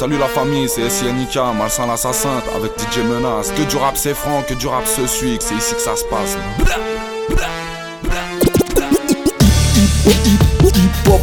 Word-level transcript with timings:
salut 0.00 0.16
la 0.16 0.28
famille, 0.28 0.66
c'est 0.66 0.88
SINIKA, 0.88 1.52
Malsain 1.52 1.86
l'assassin 1.86 2.42
avec 2.56 2.72
DJ 2.80 3.00
Menace. 3.00 3.50
Que 3.50 3.68
du 3.68 3.76
rap 3.76 3.98
c'est 3.98 4.14
franc, 4.14 4.42
que 4.48 4.54
du 4.54 4.66
rap 4.66 4.86
se 4.86 5.06
suit, 5.06 5.36
c'est 5.40 5.54
ici 5.54 5.74
que 5.74 5.80
ça 5.82 5.94
se 5.94 6.04
passe. 6.04 6.38
Hip 10.74 10.90
Hop 11.06 11.20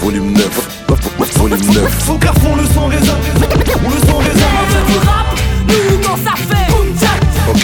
volume 0.00 0.32
9. 0.32 0.88
Volume 1.36 1.66
9. 1.72 1.88
Faut 2.00 2.18
qu'à 2.18 2.32
fond 2.32 2.56
le 2.56 2.66
son 2.74 2.86
raisin, 2.88 3.16
le 3.40 4.01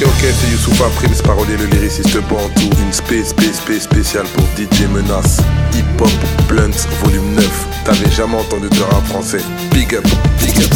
Ok, 0.01 0.07
ok, 0.07 0.29
c'est 0.41 0.51
Youssouf 0.53 0.79
Prince, 0.95 1.23
parolier, 1.23 1.57
le 1.57 1.67
lyriciste 1.67 2.17
Bantou. 2.29 2.71
Une 2.81 2.93
space, 2.93 3.31
space, 3.31 3.57
space 3.57 3.83
spéciale 3.83 4.27
pour 4.27 4.45
DJ 4.57 4.83
Menace. 4.93 5.39
Hip 5.75 6.01
Hop 6.01 6.11
Blunts, 6.47 6.87
volume 7.03 7.35
9. 7.35 7.67
T'avais 7.85 8.09
jamais 8.13 8.37
entendu 8.37 8.69
de 8.69 8.81
rap 8.81 9.05
français. 9.09 9.41
Big 9.73 9.97
up, 9.97 10.07
big 10.39 10.57
up. 10.63 10.73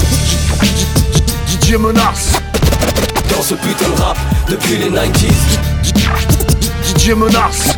DJ 1.46 1.74
Menace, 1.74 2.32
Dans 3.30 3.43
ce 3.43 3.55
putain 3.55 3.88
de 3.95 4.01
rap 4.01 4.19
depuis 4.48 4.79
les 4.79 4.91
90s 4.91 5.30
DJ 6.84 7.10
Menace. 7.10 7.77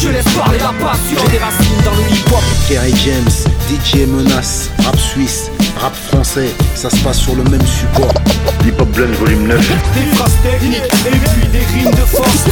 Je 0.00 0.08
laisse 0.10 0.32
parler 0.36 0.58
la 0.58 0.72
passion 0.84 1.28
des 1.32 1.38
racines 1.38 1.82
dans 1.84 1.94
le 1.96 2.02
hip-hop 2.14 2.44
Kerry 2.68 2.94
James, 3.04 3.32
DJ 3.68 4.06
Menace, 4.06 4.70
rap 4.84 4.96
suisse, 4.96 5.50
rap 5.78 5.94
français, 5.94 6.54
ça 6.74 6.90
se 6.90 6.96
passe 7.02 7.18
sur 7.18 7.34
le 7.34 7.44
même 7.44 7.64
support. 7.66 8.12
Hip 8.64 8.74
Hop 8.80 8.88
Blunts, 8.90 9.12
volume 9.18 9.46
9. 9.46 9.58
Des 9.94 10.16
phrases 10.16 10.36
techniques 10.42 10.76
et 10.76 11.10
puis 11.10 11.48
des 11.48 11.58
rimes 11.58 11.90
de 11.90 12.06
force. 12.06 12.44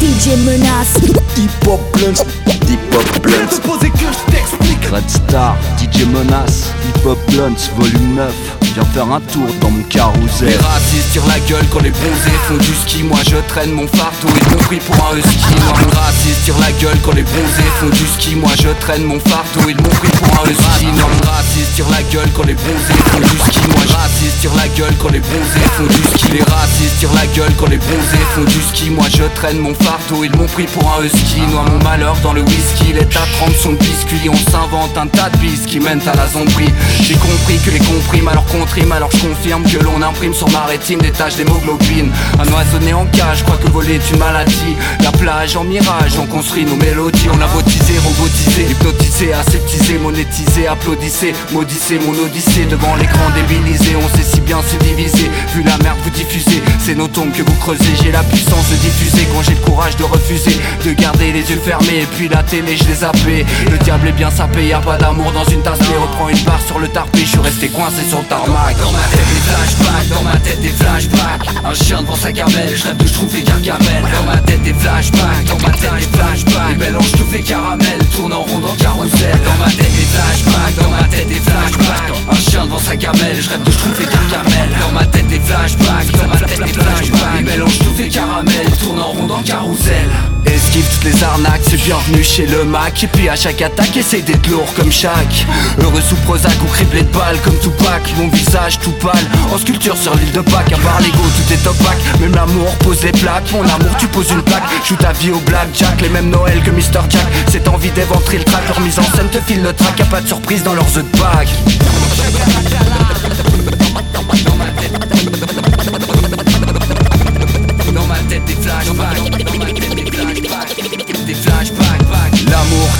DJ 0.00 0.36
Menace, 0.44 0.96
Hip 1.36 1.68
Hop 1.68 1.80
Blunts, 1.96 2.24
Hip 2.68 2.78
Hop 2.94 3.18
te 3.22 3.60
poser 3.66 3.90
que 3.90 3.98
je 3.98 4.32
t'explique. 4.32 4.47
Red 4.90 5.10
Star, 5.10 5.54
DJ 5.76 6.06
Menace, 6.06 6.72
Hip 6.86 7.04
Hop 7.06 7.18
Blunts, 7.30 7.68
volume 7.76 8.14
9. 8.14 8.32
Viens 8.74 8.84
faire 8.84 9.12
un 9.12 9.20
tour 9.20 9.48
dans 9.60 9.70
mon 9.70 9.78
Les 9.78 9.84
carrousel. 9.84 10.56
racistes 10.60 11.12
tirent 11.12 11.26
la 11.26 11.38
gueule 11.40 11.66
quand 11.70 11.80
les 11.82 11.90
bronzés 11.90 12.38
font 12.46 12.56
du 12.56 12.74
ski. 12.74 13.02
Moi 13.02 13.18
je 13.28 13.36
traîne 13.48 13.72
mon 13.72 13.86
fardeau 13.88 14.28
mon 14.50 14.56
prix 14.64 14.78
pour 14.78 14.94
un 15.10 15.16
husky. 15.16 15.54
Moi 15.66 15.74
les 15.80 15.96
racistes 15.96 16.44
tirent 16.44 16.58
la 16.60 16.72
gueule 16.72 16.98
quand 17.04 17.12
les 17.14 17.22
bronzés 17.22 17.70
font 17.80 17.88
du 17.88 18.06
ski. 18.06 18.36
Moi 18.36 18.50
je 18.56 18.68
traîne 18.80 19.04
mon 19.04 19.18
fardeau 19.20 19.60
mon 19.68 19.88
prix 19.88 20.10
pour 20.10 20.28
un 20.40 20.50
husky. 20.50 20.86
Non 20.96 21.08
les 21.10 21.26
racistes 21.28 21.74
tirent 21.74 21.90
la 21.90 22.02
gueule 22.12 22.30
quand 22.36 22.46
les 22.46 22.54
bronzés 22.54 23.00
font 23.10 23.20
du 23.20 23.38
ski. 23.44 23.60
Moi 23.68 23.76
les 23.84 23.92
racistes 23.92 24.40
tirent 24.40 24.54
la 24.56 24.68
gueule 24.68 24.94
quand 25.00 25.10
les 25.10 25.20
bronzés 25.20 25.68
font 25.76 25.86
du 25.86 26.02
ski. 26.18 26.28
Les 26.32 26.44
racistes 26.44 26.98
tirent 27.00 27.14
la 27.14 27.26
gueule 27.26 27.52
quand 27.58 27.68
les 27.68 27.78
bronzés 27.78 28.24
font 28.34 28.44
du 28.44 28.62
ski. 28.62 28.90
Moi 28.90 29.06
je 29.10 29.24
traîne 29.34 29.58
mon 29.58 29.74
fardeau 29.74 30.24
et 30.24 30.28
mon 30.36 30.46
prix 30.46 30.66
pour 30.66 30.84
un 30.94 31.04
husky. 31.04 31.40
Noie 31.50 31.64
mon 31.72 31.82
malheur 31.82 32.16
dans 32.22 32.32
le 32.32 32.42
whisky. 32.42 32.92
L'état 32.92 33.26
trempe 33.38 33.56
son 33.60 33.72
biscuit 33.72 34.28
On 34.28 34.50
s'invente 34.50 34.77
un 34.96 35.06
tas 35.06 35.30
de 35.30 35.36
bis 35.38 35.66
qui 35.66 35.80
mènent 35.80 36.06
à 36.06 36.14
la 36.14 36.26
zombie 36.26 36.72
J'ai 37.02 37.14
compris 37.14 37.58
que 37.64 37.70
les 37.70 37.78
compriment 37.80 38.30
alors 38.30 38.44
trime 38.66 38.92
Alors 38.92 39.10
je 39.10 39.26
confirme 39.26 39.62
que 39.64 39.78
l'on 39.78 40.02
imprime 40.02 40.34
sur 40.34 40.48
ma 40.50 40.64
rétine 40.66 40.98
des 40.98 41.10
taches 41.10 41.36
d'hémoglobine. 41.36 42.10
Un 42.38 42.52
oiseau 42.52 42.78
né 42.80 42.92
en 42.92 43.06
cage, 43.06 43.42
crois 43.44 43.56
que 43.56 43.70
voler 43.70 43.94
est 43.94 44.10
une 44.10 44.18
maladie. 44.18 44.76
La 45.02 45.10
plage 45.12 45.56
en 45.56 45.64
mirage, 45.64 46.18
on 46.20 46.26
construit 46.26 46.64
nos 46.64 46.76
mélodies. 46.76 47.28
On 47.32 47.40
a 47.40 47.46
bautisé, 47.48 47.94
robotisé, 48.04 48.70
hypnotisé, 48.70 49.32
aseptisé, 49.32 49.98
monétisé 49.98 50.66
Applaudissez, 50.68 51.32
maudissez 51.52 51.98
mon 51.98 52.12
odyssée. 52.24 52.66
Devant 52.70 52.94
l'écran 52.96 53.24
débilisé, 53.34 53.96
on 53.96 54.16
sait 54.16 54.24
si 54.24 54.40
bien 54.40 54.58
se 54.62 54.76
diviser. 54.84 55.30
Vu 55.54 55.62
la 55.62 55.76
merde 55.78 55.98
vous 56.04 56.10
diffusez, 56.10 56.62
c'est 56.78 56.94
nos 56.94 57.08
tombes 57.08 57.32
que 57.32 57.42
vous 57.42 57.56
creusez. 57.60 57.94
J'ai 58.02 58.12
la 58.12 58.22
puissance 58.22 58.70
de 58.70 58.76
diffuser 58.76 59.26
quand 59.32 59.42
j'ai 59.42 59.54
le 59.54 59.60
courage 59.60 59.96
de 59.96 60.04
refuser. 60.04 60.56
De 60.84 60.92
garder 60.92 61.32
les 61.32 61.50
yeux 61.50 61.60
fermés 61.64 62.02
et 62.02 62.06
puis 62.16 62.28
la 62.28 62.42
télé 62.42 62.76
je 62.76 62.84
les 62.84 62.94
zappé 62.94 63.44
Le 63.70 63.78
diable 63.78 64.08
est 64.08 64.12
bien 64.12 64.30
sapé, 64.30 64.67
a 64.72 64.80
pas 64.80 64.96
d'amour 64.98 65.32
dans 65.32 65.44
une 65.44 65.62
tasse 65.62 65.78
Mais 65.80 65.96
reprends 65.96 66.28
une 66.28 66.44
barre 66.44 66.60
sur 66.66 66.78
le 66.78 66.88
tarpé, 66.88 67.20
je 67.20 67.26
suis 67.26 67.38
resté 67.38 67.68
coincé 67.68 68.02
sur 68.08 68.18
le 68.18 68.24
tarmac. 68.24 68.76
Dans 68.78 68.92
ma 68.92 68.98
tête 69.08 69.28
des 69.28 69.40
flashbacks, 69.40 70.08
dans 70.08 70.22
ma 70.22 70.36
tête 70.38 70.60
des 70.60 70.68
flashbacks. 70.68 71.48
Un 71.64 71.74
chien 71.74 72.02
devant 72.02 72.16
sa 72.16 72.32
gamelle, 72.32 72.76
je 72.76 72.84
rêve 72.84 72.96
de 72.96 73.06
schtroumpf 73.06 73.34
et 73.34 73.42
gargamel. 73.42 74.02
Dans 74.02 74.30
ma 74.30 74.36
tête 74.38 74.62
des 74.62 74.74
flashbacks, 74.74 75.44
dans 75.46 75.58
ma 75.66 75.70
tête 75.70 75.94
des 75.94 76.18
flashbacks. 76.18 76.72
Ils 76.72 76.78
mélangent 76.78 77.12
tout 77.12 77.26
fait 77.30 77.40
caramel, 77.40 77.98
tourne 78.14 78.32
en 78.32 78.42
rond 78.42 78.58
dans 78.58 78.74
carrousel. 78.74 79.38
Dans 79.44 79.64
ma 79.64 79.70
tête 79.70 79.96
des 79.96 80.08
flashbacks, 80.12 80.76
dans 80.76 80.90
ma 80.90 81.04
tête 81.04 81.28
des 81.28 81.34
flashbacks. 81.34 82.12
Un 82.30 82.34
chien 82.34 82.64
devant 82.66 82.78
sa 82.78 82.96
gamelle, 82.96 83.40
je 83.40 83.48
rêve 83.48 83.62
de 83.62 83.70
schtroumpf 83.70 84.00
et 84.00 84.04
gargamel. 84.04 84.68
Dans 84.80 84.92
ma 84.92 85.06
tête 85.06 85.28
des 85.28 85.40
flashbacks, 85.40 86.12
dans 86.12 86.28
ma 86.28 86.36
tête 86.36 86.58
des 86.58 86.72
flashbacks. 86.72 87.38
Ils 87.38 87.44
mélangent 87.44 87.78
tout 87.78 87.94
fait 87.96 88.08
caramel, 88.08 88.66
tourne 88.82 89.00
en 89.00 89.12
rond 89.12 89.26
dans 89.26 89.42
carrousel. 89.42 90.08
Esquive 90.44 90.86
toutes 90.94 91.12
les 91.12 91.24
arnaques, 91.24 91.60
c'est 91.62 91.76
bienvenu 91.76 92.22
chez 92.22 92.46
le 92.46 92.64
Mac. 92.64 93.02
Et 93.02 93.06
puis 93.06 93.28
à 93.28 93.36
chaque 93.36 93.62
attaque, 93.62 93.96
essaye 93.96 94.22
d'être 94.22 94.48
comme 94.76 94.90
chaque 94.90 95.46
Heureux 95.80 96.00
sous 96.00 96.16
Prozac 96.16 96.52
ou 96.62 96.66
criblé 96.66 97.02
de 97.02 97.16
balles 97.16 97.38
comme 97.44 97.58
Tupac. 97.58 98.02
Mon 98.16 98.28
visage 98.28 98.78
tout 98.80 98.92
pâle, 98.92 99.12
en 99.52 99.58
sculpture 99.58 99.96
sur 99.96 100.14
l'île 100.16 100.32
de 100.32 100.40
Pâques. 100.40 100.72
À 100.72 100.78
part 100.78 101.00
l'ego, 101.00 101.18
tout 101.18 101.52
est 101.52 101.66
opaque, 101.66 102.20
même 102.20 102.34
l'amour 102.34 102.70
pose 102.80 103.00
des 103.00 103.12
plaques. 103.12 103.50
Mon 103.52 103.62
amour, 103.62 103.96
tu 103.98 104.06
poses 104.08 104.30
une 104.30 104.42
plaque, 104.42 104.64
joue 104.84 104.96
ta 104.96 105.12
vie 105.12 105.30
au 105.30 105.38
blackjack 105.40 106.00
Les 106.00 106.08
mêmes 106.08 106.30
Noël 106.30 106.60
que 106.62 106.70
Mr. 106.70 107.00
Jack, 107.08 107.26
cette 107.50 107.68
envie 107.68 107.90
d'éventrer 107.90 108.38
le 108.38 108.44
track 108.44 108.66
Leur 108.68 108.80
mise 108.80 108.98
en 108.98 109.16
scène 109.16 109.28
te 109.28 109.38
file 109.40 109.62
le 109.62 109.72
track, 109.72 109.98
y'a 109.98 110.06
pas 110.06 110.20
de 110.20 110.26
surprise 110.26 110.62
dans 110.62 110.74
leurs 110.74 110.98
œufs 110.98 111.04
de 111.04 111.18
Pâques 111.18 111.54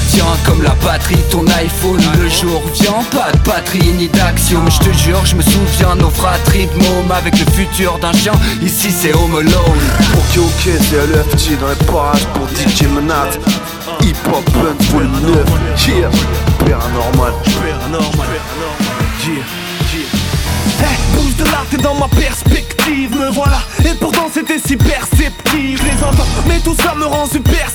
Tient 0.09 0.25
comme 0.45 0.63
la 0.63 0.75
batterie 0.85 1.23
ton 1.31 1.47
iPhone 1.47 2.01
Le 2.21 2.29
jour 2.29 2.63
vient 2.75 3.05
pas 3.13 3.33
de 3.33 3.39
batterie 3.49 3.93
ni 3.97 4.09
d'action 4.09 4.61
Je 4.69 4.79
te 4.79 4.97
jure 4.97 5.25
je 5.25 5.37
me 5.37 5.43
souviens 5.43 5.95
nos 5.97 6.11
fratries 6.11 6.67
de 6.67 6.79
mômes 6.83 7.13
Avec 7.13 7.39
le 7.39 7.51
futur 7.53 7.99
d'un 7.99 8.13
chien 8.13 8.33
Ici 8.63 8.91
c'est 8.91 9.15
Home 9.15 9.35
Alone 9.37 9.79
Ok, 10.15 10.39
ok, 10.39 10.73
c'est 10.81 10.97
LFG 10.97 11.59
dans 11.61 11.69
les 11.69 11.87
parages 11.87 12.27
pour 12.35 12.47
DJ 12.49 12.83
Menace. 12.83 13.39
Hip 14.03 14.17
Hop 14.33 14.45
Blunts, 14.53 14.85
volume 14.93 15.21
9. 15.23 15.89
Yeah, 15.89 16.11
paranormal. 16.59 17.33
Eh, 20.81 21.17
bouge 21.17 21.37
de 21.37 21.45
là, 21.45 21.65
t'es 21.71 21.77
dans 21.79 21.95
ma 21.95 22.09
perspective, 22.09 23.11
me 23.17 23.31
voilà. 23.31 23.61
Et 23.85 23.95
pourtant 23.99 24.29
c'était 24.33 24.59
si 24.59 24.77
perceptif, 24.77 25.83
les 25.83 26.05
entends. 26.05 26.27
Mais 26.47 26.61
tout 26.61 26.77
ça 26.77 26.95
me 26.95 27.07
rend 27.07 27.27
super 27.27 27.69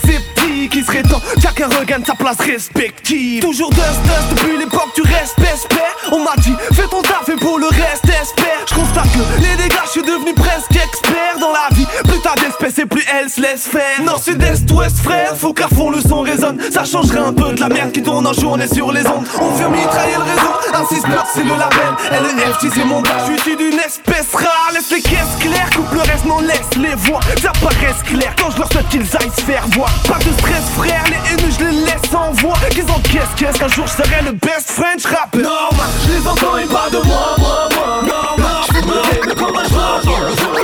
Il 0.75 0.83
serait 0.85 1.03
temps, 1.03 1.21
chacun 1.41 1.67
regagne 1.67 2.03
sa 2.03 2.15
place 2.15 2.37
respective. 2.39 3.41
Toujours 3.41 3.69
dust 3.69 4.01
dust 4.03 4.29
depuis 4.31 4.57
l'époque 4.57 4.89
du 4.95 5.01
reste, 5.03 5.37
espère. 5.39 5.95
On 6.11 6.19
m'a 6.19 6.35
dit, 6.37 6.53
fais 6.73 6.87
ton 6.87 7.01
taf 7.01 7.29
et 7.29 7.35
pour 7.35 7.59
le 7.59 7.67
reste, 7.67 8.05
espère. 8.05 8.65
Je 8.67 8.75
constate 8.75 9.11
que 9.11 9.41
les 9.41 9.55
dégâts, 9.55 9.79
je 9.85 9.91
suis 9.91 10.01
devenu 10.01 10.33
presque 10.33 10.71
expert 10.71 11.39
dans 11.39 11.51
la 11.51 11.73
vie. 11.75 11.85
Plus 12.03 12.19
t'as 12.21 12.35
d'espèces 12.35 12.79
et 12.79 12.85
plus 12.85 13.03
elle 13.13 13.29
se 13.29 13.41
laisse 13.41 13.67
faire. 13.67 14.01
Nord, 14.03 14.21
sud, 14.21 14.41
est, 14.41 14.71
ouest, 14.71 14.97
frère. 14.97 15.35
Faut 15.37 15.53
qu'à 15.53 15.67
fond 15.67 15.89
le 15.89 16.01
son 16.01 16.21
résonne. 16.21 16.59
Ça 16.71 16.83
changerait 16.83 17.19
un 17.19 17.33
peu 17.33 17.53
de 17.53 17.59
la 17.59 17.69
merde 17.69 17.91
qui 17.91 18.01
tourne 18.01 18.25
en 18.25 18.33
journée 18.33 18.67
sur 18.67 18.91
les 18.91 19.05
ondes. 19.07 19.27
On 19.39 19.51
fait 19.55 19.69
mitrailler 19.69 20.15
le 20.15 20.23
réseau. 20.23 20.53
6 20.89 21.01
c'est 21.33 21.43
le 21.43 21.49
label. 21.49 21.93
LFG, 22.11 22.73
c'est 22.73 22.85
mon 22.85 23.01
gars. 23.01 23.25
Je 23.29 23.41
suis 23.41 23.55
d'une 23.55 23.79
espèce 23.79 24.33
rare. 24.33 24.71
Laisse 24.73 24.91
les 24.91 25.01
caisses 25.01 25.37
claires. 25.39 25.69
Coupe 25.75 25.93
le 25.93 26.01
reste, 26.01 26.25
non, 26.25 26.39
laisse 26.39 26.75
les 26.77 26.95
voix. 26.95 27.19
Ça 27.41 27.51
paraisse 27.61 28.01
clair 28.03 28.33
quand 28.37 28.51
je 28.51 28.57
leur 28.57 28.71
souhaite 28.71 28.89
qu'ils 28.89 29.01
aillent 29.01 29.31
se 29.35 29.41
faire 29.41 29.65
voir. 29.69 29.89
Stress, 30.38 30.69
frère. 30.75 31.03
Les 31.07 31.31
haineux, 31.31 31.51
je 31.57 31.66
les 31.66 31.85
laisse 31.85 32.13
en 32.13 32.31
voix. 32.31 32.57
Qu'ils 32.71 32.89
encaissent, 32.89 33.33
qu'est-ce 33.35 33.59
qu'un 33.59 33.67
jour 33.67 33.85
je 33.88 34.03
serai 34.03 34.21
le 34.23 34.31
best 34.33 34.71
French 34.71 35.05
rapper. 35.05 35.39
Normal, 35.39 35.89
je 36.05 36.13
les 36.13 36.27
entends 36.27 36.57
et 36.57 36.66
pas 36.66 36.89
de 36.91 36.97
moi, 37.05 37.35
moi, 37.38 37.69
moi. 37.75 38.01
Normal, 38.03 38.63
je 38.67 38.73
fume 38.73 38.91
le 38.91 39.01
game 39.25 39.35
comme 39.35 39.57
un 39.57 39.67
joint. 39.69 40.01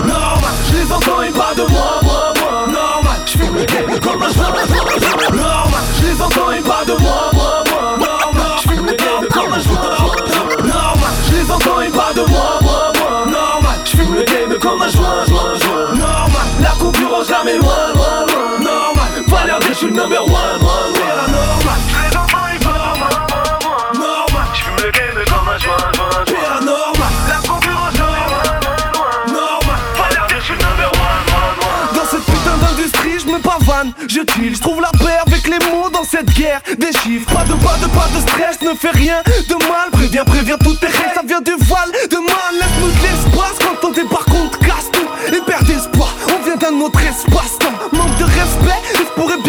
Normal, 0.07 0.53
je 0.71 0.77
les 0.77 0.91
entends 0.91 1.21
et 1.21 1.31
pas 1.31 1.53
de 1.55 1.61
moi, 1.71 1.99
moi, 2.03 2.33
moi. 2.39 2.51
Normal, 2.67 3.19
je 3.25 3.31
fume 3.31 3.55
le 3.55 3.65
game 3.65 3.99
comme 3.99 4.19
number 19.99 20.23
one, 20.23 20.63
one, 20.63 20.93
one. 20.95 21.31
Normal, 21.35 21.79
je. 21.91 22.69
Normal, 23.99 24.47
je 24.53 24.61
fume 24.63 24.75
le 24.77 24.91
game 24.91 25.19
comme 25.27 25.49
un 25.49 25.57
joint, 25.57 25.91
joint, 25.93 26.23
joint. 26.25 26.61
Normal, 26.63 27.13
la 27.27 27.39
concurrence 27.47 27.97
loin. 27.99 28.17
Normal, 29.27 29.79
pas 29.97 30.09
l'air 30.13 30.27
je 30.29 30.39
suis 30.41 30.53
le 30.53 30.59
number 30.63 30.89
one, 30.93 31.25
one, 31.35 31.57
one. 31.67 31.95
Dans 31.95 32.07
cette 32.09 32.25
putain 32.25 32.55
d'industrie, 32.61 33.19
je 33.19 33.25
me 33.27 33.39
pavane, 33.39 33.91
je 34.07 34.21
chill, 34.31 34.55
je 34.55 34.61
trouve 34.61 34.79
la 34.79 34.91
paix 35.03 35.17
avec 35.27 35.47
les 35.47 35.59
mots 35.69 35.89
dans 35.89 36.05
cette 36.05 36.31
guerre. 36.31 36.61
Des 36.77 36.93
chiffres, 37.03 37.29
pas 37.33 37.43
de 37.43 37.53
pas 37.55 37.77
de 37.83 37.87
pas 37.87 38.07
de 38.15 38.21
stress, 38.21 38.61
ne 38.61 38.73
fais 38.75 38.91
rien 38.91 39.21
de 39.49 39.55
mal. 39.67 39.89
Préviens, 39.91 40.23
préviens 40.23 40.57
toutes 40.63 40.79
tes 40.79 40.87
rêves, 40.87 41.11
ça 41.13 41.23
vient 41.25 41.41
du 41.41 41.55
voile 41.59 41.91
de 42.09 42.17
mal. 42.17 42.53
Laisse-nous 42.53 42.87
de 42.87 43.01
l'espace 43.03 43.57
quand 43.59 43.87
on 43.87 43.91
débarque, 43.91 44.33
on 44.33 44.47
te 44.47 44.57
casse 44.65 44.89
tout. 44.93 45.09
Et 45.35 45.41
perd 45.41 45.65
d'espoir, 45.65 46.13
on 46.33 46.45
vient 46.45 46.55
d'un 46.55 46.79
autre 46.79 47.01
espace-temps. 47.01 47.75
Manque 47.91 48.15
de 48.17 48.23
respect, 48.23 48.79
il 48.93 48.99
se 48.99 49.11
pourrait 49.15 49.41
bien 49.43 49.48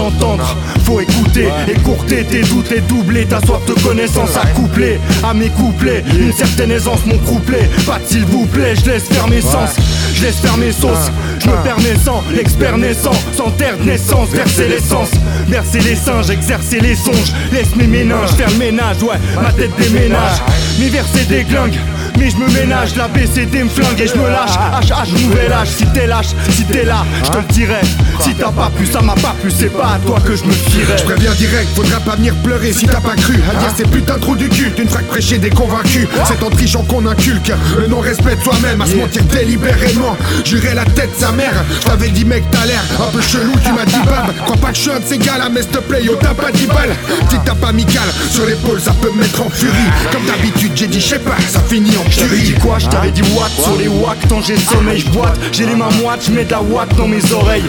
d'entendre, 0.00 0.56
faut 0.84 1.00
écouter, 1.00 1.48
écourter 1.68 2.24
tes 2.24 2.40
doutes 2.42 2.72
et 2.72 2.80
doubler 2.80 3.26
ta 3.26 3.38
soif 3.40 3.60
de 3.66 3.74
connaissance 3.82 4.34
à 4.36 4.46
coupler 4.46 4.98
à 5.22 5.34
mes 5.34 5.50
couplets. 5.50 6.02
Une 6.18 6.32
certaine 6.32 6.70
aisance, 6.70 7.00
mon 7.04 7.18
couplet. 7.18 7.68
Pas 7.86 7.98
de 7.98 8.06
s'il 8.06 8.24
vous 8.24 8.46
plaît, 8.46 8.74
je 8.76 8.90
laisse 8.90 9.08
faire 9.08 9.28
mes 9.28 9.42
sens, 9.42 9.70
je 10.14 10.22
laisse 10.22 10.36
faire 10.36 10.56
mes 10.56 10.72
sauces. 10.72 11.10
Je 11.38 11.48
me 11.48 11.56
permets 11.62 11.96
sans 12.02 12.22
l'expert 12.34 12.78
naissant, 12.78 13.12
sans 13.36 13.50
terre 13.50 13.76
de 13.78 13.84
naissance, 13.84 14.28
verser 14.30 14.68
l'essence, 14.68 15.10
verser 15.48 15.80
les 15.80 15.96
singes, 15.96 16.30
exercer 16.30 16.80
les 16.80 16.94
songes. 16.94 17.32
Laisse 17.52 17.74
mes 17.76 17.86
méninges 17.86 18.30
faire 18.30 18.50
le 18.50 18.56
ménage, 18.56 19.02
ouais, 19.02 19.18
ma 19.42 19.52
tête 19.52 19.72
déménage. 19.78 20.38
Mes 20.78 20.88
versets 20.88 21.24
déglinguent. 21.28 21.80
Mais 22.18 22.30
je 22.30 22.36
me 22.36 22.48
ménage, 22.50 22.96
la 22.96 23.08
BCD 23.08 23.64
me 23.64 23.68
flingue 23.68 24.00
et 24.00 24.06
je 24.06 24.14
me 24.14 24.28
lâche. 24.28 24.56
HH 24.82 25.12
nouvel 25.22 25.52
âge, 25.52 25.68
si 25.68 25.86
t'es 25.86 26.06
lâche, 26.06 26.34
si 26.50 26.64
t'es 26.64 26.84
là, 26.84 27.04
je 27.24 27.30
te 27.30 27.36
le 27.38 27.44
dirai 27.44 27.80
Si 28.20 28.34
t'as 28.34 28.50
pas 28.50 28.70
pu, 28.76 28.86
ça 28.86 29.00
m'a 29.00 29.14
pas 29.14 29.34
plu, 29.40 29.50
c'est 29.50 29.72
pas 29.72 29.94
à 29.94 29.98
toi 29.98 30.18
que 30.24 30.36
je 30.36 30.44
me 30.44 30.52
fierai 30.52 30.98
Je 30.98 31.04
préviens 31.04 31.32
direct, 31.32 31.68
faudra 31.74 32.00
pas 32.00 32.16
venir 32.16 32.34
pleurer 32.42 32.72
si 32.72 32.86
t'as 32.86 33.00
pas 33.00 33.16
cru. 33.16 33.34
À 33.50 33.58
dire 33.58 33.72
ces 33.76 33.84
putains 33.84 34.18
trous 34.18 34.36
du 34.36 34.48
cul, 34.48 34.70
d'une 34.76 34.88
frappe 34.88 35.06
prêchée 35.08 35.38
des 35.38 35.50
convaincus. 35.50 36.06
C'est 36.26 36.42
en 36.42 36.50
trichant 36.50 36.82
qu'on 36.82 37.06
inculque 37.06 37.52
le 37.78 37.86
non-respect 37.86 38.36
de 38.36 38.42
soi-même 38.42 38.80
À 38.82 38.86
se 38.86 38.94
mentir 38.94 39.22
délibérément, 39.24 40.16
jurer 40.44 40.74
la 40.74 40.84
tête 40.84 41.10
sa 41.18 41.32
mère 41.32 41.64
T'avais 41.84 42.08
dit 42.08 42.24
mec 42.24 42.44
t'as 42.50 42.66
l'air 42.66 42.82
un 43.00 43.10
peu 43.10 43.22
chelou, 43.22 43.52
tu 43.64 43.72
m'as 43.72 43.84
dit 43.84 44.06
bab. 44.06 44.34
Crois 44.44 44.56
pas 44.56 44.68
que 44.68 44.76
je 44.76 44.80
suis 44.80 44.90
un 44.90 45.00
de 45.00 45.04
ces 45.06 45.18
gars 45.18 45.38
là, 45.38 45.48
mais 45.50 45.62
s'il 45.62 45.70
te 45.70 45.78
plaît 45.78 46.04
yo 46.04 46.16
t'as 46.20 46.34
pas 46.34 46.52
10 46.52 46.66
balles. 46.66 46.96
Petite 47.26 47.44
tape 47.44 47.64
amicale 47.64 48.08
sur 48.30 48.44
l'épaule, 48.44 48.80
ça 48.80 48.92
peut 49.00 49.10
me 49.12 49.20
mettre 49.22 49.42
en 49.42 49.48
furie. 49.48 49.72
Comme 50.12 50.26
d'habitude 50.26 50.72
j'ai 50.74 50.86
dit 50.86 51.00
je 51.00 51.08
sais 51.08 51.18
pas, 51.18 51.36
ça 51.48 51.60
finit 51.68 51.96
en 51.96 52.02
t'avais 52.10 52.38
dit 52.38 52.54
quoi 52.54 52.78
Je 52.78 52.88
t'avais 52.88 53.10
dit 53.10 53.22
what? 53.34 53.48
Sur 53.62 53.76
les 53.76 53.88
wacks 53.88 54.28
tant 54.28 54.42
j'ai 54.42 54.58
sommeil 54.58 55.00
je 55.00 55.08
boite. 55.08 55.38
J'ai 55.52 55.66
les 55.66 55.74
mains 55.74 55.90
moites, 56.02 56.24
je 56.26 56.32
mets 56.32 56.44
de 56.44 56.50
la 56.50 56.60
watt 56.60 56.94
dans 56.96 57.08
mes 57.08 57.32
oreilles 57.32 57.64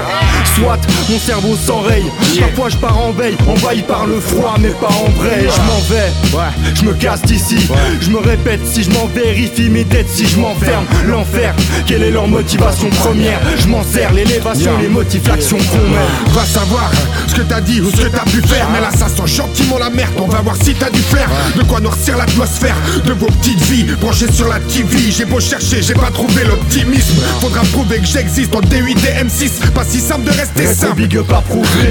Soit 0.56 0.80
mon 1.10 1.20
cerveau 1.20 1.56
s'enraye 1.56 2.06
Parfois 2.40 2.70
je 2.70 2.78
pars 2.78 2.98
en 2.98 3.12
veille, 3.12 3.36
envahi 3.48 3.82
par 3.82 4.06
le 4.06 4.20
froid 4.20 4.56
mais 4.60 4.70
pas 4.70 4.88
en 4.90 5.10
vrai. 5.20 5.42
Je 5.42 5.62
m'en 5.62 5.80
vais, 5.90 6.12
ouais, 6.38 6.74
je 6.76 6.84
me 6.84 6.94
casse 6.94 7.22
d'ici. 7.24 7.68
Je 8.00 8.10
me 8.10 8.20
répète 8.20 8.62
si 8.66 8.84
je 8.84 8.92
m'en 8.92 9.06
vérifie 9.08 9.70
mes 9.70 9.84
têtes 9.86 10.10
si 10.10 10.28
je 10.28 10.38
m'enferme 10.38 10.86
L'enfer, 11.08 11.54
quelle 11.86 12.04
est 12.04 12.12
leur 12.12 12.28
motivation 12.28 12.90
première? 12.90 13.40
Je 13.60 13.68
m'en 13.68 13.84
sers, 13.84 14.12
l'élévation, 14.14 14.72
les 14.82 14.88
motifs, 14.88 15.28
l'action 15.28 15.58
qu'on 15.58 16.32
Va 16.32 16.46
savoir 16.46 16.92
ce 17.28 17.36
que 17.36 17.42
t'as 17.42 17.62
dit 17.62 17.82
ou 17.82 17.90
ce 17.90 18.02
que 18.02 18.08
t'as 18.08 18.24
pu 18.24 18.42
faire 18.42 18.68
Mais 18.74 18.82
là 18.82 18.90
ça 18.92 19.08
sent 19.08 19.28
gentiment 19.28 19.78
la 19.78 19.90
merde. 19.90 20.14
On 20.18 20.28
va 20.28 20.42
voir 20.42 20.56
si 20.62 20.74
t'as 20.74 20.90
du 20.90 21.02
flair 21.02 21.30
De 21.56 21.64
quoi 21.64 21.80
noircir 21.80 22.18
l'atmosphère 22.18 22.76
de 23.06 23.14
vos 23.14 23.28
petites 23.28 23.62
vies 23.62 23.86
Branchées 24.00 24.32
sur 24.32 24.48
la 24.48 24.60
TV 24.60 25.12
J'ai 25.12 25.26
beau 25.26 25.40
chercher, 25.40 25.82
j'ai 25.82 25.94
pas 25.94 26.12
trouvé 26.12 26.44
l'optimisme. 26.44 27.22
Faudra 27.40 27.62
prouver 27.74 28.00
que 28.00 28.06
j'existe 28.08 28.56
en 28.56 28.62
D8 28.62 28.98
et 28.98 29.24
M6 29.26 29.72
Pas 29.74 29.84
si 29.86 30.00
simple 30.00 30.26
de 30.26 30.31
rester 30.32 30.68
simple. 30.74 30.96
big 30.96 31.20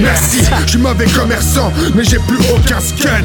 Merci, 0.02 0.40
je 0.64 0.70
suis 0.70 0.78
mauvais 0.78 1.06
commerçant 1.06 1.72
Mais 1.94 2.04
j'ai 2.04 2.19
plus 2.19 2.38
aucun 2.54 2.81
scud. 2.81 3.25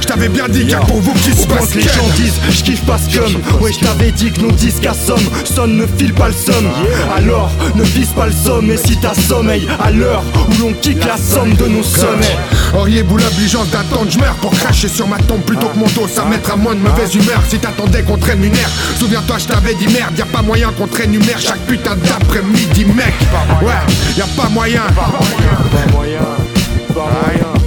Je 0.00 0.06
t'avais 0.06 0.28
bien 0.28 0.48
dit 0.48 0.66
car 0.66 0.80
pour 0.86 1.00
vous 1.00 1.12
qui 1.14 1.32
se 1.32 1.46
passe 1.46 1.74
les 1.74 1.82
gens 1.82 2.08
disent, 2.16 2.40
je 2.50 2.62
kiffe 2.62 2.84
pas 2.84 2.98
ce 2.98 3.18
comme 3.18 3.60
Ouais 3.60 3.72
je 3.72 3.80
t'avais 3.80 4.10
dit 4.12 4.32
que 4.32 4.40
nos 4.40 4.52
disques 4.52 4.86
à 4.86 4.94
somme 4.94 5.28
Sonne 5.44 5.76
ne 5.76 5.86
file 5.86 6.14
pas 6.14 6.28
le 6.28 6.34
somme. 6.34 6.68
Alors 7.16 7.50
ne 7.74 7.82
vise 7.82 8.10
pas 8.10 8.26
le 8.26 8.32
somme 8.32 8.70
Et 8.70 8.76
si 8.76 8.96
t'as 8.98 9.14
sommeil 9.14 9.68
à 9.80 9.90
l'heure 9.90 10.24
où 10.34 10.62
l'on 10.62 10.72
kick 10.72 11.04
la 11.04 11.16
somme 11.16 11.54
de 11.54 11.66
nos 11.66 11.82
sommets 11.82 12.36
Auriez-vous 12.74 13.16
l'obligeance 13.16 13.68
d'attendre 13.68 14.10
je 14.10 14.18
meurs 14.18 14.34
Pour 14.36 14.52
cracher 14.52 14.88
sur 14.88 15.06
ma 15.06 15.18
tombe 15.18 15.42
plutôt 15.42 15.68
que 15.68 15.78
mon 15.78 15.86
dos 15.86 16.08
Ça 16.08 16.24
mettra 16.24 16.56
moins 16.56 16.74
de 16.74 16.80
mauvaise 16.80 17.14
humeur 17.14 17.42
Si 17.48 17.58
t'attendais 17.58 18.02
qu'on 18.02 18.16
traîne 18.16 18.42
une 18.44 18.54
air 18.54 18.68
Souviens-toi, 18.98 19.38
je 19.38 19.46
t'avais 19.46 19.74
dit 19.74 19.88
merde, 19.88 20.18
y 20.18 20.22
a 20.22 20.26
pas 20.26 20.42
moyen 20.42 20.70
qu'on 20.72 20.86
traîne 20.86 21.14
une 21.14 21.24
mère 21.24 21.38
chaque 21.38 21.60
putain 21.60 21.96
d'après-midi, 21.96 22.84
mec. 22.84 23.14
Ouais, 23.62 23.72
y 24.16 24.20
a 24.20 24.26
pas 24.36 24.48
moyen. 24.48 24.82
Pas 24.94 25.10
moyen. 25.20 25.50
Pas 25.72 25.92
moyen. 25.92 27.58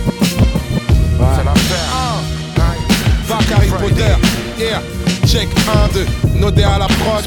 C'est 1.35 1.43
l'affaire. 1.43 2.01
Fuck 3.25 3.51
Harry 3.55 3.69
Potter. 3.69 4.15
Yeah. 4.59 4.81
Check 5.25 5.47
1, 5.67 5.93
2. 5.93 6.05
Nodé 6.39 6.63
à 6.63 6.77
la 6.77 6.87
prod. 6.87 7.23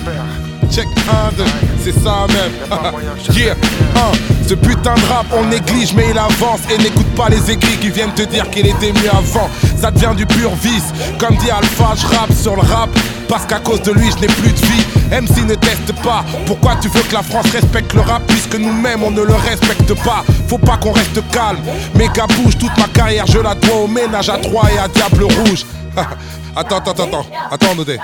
Check 0.75 0.88
1, 1.09 1.37
2, 1.37 1.44
c'est 1.85 1.93
ça 1.93 2.26
même. 2.26 2.50
yeah, 3.37 3.55
1. 3.94 4.49
Ce 4.49 4.55
putain 4.55 4.94
de 4.97 5.06
rap, 5.06 5.25
on 5.32 5.44
néglige, 5.44 5.94
mais 5.94 6.06
il 6.11 6.19
avance. 6.19 6.62
Et 6.69 6.76
n'écoute 6.79 7.06
pas 7.15 7.29
les 7.29 7.49
écrits 7.49 7.76
qui 7.79 7.91
viennent 7.91 8.12
te 8.12 8.23
dire 8.23 8.50
qu'il 8.50 8.67
était 8.67 8.93
mieux 8.93 9.11
avant. 9.11 9.49
Ça 9.81 9.93
devient 9.93 10.17
du 10.17 10.26
pur 10.26 10.50
vice. 10.56 10.93
Comme 11.21 11.37
dit 11.37 11.49
Alpha, 11.49 11.94
je 11.94 12.06
rappe 12.09 12.32
sur 12.32 12.56
le 12.56 12.62
rap. 12.62 12.91
Parce 13.29 13.47
qu'à 13.47 13.61
cause 13.61 13.82
de 13.82 13.93
lui, 13.93 14.11
je 14.11 14.21
n'ai 14.23 14.26
plus 14.26 14.50
de 14.50 14.59
vie. 14.67 14.85
MC 15.12 15.47
ne 15.47 15.55
teste 15.55 15.93
pas. 16.03 16.25
Pourquoi 16.44 16.75
tu 16.82 16.88
veux 16.88 17.03
que 17.03 17.15
la 17.15 17.23
France 17.23 17.47
respecte 17.53 17.93
le 17.94 18.00
rap 18.00 18.23
puisque 18.27 18.56
nous-mêmes 18.56 19.05
on 19.05 19.12
ne 19.12 19.23
le 19.23 19.35
respecte 19.35 19.94
pas? 20.03 20.25
Faut 20.49 20.59
pas 20.59 20.77
qu'on 20.77 20.91
reste 20.91 21.23
calme. 21.31 21.61
Méga 21.94 22.27
bouge, 22.27 22.59
toute 22.59 22.77
ma 22.79 22.88
carrière, 22.88 23.29
je 23.29 23.38
la 23.38 23.55
dois 23.55 23.77
au 23.77 23.87
ménage 23.87 24.29
à 24.29 24.38
Troyes 24.38 24.70
et 24.75 24.79
à 24.79 24.88
Diable 24.88 25.23
Rouge. 25.23 25.65
attends, 26.56 26.79
attends, 26.79 27.05
attends, 27.05 27.27
attends, 27.53 27.75
Nodé. 27.77 27.97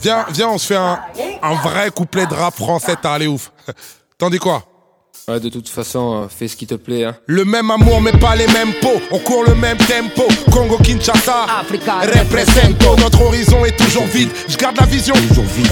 Viens, 0.00 0.26
viens, 0.30 0.48
on 0.50 0.58
se 0.58 0.66
fait 0.66 0.76
un, 0.76 1.00
un 1.42 1.54
vrai 1.54 1.90
couplet 1.90 2.26
de 2.26 2.34
rap 2.34 2.54
français, 2.54 2.94
t'as 3.00 3.12
allé 3.14 3.26
ouf. 3.26 3.50
T'en 4.18 4.30
dis 4.30 4.38
quoi? 4.38 4.62
Ouais, 5.28 5.40
de 5.40 5.48
toute 5.48 5.68
façon, 5.68 6.22
euh, 6.22 6.26
fais 6.28 6.46
ce 6.46 6.56
qui 6.56 6.68
te 6.68 6.76
plaît. 6.76 7.04
Hein. 7.04 7.16
Le 7.26 7.44
même 7.44 7.68
amour, 7.70 8.00
mais 8.00 8.12
pas 8.12 8.36
les 8.36 8.46
mêmes 8.46 8.72
pots. 8.80 9.00
On 9.10 9.18
court 9.18 9.42
le 9.42 9.56
même 9.56 9.76
tempo. 9.76 10.22
Congo, 10.52 10.78
Kinshasa, 10.78 11.46
represento. 11.68 12.96
Notre 12.96 13.22
horizon 13.22 13.64
est 13.64 13.76
toujours 13.76 14.06
vide. 14.06 14.28
Je 14.48 14.56
garde 14.56 14.76
la 14.78 14.86
vision. 14.86 15.14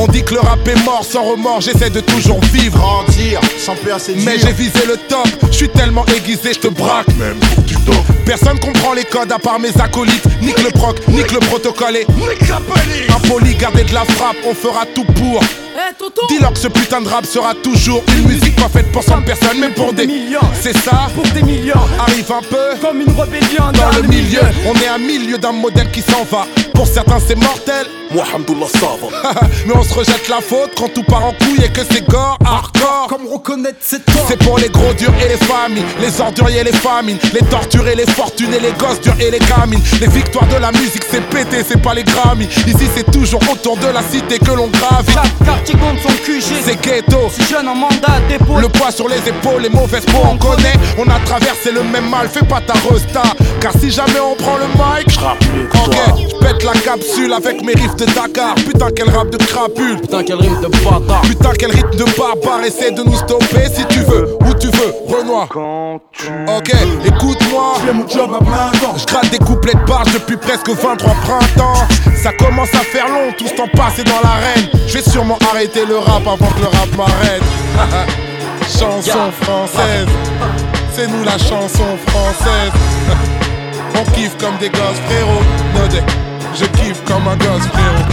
On 0.01 0.09
dit 0.09 0.25
que 0.25 0.35
le 0.35 0.41
rap 0.41 0.67
est 0.67 0.85
mort 0.85 1.05
sans 1.05 1.23
remords. 1.23 1.61
J'essaie 1.61 1.91
de 1.91 2.01
toujours 2.01 2.41
vivre. 2.53 2.77
Grandir, 2.77 3.41
sans 3.57 3.77
peur, 3.77 4.01
c'est 4.01 4.17
Mais 4.17 4.39
j'ai 4.41 4.53
visé 4.53 4.87
le 4.89 4.97
top. 5.09 5.29
Je 5.47 5.57
suis 5.57 5.69
tellement 5.69 6.05
aiguisé, 6.07 6.53
je 6.55 6.59
te 6.59 6.69
braque. 6.69 7.07
Même 7.17 7.39
pour 7.55 7.63
du 7.63 7.75
top. 7.75 7.95
Personne 8.27 8.59
comprend 8.59 8.93
les 8.93 9.05
codes 9.05 9.31
à 9.31 9.39
part 9.39 9.61
mes 9.61 9.81
acolytes. 9.81 10.27
Nique 10.43 10.63
le 10.65 10.71
proc, 10.71 11.07
nique 11.07 11.31
le 11.31 11.39
protocole. 11.39 11.97
Et... 11.97 12.07
Impoli, 13.09 13.55
garder 13.55 13.85
de 13.85 13.95
la 13.95 14.05
frappe. 14.05 14.37
On 14.45 14.55
fera 14.55 14.85
tout 14.95 15.05
pour. 15.05 15.41
Dis-leur 16.29 16.53
que 16.53 16.59
ce 16.59 16.69
putain 16.69 17.01
de 17.01 17.09
rap 17.09 17.27
sera 17.27 17.53
toujours 17.55 18.03
une 18.17 18.29
musique 18.29 18.55
pas 18.57 18.69
faite 18.69 18.91
pour 18.93 19.03
100 19.03 19.23
personnes, 19.23 19.59
mais 19.61 19.71
pour 19.71 19.93
des 19.93 20.07
millions. 20.07 20.39
C'est 20.61 20.77
ça 20.77 21.09
Pour 21.15 21.25
des 21.33 21.43
millions. 21.43 21.81
Arrive 21.99 22.31
un 22.31 22.43
peu 22.43 22.77
comme 22.81 23.01
une 23.01 23.11
rébellion 23.11 23.73
dans, 23.73 24.01
le 24.01 24.09
milieu. 24.09 24.41
On 24.67 24.75
est 24.75 24.87
à 24.87 24.99
milieu 24.99 25.37
d'un 25.37 25.53
modèle 25.53 25.91
qui 25.91 26.01
s'en 26.01 26.25
va. 26.25 26.47
Pour 26.75 26.87
certains, 26.87 27.19
c'est 27.19 27.35
mortel. 27.35 27.87
Moi, 28.15 28.23
Hamdoullah, 28.33 28.69
ça 28.69 28.87
va. 29.03 29.33
mais 29.67 29.75
on 29.75 29.83
se 29.83 29.93
rejette 29.93 30.29
la 30.29 30.41
faute 30.41 30.71
quand 30.79 30.89
tout 30.95 31.03
part 31.03 31.25
en 31.25 31.33
couille 31.33 31.65
et 31.65 31.69
que 31.69 31.81
c'est 31.91 32.07
gore, 32.07 32.39
hardcore. 32.45 33.09
Comme 33.09 33.27
reconnaître 33.27 33.79
c'est 33.81 34.07
toi. 34.07 34.23
C'est 34.29 34.39
pour 34.39 34.57
les 34.57 34.69
gros 34.69 34.93
durs 34.95 35.13
et 35.21 35.29
les 35.29 35.37
familles, 35.37 35.83
les 36.01 36.21
orduriers 36.21 36.61
et 36.61 36.65
les 36.65 36.73
famines, 36.73 37.19
les 37.33 37.41
torturés, 37.49 37.97
les 37.97 38.07
fortunés, 38.07 38.61
les 38.61 38.71
gosses 38.79 39.01
durs 39.01 39.17
et 39.19 39.33
les 39.33 39.41
gamines. 39.41 39.81
Les 40.01 40.07
victoires 40.07 40.47
de 40.47 40.55
la 40.59 40.71
musique, 40.71 41.03
c'est 41.11 41.23
pété, 41.29 41.65
c'est 41.69 41.83
pas 41.83 41.93
les 41.93 42.05
Grammy. 42.05 42.45
Ici, 42.45 42.87
c'est 42.95 43.11
toujours 43.11 43.41
autour 43.51 43.77
de 43.79 43.89
la 43.89 44.03
cité 44.03 44.39
que 44.39 44.53
l'on 44.53 44.69
gravit. 44.69 45.13
Chaque 45.13 45.45
quartier 45.45 45.75
compte 45.75 45.99
son 46.01 46.15
QG. 46.25 46.63
C'est 46.65 46.81
ghetto. 46.81 47.29
Si 47.31 47.43
jeune 47.53 47.67
en 47.67 47.75
mandat 47.75 48.21
dépôt. 48.29 48.61
Le 48.61 48.69
poids 48.69 48.93
sur 48.93 49.09
les 49.09 49.19
épaules, 49.29 49.63
les 49.63 49.71
mauvaises 49.71 50.07
peaux, 50.07 50.23
on 50.31 50.37
connaît. 50.37 50.75
On 50.99 51.11
a 51.11 51.19
traversé 51.25 51.73
le 51.73 51.83
même 51.83 52.09
mal, 52.09 52.29
fais 52.29 52.47
pas 52.47 52.61
ta 52.61 52.75
resta. 52.75 53.23
Car 53.61 53.73
si 53.73 53.91
jamais 53.91 54.21
on 54.21 54.37
prend 54.37 54.57
le 54.57 54.67
mic, 54.67 55.19
ok, 55.75 55.97
je 56.31 56.37
pète 56.47 56.63
la 56.63 56.73
capsule 56.75 57.33
avec 57.33 57.61
mes 57.65 57.73
riffs 57.73 57.97
de 57.97 58.04
Dakar. 58.07 58.55
Putain, 58.57 58.89
quel 58.95 59.11
rap 59.11 59.31
de 59.31 59.37
crapule. 59.37 60.01
Putain, 60.01 60.23
quel 60.25 60.37
rythme 60.37 60.61
de 60.63 60.69
bâtard. 60.69 61.23
Putain, 61.23 61.51
quel 61.59 61.71
rythme 61.71 61.97
de 61.97 62.05
barbare. 62.19 62.65
Essaie 62.65 62.91
de 62.91 63.03
nous 63.03 63.17
stopper 63.17 63.67
si 63.73 63.85
tu 63.87 64.01
veux, 64.01 64.37
où 64.41 64.55
tu 64.55 64.67
veux, 64.69 64.95
Renoir. 65.09 65.49
Ok, 66.57 66.73
écoute-moi. 67.05 67.75
Je 68.97 69.07
gratte 69.07 69.31
des 69.31 69.39
couplets 69.39 69.75
de 69.75 69.87
barge 69.87 70.13
depuis 70.13 70.37
presque 70.37 70.69
23 70.69 70.97
printemps. 70.97 71.87
Ça 72.23 72.33
commence 72.33 72.75
à 72.75 72.79
faire 72.79 73.09
long, 73.09 73.33
tout 73.37 73.47
ce 73.47 73.55
temps 73.55 73.69
passé 73.75 74.03
dans 74.05 74.21
l'arène. 74.23 74.69
Je 74.87 74.95
vais 74.95 75.03
sûrement 75.03 75.39
arrêter 75.51 75.85
le 75.87 75.99
rap 75.99 76.23
avant 76.27 76.37
que 76.37 76.61
le 76.61 76.67
rap 76.67 76.89
m'arrête. 76.97 77.43
chanson 78.63 79.31
française, 79.43 80.09
c'est 80.93 81.07
nous 81.09 81.23
la 81.25 81.39
chanson 81.39 81.85
française. 82.07 82.73
On 83.97 84.11
kiffe 84.13 84.37
comme 84.39 84.57
des 84.59 84.71
gosses, 84.71 85.01
frérot. 85.07 86.34
Je 86.57 86.65
kiffe 86.67 87.03
comme 87.05 87.27
un 87.27 87.37
gosse, 87.37 87.67
frérot. 87.67 88.05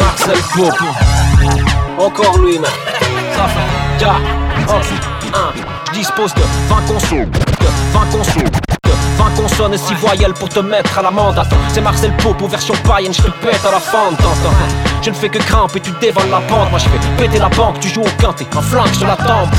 Marcel 0.00 0.38
Popo. 0.54 0.84
Encore 1.98 2.38
lui, 2.38 2.58
man. 2.58 2.70
Ça 3.36 3.46
fait 3.46 4.04
4, 4.04 4.16
1. 4.66 4.80
Je 5.86 5.92
dispose 5.92 6.34
de 6.34 6.42
20 6.68 6.76
consos. 6.88 7.26
De 7.26 7.68
20 7.92 8.06
consos. 8.10 8.42
De 8.42 8.90
20 9.16 9.30
consonnes 9.36 9.74
et 9.74 9.78
6 9.78 9.94
voyelles 9.94 10.34
pour 10.34 10.48
te 10.48 10.58
mettre 10.58 10.98
à 10.98 11.02
l'amende. 11.02 11.38
Attends, 11.38 11.56
c'est 11.72 11.80
Marcel 11.80 12.12
Popo 12.16 12.48
version 12.48 12.74
païenne, 12.84 13.12
je 13.14 13.22
te 13.22 13.30
pète 13.30 13.64
à 13.64 13.70
la 13.70 13.80
fente. 13.80 14.16
T'entends 14.16 14.56
Je 15.02 15.10
ne 15.10 15.14
fais 15.14 15.28
que 15.28 15.38
grimper, 15.38 15.80
tu 15.80 15.92
dévoles 16.00 16.30
la 16.30 16.40
pente. 16.40 16.70
Moi 16.70 16.80
je 16.80 16.88
fais 16.88 16.98
péter 17.16 17.38
la 17.38 17.48
banque, 17.50 17.78
tu 17.78 17.88
joues 17.88 18.02
au 18.02 18.22
quintet. 18.22 18.46
Un 18.56 18.62
flingue 18.62 18.94
sur 18.94 19.06
la 19.06 19.16
tempe. 19.16 19.50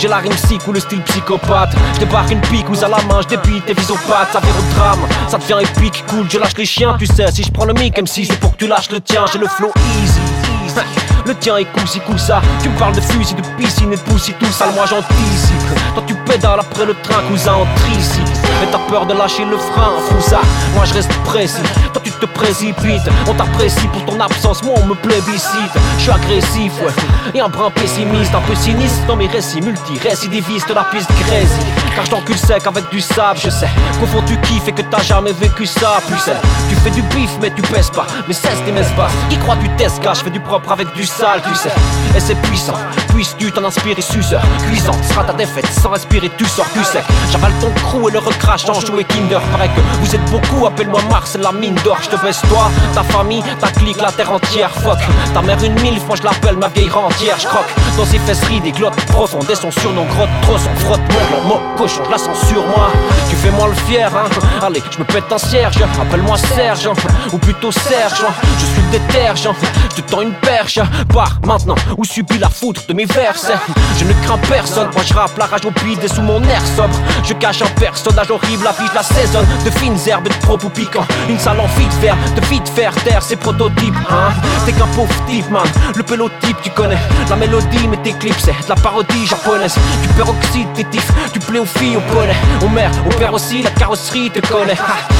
J'ai 0.00 0.08
la 0.08 0.16
rime 0.16 0.32
sick 0.32 0.66
ou 0.66 0.72
le 0.72 0.80
style 0.80 1.02
psychopathe. 1.02 1.76
Je 1.92 1.98
débarque 1.98 2.30
une 2.30 2.40
pique 2.40 2.70
ou 2.70 2.84
à 2.84 2.88
la 2.88 2.96
main, 3.02 3.20
je 3.20 3.28
débite 3.28 3.66
tes 3.66 3.74
visopathes. 3.74 4.32
Ça 4.32 4.40
vire 4.40 4.54
au 4.58 4.74
drame, 4.74 5.00
ça 5.28 5.36
devient 5.36 5.58
épique, 5.60 6.02
cool 6.08 6.24
Je 6.30 6.38
lâche 6.38 6.56
les 6.56 6.64
chiens, 6.64 6.96
tu 6.98 7.04
sais, 7.04 7.30
si 7.30 7.42
je 7.42 7.52
prends 7.52 7.66
le 7.66 7.74
mic 7.74 8.00
MC 8.00 8.24
c'est 8.24 8.40
pour 8.40 8.52
que 8.52 8.56
tu 8.56 8.66
lâches 8.66 8.90
le 8.90 9.00
tien. 9.02 9.26
J'ai 9.30 9.38
le 9.38 9.46
flow 9.46 9.70
easy, 10.02 10.20
easy. 10.64 10.80
Le 11.26 11.34
tien 11.34 11.58
est 11.58 11.66
cool, 11.66 11.86
si 11.86 12.00
cool 12.00 12.18
ça. 12.18 12.40
Tu 12.62 12.70
me 12.70 12.78
parles 12.78 12.94
de 12.94 13.00
fusil, 13.02 13.34
de 13.34 13.42
piscine 13.62 13.92
et 13.92 13.96
de 13.96 14.00
poussi 14.00 14.32
tout 14.32 14.46
ça 14.46 14.68
Moi 14.74 14.86
j'anticipe 14.86 15.92
Toi 15.92 16.02
tu 16.06 16.14
pédales 16.14 16.60
après 16.60 16.86
le 16.86 16.94
train, 16.94 17.20
cousin 17.28 17.52
en 17.52 17.66
tricycle 17.76 18.29
Mais 18.60 18.66
t'as 18.70 18.78
peur 18.90 19.06
de 19.06 19.14
lâcher 19.14 19.44
le 19.44 19.56
frein, 19.56 19.92
fou 20.06 20.20
ça 20.20 20.40
Moi 20.74 20.84
je 20.84 20.94
reste 20.94 21.12
précis. 21.24 21.62
Toi 21.92 22.02
tu 22.04 22.10
te 22.10 22.26
précipites. 22.26 23.08
On 23.26 23.34
t'apprécie 23.34 23.86
pour 23.88 24.04
ton 24.04 24.20
absence, 24.20 24.62
moi 24.62 24.74
on 24.82 24.86
me 24.86 24.94
plébiscite. 24.94 25.72
Je 25.96 26.02
suis 26.02 26.10
agressif, 26.10 26.72
ouais. 26.82 26.92
Et 27.34 27.40
un 27.40 27.48
brin 27.48 27.70
pessimiste, 27.70 28.34
un 28.34 28.40
peu 28.40 28.54
sinistre 28.54 29.06
Dans 29.06 29.16
mes 29.16 29.28
récits 29.28 29.60
multi-récidivistes. 29.60 30.68
La 30.74 30.84
piste 30.84 31.10
grésille 31.10 31.72
Car 31.94 32.04
je 32.04 32.36
sec 32.36 32.66
avec 32.66 32.88
du 32.90 33.00
sable, 33.00 33.38
je 33.42 33.50
sais. 33.50 33.68
Qu'au 33.98 34.06
fond 34.06 34.22
tu 34.26 34.38
kiffes 34.40 34.68
et 34.68 34.72
que 34.72 34.82
t'as 34.82 35.02
jamais 35.02 35.32
vécu 35.32 35.66
ça 35.66 35.98
c'est, 36.24 36.36
tu 36.68 36.76
fais 36.76 36.90
du 36.90 37.02
bif 37.02 37.30
mais 37.40 37.50
tu 37.50 37.62
pèses 37.62 37.90
pas. 37.90 38.06
Mais 38.28 38.34
cesse 38.34 38.62
tes 38.64 38.78
espaces 38.78 39.12
Qui 39.28 39.38
croit 39.38 39.56
tu 39.56 39.68
t'escaches, 39.70 40.18
je 40.18 40.24
fais 40.24 40.30
du 40.30 40.40
propre 40.40 40.72
avec 40.72 40.92
du 40.94 41.06
sale, 41.06 41.40
tu 41.46 41.54
sais. 41.54 41.70
Et 42.16 42.20
c'est 42.20 42.34
puissant, 42.42 42.74
puisses-tu 43.08 43.52
t'en 43.52 43.64
inspirer 43.64 44.02
suceur? 44.02 44.42
Cuisant, 44.66 44.96
sera 45.08 45.24
ta 45.24 45.32
défaite, 45.32 45.66
sans 45.66 45.90
respirer 45.90 46.30
tu 46.36 46.44
sors 46.44 46.68
du 46.74 46.84
sec. 46.84 47.04
J'avale 47.30 47.52
ton 47.60 47.70
crew 47.70 48.08
et 48.08 48.12
le 48.12 48.18
recrache 48.18 48.49
jouet 48.56 49.04
Kinder 49.04 49.38
que 49.38 49.80
vous 50.00 50.14
êtes 50.14 50.24
beaucoup, 50.30 50.66
appelle-moi 50.66 51.00
Mars, 51.10 51.36
la 51.40 51.52
mine 51.52 51.74
d'or. 51.84 51.98
Je 52.02 52.08
te 52.08 52.16
baisse 52.16 52.40
toi, 52.48 52.70
ta 52.94 53.02
famille, 53.02 53.42
ta 53.60 53.68
clique, 53.68 54.00
la 54.00 54.10
terre 54.10 54.32
entière 54.32 54.70
Fuck, 54.70 54.98
ta 55.32 55.42
mère 55.42 55.62
une 55.62 55.80
mille 55.80 56.00
fois 56.00 56.16
je 56.16 56.22
l'appelle 56.22 56.56
ma 56.56 56.68
vieille 56.68 56.88
rentière. 56.88 57.36
Je 57.38 57.46
croque 57.46 57.68
dans 57.96 58.04
ses 58.04 58.18
fesseries 58.18 58.60
des 58.60 58.72
glottes 58.72 58.96
profondes 59.06 59.48
Et 59.50 59.54
son 59.54 59.70
surnom 59.70 60.04
grotte 60.04 60.28
trop 60.42 60.58
son 60.58 60.74
frotte 60.84 61.00
mon 61.30 61.48
mot 61.48 61.60
cochon, 61.76 62.02
je 62.04 62.10
la 62.10 62.18
sens 62.18 62.38
sur 62.48 62.66
moi. 62.66 62.90
Tu 63.28 63.36
fais 63.36 63.50
moi 63.50 63.68
le 63.68 63.74
fier, 63.74 64.10
hein. 64.14 64.28
Allez, 64.62 64.82
je 64.90 64.98
me 64.98 65.04
pète 65.04 65.30
un 65.30 65.38
cierge, 65.38 65.76
appelle-moi 66.00 66.36
Serge 66.36 66.88
Ou 67.32 67.38
plutôt 67.38 67.72
Serge, 67.72 68.22
je 68.58 68.66
suis 68.66 68.82
le 68.82 68.98
détergent 68.98 69.50
Je 69.96 70.02
te 70.02 70.10
tends 70.10 70.22
une 70.22 70.34
perche, 70.34 70.80
pars 71.12 71.38
maintenant 71.46 71.76
Ou 71.96 72.04
subis 72.04 72.38
la 72.38 72.48
foudre 72.48 72.80
de 72.88 72.94
mes 72.94 73.04
versets 73.04 73.58
Je 73.98 74.04
ne 74.04 74.12
crains 74.24 74.38
personne, 74.48 74.88
moi 74.92 75.02
je 75.06 75.14
rappe 75.14 75.36
la 75.38 75.46
rage 75.46 75.64
au 75.64 75.70
bide 75.84 76.02
et 76.02 76.08
sous 76.08 76.22
mon 76.22 76.42
air 76.44 76.62
sobre. 76.76 76.94
Je 77.24 77.34
cache 77.34 77.62
un 77.62 77.80
personnage 77.80 78.30
la 78.62 78.72
vie 78.72 78.90
la 78.94 79.02
saisonne 79.02 79.46
De 79.64 79.70
fines 79.70 79.98
herbes 80.06 80.28
de 80.28 80.34
propos 80.34 80.68
piquants 80.68 81.06
Une 81.28 81.38
salle 81.38 81.60
en 81.60 81.66
vite 81.78 81.92
faire, 82.00 82.16
de 82.34 82.40
vite 82.46 82.68
faire 82.68 82.94
taire 83.04 83.22
ces 83.22 83.36
prototypes 83.36 83.94
hein. 84.10 84.32
T'es 84.66 84.72
qu'un 84.72 84.86
pauvre 84.88 85.14
type 85.26 85.50
man, 85.50 85.66
le 85.96 86.02
pelotype 86.02 86.56
tu 86.62 86.70
connais. 86.70 86.98
La 87.28 87.36
mélodie 87.36 87.88
mais 87.88 87.96
tes 87.98 88.12
clips 88.12 88.38
c'est 88.38 88.52
de 88.52 88.68
la 88.68 88.74
parodie 88.74 89.26
japonaise. 89.26 89.76
Du 90.02 90.08
peroxyde 90.08 90.68
t'es 90.74 90.84
tif, 90.84 91.10
tu 91.32 91.38
plais 91.40 91.58
aux 91.58 91.64
filles, 91.64 91.96
au 91.96 92.00
poney. 92.12 92.34
Aux 92.62 92.68
mères, 92.68 92.90
au 93.06 93.10
père 93.10 93.32
aussi, 93.32 93.62
la 93.62 93.70
carrosserie 93.70 94.30
te 94.30 94.40
connaît. 94.46 94.76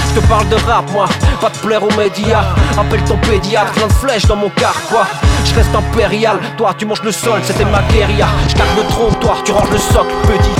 Je 0.08 0.20
te 0.20 0.26
parle 0.26 0.48
de 0.48 0.56
rap 0.56 0.90
moi, 0.90 1.06
pas 1.40 1.50
de 1.50 1.56
plaire 1.58 1.82
aux 1.82 1.96
médias. 1.96 2.44
Appelle 2.78 3.02
ton 3.04 3.16
pédiatre, 3.18 3.72
plein 3.72 3.86
de 3.86 3.92
flèches 3.92 4.26
dans 4.26 4.36
mon 4.36 4.50
carquois 4.50 5.06
Je 5.44 5.54
reste 5.54 5.74
impérial, 5.74 6.38
toi 6.56 6.74
tu 6.76 6.84
manges 6.84 7.02
le 7.02 7.12
sol, 7.12 7.40
c'était 7.44 7.64
ma 7.64 7.82
guérilla. 7.92 8.26
Je 8.48 8.56
le 8.80 8.86
trône, 8.88 9.14
toi 9.20 9.36
tu 9.44 9.52
ranges 9.52 9.70
le 9.70 9.78
socle, 9.78 10.12
petit 10.26 10.59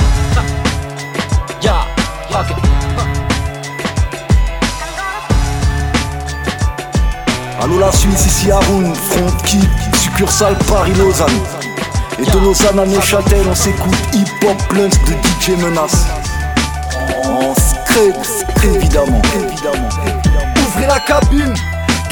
ok 2.33 2.55
Allô 7.63 7.77
la 7.77 7.91
Suisse, 7.91 8.25
ici 8.25 8.49
Haroun, 8.49 8.95
front 8.95 9.37
kit, 9.45 9.69
succursale 10.01 10.55
Paris-Lausanne. 10.67 11.29
Et 12.17 12.25
de 12.25 12.39
Lausanne 12.39 12.79
à 12.79 12.85
Neuchâtel, 12.85 13.45
on 13.47 13.53
s'écoute 13.53 13.95
hip-hop 14.13 14.57
blunts 14.69 14.89
de 15.05 15.13
DJ 15.13 15.61
Menace. 15.61 16.07
En 17.23 17.53
script, 17.53 18.45
évidemment, 18.63 19.21
évidemment. 19.35 19.89
Ouvrez 20.57 20.87
la 20.87 20.99
cabine, 21.01 21.53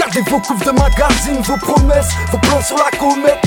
gardez 0.09 0.29
vos 0.29 0.39
couves 0.39 0.65
de 0.65 0.71
magazine, 0.71 1.41
vos 1.41 1.57
promesses, 1.57 2.09
vos 2.31 2.37
plans 2.37 2.61
sur 2.61 2.77
la 2.77 2.97
comète, 2.97 3.39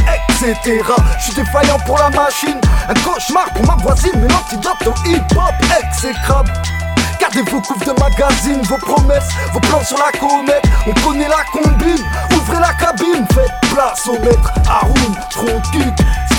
etc. 0.42 0.82
Je 1.18 1.24
suis 1.24 1.34
défaillant 1.34 1.78
pour 1.86 1.98
la 1.98 2.10
machine, 2.10 2.60
un 2.88 2.94
cauchemar 2.94 3.46
pour 3.54 3.66
ma 3.66 3.82
voisine, 3.82 4.12
mais 4.16 4.28
l'antidote 4.28 4.86
au 4.86 5.08
hip-hop 5.08 5.54
exécrable. 5.82 6.52
Gardez 7.20 7.42
vos 7.42 7.60
couves 7.60 7.84
de 7.84 7.92
magazine, 8.00 8.60
vos 8.62 8.78
promesses, 8.78 9.28
vos 9.52 9.60
plans 9.60 9.84
sur 9.84 9.98
la 9.98 10.12
comète, 10.18 10.64
on 10.86 10.92
connaît 11.06 11.28
la 11.28 11.44
combine, 11.52 12.04
ouvrez 12.34 12.60
la 12.60 12.74
cabine, 12.74 13.26
faites 13.32 13.70
place 13.72 14.06
au 14.06 14.18
maître, 14.20 14.52
Haroun, 14.68 15.14
front 15.30 15.62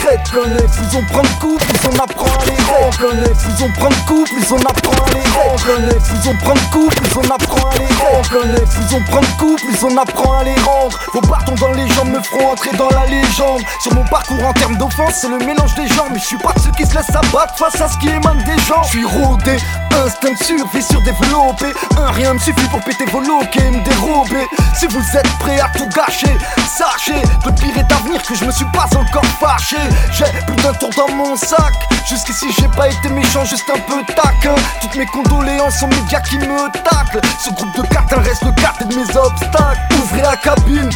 secret 0.03 0.23
connexe, 0.33 0.77
plus 0.77 0.97
on 0.97 1.03
prend 1.03 1.21
le 1.21 1.39
coup, 1.39 1.57
plus 1.57 1.87
on 1.87 2.03
apprend 2.03 2.25
à 2.25 2.45
les 2.45 2.57
reconnaître, 2.63 3.37
plus 3.37 3.63
on 3.63 3.71
prend 3.71 3.89
le 3.89 4.07
coup, 4.07 4.23
plus 4.23 4.51
on 4.51 4.59
apprend 4.59 5.05
à 5.05 5.09
les 5.13 5.23
reconnaître, 5.29 6.03
plus 6.03 6.29
on 6.29 6.35
prend 6.37 6.53
coup, 6.71 6.87
plus 6.89 7.17
on 7.17 7.33
apprend 7.33 7.69
à 7.69 7.77
les 7.77 7.85
reconnaître, 7.85 8.69
plus 8.69 8.95
on 8.95 9.01
prend 9.03 9.21
le 9.21 9.37
coup, 9.37 9.55
plus 9.55 9.83
on 9.83 9.97
apprend 9.97 10.39
à 10.39 10.43
les 10.43 10.55
rendre, 10.55 10.99
vos 11.13 11.21
bâtons 11.21 11.55
dans 11.55 11.71
les 11.71 11.87
jambes 11.89 12.09
me 12.09 12.21
feront 12.21 12.51
entrer 12.51 12.75
dans 12.77 12.89
la 12.89 13.05
légende, 13.05 13.61
sur 13.81 13.93
mon 13.93 14.03
parcours 14.05 14.43
en 14.45 14.53
termes 14.53 14.77
d'offense, 14.77 15.15
c'est 15.21 15.29
le 15.29 15.37
mélange 15.39 15.75
des 15.75 15.87
gens, 15.87 16.07
mais 16.11 16.19
je 16.19 16.25
suis 16.25 16.37
pas 16.37 16.53
de 16.53 16.59
ceux 16.59 16.71
qui 16.71 16.85
se 16.85 16.95
laissent 16.95 17.15
abattre 17.15 17.55
face 17.55 17.79
à 17.79 17.87
ce 17.87 17.97
qui 17.97 18.09
émane 18.09 18.43
des 18.43 18.61
gens, 18.63 18.83
je 18.83 18.89
suis 18.89 19.05
rodé, 19.05 19.57
instinct 20.05 20.31
de 20.31 20.43
survie 20.43 20.83
surdéveloppé, 20.83 21.67
un 21.97 22.11
rien 22.11 22.33
me 22.33 22.39
suffit 22.39 22.67
pour 22.67 22.81
péter 22.81 23.05
vos 23.05 23.21
loquets 23.21 23.67
et 23.67 23.71
me 23.71 23.83
dérober, 23.83 24.47
si 24.75 24.87
vous 24.87 25.17
êtes 25.17 25.29
prêts 25.39 25.59
à 25.59 25.69
tout 25.77 25.87
gâcher, 25.95 26.35
sachez 26.67 27.21
que 27.43 27.49
le 27.49 27.55
pire 27.55 27.77
est 27.77 27.91
à 27.91 27.97
venir, 27.97 28.21
que 28.21 28.35
je 28.35 28.45
me 28.45 28.51
suis 28.51 28.65
pas 28.73 28.87
encore 28.97 29.25
fâché, 29.39 29.77
j'ai 30.11 30.25
plus 30.45 30.55
d'un 30.63 30.73
tour 30.73 30.89
dans 30.95 31.13
mon 31.13 31.35
sac, 31.35 31.73
jusqu'ici 32.07 32.47
j'ai 32.59 32.67
pas 32.69 32.87
été 32.87 33.09
méchant, 33.09 33.45
juste 33.45 33.69
un 33.69 33.79
peu 33.79 34.03
taquin, 34.13 34.55
toutes 34.81 34.95
mes 34.95 35.05
condoléances 35.05 35.81
aux 35.83 35.87
médias 35.87 36.21
qui 36.21 36.37
me 36.37 36.71
taclent, 36.71 37.21
ce 37.43 37.51
groupe 37.51 37.75
de 37.75 37.81
cartes 37.87 38.13
reste 38.13 38.43
le 38.43 38.51
quartier 38.51 38.85
de 38.87 38.95
mes 38.95 39.17
obstacles, 39.17 39.79
ouvrez 40.01 40.21
la 40.21 40.35
cabine, 40.37 40.89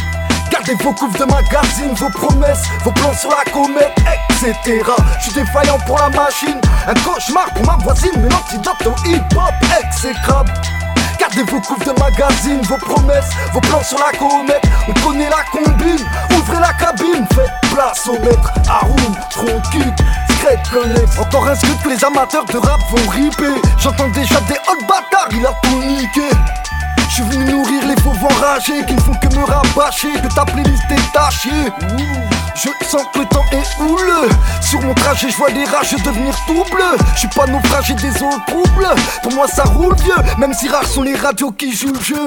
Gardez 0.50 0.74
vos 0.82 0.92
couves 0.94 1.18
de 1.18 1.24
magazine, 1.24 1.92
vos 1.94 2.08
promesses, 2.08 2.62
vos 2.82 2.90
plans 2.92 3.12
sur 3.12 3.30
la 3.30 3.50
comète, 3.52 3.92
etc. 4.30 4.82
Je 5.18 5.24
suis 5.24 5.32
défaillant 5.34 5.78
pour 5.86 5.98
la 5.98 6.08
machine, 6.08 6.58
un 6.86 6.94
cauchemar 6.94 7.52
pour 7.54 7.66
ma 7.66 7.76
voisine, 7.76 8.12
mais 8.16 8.28
l'antidote 8.28 8.86
au 8.86 9.08
hip-hop 9.08 9.54
exécrable. 9.78 10.50
Gardez 11.18 11.42
vos 11.42 11.60
couves 11.60 11.84
de 11.84 11.98
magazine, 11.98 12.60
vos 12.62 12.76
promesses, 12.76 13.30
vos 13.52 13.60
plans 13.60 13.82
sur 13.82 13.98
la 13.98 14.16
comète, 14.18 14.62
on 14.88 14.92
connaît 15.06 15.28
la 15.28 15.42
combine, 15.50 16.06
ouvrez 16.36 16.60
la 16.60 16.72
cabine, 16.74 17.26
faites 17.34 17.50
place 17.74 18.06
au 18.06 18.18
maître, 18.20 18.52
Haroun, 18.68 19.14
connexe. 19.34 20.08
Encore 21.20 21.46
un 21.46 21.54
scoop 21.54 21.82
que 21.82 21.88
les 21.90 22.04
amateurs 22.04 22.44
de 22.46 22.56
rap 22.56 22.80
vont 22.90 23.10
ripper, 23.10 23.60
j'entends 23.78 24.08
déjà 24.08 24.40
des 24.42 24.54
hot 24.54 24.80
bâtards, 24.88 25.28
il 25.32 25.44
a 25.44 25.52
tout. 25.62 25.82
Je 27.08 27.14
suis 27.14 27.22
venu 27.24 27.52
nourrir 27.52 27.86
les 27.86 28.00
fauves 28.00 28.24
enragés 28.24 28.84
qui 28.86 28.94
ne 28.94 29.00
font 29.00 29.14
que 29.14 29.34
me 29.34 29.44
rabâcher 29.44 30.12
De 30.20 30.28
ta 30.34 30.44
playlist 30.44 30.82
détachée 30.88 31.72
Je 32.60 32.70
sens 32.86 33.02
que 33.14 33.20
le 33.20 33.26
temps 33.26 33.44
est 33.52 33.80
houleux. 33.80 34.28
Sur 34.60 34.80
mon 34.82 34.92
trajet 34.92 35.30
je 35.30 35.36
vois 35.36 35.50
des 35.50 35.64
rages 35.64 35.92
devenir 36.02 36.34
tout 36.46 36.64
bleu 36.72 36.96
Je 37.14 37.20
suis 37.20 37.28
pas 37.28 37.46
naufragé 37.46 37.94
des 37.94 38.20
eaux 38.20 38.40
troubles. 38.48 38.88
Pour 39.22 39.32
moi 39.32 39.46
ça 39.46 39.62
roule 39.62 39.94
vieux 39.96 40.14
Même 40.38 40.52
si 40.52 40.68
rares 40.68 40.86
sont 40.86 41.02
les 41.02 41.14
radios 41.14 41.52
qui 41.52 41.72
jouent 41.72 41.92
le 41.92 42.00
jeu. 42.00 42.26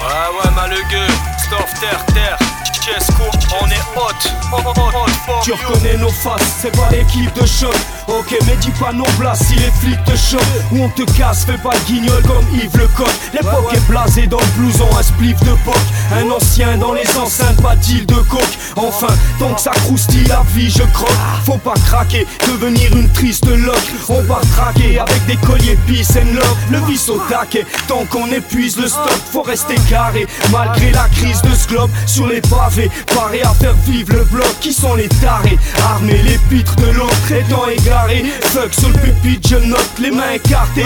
Ouais 0.00 0.30
ouais 0.34 0.50
malugueux, 0.56 1.12
Storf 1.38 1.72
terre 1.80 2.04
terre 2.06 2.38
Qu'on 2.84 3.66
est 3.68 3.80
hot 3.96 4.12
Tu 5.42 5.52
reconnais 5.52 5.96
nos 5.96 6.10
faces, 6.10 6.58
c'est 6.60 6.76
pas 6.76 6.90
l'équipe 6.90 7.34
de 7.34 7.46
choc. 7.46 7.74
Ok 8.08 8.36
mais 8.46 8.56
dis 8.56 8.70
pas 8.72 8.92
nos 8.92 9.04
places 9.18 9.44
si 9.46 9.54
les 9.54 9.70
flics 9.70 10.04
te 10.04 10.14
choquent. 10.14 10.42
Ou 10.70 10.84
on 10.84 10.88
te 10.90 11.10
casse, 11.12 11.46
fais 11.46 11.56
pas 11.56 11.70
le 11.72 11.80
guignol 11.86 12.22
comme 12.24 12.44
Yves 12.52 12.76
le 12.76 12.86
coq 12.88 13.08
L'époque 13.32 13.72
est 13.72 13.88
blasée 13.88 14.26
dans 14.26 14.38
le 14.38 14.46
blouson, 14.58 14.86
un 14.98 15.02
spliff 15.02 15.40
de 15.40 15.52
poc. 15.64 15.74
Un 16.12 16.30
ancien 16.30 16.76
dans 16.76 16.92
les 16.92 17.08
enceintes, 17.16 17.60
pas 17.62 17.74
d'île 17.76 18.04
de 18.04 18.16
coke. 18.16 18.58
Enfin, 18.76 19.14
tant 19.38 19.54
que 19.54 19.62
ça 19.62 19.70
croustille 19.70 20.26
la 20.26 20.42
vie 20.54 20.68
je 20.68 20.82
croque. 20.92 21.08
Faut 21.46 21.56
pas 21.56 21.74
craquer, 21.86 22.26
devenir 22.46 22.94
une 22.94 23.10
triste 23.12 23.46
loque. 23.46 23.92
On 24.10 24.20
va 24.24 24.40
craquer 24.54 24.98
avec 24.98 25.24
des 25.24 25.36
colliers 25.36 25.78
peace 25.86 26.18
and 26.18 26.34
love. 26.34 26.56
Le 26.70 26.80
vice 26.80 27.08
au 27.08 27.18
taquet, 27.30 27.64
tant 27.88 28.04
qu'on 28.10 28.26
épuise 28.26 28.76
le 28.76 28.88
stock 28.88 29.20
Faut 29.32 29.42
rester 29.42 29.76
carré, 29.88 30.26
malgré 30.52 30.90
la 30.90 31.08
crise 31.08 31.40
de 31.40 31.54
ce 31.54 31.66
globe 31.68 31.90
Sur 32.06 32.26
les 32.26 32.42
baves 32.42 32.73
pavé, 32.74 32.90
paré 33.14 33.42
à 33.42 33.54
faire 33.54 33.74
vivre 33.86 34.12
le 34.14 34.24
bloc. 34.24 34.46
Qui 34.60 34.72
sont 34.72 34.94
les 34.94 35.08
tarés 35.08 35.58
Armés, 35.82 36.22
les 36.22 36.38
pitres 36.38 36.76
de 36.76 36.90
l'autre 36.90 37.32
étant 37.32 37.68
égarés. 37.68 38.24
Fuck 38.44 38.72
sur 38.74 38.88
le 38.88 38.94
pupitre, 38.94 39.48
je 39.48 39.56
note 39.56 39.90
les 39.98 40.10
mains 40.10 40.32
écartées. 40.32 40.84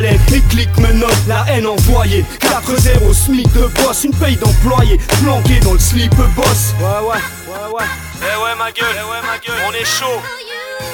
L'aide, 0.00 0.20
les 0.30 0.40
clics 0.42 0.76
me 0.78 0.92
notent 0.92 1.26
la 1.28 1.44
haine 1.48 1.66
envoyée. 1.66 2.24
4-0, 2.40 3.12
SMIC 3.12 3.52
de 3.52 3.66
boss, 3.82 4.04
une 4.04 4.14
paye 4.14 4.36
d'employés. 4.36 4.98
Planqué 5.22 5.60
dans 5.60 5.74
le 5.74 5.78
slip 5.78 6.14
boss. 6.36 6.74
Ouais, 6.80 6.86
ouais, 6.86 7.22
ouais, 7.48 7.74
ouais. 7.74 7.84
Eh 8.22 8.36
ouais, 8.42 8.54
ma 8.58 8.70
gueule, 8.72 8.96
eh 8.96 9.10
ouais, 9.10 9.20
ma 9.26 9.38
gueule. 9.38 9.62
On 9.68 9.72
est 9.72 9.84
chaud. 9.84 10.22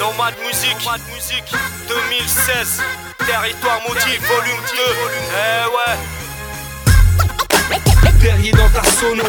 Nomade 0.00 0.34
Musique, 0.46 0.78
Nomade 0.84 1.00
Musique 1.14 1.52
2016. 1.88 2.82
Territoire 3.18 3.80
motif, 3.88 4.20
volume 4.28 4.62
2. 4.72 4.82
Eh 5.32 5.66
ouais. 5.76 5.96
Derrière 8.20 8.56
dans 8.56 8.70
ta 8.70 8.82
sono 8.90 9.24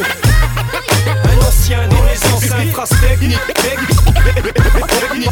Un 0.74 1.48
ancien 1.48 1.88
les 1.88 2.34
anciens 2.34 2.72
phrases 2.74 2.90
techniques 3.02 3.40
Technique 5.00 5.30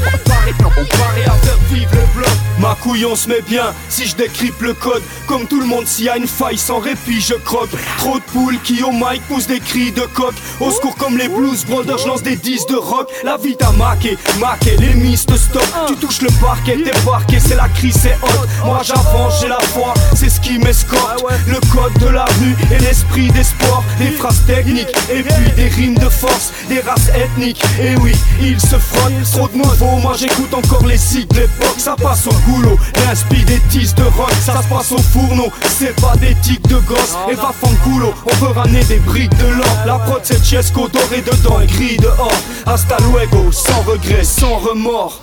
à 1.27 1.31
faire 1.45 1.57
vivre 1.71 1.91
le 1.93 2.19
bloc. 2.19 2.29
Ma 2.59 2.75
couille 2.75 3.05
on 3.05 3.15
se 3.15 3.27
met 3.27 3.41
bien. 3.41 3.73
Si 3.89 4.05
je 4.05 4.15
décrypte 4.15 4.61
le 4.61 4.73
code 4.73 5.01
Comme 5.27 5.45
tout 5.47 5.59
le 5.59 5.65
monde 5.65 5.85
s'il 5.85 6.05
y 6.05 6.09
a 6.09 6.17
une 6.17 6.27
faille 6.27 6.57
sans 6.57 6.79
répit 6.79 7.21
je 7.21 7.33
croque. 7.35 7.69
Trop 7.97 8.19
de 8.19 8.23
poules 8.23 8.59
qui 8.63 8.83
au 8.83 8.91
mic 8.91 9.21
poussent 9.27 9.47
des 9.47 9.59
cris 9.59 9.91
de 9.91 10.01
coq. 10.01 10.33
Au 10.59 10.71
secours 10.71 10.95
comme 10.95 11.17
les 11.17 11.27
blues 11.27 11.65
brothers 11.65 11.97
je 11.97 12.07
lance 12.07 12.23
des 12.23 12.35
disques 12.35 12.69
de 12.69 12.75
rock. 12.75 13.09
La 13.23 13.37
vie 13.37 13.55
t'a 13.55 13.71
maqué, 13.71 14.17
maqué 14.39 14.77
les 14.77 14.93
miss 14.93 15.25
te 15.25 15.35
stop 15.35 15.65
Tu 15.87 15.95
touches 15.95 16.21
le 16.21 16.29
parquet, 16.41 16.77
t'es 16.83 16.97
parqué. 17.05 17.39
C'est 17.39 17.55
la 17.55 17.67
crise 17.69 17.97
c'est 18.01 18.17
hot. 18.23 18.65
Moi 18.65 18.81
j'avance 18.83 19.41
j'ai 19.41 19.47
la 19.47 19.59
foi. 19.59 19.93
C'est 20.15 20.29
ce 20.29 20.39
qui 20.39 20.57
m'escorte. 20.59 21.23
Le 21.47 21.59
code 21.71 21.93
de 21.99 22.07
la 22.07 22.25
rue 22.25 22.55
et 22.71 22.79
l'esprit 22.79 23.27
des 23.29 23.43
sports 23.43 23.83
Des 23.99 24.11
phrases 24.11 24.41
techniques 24.45 24.95
et 25.11 25.21
puis 25.27 25.51
des 25.55 25.67
rimes 25.69 25.97
de 25.97 26.09
force 26.09 26.51
Des 26.69 26.79
races 26.79 27.09
ethniques. 27.15 27.63
Et 27.81 27.95
oui 27.97 28.13
ils 28.41 28.59
se 28.59 28.77
frottent 28.77 29.13
Trop 29.31 29.47
de 29.47 29.57
nouveaux 29.57 29.97
moi 29.97 30.13
j'écoute 30.17 30.53
encore 30.53 30.85
les 30.85 30.97
cycles 30.97 31.35
d'époque. 31.35 31.75
Ça 31.77 31.95
passe 31.95 32.27
au 32.27 32.33
goulot, 32.49 32.77
l'inspi 33.05 33.43
des 33.43 33.59
tisses 33.69 33.95
de 33.95 34.03
rock 34.03 34.31
Ça 34.41 34.61
se 34.61 34.67
passe 34.67 34.91
au 34.91 34.97
fourneau, 34.97 35.51
c'est 35.67 35.95
pas 36.01 36.15
des 36.17 36.35
tics 36.41 36.67
de 36.67 36.77
gosse. 36.77 37.15
Et 37.31 37.35
va 37.35 37.51
fanculo, 37.59 38.13
on 38.31 38.45
veut 38.45 38.51
ramener 38.51 38.83
des 38.85 38.97
briques 38.99 39.35
de 39.37 39.47
l'or. 39.47 39.77
La 39.85 39.99
prod 39.99 40.21
c'est 40.23 40.43
Chesco 40.43 40.87
doré 40.87 41.21
dedans 41.21 41.59
et 41.61 41.67
gris 41.67 41.97
dehors. 41.97 42.31
Hasta 42.65 42.97
luego, 43.11 43.51
sans 43.51 43.81
regret, 43.81 44.23
sans 44.23 44.57
remords 44.57 45.21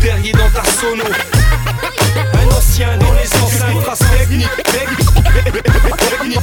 Derrière 0.00 0.36
dans 0.36 0.50
ta 0.50 0.70
sono. 0.70 1.04
Un 2.34 2.56
ancien 2.56 2.96
dans 2.98 3.12
les 3.12 3.42
anciens 3.42 3.80
phrases 3.82 3.98
techniques 4.18 4.48
Technique 4.64 6.38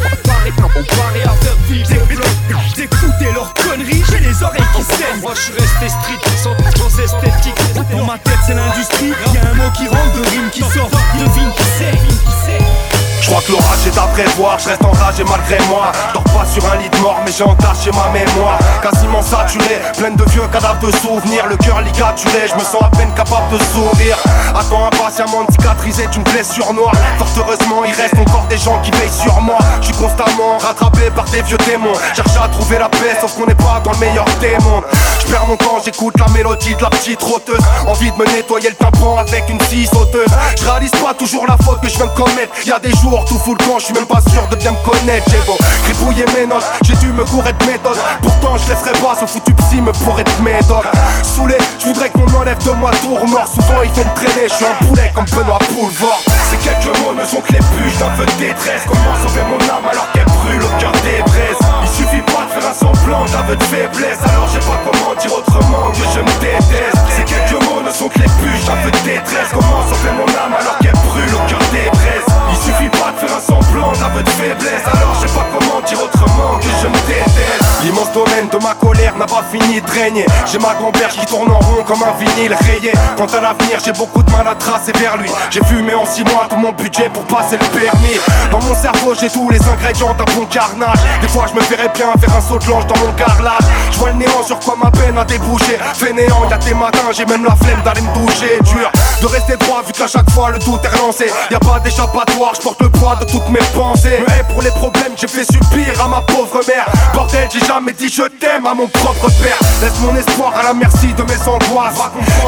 On 0.75 0.83
paraît 0.95 1.23
à 1.23 1.35
faire 1.43 1.57
vivre 1.69 1.87
des 1.87 2.15
blocs. 2.15 2.27
D'écouter 2.75 3.31
leurs 3.33 3.53
conneries, 3.53 4.03
j'ai 4.09 4.19
les 4.19 4.43
oreilles 4.43 4.61
qui 4.75 4.83
saignent. 4.83 5.21
Moi 5.21 5.33
je 5.35 5.41
suis 5.41 5.53
resté 5.53 5.89
street, 5.89 6.19
sans, 6.37 6.55
sans 6.77 6.99
esthétique. 6.99 7.55
Dans 7.91 8.05
ma 8.05 8.17
tête 8.17 8.39
c'est 8.45 8.55
l'industrie, 8.55 9.13
y'a 9.33 9.49
un 9.49 9.53
mot 9.53 9.71
qui 9.75 9.87
rentre, 9.87 10.13
de 10.15 10.29
rime 10.29 10.49
qui 10.51 10.61
sort. 10.61 10.89
Devine 11.19 11.51
qui 11.55 11.63
c'est, 11.77 12.92
Je 13.23 13.29
crois 13.29 13.41
que 13.41 13.53
l'orage 13.53 13.87
est 13.87 13.97
à 13.97 14.01
prévoir, 14.01 14.59
je 14.59 14.67
reste 14.67 14.83
enragé 14.83 15.23
malgré 15.23 15.57
moi. 15.69 15.93
Dors 16.13 16.23
pas 16.25 16.45
sur 16.45 16.61
un 16.69 16.75
lit 16.75 16.89
de 16.89 16.97
mort 16.97 17.21
mais 17.23 17.31
j'ai 17.31 17.45
entaché 17.45 17.89
ma 17.91 18.11
mémoire. 18.11 18.59
Quasiment 18.81 19.21
saturé, 19.21 19.79
pleine 19.97 20.17
de 20.17 20.25
vieux 20.29 20.45
cadavres 20.51 20.85
de 20.85 20.91
souvenirs. 20.97 21.47
Le 21.47 21.55
cœur 21.55 21.79
ligaturé, 21.79 22.49
je 22.49 22.55
me 22.55 22.59
sens 22.59 22.83
à 22.83 22.89
peine 22.89 23.13
capable 23.15 23.49
de 23.57 23.63
sourire. 23.71 24.17
Attends 24.53 24.87
impatiemment 24.87 25.45
de 25.45 25.51
cicatriser 25.53 26.07
d'une 26.07 26.23
blessure 26.23 26.73
noire. 26.73 26.91
Fort 27.17 27.29
heureusement 27.37 27.85
il 27.85 27.93
reste 27.93 28.19
encore 28.19 28.45
des 28.49 28.57
gens 28.57 28.77
qui 28.81 28.91
veillent 28.91 29.09
sur 29.09 29.39
moi. 29.39 29.57
Je 29.79 29.85
suis 29.85 29.95
constamment 29.95 30.57
rattrapé 30.59 31.09
par 31.15 31.23
des 31.29 31.43
vieux 31.43 31.57
démons. 31.65 31.95
Cherche 32.13 32.35
à 32.43 32.49
trouver 32.49 32.77
la 32.77 32.89
paix 32.89 33.15
sauf 33.21 33.33
qu'on 33.35 33.45
n'est 33.45 33.55
pas 33.55 33.81
dans 33.85 33.93
le 33.93 33.99
meilleur 33.99 34.25
mondes. 34.65 34.83
Je 35.25 35.31
perds 35.31 35.47
mon 35.47 35.55
temps, 35.55 35.79
j'écoute 35.83 36.19
la 36.19 36.27
mélodie 36.33 36.75
de 36.75 36.81
la 36.81 36.89
petite 36.89 37.23
rôteuse. 37.23 37.63
Envie 37.87 38.11
de 38.11 38.17
me 38.17 38.25
nettoyer 38.25 38.67
le 38.67 38.75
tympan 38.75 39.17
avec 39.17 39.47
une 39.47 39.61
scie 39.61 39.87
sauteuse. 39.87 40.27
Je 40.59 40.65
réalise 40.65 40.91
pas 40.91 41.13
toujours 41.13 41.47
la 41.47 41.55
faute 41.63 41.79
que 41.79 41.87
je 41.87 41.95
viens 41.95 42.07
de 42.07 42.11
commettre. 42.11 42.53
Y'a 42.65 42.79
des 42.79 42.91
jours 42.97 43.12
tout 43.21 43.39
je 43.79 43.85
suis 43.85 43.93
même 43.93 44.05
pas 44.05 44.21
sûr 44.31 44.47
de 44.49 44.55
bien 44.55 44.71
me 44.71 44.77
connaître. 44.77 45.29
J'ai 45.29 45.37
beau 45.45 45.57
gribouiller 45.83 46.25
mes 46.35 46.47
notes, 46.47 46.65
j'ai 46.83 46.95
dû 46.95 47.07
me 47.13 47.23
courir 47.23 47.53
de 47.53 47.65
méthode 47.65 47.97
Pourtant 48.21 48.57
je 48.57 48.69
laisserai 48.69 48.91
pas 48.93 49.15
ce 49.19 49.25
foutu 49.25 49.53
psy 49.53 49.81
me 49.81 49.91
pourrait 49.91 50.23
de 50.23 50.43
méthode 50.43 50.85
Saoulé, 51.21 51.57
je 51.79 51.85
voudrais 51.87 52.09
qu'on 52.09 52.25
enlève 52.33 52.57
de 52.63 52.71
moi 52.71 52.91
tour 53.01 53.19
mort 53.27 53.47
Souvent 53.47 53.83
ils 53.83 53.91
viennent 53.91 54.13
traîner, 54.15 54.47
je 54.49 54.53
suis 54.53 54.65
un 54.65 54.85
poulet 54.85 55.11
comme 55.13 55.25
Benoît 55.25 55.59
Boulevard 55.69 56.21
Ces 56.49 56.57
quelques 56.57 56.97
mots 56.99 57.13
ne 57.13 57.25
sont 57.25 57.41
que 57.41 57.53
les 57.53 57.59
bûches 57.59 57.97
d'un 57.99 58.09
feu 58.17 58.25
de 58.25 58.37
détresse. 58.39 58.83
Comment 58.87 59.15
sauver 59.21 59.45
mon 59.45 59.61
âme 59.69 59.85
alors 59.91 60.09
qu'elle 60.13 60.25
brûle 60.25 60.63
au 60.63 60.73
cœur 60.79 60.91
des 61.03 61.21
Il 61.21 61.89
suffit 61.89 62.25
pas 62.33 62.45
de 62.49 62.51
faire 62.57 62.69
un 62.69 62.73
semblant 62.73 63.25
d'aveu 63.25 63.55
de 63.55 63.63
faiblesse. 63.63 64.19
Alors 64.25 64.47
je 64.47 64.59
sais 64.59 64.65
pas 64.65 64.79
comment 64.81 65.13
dire 65.19 65.33
autrement 65.33 65.91
que 65.91 66.01
je 66.01 66.19
me 66.19 66.33
déteste. 66.41 66.97
Ces 67.13 67.25
quelques 67.25 67.61
mots 67.69 67.81
ne 67.85 67.91
sont 67.91 68.09
que 68.09 68.19
les 68.19 68.31
bûches 68.41 68.65
d'un 68.65 68.77
feu 68.81 68.91
de 68.91 69.03
détresse. 69.05 69.53
Comment 69.53 69.85
sauver 69.85 70.13
mon 70.17 70.29
âme 70.33 70.55
alors 70.57 70.77
qu'elle 70.81 70.97
brûle 71.05 71.35
au 71.35 71.43
cœur 71.49 71.61
des 71.71 72.32
Il 72.53 72.59
suffit 72.59 72.89
pas 72.89 73.11
de 73.11 73.17
faire 73.17 73.35
un 73.35 73.41
semblant 73.41 73.91
d'aveu 73.93 74.21
de 74.21 74.29
faiblesse. 74.29 74.83
Alors 74.85 75.15
je 75.15 75.27
sais 75.27 75.33
pas 75.33 75.45
comment 75.51 75.81
dire 75.81 76.03
autrement 76.03 76.59
que 76.59 76.67
je 76.81 76.87
me 76.87 77.07
déteste. 77.07 77.81
L'immense 77.83 78.11
domaine 78.13 78.47
de 78.47 78.57
ma 78.63 78.75
colère 78.75 79.17
n'a 79.17 79.25
pas 79.25 79.43
fini 79.51 79.81
de 79.81 79.91
régner. 79.91 80.25
J'ai 80.45 80.59
ma 80.59 80.75
gamberge 80.75 81.13
qui 81.13 81.25
tourne 81.25 81.51
en 81.51 81.59
rond 81.59 81.83
comme 81.85 82.03
un 82.03 82.13
vinyle 82.19 82.55
rayé. 82.61 82.93
Quant 83.17 83.25
à 83.25 83.41
l'avenir 83.41 83.79
j'ai 83.83 83.91
beaucoup 83.93 84.21
de 84.21 84.31
mal 84.31 84.47
à 84.47 84.53
tracer 84.55 84.91
vers 84.99 85.17
lui. 85.17 85.31
J'ai 85.49 85.63
fumé 85.65 85.95
en 85.95 86.05
six 86.05 86.23
mois 86.23 86.45
tout 86.47 86.55
mon 86.57 86.71
budget 86.71 87.09
pour 87.09 87.23
passer 87.23 87.57
le 87.57 87.65
permis. 87.79 88.19
Dans 88.51 88.61
mon 88.61 88.75
cerveau 88.75 89.15
j'ai 89.19 89.29
tous 89.29 89.49
les 89.49 89.61
ingrédients 89.67 90.13
d'un 90.13 90.31
bon 90.35 90.45
carnage. 90.45 90.99
Des 91.21 91.27
fois 91.27 91.45
je 91.49 91.55
me 91.55 91.61
ferais 91.61 91.89
bien 91.95 92.13
faire 92.21 92.35
un 92.37 92.41
saut 92.41 92.59
de 92.59 92.69
l'ange 92.69 92.85
dans 92.85 92.99
mon 92.99 93.11
carrelage. 93.13 93.65
Je 93.91 93.97
vois 93.97 94.09
le 94.09 94.15
néant 94.15 94.43
sur 94.45 94.59
quoi 94.59 94.75
ma 94.81 94.91
peine 94.91 95.17
a 95.17 95.25
débouché. 95.25 95.79
Fainéant 95.95 96.47
y'a 96.51 96.57
des 96.57 96.75
matins 96.75 97.11
j'ai 97.11 97.25
même 97.25 97.43
la 97.43 97.55
flemme 97.55 97.81
d'aller 97.83 98.01
me 98.01 98.13
doucher. 98.13 98.59
Dur 98.61 98.91
de 99.21 99.27
rester 99.27 99.57
droit 99.57 99.81
vu 99.85 99.91
qu'à 99.93 100.07
chaque 100.07 100.29
fois 100.31 100.51
le 100.51 100.59
doute 100.59 100.83
est 100.85 100.95
relancé. 100.99 101.25
Y'a 101.49 101.59
pas 101.59 101.79
d'échappatoire, 101.79 102.42
je 102.55 102.61
porte 102.61 102.81
le 102.81 102.89
poids 102.89 103.15
de 103.15 103.25
toutes 103.25 103.47
mes 103.49 103.63
pensées. 103.73 104.19
Me 104.19 104.33
hais 104.33 104.43
pour 104.51 104.61
les 104.61 104.71
problèmes 104.71 105.13
j'ai 105.15 105.27
fait 105.27 105.45
subir 105.45 105.93
à 106.03 106.07
ma 106.07 106.21
pauvre 106.21 106.61
mère. 106.67 106.85
Bordel 107.13 107.47
j'ai 107.51 107.65
jamais 107.65 107.93
dit 107.93 108.09
je 108.09 108.23
t'aime 108.23 108.65
à 108.65 108.73
mon 108.73 108.87
propre 108.87 109.29
père. 109.41 109.57
Laisse 109.81 109.99
mon 110.01 110.15
espoir 110.15 110.53
à 110.59 110.63
la 110.63 110.73
merci 110.73 111.13
de 111.13 111.23
mes 111.23 111.39
angoisses. 111.47 112.01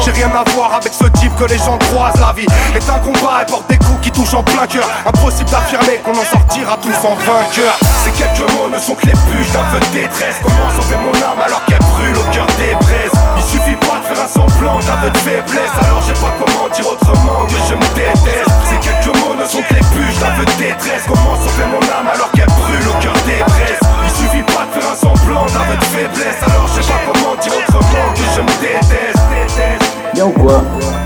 J'ai 0.04 0.10
rien 0.12 0.30
à 0.34 0.44
voir 0.50 0.74
avec 0.74 0.92
ce 0.92 1.04
type 1.18 1.34
que 1.36 1.44
les 1.44 1.58
gens 1.58 1.78
croisent. 1.90 2.20
La 2.20 2.32
vie 2.32 2.46
est 2.74 2.90
un 2.90 2.98
combat 2.98 3.42
et 3.42 3.50
porte 3.50 3.68
des 3.68 3.78
coups 3.78 4.00
qui 4.02 4.10
touchent 4.10 4.34
en 4.34 4.42
plein 4.42 4.66
cœur. 4.66 4.88
Impossible 5.06 5.50
d'affirmer 5.50 5.98
qu'on 6.04 6.12
en 6.12 6.24
sortira 6.24 6.76
tous 6.82 7.06
en 7.06 7.14
vainqueur. 7.14 7.78
Ces 8.04 8.10
quelques 8.10 8.50
mots 8.52 8.68
ne 8.68 8.78
sont 8.78 8.94
que 8.94 9.06
les 9.06 9.12
bûches 9.12 9.52
d'un 9.52 9.64
feu 9.70 9.80
de 9.80 10.00
détresse. 10.00 10.36
Comment 10.42 10.70
sauver 10.76 10.96
mon 10.96 11.14
âme 11.22 11.40
alors 11.44 11.64
qu'elle 11.66 11.78
brûle 11.78 12.16
au 12.16 12.26
cœur 12.34 12.46
des 12.58 12.74
braises? 12.74 13.14
Il 13.36 13.44
suffit 13.44 13.76
pas 13.76 14.00
de 14.02 14.14
faire 14.14 14.24
un 14.24 14.28
semblant 14.28 14.78
d'aveu 14.80 15.10
de 15.10 15.18
faiblesse. 15.18 15.74
Alors 15.80 16.02
je 16.02 16.12
sais 16.12 16.20
pas 16.20 16.34
comment 16.38 16.68
dire 16.68 16.86
autrement 16.86 17.46
que 17.46 17.58
je 17.68 17.74
me 17.74 17.88
déteste. 17.94 18.50
Ces 18.68 18.78
quelques 18.82 19.16
mots 19.20 19.34
ne 19.34 19.46
sont 19.46 19.62
que 19.62 19.74
les 19.74 19.85
bûches 19.94 20.18
d'un 20.18 20.32
feu 20.34 20.44
de 20.44 20.56
détresse. 20.58 21.04
Comment 21.06 21.36
sauver 21.36 21.66
mon 21.70 21.82
âme 21.82 22.08
alors 22.12 22.30
qu'elle 22.32 22.46
brûle 22.46 22.88
au 22.88 23.02
cœur 23.02 23.12
braises 23.12 23.80
Il 24.04 24.10
suffit 24.10 24.42
pas 24.42 24.66
de 24.66 24.80
faire 24.80 24.90
un 24.90 24.96
semblant 24.96 25.46
d'aveu 25.46 25.76
de 25.76 25.84
faiblesse. 25.84 26.40
Alors 26.46 26.68
je 26.68 26.82
sais 26.82 26.92
pas 26.92 27.12
comment 27.12 27.36
dire 27.36 27.52
autrement 27.58 28.12
que 28.14 28.26
je 28.34 28.40
me 28.40 28.54
déteste. 28.60 29.86
Bien 30.14 30.26
ou 30.26 30.30
quoi? 30.30 30.62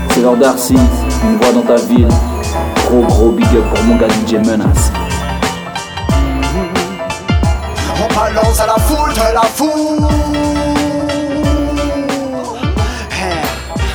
C'est 0.09 0.21
l'heure 0.21 0.37
d'Arcy, 0.37 0.75
une 1.23 1.37
voix 1.37 1.53
dans 1.53 1.63
ta 1.63 1.75
ville. 1.75 2.07
Gros 2.87 3.03
gros 3.03 3.31
big 3.31 3.47
up 3.55 3.63
pour 3.73 3.83
mon 3.83 3.95
gars 3.95 4.07
DJ 4.07 4.33
Menace. 4.45 4.91
On 8.03 8.13
balance 8.13 8.59
à 8.59 8.67
la 8.67 8.75
foule 8.75 9.13
de 9.13 9.33
la 9.33 9.41
foule 9.41 10.70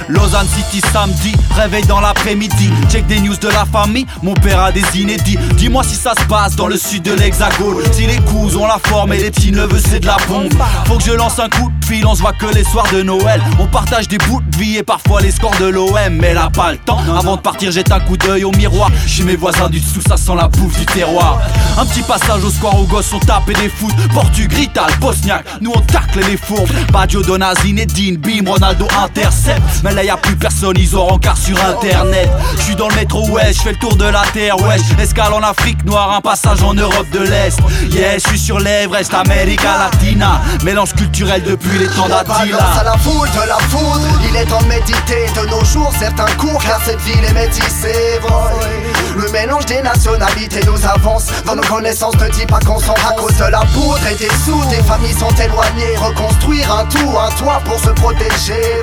Lausanne 0.08 0.46
City 0.48 0.80
samedi, 0.92 1.32
réveil 1.54 1.84
dans 1.86 2.00
l'après-midi. 2.00 2.70
Check 2.90 3.06
des 3.06 3.20
news 3.20 3.36
de 3.36 3.48
la 3.48 3.64
famille, 3.64 4.06
mon 4.22 4.34
père 4.34 4.60
a 4.60 4.72
des 4.72 4.84
inédits. 4.94 5.38
Dis-moi 5.56 5.82
si 5.82 5.96
ça 5.96 6.12
se 6.18 6.24
passe 6.26 6.54
dans 6.56 6.68
le 6.68 6.76
sud 6.76 7.02
de 7.02 7.12
l'Hexagone. 7.12 7.82
Si 7.92 8.06
les 8.06 8.18
coups 8.18 8.56
ont 8.56 8.66
la 8.66 8.78
forme 8.78 9.12
et 9.12 9.18
les 9.18 9.30
petits 9.30 9.52
neveux 9.52 9.80
c'est 9.84 10.00
de 10.00 10.06
la 10.06 10.16
bombe. 10.28 10.52
Faut 10.86 10.98
que 10.98 11.04
je 11.04 11.12
lance 11.12 11.38
un 11.38 11.48
coup 11.48 11.70
de 11.80 11.84
fil, 11.84 12.06
on 12.06 12.14
se 12.14 12.20
voit 12.20 12.32
que 12.32 12.46
les 12.54 12.64
soirs 12.64 12.86
de 12.92 13.02
Noël. 13.02 13.42
On 13.58 13.66
partage 13.66 14.08
des 14.08 14.18
bouts 14.18 14.40
de 14.40 14.56
vie 14.56 14.76
et 14.76 14.82
parfois 14.82 15.20
les 15.20 15.30
scores 15.30 15.56
de 15.60 15.66
l'OM. 15.66 15.96
Mais 16.10 16.34
là 16.34 16.50
pas 16.54 16.72
le 16.72 16.78
temps, 16.78 17.00
avant 17.16 17.36
de 17.36 17.40
partir 17.40 17.72
jette 17.72 17.90
un 17.90 18.00
coup 18.00 18.16
d'œil 18.16 18.44
au 18.44 18.52
miroir. 18.52 18.90
Chez 19.06 19.24
mes 19.24 19.36
voisins 19.36 19.68
du 19.68 19.80
dessous, 19.80 20.02
ça 20.06 20.16
sent 20.16 20.34
la 20.36 20.48
bouffe 20.48 20.78
du 20.78 20.86
terroir. 20.86 21.40
Un 21.78 21.84
petit 21.84 22.02
passage 22.02 22.44
au 22.44 22.50
square 22.50 22.78
aux 22.78 22.84
gosses, 22.84 23.12
on 23.12 23.18
tape 23.18 23.46
des 23.46 23.68
foot. 23.68 23.94
Portu, 24.14 24.46
Grital, 24.46 24.90
Bosniak, 25.00 25.44
nous 25.60 25.72
on 25.74 25.80
tacle 25.80 26.20
les 26.28 26.36
fourbes. 26.36 26.70
Badio, 26.92 27.22
Dona, 27.22 27.54
Zinedine, 27.54 28.16
Bim, 28.16 28.48
Ronaldo 28.48 28.86
intercepte. 29.02 29.82
Là 29.96 30.04
y 30.04 30.10
a 30.10 30.16
plus 30.16 30.36
personne, 30.36 30.76
ils 30.78 30.94
auront 30.94 31.18
car 31.18 31.36
sur 31.36 31.56
internet. 31.64 32.30
Je 32.56 32.62
suis 32.62 32.76
dans 32.76 32.88
le 32.88 32.94
métro 32.94 33.26
ouest, 33.28 33.56
je 33.56 33.62
fais 33.62 33.72
le 33.72 33.78
tour 33.78 33.96
de 33.96 34.04
la 34.04 34.22
terre, 34.32 34.60
wesh. 34.60 34.82
Escale 35.00 35.32
en 35.32 35.40
Afrique 35.42 35.82
noire, 35.84 36.12
un 36.12 36.20
passage 36.20 36.62
en 36.62 36.74
Europe 36.74 37.06
de 37.12 37.20
l'Est. 37.20 37.58
Yeah, 37.90 38.18
je 38.18 38.28
suis 38.28 38.38
sur 38.38 38.60
l'Everest, 38.60 39.14
America 39.14 39.78
Latina. 39.78 40.42
Mélange 40.64 40.92
culturel 40.92 41.42
depuis 41.42 41.78
les 41.78 41.88
temps 41.88 42.08
d'Attila. 42.08 42.58
à 42.78 42.84
la 42.84 42.98
foule 42.98 43.28
de 43.30 43.48
la 43.48 43.58
foudre, 43.70 44.20
il 44.28 44.36
est 44.36 44.44
temps 44.44 44.60
de 44.60 44.66
méditer 44.66 45.26
de 45.34 45.48
nos 45.48 45.64
jours 45.64 45.92
certains 45.98 46.30
cours 46.36 46.62
car 46.62 46.80
cette 46.84 47.00
ville 47.00 47.24
est 47.24 47.32
métissée. 47.34 48.20
boy. 48.20 48.86
Le 49.16 49.30
mélange 49.30 49.64
des 49.64 49.80
nationalités 49.80 50.60
nous 50.66 50.86
avance 50.86 51.28
dans 51.46 51.56
nos 51.56 51.62
connaissances. 51.62 52.16
Ne 52.16 52.28
dis 52.28 52.44
pas 52.44 52.58
qu'on 52.60 52.78
s'en 52.78 52.92
à 52.92 53.12
cause 53.16 53.36
de 53.38 53.44
la 53.50 53.60
poudre 53.72 54.06
et 54.10 54.14
des 54.14 54.28
sous. 54.44 54.62
Des 54.68 54.82
familles 54.82 55.14
sont 55.14 55.34
éloignées, 55.42 55.96
reconstruire 55.96 56.70
un 56.70 56.84
tout, 56.84 57.14
un 57.18 57.30
toit 57.36 57.62
pour 57.64 57.78
se 57.80 57.90
protéger. 57.90 58.82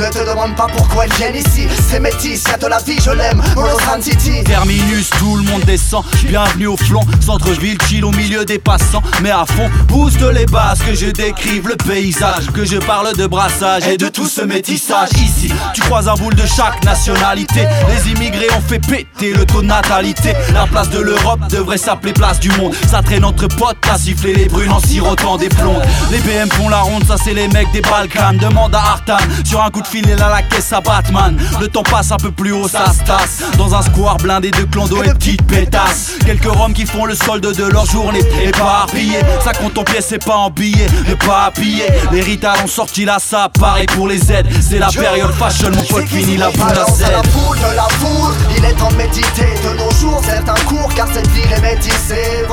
Ne 0.00 0.08
te 0.08 0.26
demande 0.26 0.56
pas 0.56 0.66
pourquoi 0.74 1.04
elles 1.04 1.12
viennent 1.12 1.36
ici. 1.36 1.68
C'est 1.90 2.00
métis, 2.00 2.42
y'a 2.48 2.56
de 2.56 2.66
la 2.68 2.78
vie, 2.78 2.98
je 3.04 3.10
l'aime. 3.10 3.42
Lausanne 3.54 4.00
City. 4.00 4.42
Terminus, 4.44 5.10
tout 5.18 5.36
le 5.36 5.42
monde 5.42 5.62
descend. 5.64 6.04
Bienvenue 6.24 6.68
au 6.68 6.76
flanc, 6.78 7.02
centre-ville, 7.20 7.76
chill 7.86 8.06
au 8.06 8.10
milieu 8.10 8.46
des 8.46 8.58
passants. 8.58 9.02
Mais 9.20 9.30
à 9.30 9.44
fond, 9.44 9.68
booste 9.88 10.22
les 10.22 10.46
basses, 10.46 10.78
que 10.78 10.94
je 10.94 11.10
décrive 11.10 11.68
le 11.68 11.76
paysage. 11.76 12.50
Que 12.54 12.64
je 12.64 12.78
parle 12.78 13.14
de 13.14 13.26
brassage 13.26 13.86
et 13.88 13.98
de 13.98 14.08
tout 14.08 14.26
ce 14.26 14.40
métissage. 14.40 15.10
Ici, 15.16 15.52
tu 15.74 15.82
croises 15.82 16.08
un 16.08 16.14
boule 16.14 16.34
de 16.34 16.46
chaque 16.46 16.82
nationalité. 16.82 17.66
Les 17.90 18.10
immigrés 18.10 18.48
ont 18.56 18.62
fait 18.66 18.78
péter 18.78 19.34
le 19.34 19.44
taux 19.44 19.60
de 19.60 19.66
natalité. 19.66 20.32
La 20.54 20.66
place 20.66 20.88
de 20.88 21.00
l'Europe 21.00 21.40
devrait 21.50 21.76
s'appeler 21.76 22.14
place 22.14 22.40
du 22.40 22.48
monde. 22.52 22.74
Ça 22.90 23.02
traîne 23.02 23.26
entre 23.26 23.48
potes, 23.48 23.76
à 23.92 23.98
siffler 23.98 24.32
les 24.32 24.46
brunes 24.46 24.72
en 24.72 24.80
sirotant 24.80 25.36
des 25.36 25.50
plombs. 25.50 25.82
Les 26.10 26.20
BM 26.20 26.48
font 26.52 26.70
la 26.70 26.80
ronde, 26.80 27.04
ça 27.06 27.16
c'est 27.22 27.34
les 27.34 27.48
mecs 27.48 27.70
des 27.72 27.82
Balkans. 27.82 28.38
Demande 28.38 28.74
à 28.74 28.78
Artan, 28.78 29.18
sur 29.44 29.62
un 29.62 29.68
coup 29.68 29.82
de 29.82 29.89
fil, 29.90 30.06
il 30.06 30.22
a 30.22 30.28
la 30.28 30.42
caisse 30.42 30.72
à 30.72 30.80
Batman. 30.80 31.36
Le 31.60 31.68
temps 31.68 31.82
passe 31.82 32.12
un 32.12 32.16
peu 32.16 32.30
plus 32.30 32.52
haut, 32.52 32.68
ça 32.68 32.92
se 32.92 33.04
tasse. 33.04 33.42
Dans 33.56 33.74
un 33.74 33.82
square 33.82 34.16
blindé 34.18 34.50
de 34.50 34.62
clando 34.64 35.02
et 35.02 35.08
de 35.08 35.12
petites 35.12 35.42
pétasses. 35.42 36.12
Quelques 36.24 36.46
roms 36.46 36.72
qui 36.72 36.86
font 36.86 37.04
le 37.04 37.14
solde 37.14 37.54
de 37.54 37.64
leur 37.64 37.86
journée 37.86 38.22
éparpillés. 38.42 39.20
Ça 39.44 39.52
compte 39.52 39.76
en 39.78 39.84
pièces, 39.84 40.06
c'est 40.08 40.24
pas 40.24 40.36
en 40.36 40.50
billets, 40.50 40.86
mais 41.06 41.16
pas 41.16 41.46
à 41.46 41.50
piller. 41.50 41.86
Les 42.12 42.20
Rital 42.20 42.56
ont 42.64 42.68
sorti 42.68 43.04
là, 43.04 43.18
ça 43.18 43.48
pareil 43.58 43.86
pour 43.86 44.06
les 44.06 44.32
aides. 44.32 44.46
C'est 44.60 44.78
la 44.78 44.88
période 44.88 45.32
fashion, 45.32 45.70
mon 45.74 45.82
pote 45.82 46.06
fini 46.06 46.36
la 46.36 46.50
boule 46.50 46.68
à 46.68 46.82
à 46.82 47.10
la 47.10 47.22
foule 47.22 47.58
de 47.58 47.76
la 47.76 47.88
foudre, 47.98 48.34
il 48.56 48.64
est 48.64 48.72
temps 48.74 48.90
de 48.90 48.96
méditer 48.96 49.54
de 49.64 49.78
nos 49.78 49.90
jours 49.92 50.20
certains 50.24 50.60
cours 50.66 50.92
car 50.94 51.08
cette 51.12 51.28
ville 51.28 51.52
est 51.52 51.60
métissée. 51.60 52.44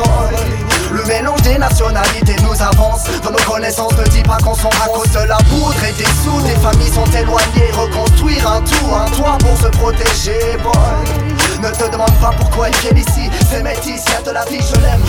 Le 0.91 1.03
mélange 1.03 1.41
des 1.41 1.57
nationalités 1.57 2.35
nous 2.43 2.61
avance 2.61 3.03
dans 3.23 3.31
nos 3.31 3.51
connaissances. 3.51 3.93
Ne 3.97 4.03
dis 4.05 4.23
pas 4.23 4.37
qu'on 4.37 4.55
s'en 4.55 4.69
à 4.69 4.87
cause 4.87 5.11
de 5.11 5.27
la 5.27 5.37
poudre 5.37 5.75
et 5.83 5.91
des 5.93 6.05
sous. 6.23 6.41
Des 6.41 6.55
familles 6.55 6.93
sont 6.93 7.03
reconstruire 7.27 8.51
un 8.51 8.61
tout, 8.61 8.93
un 8.93 9.09
toit 9.11 9.37
pour 9.39 9.57
se 9.57 9.67
protéger. 9.77 10.57
Boy. 10.63 11.27
Ne 11.61 11.69
te 11.69 11.91
demande 11.91 12.13
pas 12.21 12.31
pourquoi 12.37 12.67
elles 12.69 12.75
viennent 12.75 12.97
ici. 12.97 13.29
C'est 13.49 13.63
métis, 13.63 14.03
y'a 14.05 14.21
de 14.21 14.31
la 14.31 14.45
vie, 14.45 14.59
je 14.59 14.79
l'aime. 14.81 15.01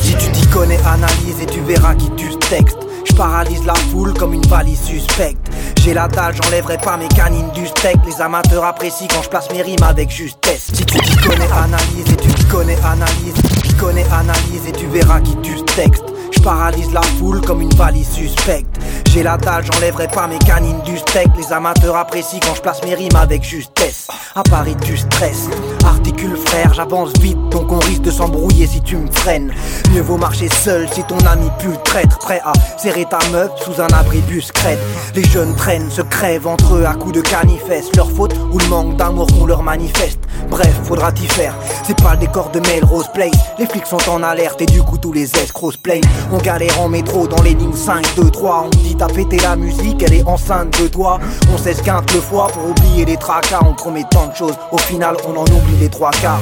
Si 0.00 0.14
tu 0.14 0.30
t'y 0.30 0.46
connais, 0.48 0.78
analyse 0.86 1.40
et 1.42 1.46
tu 1.46 1.60
verras 1.60 1.94
qui 1.94 2.10
ce 2.18 2.36
texte. 2.48 2.78
Je 3.08 3.14
paralyse 3.14 3.64
la 3.66 3.74
foule 3.74 4.14
comme 4.14 4.34
une 4.34 4.46
valise 4.46 4.80
suspecte. 4.80 5.50
J'ai 5.82 5.94
la 5.94 6.08
dalle, 6.08 6.34
j'enlèverai 6.40 6.78
pas 6.78 6.96
mes 6.96 7.08
canines 7.08 7.50
du 7.52 7.66
steak. 7.66 7.96
Les 8.06 8.20
amateurs 8.20 8.64
apprécient 8.64 9.08
quand 9.08 9.22
je 9.22 9.28
place 9.30 9.50
mes 9.50 9.62
rimes 9.62 9.82
avec 9.82 10.10
justesse. 10.10 10.70
Si 10.72 10.84
tu 10.84 10.98
t'y 10.98 11.16
connais, 11.16 11.48
analyse 11.52 12.12
et 12.12 12.16
tu 12.16 12.28
t'y 12.28 12.44
connais, 12.44 12.76
analyse. 12.84 13.34
Tu 13.64 13.74
connais, 13.74 14.04
analyse 14.12 14.66
et 14.68 14.72
tu 14.72 14.86
verras 14.86 15.20
qui 15.20 15.36
ce 15.42 15.64
texte. 15.74 16.04
Je 16.32 16.94
la 16.94 17.02
foule 17.18 17.40
comme 17.40 17.60
une 17.60 17.74
valise 17.74 18.08
suspecte. 18.08 18.78
J'ai 19.12 19.22
la 19.22 19.36
dalle, 19.36 19.64
j'enlèverai 19.64 20.08
pas 20.08 20.26
mes 20.26 20.38
canines 20.38 20.80
du 20.82 20.96
steak. 20.98 21.28
Les 21.36 21.52
amateurs 21.52 21.96
apprécient 21.96 22.40
quand 22.40 22.54
je 22.54 22.62
place 22.62 22.80
mes 22.84 22.94
rimes 22.94 23.16
avec 23.16 23.42
justesse. 23.42 24.06
À 24.34 24.42
Paris, 24.42 24.76
tu 24.82 24.96
stresses. 24.96 25.48
Articule 25.84 26.36
frère, 26.36 26.72
j'avance 26.72 27.12
vite, 27.20 27.38
donc 27.50 27.72
on 27.72 27.78
risque 27.78 28.02
de 28.02 28.10
s'embrouiller 28.10 28.66
si 28.66 28.80
tu 28.80 28.96
me 28.96 29.10
freines. 29.10 29.52
Mieux 29.92 30.02
vaut 30.02 30.16
marcher 30.16 30.48
seul 30.48 30.88
si 30.92 31.02
ton 31.04 31.18
ami 31.26 31.50
pue 31.58 31.76
traître. 31.84 32.18
Prêt 32.18 32.40
à 32.44 32.52
serrer 32.78 33.04
ta 33.04 33.18
meuf 33.32 33.50
sous 33.64 33.80
un 33.80 33.88
abribus 33.88 34.52
crête. 34.52 34.78
Les 35.14 35.24
jeunes 35.24 35.54
traînent, 35.56 35.90
se 35.90 36.02
crèvent 36.02 36.46
entre 36.46 36.76
eux 36.76 36.84
à 36.86 36.94
coups 36.94 37.14
de 37.14 37.20
canifeste. 37.20 37.96
Leur 37.96 38.10
faute 38.10 38.34
ou 38.52 38.58
le 38.58 38.66
manque 38.68 38.96
d'amour 38.96 39.26
qu'on 39.26 39.46
leur 39.46 39.62
manifeste. 39.62 40.20
Bref, 40.48 40.72
faudra 40.84 41.12
t'y 41.12 41.26
faire. 41.26 41.54
C'est 41.84 42.00
pas 42.00 42.12
le 42.12 42.18
décor 42.18 42.50
de 42.50 42.60
Melrose 42.60 43.08
Place. 43.12 43.30
Les 43.58 43.66
flics 43.66 43.86
sont 43.86 44.08
en 44.08 44.22
alerte 44.22 44.60
et 44.62 44.66
du 44.66 44.82
coup 44.82 44.98
tous 44.98 45.12
les 45.12 45.30
escrocs 45.36 45.76
se. 45.82 46.06
On 46.32 46.38
galère 46.38 46.80
en 46.80 46.88
métro 46.88 47.26
dans 47.26 47.42
les 47.42 47.54
lignes 47.54 47.74
5, 47.74 48.14
2, 48.16 48.30
3. 48.30 48.66
On 48.66 48.68
dit 48.70 48.96
t'as 48.96 49.08
pété 49.08 49.36
la 49.38 49.56
musique, 49.56 50.02
elle 50.02 50.14
est 50.14 50.26
enceinte 50.26 50.80
de 50.80 50.88
toi. 50.88 51.18
On 51.52 51.58
s'esquinte 51.58 52.12
le 52.14 52.20
foie 52.20 52.48
pour 52.48 52.70
oublier 52.70 53.04
les 53.04 53.16
tracas. 53.16 53.60
On 53.66 53.74
promet 53.74 54.04
tant 54.10 54.28
de 54.28 54.34
choses, 54.34 54.56
au 54.72 54.78
final 54.78 55.16
on 55.26 55.36
en 55.36 55.44
oublie 55.44 55.76
les 55.80 55.88
trois 55.88 56.10
quarts. 56.10 56.40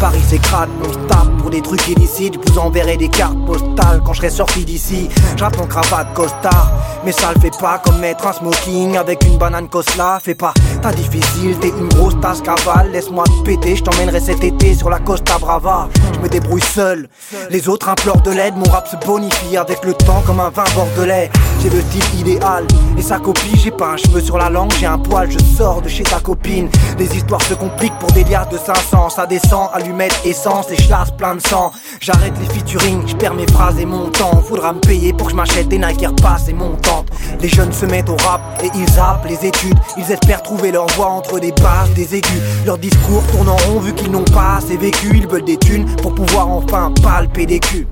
Paris 0.00 0.22
s'écrase, 0.28 0.68
on 0.82 0.92
se 0.92 0.98
tape 1.08 1.28
pour 1.38 1.50
des 1.50 1.62
trucs 1.62 1.88
illicites. 1.88 2.34
Je 2.34 2.52
vous 2.52 2.58
enverrai 2.58 2.96
des 2.96 3.08
cartes 3.08 3.38
postales 3.46 4.02
quand 4.04 4.12
je 4.12 4.18
serai 4.18 4.30
sorti 4.30 4.64
d'ici. 4.64 5.08
J'rappe 5.36 5.58
en 5.58 5.66
cravate 5.66 6.12
costard, 6.14 6.70
mais 7.04 7.12
ça 7.12 7.32
le 7.34 7.40
fait 7.40 7.56
pas 7.58 7.78
comme 7.78 7.98
mettre 7.98 8.26
un 8.26 8.32
smoking 8.32 8.96
avec 8.96 9.24
une 9.24 9.38
banane 9.38 9.68
cosla. 9.68 10.18
Fais 10.22 10.34
pas, 10.34 10.52
t'as 10.82 10.92
difficile, 10.92 11.56
t'es 11.58 11.68
une 11.68 11.88
grosse 11.88 12.18
tasse 12.20 12.42
cavale. 12.42 12.90
Laisse-moi 12.92 13.24
te 13.24 13.42
péter, 13.44 13.76
je 13.76 13.84
t'emmènerai 13.84 14.20
cet 14.20 14.44
été 14.44 14.74
sur 14.74 14.90
la 14.90 14.98
Costa 14.98 15.38
Brava. 15.38 15.88
Je 16.14 16.20
me 16.20 16.28
débrouille 16.28 16.62
seul, 16.62 17.08
les 17.50 17.68
autres 17.68 17.88
implorent 17.88 18.22
de 18.22 18.32
l'aide. 18.32 18.56
Mon 18.56 18.70
rap 18.70 18.88
se 18.88 18.96
bonifie 19.06 19.56
avec 19.56 19.84
le 19.84 19.94
temps 19.94 20.22
comme 20.26 20.40
un 20.40 20.50
vin 20.50 20.64
bordelais. 20.74 21.30
J'ai 21.62 21.70
le 21.70 21.80
style 21.80 22.20
idéal 22.20 22.66
et 22.98 23.02
sa 23.02 23.18
copie. 23.18 23.56
J'ai 23.56 23.70
pas 23.70 23.92
un 23.92 23.96
cheveu 23.96 24.20
sur 24.20 24.36
la 24.36 24.50
langue, 24.50 24.72
j'ai 24.78 24.86
un 24.86 24.98
poil, 24.98 25.30
je 25.30 25.38
sors 25.56 25.80
de 25.80 25.88
chez 25.88 26.02
ta 26.02 26.20
copine. 26.20 26.68
Les 26.98 27.16
histoires 27.16 27.42
se 27.42 27.54
compliquent 27.54 27.98
pour 27.98 28.12
des 28.12 28.24
liasses 28.24 28.50
de 28.50 28.58
500. 28.58 29.10
Ça 29.10 29.26
descend, 29.26 29.70
allumette, 29.86 30.20
essence 30.24 30.66
et 30.70 30.76
chlasse 30.76 31.10
plein 31.12 31.36
de 31.36 31.40
sang. 31.40 31.72
J'arrête 32.00 32.32
les 32.40 32.46
featuring, 32.54 33.02
je 33.06 33.14
perds 33.16 33.34
mes 33.34 33.46
phrases 33.46 33.78
et 33.78 33.86
mon 33.86 34.08
temps. 34.10 34.42
Faudra 34.42 34.72
me 34.72 34.80
payer 34.80 35.12
pour 35.12 35.26
que 35.28 35.32
je 35.32 35.36
m'achète 35.36 35.68
des 35.68 35.78
Nike 35.78 36.02
Air 36.02 36.12
et 36.48 36.52
montantes. 36.52 37.08
Les 37.40 37.48
jeunes 37.48 37.72
se 37.72 37.86
mettent 37.86 38.08
au 38.08 38.16
rap 38.16 38.40
et 38.62 38.70
ils 38.74 38.88
zappent 38.88 39.26
les 39.28 39.46
études. 39.46 39.78
Ils 39.96 40.10
espèrent 40.10 40.42
trouver 40.42 40.72
leur 40.72 40.86
voie 40.88 41.08
entre 41.08 41.38
des 41.38 41.52
basses, 41.52 41.90
des 41.94 42.16
aigus. 42.16 42.42
Leur 42.64 42.78
discours 42.78 43.22
tourne 43.32 43.48
en 43.48 43.56
rond 43.56 43.80
vu 43.80 43.92
qu'ils 43.94 44.10
n'ont 44.10 44.24
pas 44.24 44.56
assez 44.58 44.76
vécu. 44.76 45.10
Ils 45.14 45.28
veulent 45.28 45.44
des 45.44 45.56
thunes 45.56 45.86
pour 46.02 46.14
pouvoir 46.14 46.48
enfin 46.48 46.92
palper 47.02 47.46
des 47.46 47.60
culs. 47.60 47.86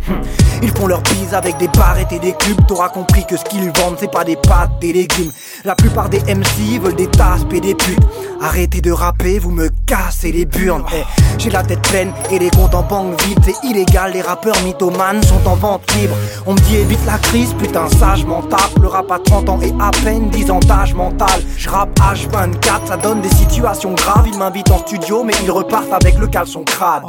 Ils 0.62 0.70
font 0.70 0.86
leur 0.86 1.02
bise 1.02 1.34
avec 1.34 1.56
des 1.58 1.68
barrettes 1.68 2.12
et 2.12 2.18
des 2.18 2.32
clubs. 2.32 2.66
T'auras 2.66 2.88
compris 2.88 3.24
que 3.26 3.36
ce 3.36 3.44
qu'ils 3.44 3.70
vendent, 3.78 3.96
c'est 3.98 4.10
pas 4.10 4.24
des 4.24 4.36
pâtes, 4.36 4.70
des 4.80 4.92
légumes. 4.92 5.32
La 5.64 5.74
plupart 5.74 6.08
des 6.08 6.20
MC 6.20 6.80
veulent 6.80 6.96
des 6.96 7.08
tasses 7.08 7.42
et 7.52 7.60
des 7.60 7.74
putes. 7.74 8.00
Arrêtez 8.40 8.80
de 8.80 8.90
rapper, 8.90 9.38
vous 9.38 9.50
me 9.50 9.70
cassez 9.86 10.32
les 10.32 10.44
burnes. 10.44 10.84
Eh, 10.94 11.02
J'ai 11.38 11.50
la 11.50 11.62
tête 11.62 11.83
pleine 11.90 12.12
et 12.30 12.38
les 12.38 12.50
comptes 12.50 12.74
en 12.74 12.82
banque 12.82 13.20
vides. 13.22 13.38
C'est 13.44 13.68
illégal, 13.68 14.12
les 14.12 14.22
rappeurs 14.22 14.60
mythomanes 14.62 15.22
sont 15.22 15.46
en 15.46 15.54
vente 15.54 15.82
libre. 15.94 16.14
On 16.46 16.54
me 16.54 16.58
dit 16.60 16.76
évite 16.76 17.04
la 17.06 17.18
crise, 17.18 17.54
putain, 17.54 17.88
ça 17.88 18.14
je 18.16 18.26
m'en 18.26 18.42
tape. 18.42 18.78
Le 18.80 18.88
rap 18.88 19.10
à 19.10 19.18
30 19.18 19.48
ans 19.48 19.58
et 19.62 19.72
à 19.80 19.90
peine 20.02 20.28
10 20.30 20.50
ans 20.50 20.60
d'âge 20.60 20.94
mental. 20.94 21.40
Je 21.56 21.68
rappe 21.68 21.98
H24, 21.98 22.86
ça 22.88 22.96
donne 22.96 23.20
des 23.20 23.28
situations 23.28 23.92
graves. 23.94 24.26
Ils 24.26 24.38
m'invitent 24.38 24.70
en 24.70 24.78
studio, 24.78 25.24
mais 25.24 25.34
ils 25.42 25.50
repartent 25.50 25.92
avec 25.92 26.18
le 26.18 26.26
caleçon 26.26 26.64
crade. 26.64 27.04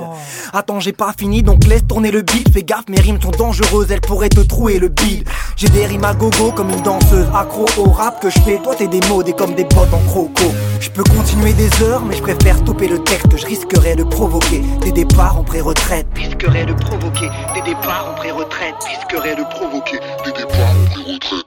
Attends, 0.53 0.79
j'ai 0.79 0.93
pas 0.93 1.13
fini, 1.17 1.43
donc 1.43 1.65
laisse 1.65 1.85
tourner 1.87 2.11
le 2.11 2.21
beat. 2.21 2.51
Fais 2.53 2.63
gaffe, 2.63 2.89
mes 2.89 2.99
rimes 2.99 3.21
sont 3.21 3.31
dangereuses, 3.31 3.91
elles 3.91 4.01
pourraient 4.01 4.29
te 4.29 4.41
trouer 4.41 4.79
le 4.79 4.89
bide. 4.89 5.27
J'ai 5.55 5.69
des 5.69 5.85
rimes 5.85 6.03
à 6.05 6.13
gogo 6.13 6.51
comme 6.51 6.69
une 6.69 6.81
danseuse 6.81 7.27
accro 7.33 7.65
au 7.77 7.89
rap 7.89 8.21
que 8.21 8.29
je 8.29 8.39
fais. 8.39 8.59
Toi, 8.63 8.75
t'es 8.75 8.87
des 8.87 8.99
mots, 9.09 9.23
des 9.23 9.33
comme 9.33 9.53
des 9.53 9.63
bottes 9.63 9.93
en 9.93 9.99
croco. 10.09 10.51
Je 10.79 10.89
peux 10.89 11.03
continuer 11.03 11.53
des 11.53 11.69
heures, 11.83 12.03
mais 12.05 12.15
je 12.15 12.21
préfère 12.21 12.57
stopper 12.57 12.87
le 12.87 12.99
texte. 12.99 13.35
Je 13.35 13.45
risquerais 13.45 13.95
de 13.95 14.03
provoquer 14.03 14.61
des 14.81 14.91
départs 14.91 15.37
en 15.39 15.43
pré-retraite. 15.43 16.05
Risquerais 16.15 16.65
de 16.65 16.73
provoquer 16.73 17.29
des 17.53 17.61
départs 17.61 18.09
en 18.11 18.15
pré-retraite. 18.15 18.75
Risquerais 18.87 19.35
de 19.35 19.43
provoquer 19.43 19.99
des 20.25 20.31
départs 20.31 20.71
en 20.71 20.85
pré-retraite. 20.91 21.45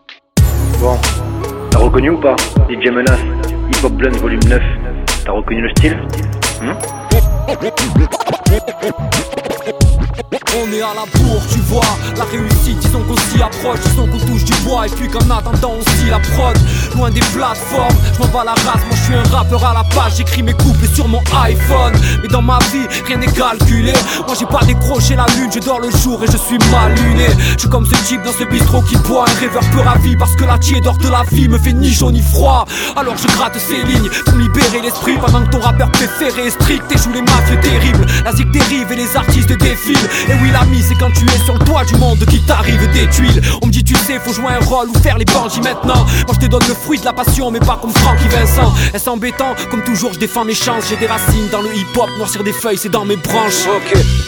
Bon, 0.81 0.97
t'as 1.71 1.79
reconnu 1.79 2.11
ou 2.11 2.21
pas 2.21 2.37
DJ 2.69 2.91
Menace, 2.91 3.21
Hip 3.71 3.85
Hop 3.85 3.93
Blunt 3.93 4.17
volume 4.19 4.45
9. 4.49 4.63
T'as 5.25 5.33
reconnu 5.33 5.63
le 5.63 5.71
style? 5.71 5.99
Hmm? 6.61 6.75
On 10.31 10.73
est 10.73 10.83
à 10.83 10.93
la 10.95 11.05
bourre, 11.19 11.43
tu 11.51 11.59
vois, 11.61 11.81
la 12.17 12.25
réussite, 12.25 12.79
disons 12.81 13.03
qu'on 13.03 13.17
s'y 13.17 13.43
approche, 13.43 13.81
disons 13.81 14.07
qu'on 14.07 14.19
touche 14.19 14.45
du 14.45 14.53
bois, 14.65 14.87
et 14.87 14.91
puis 14.91 15.09
qu'en 15.09 15.21
attendant 15.31 15.75
on 15.79 15.83
scie 15.83 16.11
la 16.11 16.19
prod, 16.19 16.57
loin 16.95 17.11
des 17.11 17.21
plateformes, 17.21 17.95
je 18.15 18.19
m'en 18.19 18.27
bats 18.29 18.45
la 18.45 18.53
race, 18.53 18.83
moi 18.87 18.97
je 18.97 19.05
suis 19.05 19.15
un 19.15 19.23
rappeur 19.35 19.65
à 19.65 19.75
la 19.75 19.85
page, 19.85 20.17
j'écris 20.17 20.43
mes 20.43 20.55
couples 20.55 20.87
sur 20.95 21.07
mon 21.07 21.21
iPhone, 21.45 21.95
mais 22.23 22.29
dans 22.29 22.43
ma 22.43 22.59
vie, 22.73 22.87
rien 23.07 23.19
n'est 23.19 23.27
calculé, 23.27 23.93
moi 24.27 24.35
j'ai 24.39 24.47
pas 24.47 24.65
décroché 24.65 25.17
la 25.17 25.27
lune, 25.37 25.51
je 25.53 25.61
dors 25.61 25.81
le 25.81 25.91
jour 25.91 26.23
et 26.23 26.27
je 26.27 26.37
suis 26.37 26.59
mal 26.71 26.95
luné, 26.95 27.27
je 27.55 27.61
suis 27.61 27.69
comme 27.69 27.87
ce 27.87 27.95
type 28.07 28.23
dans 28.23 28.33
ce 28.33 28.45
bistrot 28.45 28.83
qui 28.83 28.97
boit 28.97 29.25
un 29.29 29.41
rêveur 29.41 29.63
peu 29.71 29.81
ravi, 29.81 30.17
parce 30.17 30.35
que 30.35 30.45
la 30.45 30.59
tiédeur 30.59 30.97
de 30.99 31.09
la 31.09 31.23
vie 31.31 31.49
me 31.49 31.59
fait 31.59 31.73
ni 31.73 31.93
chaud 31.93 32.11
ni 32.11 32.23
froid, 32.23 32.67
alors 32.97 33.17
je 33.17 33.29
gratte 33.37 33.59
ces 33.59 33.83
lignes 33.83 34.11
pour 34.25 34.35
libérer 34.37 34.81
l'esprit, 34.83 35.17
pendant 35.19 35.45
que 35.45 35.51
ton 35.51 35.61
rappeur 35.61 35.91
préféré 35.93 36.47
est 36.47 36.51
strict 36.51 36.85
et 36.91 36.99
joue 36.99 37.13
les 37.13 37.23
mafieux 37.23 37.61
terribles, 37.61 38.07
la 38.25 38.33
zig 38.33 38.51
dérive 38.51 38.93
et 38.93 38.97
les 38.97 39.17
artistes 39.17 39.53
défilent, 39.53 40.09
Et 40.29 40.35
oui 40.43 40.51
l'ami 40.53 40.83
c'est 40.87 40.95
quand 40.95 41.11
tu 41.13 41.25
es 41.25 41.45
sur 41.45 41.55
le 41.55 41.65
toit 41.65 41.85
du 41.85 41.95
monde 41.97 42.25
qui 42.27 42.41
t'arrive 42.41 42.91
des 42.93 43.07
tuiles. 43.09 43.41
On 43.63 43.67
me 43.67 43.73
dit 43.73 43.85
tu 43.85 43.95
sais 43.95 44.19
faut 44.19 44.33
jouer 44.33 44.53
un 44.61 44.65
rôle 44.65 44.89
ou 44.89 44.99
faire 44.99 45.19
les 45.19 45.25
bandits 45.25 45.61
maintenant. 45.61 46.05
Moi 46.27 46.35
je 46.35 46.39
te 46.39 46.47
donne 46.47 46.67
le 46.69 46.75
fruit 46.75 46.99
de 46.99 47.05
la 47.05 47.13
passion 47.13 47.51
mais 47.51 47.61
pas 47.61 47.79
comme 47.81 47.93
Francky 47.93 48.29
Vincent. 48.29 48.73
Est-ce 48.95 49.09
embêtant? 49.09 49.55
Comme 49.71 49.83
toujours 49.83 50.13
je 50.13 50.19
défends 50.19 50.45
mes 50.45 50.55
chances. 50.55 50.85
J'ai 50.89 50.97
des 50.97 51.07
racines 51.07 51.49
dans 51.51 51.63
le 51.63 51.75
hip 51.75 51.87
hop 51.97 52.09
Noircir 52.19 52.43
des 52.43 52.53
feuilles 52.53 52.79
c'est 52.79 52.89
dans 52.89 53.05
mes 53.05 53.17
branches. 53.17 53.69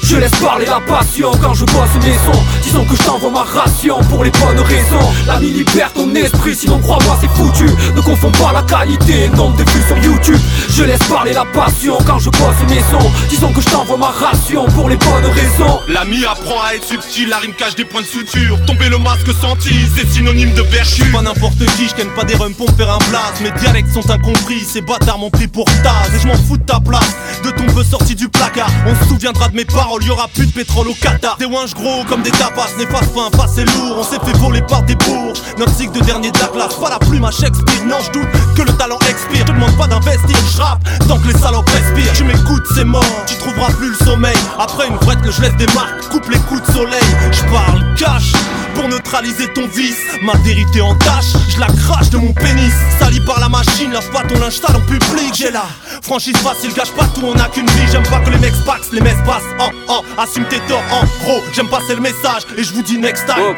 Je 0.03 0.17
laisse 0.17 0.35
parler 0.43 0.67
la 0.67 0.81
passion 0.81 1.31
quand 1.43 1.55
je 1.55 1.65
bosse 1.65 1.95
mes 2.05 2.13
sons. 2.13 2.43
Disons 2.63 2.85
que 2.85 2.97
je 2.97 3.03
t'envoie 3.03 3.31
ma 3.31 3.43
ration 3.43 3.99
pour 4.11 4.25
les 4.25 4.31
bonnes 4.31 4.61
raisons. 4.61 5.13
L'ami 5.27 5.51
libère 5.51 5.93
ton 5.93 6.15
esprit 6.15 6.55
sinon 6.55 6.79
crois-moi 6.79 7.19
c'est 7.21 7.31
foutu. 7.31 7.67
Ne 7.95 8.01
confonds 8.01 8.33
pas 8.33 8.53
la 8.53 8.63
qualité 8.63 9.25
et 9.25 9.29
le 9.29 9.37
nombre 9.37 9.57
de 9.57 9.65
vues 9.71 9.83
sur 9.87 9.99
YouTube. 9.99 10.41
Je 10.71 10.85
laisse 10.85 11.03
parler 11.09 11.33
la 11.33 11.45
passion 11.45 11.99
quand 12.07 12.19
je 12.19 12.31
bosse 12.31 12.61
mes 12.69 12.81
sons. 12.81 13.11
Disons 13.29 13.53
que 13.53 13.61
je 13.61 13.67
t'envoie 13.67 13.97
ma 13.97 14.09
ration 14.09 14.67
pour 14.67 14.89
les 14.89 14.97
bonnes 14.97 15.27
raisons 15.27 15.80
L'ami 15.89 16.25
apprend 16.25 16.63
à 16.63 16.75
être 16.75 16.85
subtil, 16.85 17.29
la 17.29 17.39
rime 17.39 17.55
cache 17.55 17.75
des 17.75 17.85
points 17.85 18.03
de 18.03 18.07
suture. 18.07 18.59
Tomber 18.67 18.89
le 18.89 18.99
masque 18.99 19.31
senti, 19.41 19.75
c'est 19.97 20.09
synonyme 20.09 20.53
de 20.55 20.63
vertu. 20.63 21.05
Pas 21.11 21.23
n'importe 21.23 21.59
qui, 21.77 21.89
je 21.89 22.05
pas 22.15 22.25
des 22.25 22.35
rums 22.37 22.55
pour 22.55 22.71
faire 22.77 22.91
un 22.91 22.99
blast. 23.11 23.41
Mes 23.43 23.51
dialectes 23.61 23.93
sont 23.93 24.09
incompris, 24.11 24.61
ces 24.61 24.81
bâtards 24.81 25.19
m'ont 25.19 25.31
pris 25.31 25.49
pour 25.49 25.65
taz. 25.83 26.15
Et 26.15 26.21
je 26.21 26.27
m'en 26.27 26.37
fous 26.37 26.59
de 26.59 26.63
ta 26.63 26.81
place, 26.81 27.15
de 27.45 27.51
ton 27.51 27.67
peu 27.73 27.83
sorti 27.83 28.15
du 28.15 28.29
placard. 28.29 28.71
On 28.87 28.95
se 28.95 29.09
souviendra 29.09 29.49
de 29.49 29.57
mes 29.57 29.65
paroles, 29.65 30.05
y 30.05 30.11
aura 30.11 30.29
plus 30.29 30.47
de 30.47 30.53
pétrole 30.53 30.89
au 30.89 30.95
Qatar. 30.95 31.37
Des 31.39 31.47
ouinges 31.47 31.75
gros 31.75 32.05
comme 32.09 32.23
des 32.23 32.31
tapas, 32.31 32.69
néfaste 32.79 33.13
fin, 33.15 33.31
face 33.37 33.53
c'est 33.55 33.65
lourd 33.65 33.97
On 33.99 34.05
s'est 34.05 34.21
fait 34.25 34.37
voler 34.39 34.63
par 34.63 34.83
des 34.83 34.95
bourges, 34.95 35.41
notre 35.59 35.75
cycle 35.75 35.99
de 35.99 36.05
dernier 36.05 36.31
de 36.31 36.39
la 36.39 36.47
classe 36.47 36.75
Pas 36.75 36.91
la 36.91 36.99
plume 36.99 37.25
à 37.25 37.31
Shakespeare, 37.31 37.85
non 37.87 37.97
je 38.07 38.13
doute 38.13 38.29
que 38.57 38.63
le 38.63 38.73
talent 38.77 38.99
expire. 39.09 39.45
Je 39.47 39.53
demande 39.53 39.77
pas 39.77 39.87
d'investir, 39.87 40.37
je 40.53 41.07
tant 41.09 41.19
que 41.19 41.29
les 41.29 41.39
salopes 41.39 41.69
respirent. 41.69 42.13
Tu 42.13 42.25
m'écoutes 42.25 42.67
c'est 42.75 42.85
mort, 42.85 43.05
tu 43.27 43.37
trouveras 43.37 43.73
plus 43.73 43.91
le 43.91 44.05
sommeil. 44.05 44.37
Après 44.59 44.87
une 44.89 44.97
vrette 44.97 45.21
que 45.23 45.31
je 45.31 45.41
laisse 45.41 45.57
des 45.57 45.67
coupe 46.11 46.29
les 46.31 46.39
coups 46.39 46.67
de 46.67 46.73
soleil. 46.73 47.01
Je 47.33 47.43
parle 47.53 47.85
cash 47.97 48.33
pour 48.75 48.89
neutraliser 48.89 49.49
ton 49.53 49.67
vice. 49.69 50.01
Ma 50.23 50.35
vérité 50.39 50.81
en 50.81 50.95
tâche, 50.97 51.33
je 51.49 51.61
la 51.61 51.67
crache 51.67 52.11
de 52.11 52.19
mon 52.19 52.33
pénis. 52.33 52.73
Sali 52.99 53.21
par 53.21 53.41
la 53.41 53.49
machine, 53.49 53.93
lave 53.93 54.09
pas 54.11 54.23
ton 54.23 54.39
linge 54.39 54.61
en 54.69 54.81
public. 54.81 55.35
J'ai 55.35 55.51
la 55.51 55.65
franchise 56.03 56.37
facile, 56.39 56.73
gâche 56.75 56.93
pas 56.93 57.07
tout, 57.15 57.23
on 57.25 57.39
a 57.39 57.49
qu'une 57.49 57.67
vie. 57.67 57.91
J'aime 57.91 58.03
pas 58.05 58.21
que 58.21 58.31
les 58.31 58.39
mecs 58.39 58.65
pax, 58.65 58.89
les 58.93 59.01
messes 59.01 59.23
passent. 59.25 59.43
En 59.59 59.71
en 59.93 60.03
Assume 60.19 60.45
tes 60.45 60.61
torts 60.61 60.83
en 60.91 61.05
gros, 61.25 61.43
j'aime 61.55 61.69
passer 61.69 61.95
le 61.95 62.01
message 62.01 62.43
Et 62.57 62.63
je 62.63 62.73
vous 62.73 62.83
dis 62.83 62.99
next 62.99 63.27
time. 63.27 63.55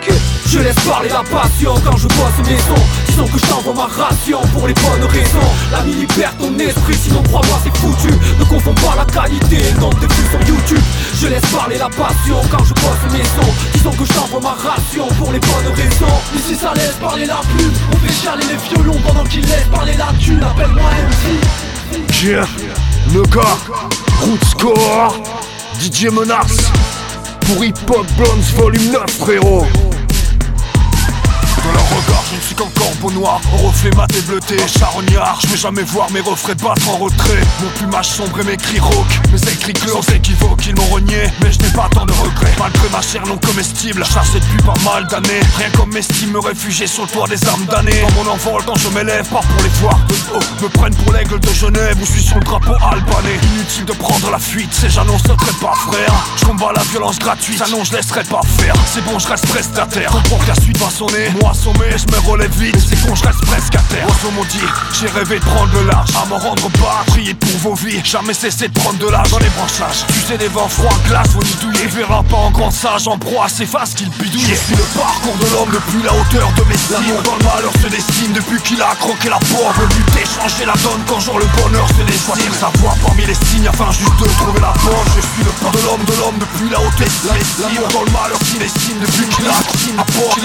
Je 0.46 0.58
laisse 0.58 0.78
parler 0.86 1.08
la 1.08 1.22
passion 1.22 1.74
quand 1.84 1.96
je 1.96 2.08
bosse 2.08 2.46
mes 2.46 2.58
sons 2.58 2.82
Disons 3.06 3.26
que 3.26 3.38
je 3.38 3.76
ma 3.76 3.86
ration 3.86 4.40
pour 4.52 4.66
les 4.66 4.74
bonnes 4.74 5.04
raisons. 5.08 5.50
L'ami 5.72 5.94
libère 5.94 6.36
ton 6.38 6.56
esprit 6.58 6.94
sinon 6.94 7.22
crois-moi 7.22 7.58
c'est 7.64 7.76
foutu. 7.76 8.14
Ne 8.38 8.44
confonds 8.44 8.74
pas 8.74 8.96
la 8.96 9.04
qualité 9.04 9.58
nombre 9.80 9.98
de 10.00 10.06
vues 10.06 10.28
sur 10.30 10.40
YouTube. 10.48 10.82
Je 11.20 11.26
laisse 11.28 11.46
parler 11.52 11.78
la 11.78 11.88
passion 11.88 12.01
quand 12.50 12.64
je 12.64 12.74
bosse 12.74 13.12
mes 13.12 13.24
sons. 13.24 13.52
Disons 13.74 13.90
que 13.90 14.04
je 14.04 14.12
t'envoie 14.12 14.40
ma 14.40 14.70
ration 14.70 15.06
pour 15.18 15.32
les 15.32 15.40
bonnes 15.40 15.72
raisons. 15.74 16.06
Ici 16.34 16.54
ça 16.54 16.72
laisse 16.74 16.96
parler 17.00 17.26
la 17.26 17.40
plume. 17.54 17.72
On 17.92 17.96
fait 17.96 18.12
chialer 18.12 18.44
les 18.46 18.74
violons 18.74 18.98
pendant 19.06 19.24
qu'ils 19.24 19.42
laissent 19.42 19.68
parler 19.70 19.94
la 19.94 20.12
thune. 20.18 20.42
Appelle-moi 20.42 20.90
MC 20.90 22.24
Yeah, 22.24 22.46
le 23.12 23.22
gars, 23.22 23.58
Root 24.22 24.44
Score, 24.48 25.22
DJ 25.78 26.04
Menace, 26.04 26.70
pour 27.40 27.64
Hip 27.64 27.74
Hop 27.88 28.06
Blondes 28.16 28.42
Volume 28.56 28.92
9, 28.92 29.10
frérot. 29.18 29.66
Dans 31.64 31.72
leur 31.72 31.88
regard, 31.90 32.24
je 32.30 32.36
ne 32.36 32.40
suis 32.40 32.54
qu'un 32.56 32.68
corbeau 32.74 33.10
noir 33.12 33.40
Au 33.54 33.68
reflet 33.68 33.90
mat 33.96 34.08
et 34.16 34.20
bleuté, 34.22 34.56
charognard 34.66 35.38
Je 35.42 35.48
vais 35.48 35.56
jamais 35.56 35.82
voir 35.82 36.10
mes 36.10 36.20
refraits 36.20 36.60
battre 36.60 36.88
en 36.90 36.96
retrait. 36.96 37.40
Mon 37.62 37.68
plumage 37.70 38.08
sombre 38.08 38.40
et 38.40 38.44
mes 38.44 38.56
cris 38.56 38.80
rauques 38.80 39.20
Mes 39.30 39.40
écrits 39.52 39.72
clos 39.72 40.00
équivoques, 40.14 40.66
ils 40.66 40.74
m'ont 40.74 40.86
renié 40.86 41.22
Mais 41.40 41.52
je 41.52 41.60
n'ai 41.60 41.72
pas 41.72 41.88
tant 41.92 42.04
de 42.04 42.12
regrets. 42.12 42.52
Malgré 42.58 42.88
ma 42.90 43.00
chair 43.00 43.22
non 43.26 43.36
comestible 43.38 44.04
Chassé 44.04 44.40
depuis 44.40 44.62
pas 44.66 44.74
mal 44.84 45.06
d'années. 45.06 45.40
Rien 45.58 45.70
comme 45.76 45.92
m'estime 45.92 46.32
me 46.32 46.40
réfugier 46.40 46.86
sur 46.86 47.04
le 47.04 47.08
toit 47.08 47.28
des 47.28 47.46
armes 47.46 47.66
damnées. 47.66 48.02
Dans 48.02 48.24
mon 48.24 48.30
envol 48.32 48.62
quand 48.66 48.76
je 48.76 48.88
m'élève, 48.88 49.28
pas 49.28 49.40
pour 49.40 49.62
les 49.62 49.68
voir 49.80 49.98
Me 50.62 50.68
prennent 50.68 50.96
pour 50.96 51.12
l'aigle 51.12 51.38
de 51.38 51.52
Genève 51.52 51.96
Ou 52.00 52.06
je 52.06 52.12
suis 52.12 52.22
sur 52.22 52.38
le 52.38 52.44
drapeau 52.44 52.74
albanais. 52.74 53.38
Inutile 53.54 53.84
de 53.84 53.92
prendre 53.92 54.30
la 54.30 54.38
fuite, 54.38 54.70
c'est 54.72 54.90
j'annoncerai 54.90 55.36
pas 55.60 55.74
frère. 55.74 56.26
Je 56.36 56.44
combats 56.44 56.72
la 56.74 56.82
violence 56.82 57.18
gratuite, 57.18 57.58
ça 57.58 57.66
non 57.70 57.84
je 57.84 57.94
laisserai 57.94 58.24
pas 58.24 58.40
faire. 58.58 58.74
C'est 58.92 59.04
bon 59.04 59.18
je 59.18 59.28
reste 59.28 59.46
prestataire. 59.46 60.10
Comprends 60.10 60.38
que 60.38 60.48
la 60.48 60.54
suite 60.56 60.78
va 60.78 60.90
sonner 60.90 61.30
Moi 61.40 61.51
je 61.54 62.06
me 62.06 62.30
relève 62.30 62.50
vite 62.58 62.76
C'est 62.78 63.00
con 63.06 63.14
je 63.14 63.24
reste 63.24 63.44
presque 63.44 63.74
à 63.74 63.82
terre. 63.90 64.06
Oiseau 64.06 64.30
maudit, 64.34 64.64
j'ai 64.98 65.06
rêvé 65.08 65.38
de 65.38 65.44
prendre 65.44 65.72
le 65.74 65.86
large 65.86 66.10
À 66.20 66.26
m'en 66.26 66.38
rendre 66.38 66.68
pas, 66.70 67.04
prier 67.06 67.34
pour 67.34 67.56
vos 67.58 67.74
vies. 67.74 68.00
Jamais 68.04 68.34
cessé 68.34 68.68
de 68.68 68.72
prendre 68.72 68.98
de 68.98 69.08
l'âge 69.08 69.30
dans 69.30 69.38
les 69.38 69.50
branchages. 69.50 70.06
Tu 70.08 70.20
sais 70.20 70.38
des 70.38 70.48
vents 70.48 70.68
froids, 70.68 70.96
glace, 71.08 71.28
vos 71.30 71.42
nidouilles 71.42 71.86
verra 71.88 72.22
pas 72.22 72.36
en 72.36 72.50
grand 72.50 72.70
sage 72.70 73.06
En 73.06 73.18
proie 73.18 73.46
à 73.46 73.48
ces 73.48 73.66
faces 73.66 73.94
qu'il 73.94 74.08
bidouille. 74.10 74.40
Je 74.40 74.54
suis 74.54 74.76
le 74.76 74.84
parcours 74.96 75.36
de 75.36 75.46
l'homme 75.52 75.70
depuis 75.72 76.02
la 76.02 76.14
hauteur 76.14 76.48
de 76.56 76.64
mes 76.64 76.76
cimes 76.76 76.96
L'amour 77.00 77.22
dans 77.22 77.36
le 77.36 77.44
malheur 77.44 77.72
se 77.82 77.88
destine 77.88 78.32
depuis 78.32 78.60
qu'il 78.62 78.80
a 78.80 78.94
croqué 78.96 79.28
la 79.28 79.38
pauvre 79.38 79.74
Veut 79.78 79.88
lutter, 79.96 80.24
changer 80.24 80.64
la 80.64 80.74
donne 80.80 81.02
quand 81.06 81.20
genre 81.20 81.38
le 81.38 81.46
bonheur 81.60 81.86
se 81.88 82.02
destine 82.02 82.52
Sa 82.58 82.70
voix 82.80 82.94
parmi 83.04 83.26
les 83.26 83.34
signes 83.34 83.68
afin 83.68 83.90
juste 83.92 84.16
de 84.20 84.28
trouver 84.40 84.60
la 84.60 84.72
bonne. 84.84 85.08
Je 85.16 85.20
suis 85.20 85.44
le 85.44 85.52
pas 85.60 85.70
de 85.70 85.82
l'homme 85.84 86.04
de 86.04 86.14
l'homme 86.16 86.38
depuis 86.40 86.68
la 86.70 86.80
hauteur 86.80 87.08
de 87.08 87.28
mes 87.36 87.44
cimes 87.44 87.76
L'amour 87.76 87.88
dans 87.92 88.04
le 88.04 88.12
malheur 88.12 88.40
se 88.40 88.56
destine 88.56 88.98
depuis 89.00 89.28
qu'il 89.36 89.46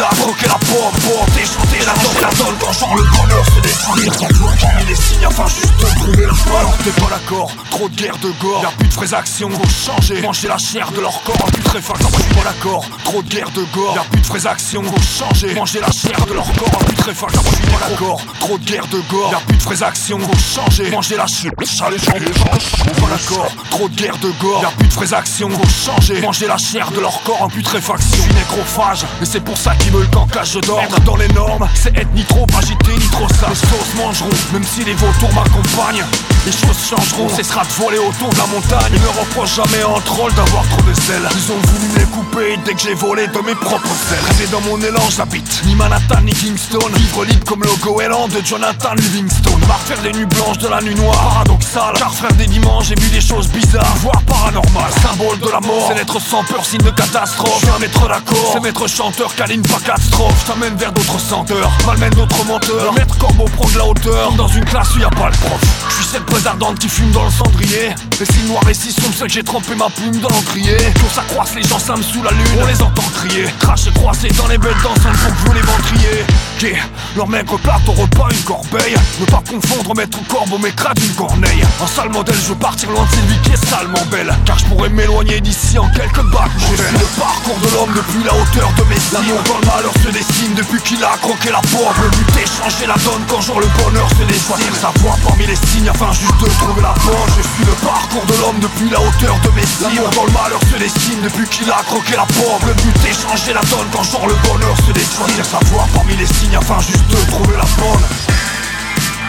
a 0.03 0.09
croqué 0.19 0.47
la 0.47 0.59
pauvre 0.67 0.96
Pauvre, 1.01 1.25
porter, 1.25 1.45
chanter 1.45 1.79
la 1.85 1.93
donne, 1.93 2.21
la 2.21 2.43
donne 2.43 2.55
quand 2.59 2.73
genre 2.73 2.95
le 2.95 3.03
bonheur 3.03 3.45
se 3.45 3.59
destine 3.61 4.13
Sa 4.13 4.27
voix 4.37 4.53
parmi 4.61 4.85
les 4.85 4.95
signes 4.95 5.25
afin 5.25 5.47
juste 5.47 5.79
de 5.79 5.99
trouver 5.99 6.25
la 6.25 6.33
bonne 6.33 6.55
Alors 6.59 6.77
t'es 6.83 6.91
pas 6.91 7.09
d'accord, 7.09 7.51
trop 7.69 7.89
de 7.89 7.95
guerre 7.95 8.17
de 8.17 8.31
gore. 8.41 8.61
Y'a 8.63 8.71
plus 8.77 8.87
de 8.87 8.93
vraies 8.93 9.13
actions, 9.13 9.49
faut 9.49 9.69
changer. 9.69 10.21
Manger 10.21 10.47
la 10.47 10.57
chair 10.57 10.91
de 10.91 11.01
leur 11.01 11.21
corps 11.23 11.51
putréfaction 11.53 12.09
Je 12.11 12.21
suis 12.21 12.33
pas 12.33 12.43
d'accord, 12.43 12.85
trop 13.03 13.21
de 13.21 13.29
guerre 13.29 13.51
de 13.51 13.63
gore. 13.73 13.95
Y'a 13.95 14.03
plus 14.03 14.21
de 14.21 14.27
vraies 14.27 14.47
actions, 14.47 14.83
faut 14.83 15.25
changer. 15.25 15.53
Manger 15.55 15.79
la 15.79 15.91
chair 15.91 16.25
de 16.25 16.33
leur 16.33 16.51
corps 16.53 16.79
putréfaction 16.87 17.41
Je 17.49 17.55
suis 17.55 17.65
pas 17.65 17.89
d'accord, 17.89 18.21
trop 18.39 18.57
de 18.57 18.65
guerre 18.65 18.87
de 18.87 19.01
gore. 19.09 19.31
Y'a 19.31 19.39
plus 19.39 19.57
de 19.57 19.63
vraies 19.63 19.83
actions, 19.83 20.19
faut 20.19 20.61
changer. 20.61 20.89
Manger 20.91 21.17
la 21.17 21.27
chair, 21.27 21.51
les 21.59 21.65
suis 21.65 21.81
pas 21.81 23.07
d'accord, 23.09 23.51
trop 23.69 23.89
de 23.89 23.95
guerre 23.95 24.17
de 24.17 24.31
gore. 24.39 24.61
Y'a 24.61 24.71
plus 24.71 24.87
de 24.87 24.93
vraies 24.93 25.13
actions, 25.13 25.49
faut 25.49 25.91
changer. 25.91 26.21
Manger 26.21 26.47
la 26.47 26.57
chair 26.57 26.91
de 26.91 26.99
leur 26.99 27.21
corps 27.23 27.41
en 27.41 27.49
putréfaction 27.49 28.17
Je 28.17 28.21
suis 28.21 28.33
nécrophage, 28.33 29.05
mais 29.19 29.25
c'est 29.25 29.41
pour 29.41 29.57
ça 29.57 29.75
qu'ils 29.75 29.91
veulent 29.91 30.09
qu'en 30.09 30.27
je 30.43 30.59
dors 30.59 30.86
Dans 31.05 31.15
les 31.15 31.27
normes, 31.29 31.67
c'est 31.75 31.95
être 31.97 32.13
ni 32.13 32.23
trop 32.23 32.45
agité 32.57 32.91
ni 32.93 33.07
trop 33.09 33.27
sale. 33.29 33.49
Les 33.49 33.55
sauces 33.55 33.95
mangeront, 33.97 34.29
même 34.53 34.63
si 34.63 34.83
les 34.83 34.93
vautours 34.93 35.33
m'accompagnent. 35.33 36.05
Les 36.45 36.51
choses 36.51 36.77
changeront, 36.89 37.25
on 37.25 37.35
cessera 37.35 37.63
de 37.63 37.83
voler 37.83 37.97
autour 37.97 38.29
de 38.29 38.37
la 38.37 38.47
montagne. 38.47 38.93
Ils 38.93 39.01
ne 39.01 39.19
reprochent 39.19 39.55
jamais 39.55 39.83
en 39.83 39.99
troll 40.01 40.33
d'avoir 40.33 40.63
trop 40.69 40.81
de 40.81 40.93
sel. 40.93 41.21
Ils 41.31 41.51
ont 41.51 41.59
voulu 41.67 41.87
les 41.97 42.05
couper 42.05 42.57
dès 42.65 42.73
que 42.73 42.81
j'ai 42.81 42.93
volé 42.93 43.27
de 43.27 43.39
mes 43.39 43.55
propres 43.55 43.87
ailes. 44.11 44.25
Rêver 44.27 44.47
dans 44.51 44.61
mon 44.61 44.79
élan, 44.81 45.03
j'habite 45.15 45.61
ni 45.65 45.75
Manhattan 45.75 46.21
ni 46.23 46.33
Kingston. 46.33 46.79
Vivre 46.95 47.25
libre 47.25 47.45
comme 47.45 47.63
le 47.63 47.75
goéland 47.83 48.27
de 48.27 48.41
Jonathan 48.43 48.93
Livingstone 48.95 49.59
Par 49.67 49.79
faire 49.79 50.01
des 50.01 50.11
nuits 50.11 50.25
blanches 50.25 50.57
de 50.59 50.67
la 50.67 50.81
nuit 50.81 50.95
noire 50.95 51.15
Paradoxal, 51.15 51.93
car 51.97 52.13
frère 52.13 52.33
des 52.33 52.47
dimanches 52.47 52.87
j'ai 52.89 52.95
vu 52.95 53.09
des 53.09 53.21
choses 53.21 53.47
bizarres 53.49 53.95
Voire 54.01 54.21
paranormales, 54.23 54.91
symbole 55.01 55.39
de 55.39 55.49
la 55.49 55.59
mort 55.59 55.85
C'est 55.87 55.95
l'être 55.95 56.19
sans 56.19 56.43
peur, 56.43 56.65
signe 56.65 56.81
de 56.81 56.91
catastrophe. 56.91 57.59
Je 57.61 57.65
suis 57.65 57.75
un 57.75 57.79
maître 57.79 58.07
d'accord, 58.07 58.49
c'est 58.53 58.59
maître 58.61 58.87
chanteur 58.87 59.35
câline 59.35 59.61
pas 59.61 59.79
catastrophe 59.79 60.45
vers 60.77 60.91
d'autres 60.91 61.19
senteurs, 61.19 61.71
malmène 61.85 62.11
d'autres 62.11 62.45
menteurs. 62.45 62.91
Le 62.91 62.99
maître 62.99 63.17
corbeau 63.17 63.45
prend 63.45 63.67
de 63.69 63.77
la 63.77 63.85
hauteur, 63.85 64.31
dans 64.33 64.47
une 64.47 64.65
classe 64.65 64.95
où 64.95 64.99
y 64.99 65.03
a 65.03 65.09
pas 65.09 65.29
le 65.29 65.37
prof. 65.37 65.61
Je 65.89 65.95
suis 65.95 66.05
cette 66.05 66.25
presse 66.25 66.45
ardente 66.45 66.77
qui 66.79 66.87
fume 66.87 67.11
dans 67.11 67.25
le 67.25 67.31
cendrier. 67.31 67.95
Les 68.19 68.25
signes 68.25 68.47
noirs 68.47 68.67
et 68.69 68.73
si 68.73 68.91
sombres, 68.91 69.13
c'est 69.17 69.25
que 69.25 69.31
j'ai 69.31 69.43
trempé 69.43 69.75
ma 69.75 69.89
plume 69.89 70.17
dans 70.17 70.29
l'encrier 70.29 70.77
Que 70.77 71.13
ça 71.13 71.23
croise 71.29 71.53
les 71.55 71.63
gens 71.63 71.79
s'aiment 71.79 72.03
sous 72.03 72.21
la 72.23 72.31
lune, 72.31 72.61
on 72.61 72.65
les 72.65 72.81
entend 72.81 73.03
crier. 73.15 73.45
Cracher 73.59 73.91
croisé 73.91 74.29
dans 74.29 74.47
les 74.47 74.57
belles 74.57 74.81
d'ensemble 74.83 75.17
pour 75.17 75.33
que 75.33 75.47
vous 75.47 75.53
les 75.53 75.61
ventriez. 75.61 76.25
Ok, 76.57 76.75
leur 77.15 77.27
mec 77.27 77.49
repart 77.49 77.87
au 77.89 77.93
repas 77.93 78.27
une 78.31 78.43
corbeille. 78.43 78.95
Ne 79.19 79.25
pas 79.25 79.41
confondre 79.49 79.95
maître 79.95 80.19
corbeau 80.27 80.59
mais 80.61 80.71
crade 80.71 80.99
une 80.99 81.15
corneille. 81.15 81.63
En 81.79 81.87
sale 81.87 82.09
modèle, 82.09 82.35
je 82.35 82.49
veux 82.49 82.55
partir 82.55 82.89
loin 82.91 83.03
de 83.05 83.09
cette 83.09 83.25
vie 83.25 83.39
qui 83.43 83.51
est 83.51 83.65
salement 83.65 84.05
belle 84.11 84.33
Car 84.45 84.59
je 84.59 84.65
pourrais 84.65 84.89
m'éloigner 84.89 85.41
d'ici 85.41 85.79
en 85.79 85.87
quelques 85.89 86.23
bacs. 86.31 86.51
J'ai 86.75 86.97
le 86.97 87.05
parcours 87.19 87.57
de 87.59 87.73
l'homme 87.73 87.93
depuis 87.95 88.23
la 88.23 88.33
hauteur 88.33 88.71
de 88.77 88.83
mes 88.83 88.97
L'amour 89.13 89.41
dans 89.43 89.59
le 89.59 89.65
malheur 89.65 89.93
se 90.03 90.09
dessine 90.09 90.53
depuis 90.67 90.81
qu'il 90.81 91.03
a 91.03 91.17
croqué 91.17 91.49
la 91.51 91.61
pauvre 91.61 91.93
Veut 92.01 92.11
lutter, 92.17 92.45
changer 92.45 92.87
la 92.87 92.95
donne 92.95 93.23
quand 93.27 93.41
genre 93.41 93.59
le 93.59 93.67
bonheur 93.79 94.09
se 94.09 94.23
dessine. 94.23 94.73
Sa 94.73 94.91
voix 94.99 95.15
parmi 95.23 95.45
les 95.47 95.55
signes 95.55 95.89
afin 95.89 96.11
juste 96.11 96.37
de 96.39 96.47
trouver 96.59 96.81
la 96.81 96.93
bonne 97.05 97.29
Je 97.37 97.41
suis 97.41 97.65
le 97.65 97.73
parcours 97.85 98.25
de 98.25 98.33
l'homme 98.35 98.59
depuis 98.59 98.89
la 98.89 98.99
hauteur 98.99 99.39
de 99.43 99.49
mes 99.51 99.63
L'amour 99.81 100.09
dans 100.11 100.25
le 100.25 100.31
malheur 100.31 100.59
se 100.71 100.77
dessine 100.77 101.21
depuis 101.21 101.47
qu'il 101.47 101.69
a 101.71 101.81
croqué 101.83 102.15
la 102.15 102.25
pauvre 102.25 102.59
Veut 102.65 102.75
lutter, 102.83 103.13
changer 103.13 103.53
la 103.53 103.61
donne 103.61 103.87
quand 103.91 104.03
genre 104.03 104.27
le 104.27 104.35
bonheur 104.47 104.75
se 104.85 104.91
dessine. 104.91 105.43
Sa 105.43 105.59
voix 105.71 105.87
parmi 105.93 106.15
les 106.15 106.27
signes 106.27 106.57
afin 106.57 106.79
juste 106.79 107.07
de 107.07 107.31
trouver 107.31 107.55
la 107.55 107.67
bonne 107.79 108.05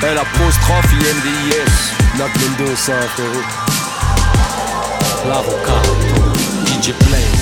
L 0.03 0.18
apostrophe 0.18 0.92
INDIS 0.92 2.18
Mendoza 2.18 2.94
frérot. 3.14 3.46
L'avocat 5.27 5.83
DJ 6.66 6.88
Easy 6.88 7.38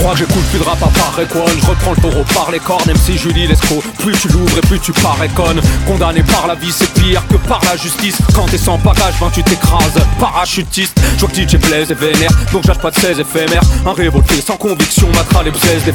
crois 0.00 0.12
que 0.12 0.18
j'écoute 0.18 0.44
plus 0.50 0.58
de 0.58 0.64
rap 0.64 0.82
à 0.82 0.86
part 0.86 1.14
Je 1.16 1.66
reprends 1.66 1.92
le 1.92 2.00
taureau 2.00 2.24
par 2.34 2.50
les 2.50 2.58
cornes. 2.58 2.82
Même 2.86 2.96
si 2.96 3.16
Julie 3.16 3.46
l'escroc 3.46 3.82
Plus 3.98 4.12
tu 4.12 4.28
l'ouvres 4.28 4.58
et 4.58 4.60
plus 4.62 4.80
tu 4.80 4.92
parais 4.92 5.28
conne 5.28 5.60
Condamné 5.86 6.22
par 6.22 6.46
la 6.46 6.54
vie 6.54 6.72
c'est 6.72 6.90
pire 6.94 7.22
que 7.28 7.36
par 7.36 7.60
la 7.64 7.76
justice. 7.76 8.18
Quand 8.34 8.46
t'es 8.46 8.58
sans 8.58 8.78
bagage 8.78 9.14
ben 9.20 9.30
tu 9.32 9.42
t'écrases. 9.42 10.00
Parachutiste. 10.18 10.98
Je 11.14 11.20
vois 11.20 11.28
que 11.28 11.34
DJ 11.36 11.58
plaise 11.58 11.90
et 11.90 11.94
vénère 11.94 12.30
Donc 12.52 12.64
j'achète 12.66 12.82
pas 12.82 12.90
de 12.90 12.96
16 12.96 13.20
éphémères. 13.20 13.62
Un 13.86 13.92
révolté 13.92 14.40
sans 14.40 14.56
conviction 14.56 15.08
Matra 15.14 15.42
les 15.42 15.50
bzaises 15.50 15.84
des 15.84 15.94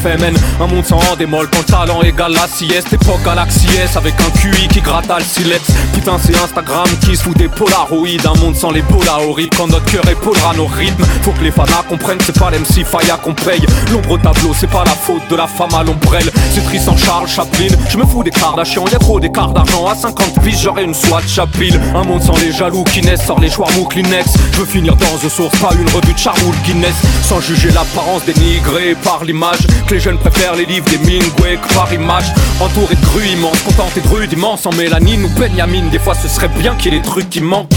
Un 0.62 0.68
monde 0.68 0.86
sans 0.86 1.00
démol 1.18 1.50
Quand 1.52 1.60
le 1.60 1.66
talent 1.66 2.02
égale 2.04 2.34
la 2.34 2.48
sieste. 2.48 2.94
Époque 2.94 3.24
galaxie 3.24 3.68
S 3.84 3.98
Avec 3.98 4.14
un 4.22 4.30
QI 4.40 4.68
qui 4.68 4.82
gratte 4.82 5.10
à 5.10 5.20
le 5.20 5.26
silex. 5.26 5.64
Putain 5.94 6.18
c'est 6.24 6.38
Instagram 6.38 6.88
qui 7.02 7.16
se 7.16 7.24
fout 7.24 7.38
des 7.38 7.48
polaroïdes. 7.48 8.26
Un 8.26 8.40
monde 8.40 8.56
sans 8.56 8.72
les 8.72 8.84
polaroïdes 8.84 9.54
Quand 9.56 9.68
notre 9.68 9.86
cœur 9.86 10.08
épaulera 10.08 10.54
nos 10.56 10.68
rythmes 10.68 11.04
Faut 11.24 11.32
que 11.32 11.44
les 11.44 11.52
fanas 11.52 11.84
comprennent 11.90 12.20
c'est 12.26 12.38
pas 12.38 12.52
l'MC 12.52 12.86
Faya 12.86 13.18
qu'on 13.18 13.34
paye 13.34 13.66
Tableau 14.02 14.54
c'est 14.54 14.70
pas 14.70 14.84
la 14.84 14.92
faute 14.92 15.22
de 15.30 15.36
la 15.38 15.48
femme 15.48 15.74
à 15.74 15.82
l'ombrelle. 15.82 16.30
C'est 16.52 16.64
Tristan 16.66 16.98
Charles 16.98 17.30
Chaplin. 17.30 17.68
Je 17.90 17.98
me 17.98 18.06
fous 18.06 18.24
des 18.24 18.30
Kardashians 18.32 18.86
Y'a 18.92 19.00
trop 19.00 19.22
d'écart 19.22 19.54
d'argent. 19.54 19.88
À 19.88 19.96
50 19.96 20.42
piges 20.44 20.60
j'aurai 20.64 20.84
une 20.84 20.94
SWAT 20.94 21.22
chapille 21.28 21.80
Un 21.96 22.04
monde 22.04 22.22
sans 22.22 22.38
les 22.38 22.52
jaloux 22.52 22.84
qui 22.84 23.02
naissent 23.02 23.26
Sort 23.26 23.40
les 23.40 23.50
Schwarmou 23.50 23.86
Kleenex 23.86 24.34
Je 24.52 24.60
veux 24.60 24.66
finir 24.66 24.96
dans 24.98 25.18
The 25.18 25.30
Source 25.30 25.58
Pas 25.60 25.74
une 25.80 25.88
revue 25.90 26.14
de 26.14 26.18
Charles 26.18 26.38
Guinness. 26.66 26.96
Sans 27.24 27.40
juger 27.40 27.70
l'apparence 27.72 28.26
dénigrée 28.26 28.96
par 29.02 29.24
l'image 29.24 29.66
Que 29.88 29.94
les 29.94 30.00
jeunes 30.02 30.18
préfèrent 30.18 30.56
les 30.56 30.66
livres 30.66 30.90
des 30.90 30.98
Mingway 30.98 31.58
que 31.58 31.74
par 31.74 31.92
image. 31.94 32.34
Entouré 32.60 32.96
de 32.96 33.06
grues 33.06 33.28
immenses 33.30 33.62
Contenté 33.62 34.02
de 34.02 34.08
rudes 34.10 34.34
immenses 34.34 34.66
En 34.66 34.74
mélanine 34.74 35.24
ou 35.24 35.30
Benjamin 35.40 35.88
Des 35.90 36.00
fois 36.00 36.16
ce 36.16 36.28
serait 36.28 36.50
bien 36.60 36.76
qu'il 36.76 36.94
y 36.94 36.98
ait 36.98 37.00
des 37.00 37.06
trucs 37.06 37.30
qui 37.30 37.40
manquent 37.40 37.70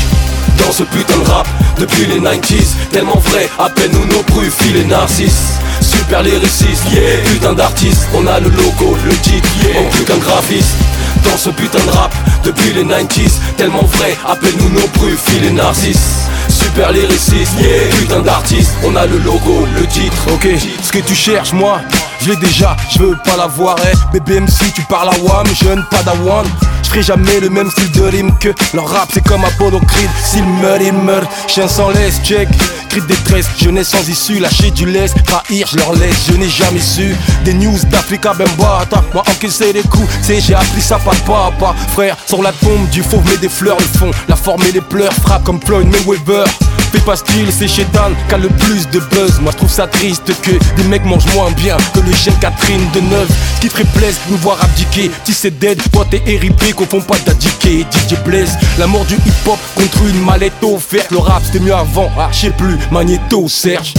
dans 0.58 0.72
ce 0.72 0.82
putain 0.84 1.18
de 1.18 1.30
rap 1.30 1.46
depuis 1.78 2.06
les 2.06 2.20
90s 2.20 2.74
Tellement 2.92 3.18
vrai, 3.18 3.48
à 3.58 3.68
peine 3.68 3.92
nous 3.92 4.06
nos 4.06 4.22
prufs, 4.22 4.72
les 4.72 4.84
narcisses 4.84 5.58
Super 5.80 6.22
lyriciste, 6.22 6.84
yeah. 6.92 7.18
putain 7.30 7.52
d'artiste 7.52 8.08
On 8.14 8.26
a 8.26 8.40
le 8.40 8.48
logo, 8.50 8.96
le 9.04 9.12
titre, 9.18 9.48
yeah. 9.62 9.80
on 9.80 9.90
plus 9.90 10.04
qu'un 10.04 10.18
graphiste 10.18 10.76
Dans 11.24 11.36
ce 11.36 11.50
putain 11.50 11.84
de 11.84 11.90
rap 11.90 12.14
depuis 12.44 12.72
les 12.72 12.84
90s 12.84 13.38
Tellement 13.56 13.84
vrai, 13.84 14.16
appelle-nous 14.26 14.70
nos 14.70 14.88
prufs, 14.88 15.40
les 15.42 15.50
narcisses 15.50 16.26
Super 16.48 16.92
lyriciste, 16.92 17.58
yeah. 17.60 17.94
putain 17.98 18.20
d'artiste 18.20 18.72
On 18.84 18.96
a 18.96 19.06
le 19.06 19.18
logo, 19.18 19.66
le 19.78 19.86
titre 19.86 20.16
Ok, 20.32 20.48
ce 20.82 20.92
que 20.92 20.98
tu 20.98 21.14
cherches 21.14 21.52
moi 21.52 21.80
je 22.28 22.32
l'ai 22.34 22.38
déjà, 22.40 22.76
je 22.90 22.98
veux 22.98 23.16
pas 23.24 23.36
l'avoir, 23.36 23.76
eh. 23.90 23.96
Bébé 24.12 24.40
MC, 24.40 24.72
tu 24.74 24.82
parles 24.82 25.08
à 25.08 25.18
WAM, 25.20 25.46
jeune 25.54 25.82
padawan. 25.90 26.44
Je 26.82 26.88
ferai 26.90 27.02
jamais 27.02 27.40
le 27.40 27.48
même 27.48 27.70
style 27.70 27.90
de 27.92 28.02
rime 28.02 28.36
que 28.38 28.48
leur 28.74 28.88
rap 28.88 29.08
C'est 29.12 29.26
comme 29.26 29.44
Apollo 29.44 29.80
Creed, 29.80 30.10
s'il 30.22 30.44
meurt, 30.44 30.80
il 30.82 30.92
meurt 30.92 31.28
Chien 31.46 31.68
sans 31.68 31.90
laisse, 31.90 32.20
check. 32.22 32.48
Cri 32.88 33.00
de 33.00 33.06
détresse, 33.06 33.46
jeunesse 33.58 33.88
sans 33.88 34.08
issue 34.08 34.38
Lâcher 34.38 34.70
du 34.70 34.86
laisse, 34.86 35.12
trahir, 35.26 35.66
je 35.70 35.76
leur 35.78 35.92
laisse 35.94 36.26
Je 36.30 36.36
n'ai 36.36 36.48
jamais 36.48 36.80
su. 36.80 37.14
Des 37.44 37.54
news 37.54 37.78
d'Africa 37.90 38.32
Bembata 38.34 39.04
Moi 39.12 39.22
encaisser 39.28 39.72
des 39.72 39.82
coups, 39.82 40.08
c'est 40.22 40.40
j'ai 40.40 40.54
appris 40.54 40.80
ça 40.80 40.98
par 40.98 41.14
papa. 41.16 41.74
Frère, 41.92 42.16
sur 42.26 42.42
la 42.42 42.52
tombe 42.52 42.88
du 42.90 43.02
fauve 43.02 43.24
met 43.26 43.36
des 43.36 43.50
fleurs 43.50 43.78
Le 43.78 43.98
fond, 43.98 44.10
la 44.28 44.36
forme 44.36 44.62
et 44.64 44.72
les 44.72 44.80
pleurs 44.80 45.12
Frappe 45.12 45.44
comme 45.44 45.60
Floyd 45.60 45.88
Mayweather 45.90 46.44
Fais 46.92 47.00
pas 47.00 47.16
style, 47.16 47.48
c'est 47.50 47.68
Shetan 47.68 48.12
qui 48.28 48.34
a 48.34 48.38
le 48.38 48.48
plus 48.48 48.88
de 48.88 49.00
buzz. 49.00 49.40
Moi 49.40 49.52
je 49.52 49.58
trouve 49.58 49.70
ça 49.70 49.86
triste 49.86 50.32
que 50.42 50.52
des 50.76 50.88
mecs 50.88 51.04
mangent 51.04 51.32
moins 51.34 51.50
bien 51.50 51.76
que 51.94 52.00
le 52.00 52.12
jeune 52.12 52.34
Catherine 52.40 52.88
de 52.94 53.00
Neuve. 53.00 53.28
Ce 53.56 53.60
qui 53.60 53.68
ferait 53.68 53.84
plaisir 53.94 54.20
nous 54.30 54.38
voir 54.38 54.62
abdiquer. 54.62 55.10
Si 55.24 55.34
c'est 55.34 55.58
dead, 55.58 55.80
toi 55.92 56.06
t'es 56.10 56.22
éripé, 56.26 56.72
confond 56.72 57.00
pas 57.00 57.18
d'adiquer. 57.26 57.86
DJ 57.92 58.14
Blaze, 58.24 58.56
la 58.78 58.86
mort 58.86 59.04
du 59.04 59.14
hip 59.14 59.46
hop 59.46 59.58
contre 59.74 60.02
une 60.08 60.24
mallette 60.24 60.62
offerte. 60.62 61.10
Le 61.10 61.18
rap 61.18 61.42
c'était 61.44 61.60
mieux 61.60 61.74
avant, 61.74 62.10
ah 62.18 62.30
je 62.32 62.48
plus, 62.50 62.78
Magneto, 62.90 63.48
Serge 63.48 63.94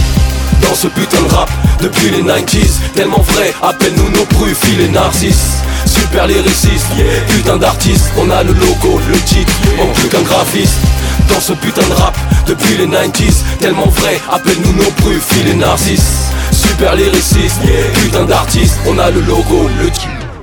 dans 0.63 0.75
ce 0.75 0.87
putain 0.87 1.21
de 1.21 1.33
rap 1.33 1.49
depuis 1.81 2.09
les 2.09 2.21
90s 2.21 2.93
Tellement 2.93 3.21
vrai, 3.21 3.53
appelle-nous 3.61 4.09
nos 4.09 4.25
prufs, 4.25 4.77
les 4.77 4.89
narcisses 4.89 5.57
Super 5.85 6.27
lyriciste, 6.27 6.85
yeah. 6.97 7.05
putain 7.29 7.57
d'artiste 7.57 8.11
On 8.17 8.29
a 8.29 8.43
le 8.43 8.53
logo, 8.53 8.99
le 9.09 9.17
titre, 9.19 9.53
on 9.79 9.87
plus 9.93 10.09
qu'un 10.09 10.21
graphiste 10.21 10.79
Dans 11.27 11.39
ce 11.39 11.53
putain 11.53 11.87
de 11.87 11.93
rap 11.93 12.17
depuis 12.47 12.77
les 12.77 12.87
90s 12.87 13.43
Tellement 13.59 13.87
vrai, 13.87 14.19
appelle-nous 14.31 14.73
nos 14.73 14.91
prufs, 14.91 15.43
les 15.45 15.55
narcisses. 15.55 16.31
Super 16.51 16.95
lyriciste, 16.95 17.59
putain 18.01 18.25
d'artiste. 18.25 18.79
On 18.87 18.97
a 18.97 19.09
le 19.11 19.21
logo, 19.21 19.69
le 19.81 19.89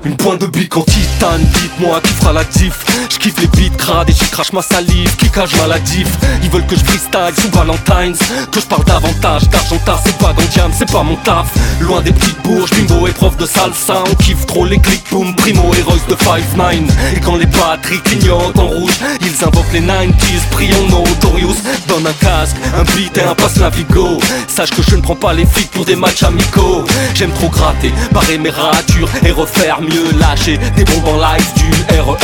une 0.07 0.17
pointe 0.17 0.41
de 0.41 0.47
bic 0.47 0.77
en 0.77 0.83
titane, 0.83 1.43
dites-moi 1.43 2.01
qui 2.01 2.13
fera 2.13 2.33
la 2.33 2.45
diff. 2.45 2.85
Je 3.11 3.19
kiffe 3.19 3.41
les 3.41 3.49
beats 3.49 3.77
crades 3.77 4.09
et 4.09 4.13
j'y 4.13 4.31
crache 4.31 4.53
ma 4.53 4.63
salive. 4.63 5.15
Qui 5.17 5.29
cache 5.31 5.57
maladif 5.57 6.09
Ils 6.43 6.51
veulent 6.51 6.67
que 6.67 6.77
je 6.77 6.85
freestyle 6.85 7.35
sous 7.41 7.51
Valentine's. 7.51 8.19
Que 8.53 8.61
je 8.61 8.67
parle 8.67 8.85
davantage 8.85 9.49
d'argent 9.49 9.77
c'est 10.05 10.19
pas 10.19 10.33
dans 10.33 10.73
c'est 10.73 10.91
pas 10.91 11.03
mon 11.03 11.17
taf. 11.17 11.53
Loin 11.81 12.01
des 12.03 12.13
petites 12.13 12.41
bourges, 12.43 12.71
bimbo 12.71 13.07
et 13.07 13.13
prof 13.13 13.37
de 13.37 13.47
salsa. 13.47 14.05
On 14.11 14.15
kiffe 14.15 14.47
trop 14.47 14.65
les 14.65 14.79
clics 14.79 15.05
boom, 15.11 15.35
primo 15.35 15.73
et 15.75 15.83
de 16.09 16.15
5-9 16.15 16.85
Et 17.17 17.21
quand 17.21 17.37
les 17.37 17.47
batteries 17.47 18.01
clignotent 18.03 18.59
en 18.59 18.67
rouge 18.67 18.93
Ils 19.21 19.45
invoquent 19.45 19.73
les 19.73 19.81
90s, 19.81 20.49
prions 20.51 20.89
notorious 20.89 21.57
Donne 21.89 22.07
un 22.07 22.13
casque, 22.25 22.57
un 22.77 22.85
beat 22.95 23.17
et 23.19 23.23
un 23.23 23.35
passe 23.35 23.57
Navigo. 23.57 24.19
Sache 24.47 24.71
que 24.71 24.83
je 24.83 24.97
ne 24.97 25.01
prends 25.01 25.17
pas 25.17 25.33
les 25.33 25.47
flics 25.47 25.71
pour 25.71 25.85
des 25.85 25.97
matchs 25.97 26.23
amicaux. 26.23 26.85
J'aime 27.15 27.33
trop 27.33 27.49
gratter, 27.49 27.93
parer 28.13 28.39
mes 28.39 28.51
ratures 28.51 29.09
et 29.25 29.31
refaire 29.31 29.81
mieux 29.81 29.96
lâcher. 30.19 30.59
Des 30.77 30.85
bombes 30.85 31.09
en 31.09 31.17
live 31.17 31.53
du 31.57 31.71
RERE 32.01 32.19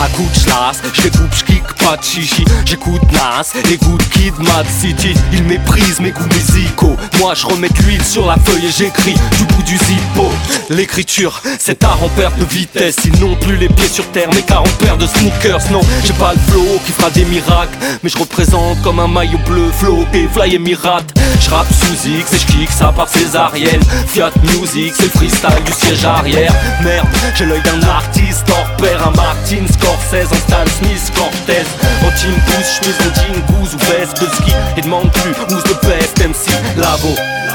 À 0.00 0.08
coup 0.08 0.26
de 0.32 0.38
schlass, 0.38 0.82
j'découpe, 0.94 1.34
j'kick, 1.34 1.62
pas 1.84 1.96
de 1.96 2.02
chichi. 2.02 2.44
J'écoute 2.64 3.02
Nas, 3.12 3.52
écoute 3.70 4.02
Kid 4.12 4.34
Mad 4.38 4.66
City. 4.80 5.14
Ils 5.32 5.44
méprisent 5.44 6.00
mes 6.00 6.10
goûts 6.10 6.28
musicaux 6.34 6.96
Moi 7.18 7.34
je 7.34 7.46
remets 7.46 7.68
l'huile 7.80 8.04
sur 8.04 8.26
la 8.26 8.36
feuille 8.36 8.66
et 8.66 8.70
j'écris 8.70 9.14
du 9.36 9.44
bout 9.44 9.62
du 9.62 9.76
zippo. 9.76 10.30
L'écriture, 10.70 11.42
c'est 11.58 11.82
art 11.84 12.02
en 12.02 12.08
perte 12.10 12.38
de 12.38 12.44
vitesse. 12.44 12.96
Ils 13.04 13.20
n'ont 13.20 13.36
plus 13.36 13.56
les 13.56 13.68
pieds 13.68 13.88
sur 13.88 14.06
terre 14.10 14.28
mais 14.34 14.42
car 14.42 14.62
on 14.62 14.84
perd 14.84 15.00
de 15.00 15.06
sneakers 15.06 15.70
Non, 15.70 15.80
j'ai 16.04 16.12
pas 16.14 16.32
le 16.32 16.40
flow 16.50 16.80
qui 16.84 16.92
fera 16.92 17.10
des 17.10 17.24
miracles 17.24 17.76
Mais 18.02 18.10
je 18.10 18.18
représente 18.18 18.80
comme 18.82 19.00
un 19.00 19.08
maillot 19.08 19.38
bleu 19.46 19.70
flow 19.78 20.04
et 20.12 20.26
fly 20.28 20.54
et 20.54 20.58
mirate 20.58 21.12
Je 21.40 21.50
rappe 21.50 21.68
sous 21.72 22.08
X 22.08 22.32
et 22.32 22.38
j'kick 22.38 22.70
ça 22.70 22.92
par 22.94 23.08
césarienne 23.08 23.80
Fiat 24.06 24.30
Music, 24.42 24.92
c'est 24.96 25.10
freestyle 25.10 25.62
du 25.64 25.72
siège 25.72 26.04
arrière 26.04 26.52
Merde, 26.82 27.08
j'ai 27.34 27.44
l'œil 27.44 27.62
d'un 27.62 27.82
artiste 27.88 28.46
pair 28.78 29.06
Un 29.06 29.10
Martin 29.16 29.66
Scorsese, 29.66 30.30
en 30.32 30.36
Stan 30.36 30.66
Smith, 30.78 31.12
Cortez. 31.16 31.66
En 32.06 32.10
team 32.12 32.34
pouce, 32.46 32.80
j'mise 32.80 32.96
en 33.00 33.14
jean 33.14 33.40
goose 33.52 33.74
ou 33.74 33.78
veste 33.90 34.20
de 34.20 34.26
ski. 34.26 34.52
Et 34.76 34.82
demande 34.82 35.10
plus 35.12 35.32
who's 35.32 35.64
the 35.64 35.86
best 35.86 36.07
MC 36.18 36.50
Lavo 36.76 37.14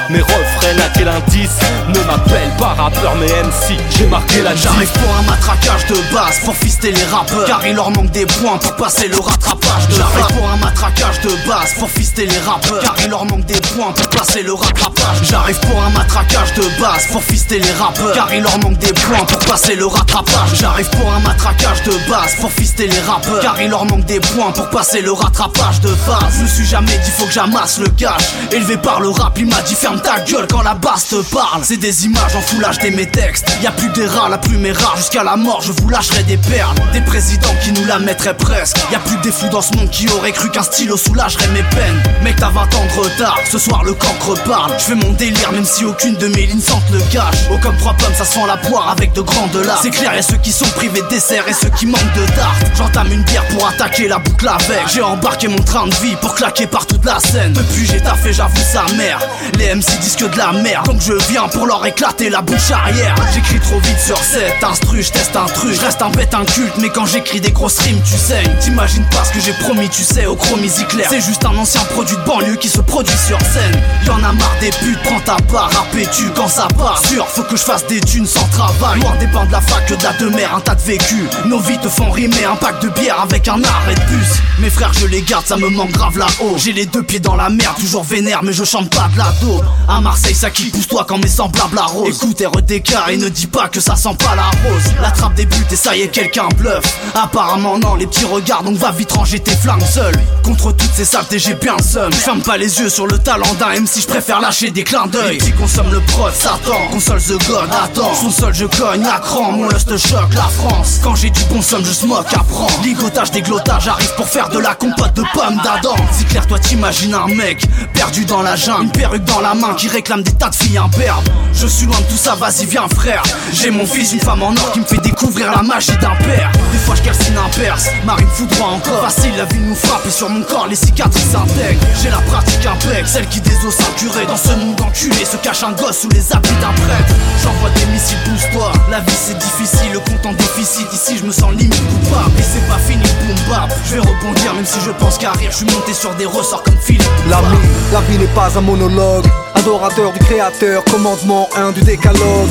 mes 0.10 0.20
refrains, 0.20 0.80
à 0.86 0.90
quel 0.96 1.08
indice? 1.08 1.58
Ne 1.88 2.00
m'appelle 2.02 2.52
pas 2.58 2.76
rappeur 2.78 3.16
mais 3.20 3.28
MC 3.28 3.78
J'ai 3.98 4.06
marqué 4.06 4.42
la 4.42 4.54
J'arrive 4.56 4.92
pour 4.92 5.16
un 5.16 5.22
matraquage 5.24 5.88
de 5.88 5.96
base 6.14 6.40
Pour 6.44 6.56
fister 6.56 6.92
les 6.92 7.04
rappeurs. 7.06 7.46
Car 7.46 7.66
il 7.66 7.76
leur 7.76 7.90
manque 7.90 8.12
des 8.12 8.26
points 8.26 8.58
pour 8.58 8.76
passer 8.76 9.08
le 9.08 9.18
rattrapage 9.18 9.88
de 9.88 9.94
J'arrive 9.96 10.36
pour 10.36 10.50
un 10.50 10.58
matraquage 10.58 11.22
de 11.22 11.48
base 11.48 11.74
Pour 11.80 11.90
fister 11.90 12.26
les 12.26 12.40
rappeurs. 12.40 12.84
Car 12.84 12.96
il 13.04 13.10
leur 13.10 13.26
manque 13.26 13.46
des 13.46 13.62
points 13.62 13.94
pour 13.94 14.10
passer 14.10 14.44
le 14.44 14.54
rattrapage. 14.54 15.18
J'arrive 15.24 15.60
pour 15.60 15.82
un 15.82 15.90
matraquage 15.90 16.54
de 16.54 16.82
base 16.82 17.08
Pour 17.12 17.24
fister 17.24 17.60
les 17.60 17.72
rappeurs. 17.72 18.14
Car 18.14 18.34
il 18.34 18.42
leur 18.42 18.60
manque 18.60 18.78
des 18.80 18.94
points 18.94 19.26
pour 19.26 19.40
passer 19.40 19.76
le 19.76 19.86
rattrapage. 19.86 20.50
J'arrive 20.60 20.90
pour 20.90 21.14
un 21.14 21.20
matraquage 21.20 21.82
de 21.84 22.10
base 22.10 22.36
Pour 22.42 22.52
fister 22.52 22.88
les 22.88 23.00
rappeurs. 23.00 23.40
Car 23.40 23.62
il 23.62 23.70
leur 23.70 23.86
manque 23.86 24.06
des 24.06 24.20
points 24.20 24.52
pour 24.52 24.70
passer 24.70 25.02
le 25.02 25.14
rattrapage 25.14 25.80
de 25.80 25.88
phase. 25.88 26.36
Je 26.38 26.44
me 26.44 26.48
suis 26.48 26.66
jamais 26.66 26.98
dit 26.98 27.12
faut 27.18 27.26
que 27.26 27.34
j'amasse 27.34 27.80
le 27.80 27.88
cash 27.88 28.24
Élevé 28.54 28.78
par 28.78 29.00
le 29.00 29.10
rap 29.10 29.34
il 29.40 29.48
m'a 29.48 29.62
dit 29.64 29.74
ferme 29.74 30.00
ta 30.00 30.20
gueule 30.20 30.46
quand 30.48 30.62
la 30.62 30.76
basse 30.76 31.08
te 31.08 31.16
parle. 31.34 31.64
C'est 31.64 31.78
des 31.78 32.06
images 32.06 32.36
en 32.36 32.42
full 32.42 32.62
HD 32.62 32.96
mes 32.96 33.08
textes. 33.08 33.48
Y 33.64 33.66
a 33.66 33.72
plus 33.72 33.90
des 33.90 34.06
rats, 34.06 34.30
la 34.30 34.38
plume 34.38 34.64
est 34.68 34.72
rare. 34.72 34.96
Jusqu'à 34.96 35.24
la 35.24 35.36
mort, 35.36 35.62
je 35.64 35.72
vous 35.72 35.90
lâcherai 35.90 36.22
des 36.24 36.38
perles. 36.38 36.76
Des 36.94 37.02
présidents 37.02 37.56
qui 37.64 37.72
nous 37.72 37.84
la 37.86 37.98
mettraient 37.98 38.38
presque. 38.38 38.78
Y 38.92 38.96
a 38.96 39.00
plus 39.00 39.18
des 39.18 39.32
fous 39.32 39.50
dans 39.50 39.64
ce 39.64 39.74
monde 39.76 39.90
qui 39.90 40.08
auraient 40.10 40.32
cru 40.32 40.52
qu'un 40.52 40.62
stylo 40.62 40.98
soulagerait 40.98 41.48
mes 41.48 41.64
peines. 41.64 42.04
Mec, 42.22 42.36
t'as 42.36 42.50
20 42.50 42.62
ans 42.62 42.86
de 42.96 43.02
retard. 43.02 43.40
Ce 43.52 43.58
soir, 43.58 43.84
le 43.84 43.94
cancre 43.94 44.36
parle. 44.44 44.72
Je 44.78 44.84
fais 44.84 44.96
mon 44.96 45.14
délire, 45.14 45.52
même 45.52 45.66
si 45.66 45.84
aucune 45.84 46.16
de 46.16 46.28
mes 46.28 46.46
lignes 46.46 46.62
sente 46.62 46.84
le 46.92 47.00
cache. 47.12 47.48
Oh, 47.52 47.58
comme 47.60 47.78
trois 47.78 47.94
pommes, 47.94 48.14
ça 48.16 48.26
sent 48.26 48.46
la 48.46 48.58
poire 48.58 48.90
avec 48.90 49.14
de 49.14 49.22
grandes 49.22 49.56
larmes. 49.66 49.80
C'est 49.82 49.90
clair, 49.90 50.14
et 50.16 50.22
ceux 50.22 50.38
qui 50.38 50.52
sont 50.52 50.70
privés 50.76 51.02
de 51.02 51.08
dessert 51.08 51.48
et 51.48 51.54
ceux 51.54 51.70
qui 51.70 51.88
manquent 51.88 52.14
de 52.16 52.26
tarte. 52.36 52.64
J'entame 52.78 53.12
une 53.12 53.24
bière 53.24 53.48
pour 53.48 53.68
attaquer 53.68 54.08
la 54.08 54.20
boucle 54.20 54.48
avec. 54.48 54.88
J'ai 54.94 55.02
embarqué 55.02 55.48
mon 55.48 55.64
train 55.64 55.88
de 55.88 55.96
vie 55.96 56.16
pour 56.22 56.36
claquer 56.36 56.68
par 56.68 56.86
toute 56.86 57.04
la 57.04 57.20
scène. 57.20 57.54
Depuis, 57.54 57.88
j'ai 57.88 58.00
taffé, 58.00 58.32
j'avoue 58.44 58.68
sa 58.72 58.96
mère. 58.96 59.20
Les 59.58 59.74
MC 59.74 60.00
disent 60.00 60.16
que 60.16 60.26
de 60.26 60.38
la 60.38 60.52
merde. 60.52 60.86
Donc 60.86 61.02
je 61.02 61.14
viens 61.30 61.48
pour 61.48 61.66
leur 61.66 61.86
éclater 61.86 62.30
la 62.30 62.42
bouche 62.42 62.72
arrière. 62.72 63.16
J'écris 63.34 63.60
trop 63.60 63.80
vite 63.80 64.00
sur 64.00 64.18
cette 64.18 64.64
instru, 64.64 65.04
je 65.04 65.12
teste 65.12 65.36
un 65.36 65.46
truc. 65.46 65.80
Reste 65.80 66.02
un 66.02 66.10
bête 66.10 66.34
inculte 66.34 66.74
mais 66.78 66.90
quand 66.90 67.06
j'écris 67.06 67.40
des 67.40 67.52
grosses 67.52 67.80
rimes 67.80 68.02
tu 68.04 68.18
saignes. 68.18 68.56
T'imagines 68.60 69.06
pas 69.06 69.24
ce 69.26 69.34
que 69.34 69.40
j'ai 69.40 69.54
promis 69.54 69.90
tu 69.90 70.04
sais 70.04 70.26
au 70.26 70.36
chromisy 70.36 70.84
C'est 71.10 71.22
juste 71.22 71.46
un 71.46 71.58
ancien 71.58 71.82
produit 71.86 72.16
de 72.16 72.22
banlieue 72.24 72.56
qui 72.56 72.70
se 72.70 72.82
produit 72.82 73.16
sur 73.28 73.40
scène. 73.40 73.82
Y'en 74.06 74.18
a 74.18 74.34
marre 74.34 74.56
des 74.60 74.70
putes, 74.70 75.02
prends 75.04 75.20
ta 75.22 75.38
part, 75.52 75.72
rappes 75.72 76.10
tu 76.12 76.26
quand 76.36 76.48
ça 76.48 76.68
part. 76.78 77.00
Sûr, 77.06 77.28
faut 77.28 77.44
que 77.44 77.56
je 77.56 77.64
fasse 77.64 77.86
des 77.88 78.00
thunes 78.00 78.28
sans 78.28 78.48
travail. 78.50 79.00
Loin 79.02 79.16
des 79.20 79.28
bains 79.28 79.46
de 79.46 79.52
la 79.52 79.62
fac 79.62 79.86
que 79.86 79.94
de 79.94 80.04
la 80.04 80.14
de 80.14 80.28
mer 80.36 80.56
un 80.56 80.60
tas 80.60 80.76
de 80.76 80.82
vécu. 80.82 81.24
Nos 81.46 81.60
vies 81.60 81.78
te 81.78 81.88
font 81.88 82.12
rimer 82.12 82.46
un 82.46 82.56
pack 82.56 82.82
de 82.82 82.90
bière 82.90 83.22
avec 83.22 83.48
un 83.48 83.62
arrêt 83.64 83.96
de 83.96 84.02
bus. 84.02 84.28
Mes 84.60 84.70
frères, 84.70 84.94
je 84.94 85.06
les 85.06 85.22
garde, 85.22 85.46
ça 85.46 85.58
me 85.58 85.70
manque 85.70 85.92
grave 85.92 86.18
là-haut. 86.18 86.56
J'ai 86.58 86.74
les 86.74 86.86
deux 86.86 87.04
pieds 87.04 87.20
dans 87.20 87.36
la 87.36 87.50
merde, 87.50 87.76
toujours 87.78 88.04
vénère, 88.04 88.33
mais 88.42 88.54
je 88.54 88.64
chante 88.64 88.90
pas 88.90 89.10
de 89.14 89.18
la 89.18 89.32
daube. 89.42 89.66
À 89.88 90.02
Marseille, 90.02 90.36
ça 90.36 90.50
qui 90.50 90.66
pousse-toi 90.70 91.06
quand 91.08 91.18
mes 91.18 91.28
semblables 91.28 91.78
arrosent. 91.78 92.16
Écoute 92.16 92.42
RDK 92.42 92.94
et 93.10 93.18
ne 93.18 93.30
dis 93.30 93.48
pas 93.48 93.68
que 93.68 93.80
ça 93.80 93.96
sent 93.96 94.16
pas 94.18 94.36
la 94.36 94.46
rose. 94.68 94.84
La 95.02 95.12
trappe 95.12 95.36
débute 95.36 95.72
et 95.72 95.76
ça 95.76 95.96
y 95.96 96.02
est, 96.02 96.08
quelqu'un 96.08 96.48
bluffe. 96.58 96.98
Apparemment, 97.14 97.78
non, 97.78 97.96
les 97.96 98.08
petits 98.08 98.26
regards, 98.26 98.64
donc 98.64 98.78
va 98.78 98.92
vite 98.92 99.12
ranger 99.12 99.40
tes 99.40 99.56
flingues 99.56 99.84
seul. 99.86 100.14
Contre 100.44 100.72
toutes 100.72 100.94
ces 100.96 101.06
saletés, 101.06 101.40
j'ai 101.40 101.54
bien 101.56 101.76
le 101.78 101.84
seum. 101.84 102.12
Ferme 102.12 102.42
pas 102.42 102.58
les 102.58 102.80
yeux 102.80 102.90
sur 102.90 103.08
le 103.08 103.18
talent 103.18 103.54
d'un 103.60 103.82
MC, 103.82 104.02
je 104.02 104.08
préfère 104.08 104.40
lâcher 104.42 104.72
des 104.72 104.84
clins 104.84 105.08
d'œil. 105.08 105.38
qui 105.38 105.52
consomme 105.52 105.92
le 105.92 106.00
prod, 106.02 106.34
Satan. 106.34 106.88
Console 106.92 107.22
The 107.22 107.48
God, 107.48 107.70
attends. 107.84 108.14
Son 108.16 108.30
sol, 108.32 108.54
je 108.54 108.66
cogne 108.66 109.06
à 109.06 109.20
cran. 109.20 109.52
Mon 109.52 109.68
lust 109.70 109.96
choc, 109.98 110.34
la 110.34 110.44
France. 110.44 111.00
Quand 111.04 111.16
j'ai 111.16 111.30
du 111.30 111.44
bon 111.46 111.62
somme, 111.62 111.84
je 111.86 111.92
smoke, 111.92 112.34
apprends. 112.34 112.68
Ligotage, 112.84 113.32
déglotage, 113.32 113.84
j'arrive 113.86 114.14
pour 114.16 114.28
faire 114.28 114.50
de 114.50 114.60
la 114.60 114.76
compote 114.76 115.14
de 115.14 115.24
pommes 115.34 115.62
d'Adam. 115.64 115.96
Si 116.12 116.26
clair, 116.26 116.46
toi 116.48 116.60
t'imagines 116.60 117.14
un 117.14 117.28
mec 117.28 117.66
perdu 117.94 118.23
dans 118.26 118.42
la 118.42 118.56
jungle, 118.56 118.84
une 118.84 118.92
perruque 118.92 119.24
dans 119.26 119.40
la 119.40 119.54
main 119.54 119.74
qui 119.76 119.88
réclame 119.88 120.24
des 120.24 120.32
tas 120.32 120.50
de 120.50 120.56
filles 120.56 120.78
imberbes. 120.78 121.28
Je 121.54 121.68
suis 121.68 121.86
loin 121.86 121.98
de 121.98 122.12
tout 122.12 122.18
ça, 122.18 122.36
vas-y, 122.36 122.66
viens, 122.66 122.88
frère. 122.88 123.24
J'ai 123.52 123.70
mon 123.70 123.86
fils, 123.86 124.14
une 124.14 124.20
femme 124.20 124.44
en 124.44 124.52
or 124.52 124.72
qui 124.74 124.80
me 124.80 124.86
fait 124.86 124.98
découvrir 124.98 125.52
la 125.52 125.62
magie 125.62 125.98
d'un 126.02 126.16
père. 126.24 126.52
Des 126.72 126.78
fois, 126.80 126.96
je 126.96 127.02
calcine 127.02 127.38
un 127.38 127.50
perse, 127.60 127.88
Marine 128.06 128.28
foudroie 128.34 128.68
encore. 128.68 129.02
Facile, 129.02 129.36
la 129.38 129.46
vie 129.46 129.60
nous 129.60 129.76
frappe 129.76 130.06
et 130.08 130.12
sur 130.12 130.30
mon 130.30 130.42
corps, 130.44 130.68
les 130.68 130.76
cicatrices 130.76 131.32
s'intègrent. 131.32 131.82
J'ai 132.02 132.10
la 132.10 132.22
pratique 132.22 132.66
impec, 132.66 133.08
celle 133.08 133.28
qui 133.28 133.42
des 133.42 133.56
os 133.66 133.76
incurés. 133.92 134.26
Dans 134.26 134.38
ce 134.38 134.50
monde 134.50 134.80
enculé 134.82 135.26
se 135.26 135.38
cache 135.38 135.64
un 135.64 135.72
gosse 135.72 136.00
sous 136.00 136.10
les 136.10 136.34
habits 136.34 136.50
d'un 136.62 136.74
prêtre. 136.84 137.14
J'envoie 137.44 137.70
des 137.72 137.86
missiles, 137.88 138.18
bouge-toi. 138.26 138.72
La 138.90 139.00
vie 139.00 139.14
c'est 139.16 139.38
difficile, 139.38 139.92
le 139.94 140.00
compte 140.00 140.26
en 140.26 140.34
déficit. 140.34 140.88
Ici, 140.94 141.18
je 141.18 141.26
me 141.26 141.32
sens 141.32 141.52
limite 141.52 141.76
coupable. 141.76 142.32
Et 142.40 142.44
c'est 142.44 142.68
pas 142.68 142.80
fini, 142.80 143.04
boum 143.26 143.36
bap. 143.50 143.72
Je 143.86 143.96
vais 143.96 144.00
rebondir, 144.00 144.54
même 144.54 144.66
si 144.66 144.80
je 144.86 144.92
pense 144.92 145.18
qu'à 145.18 145.32
rire, 145.32 145.50
je 145.52 145.58
suis 145.58 145.66
monté 145.66 145.94
sur 145.94 146.14
des 146.16 146.26
ressorts 146.26 146.64
comme 146.64 146.78
Philippe. 146.82 147.04
L'ami, 147.30 147.58
la 147.92 148.02
vie 148.10 148.18
n'est 148.18 148.34
pas 148.34 148.58
un 148.58 148.62
monologue. 148.62 149.26
Adorateur 149.56 150.12
du 150.12 150.20
créateur, 150.20 150.84
commandement 150.86 151.50
1 151.56 151.72
du 151.72 151.82
décalogue. 151.82 152.50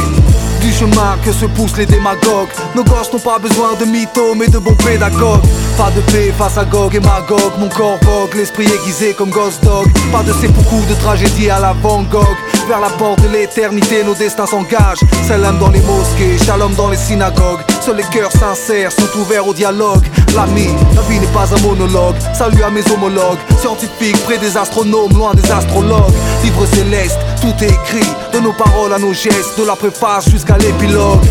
Du 0.61 0.73
chemin 0.73 1.17
que 1.25 1.33
se 1.33 1.47
poussent 1.47 1.77
les 1.77 1.87
démagogues. 1.87 2.51
Nos 2.77 2.85
gosses 2.85 3.13
n'ont 3.13 3.19
pas 3.19 3.39
besoin 3.39 3.75
de 3.81 3.85
mythos, 3.85 4.35
mais 4.37 4.47
de 4.47 4.59
bons 4.59 4.77
pédagogues. 4.77 5.43
Pas 5.77 5.91
de 5.91 6.01
paix 6.13 6.33
face 6.39 6.57
à 6.57 6.65
Gog 6.65 6.95
et 6.95 7.01
Magog. 7.01 7.53
Mon 7.59 7.69
corps 7.69 7.99
vogue, 8.03 8.35
l'esprit 8.35 8.67
aiguisé 8.67 9.13
comme 9.15 9.31
Ghost 9.31 9.65
Dog. 9.65 9.87
Pas 10.13 10.23
de 10.23 10.33
ces 10.33 10.49
beaucoup 10.49 10.85
de 10.89 10.95
tragédies 10.95 11.51
à 11.51 11.59
la 11.59 11.73
Van 11.73 12.03
Gogh. 12.03 12.37
Vers 12.69 12.81
la 12.81 12.91
porte 12.91 13.21
de 13.23 13.29
l'éternité, 13.29 14.05
nos 14.05 14.15
destins 14.15 14.47
s'engagent. 14.47 15.01
Salam 15.27 15.59
dans 15.59 15.71
les 15.71 15.81
mosquées, 15.81 16.39
shalom 16.45 16.75
dans 16.75 16.89
les 16.89 16.97
synagogues. 16.97 17.63
Seuls 17.85 17.97
les 17.97 18.05
cœurs 18.05 18.31
sincères 18.31 18.93
sont 18.93 19.19
ouverts 19.19 19.45
au 19.45 19.53
dialogue. 19.53 20.07
L'ami, 20.37 20.69
la 20.95 21.03
vie 21.03 21.19
n'est 21.19 21.27
pas 21.33 21.53
un 21.53 21.61
monologue. 21.63 22.15
Salut 22.33 22.63
à 22.63 22.71
mes 22.71 22.89
homologues, 22.93 23.41
scientifiques, 23.59 24.23
près 24.23 24.39
des 24.39 24.57
astronomes, 24.57 25.13
loin 25.13 25.35
des 25.35 25.51
astrologues. 25.51 26.15
Livre 26.45 26.65
céleste, 26.67 27.19
tout 27.41 27.53
est 27.65 27.71
écrit, 27.71 28.09
de 28.33 28.39
nos 28.39 28.53
paroles 28.53 28.93
à 28.93 29.01
nos 29.01 29.13
gestes, 29.13 29.59
de 29.59 29.67
la 29.67 29.75
préface 29.75 30.31
jusqu'à 30.31 30.57
l'épilogue. 30.59 31.25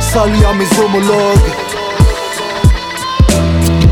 Salut 0.00 0.42
à 0.42 0.54
mes 0.54 0.68
homologues. 0.82 1.50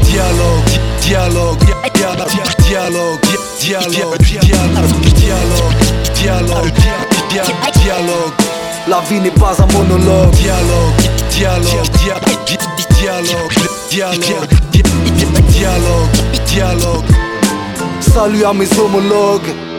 Dialogue, 0.03 0.81
dialogue, 1.03 1.59
dialogue, 1.93 2.29
dialogue, 2.59 3.21
dialogue, 3.61 4.19
dialogue, 4.19 4.19
dialogue, 6.15 6.73
dialogue. 7.29 7.53
dialogue. 7.83 8.54
La 8.87 9.01
vie 9.09 9.19
n'est 9.19 9.31
pas 9.31 9.57
un 9.63 9.67
monologue. 9.73 10.31
Dialogue, 10.33 11.09
dialogue, 11.31 11.89
dialogue, 12.03 13.51
dialogue, 13.89 14.45
dialogue, 15.49 16.09
dialogue. 16.47 17.05
Salut 18.01 18.45
à 18.45 18.53
mes 18.53 18.69
homologues. 18.79 19.74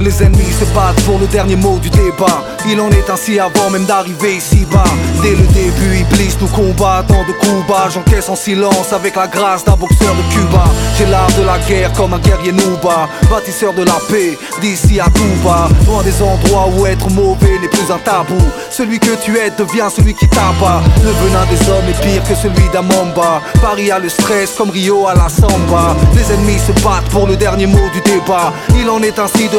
Les 0.00 0.22
ennemis 0.22 0.52
se 0.58 0.64
battent 0.74 1.00
pour 1.04 1.18
le 1.18 1.26
dernier 1.26 1.56
mot 1.56 1.78
du 1.78 1.90
débat. 1.90 2.42
Il 2.68 2.80
en 2.80 2.90
est 2.90 3.08
ainsi 3.10 3.38
avant 3.38 3.70
même 3.70 3.84
d'arriver 3.84 4.36
ici 4.36 4.66
bas. 4.72 4.84
Dès 5.22 5.30
le 5.30 5.46
début, 5.48 5.98
Iblis 5.98 6.36
nous 6.40 6.48
combat. 6.48 7.04
Tant 7.06 7.22
de 7.24 7.32
coups 7.32 7.66
bas, 7.68 7.88
j'encaisse 7.92 8.28
en 8.28 8.36
silence 8.36 8.92
avec 8.92 9.16
la 9.16 9.26
grâce 9.26 9.64
d'un 9.64 9.76
boxeur 9.76 10.14
de 10.14 10.34
Cuba. 10.34 10.64
J'ai 10.98 11.06
l'art 11.06 11.30
de 11.38 11.44
la 11.44 11.58
guerre 11.60 11.92
comme 11.92 12.14
un 12.14 12.18
guerrier 12.18 12.52
Nouba. 12.52 13.08
Bâtisseur 13.30 13.72
de 13.74 13.84
la 13.84 13.98
paix, 14.10 14.36
d'ici 14.60 15.00
à 15.00 15.04
Touba. 15.04 15.68
Loin 15.86 16.02
des 16.02 16.20
endroits 16.22 16.68
où 16.76 16.86
être 16.86 17.08
mauvais 17.10 17.58
n'est 17.60 17.68
plus 17.68 17.90
un 17.92 17.98
tabou. 17.98 18.42
Celui 18.70 18.98
que 18.98 19.14
tu 19.24 19.36
es 19.38 19.50
devient 19.50 19.88
celui 19.94 20.14
qui 20.14 20.28
t'abat. 20.28 20.82
Le 21.04 21.10
venin 21.10 21.46
des 21.46 21.68
hommes 21.70 21.88
est 21.88 22.00
pire 22.00 22.22
que 22.24 22.34
celui 22.34 22.68
d'un 22.72 22.82
Mamba. 22.82 23.40
Paris 23.60 23.90
a 23.90 23.98
le 23.98 24.08
stress 24.08 24.54
comme 24.56 24.70
Rio 24.70 25.06
à 25.06 25.14
la 25.14 25.28
samba. 25.28 25.96
Les 26.14 26.32
ennemis 26.32 26.58
se 26.58 26.72
battent 26.82 27.08
pour 27.10 27.26
le 27.26 27.36
dernier 27.36 27.66
mot 27.66 27.88
du 27.92 28.00
débat. 28.00 28.52
Il 28.76 28.88
en 28.90 29.02
est 29.02 29.18
ainsi 29.18 29.48
de 29.48 29.58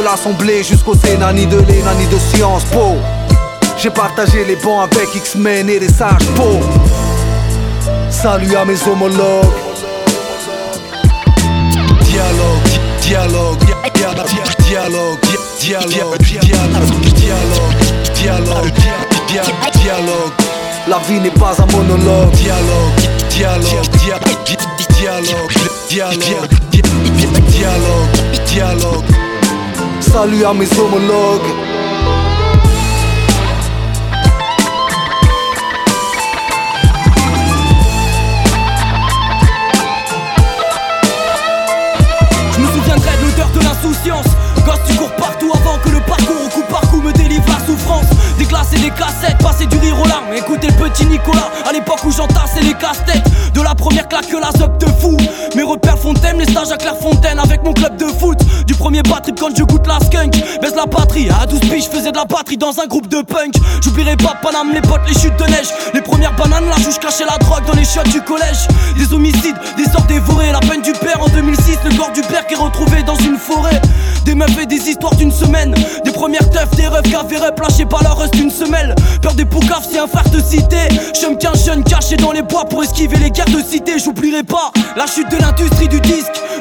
jusqu'au 0.64 0.96
Sénat, 0.96 1.34
ni 1.34 1.46
de 1.46 1.58
l'ENA, 1.58 1.94
ni 1.96 2.08
de 2.08 2.18
Sciences 2.18 2.64
Po. 2.66 2.96
J'ai 3.78 3.90
partagé 3.90 4.46
les 4.46 4.56
bancs 4.56 4.90
avec 4.92 5.08
X-Men 5.16 5.70
et 5.70 5.80
les 5.80 5.90
sages 5.90 6.26
Po. 6.36 6.60
Salut 8.10 8.56
à 8.56 8.66
mes 8.66 8.78
homologues. 8.88 9.46
Dialogue, 12.02 12.70
dialogue, 13.02 13.58
dialogue, 13.96 14.28
dialogue, 14.68 15.20
dialogue, 15.60 16.18
dialogue, 16.20 16.72
dialogue, 18.14 18.72
dialogue, 19.28 19.72
dialogue. 19.82 20.32
La 20.88 21.00
vie 21.08 21.20
n'est 21.20 21.32
pas 21.32 21.56
un 21.60 21.66
monologue. 21.72 22.32
Dialogue, 22.32 23.02
dialogue, 23.30 23.90
dialogue, 24.00 24.58
dialogue, 25.00 25.54
dialogue, 25.90 26.52
dialogue, 27.50 28.10
dialogue. 28.46 29.23
Salut 30.12 30.46
à 30.46 30.54
mes 30.54 30.68
homologues. 30.80 31.42
Je 42.52 42.60
me 42.60 42.68
souviendrai 42.68 43.10
de 43.18 43.26
l'odeur 43.26 43.50
de 43.50 43.60
l'insouciance. 43.62 44.26
Gosse 44.66 44.76
tu 44.88 44.96
cours 44.96 45.12
partout 45.16 45.52
avant 45.54 45.78
que 45.80 45.90
le 45.90 46.00
parcours 46.02 46.46
au 46.46 46.50
coup 46.50 46.64
par 46.70 46.82
coup 46.82 47.02
me 47.02 47.12
délivre 47.12 47.44
la 47.48 47.66
souffrance. 47.66 48.06
Des 48.38 48.46
glaces 48.46 48.74
et 48.74 48.80
des 48.80 48.92
cassettes, 48.92 49.38
passer 49.42 49.66
du 49.66 49.78
rire 49.78 50.00
aux 50.00 50.08
larmes. 50.08 50.34
Écoutez 50.36 50.68
le 50.68 50.74
petit 50.74 51.06
Nicolas, 51.06 51.50
à 51.68 51.72
l'époque 51.72 52.04
où 52.06 52.12
j'entassais 52.12 52.62
les 52.62 52.74
casse-têtes. 52.74 53.54
De 53.54 53.62
la 53.62 53.74
première 53.74 54.08
claque 54.08 54.28
que 54.28 54.38
la 54.38 54.52
zop 54.52 54.78
de 54.78 54.88
fou. 55.02 55.18
Mes 55.56 55.64
repères 55.64 55.98
Les 56.38 56.46
stages 56.46 56.72
à 56.72 56.78
Clairefontaine 56.78 57.40
Avec 57.40 57.64
mon 57.64 57.74
club 57.74 57.98
de 57.98 58.06
foot. 58.06 58.38
Du 58.66 58.74
premier 58.76 59.02
trip 59.04 59.40
quand 59.40 59.56
je 59.56 59.64
goûte 59.64 59.88
la 59.88 60.00
skunk. 60.00 60.34
Baisse 60.62 60.76
la 60.76 60.88
patrie, 60.88 61.30
à 61.30 61.46
12 61.46 61.60
piges 61.62 61.86
je 61.86 61.90
faisais 61.90 62.12
de 62.12 62.18
la 62.18 62.26
batterie 62.26 62.58
dans 62.58 62.80
un 62.80 62.88
groupe 62.88 63.08
de 63.08 63.22
punk. 63.22 63.54
J'oublierai 63.82 64.16
pas 64.18 64.36
Paname, 64.42 64.74
les 64.74 64.82
potes, 64.82 65.02
les 65.08 65.14
chutes 65.14 65.38
de 65.38 65.44
neige. 65.46 65.68
Les 65.94 66.02
premières 66.02 66.36
bananes, 66.36 66.68
là 66.68 66.76
je 66.78 66.98
cachais 67.00 67.26
la 67.26 67.38
drogue 67.38 67.66
dans 67.66 67.74
les 67.74 67.86
chiottes 67.86 68.10
du 68.10 68.22
collège. 68.22 68.68
Des 68.98 69.14
homicides, 69.14 69.56
des 69.78 69.86
sorts 69.86 70.06
dévorés 70.08 70.52
La 70.52 70.60
peine 70.60 70.82
du 70.82 70.94
père 70.94 71.22
en 71.22 71.30
2006, 71.30 71.78
le 71.86 71.98
corps 71.98 72.12
du 72.12 72.22
père 72.22 72.46
qui 72.48 72.54
est 72.54 72.58
retrouvé 72.58 73.04
dans 73.04 73.16
une 73.16 73.38
forêt. 73.38 73.82
Des 74.26 74.36
meufs 74.36 74.58
et 74.62 74.66
des 74.66 74.90
histoires 74.90 75.16
d'une 75.16 75.32
semaine. 75.32 75.76
Des 76.06 76.12
premières 76.12 76.50
teufs, 76.50 76.72
des 76.76 76.88
rêves 76.88 77.10
qu'averaient 77.10 77.54
plâchés 77.56 77.86
par 77.86 78.04
leur 78.04 78.18
reste 78.18 78.36
d'une 78.36 78.52
semelle. 78.52 78.96
Peur 79.22 79.34
des 79.34 79.46
poucaves 79.46 79.86
si 79.90 79.98
un 79.98 80.08
frère 80.08 80.30
te 80.30 80.42
citait. 80.42 80.88
Chum 81.14 81.38
qu'un 81.38 81.54
jeune 81.54 81.84
caché 81.84 82.16
dans 82.16 82.32
les 82.32 82.42
bois 82.42 82.66
pour 82.66 82.84
esquiver 82.84 83.18
les 83.18 83.32
guerres 83.32 83.46
de 83.46 83.62
cité. 83.62 84.00
J'oublierai 84.00 84.44
pas 84.44 84.72
la 84.96 85.06
chute 85.08 85.30
de 85.30 85.38
l'industrie 85.38 85.88
du 85.88 86.00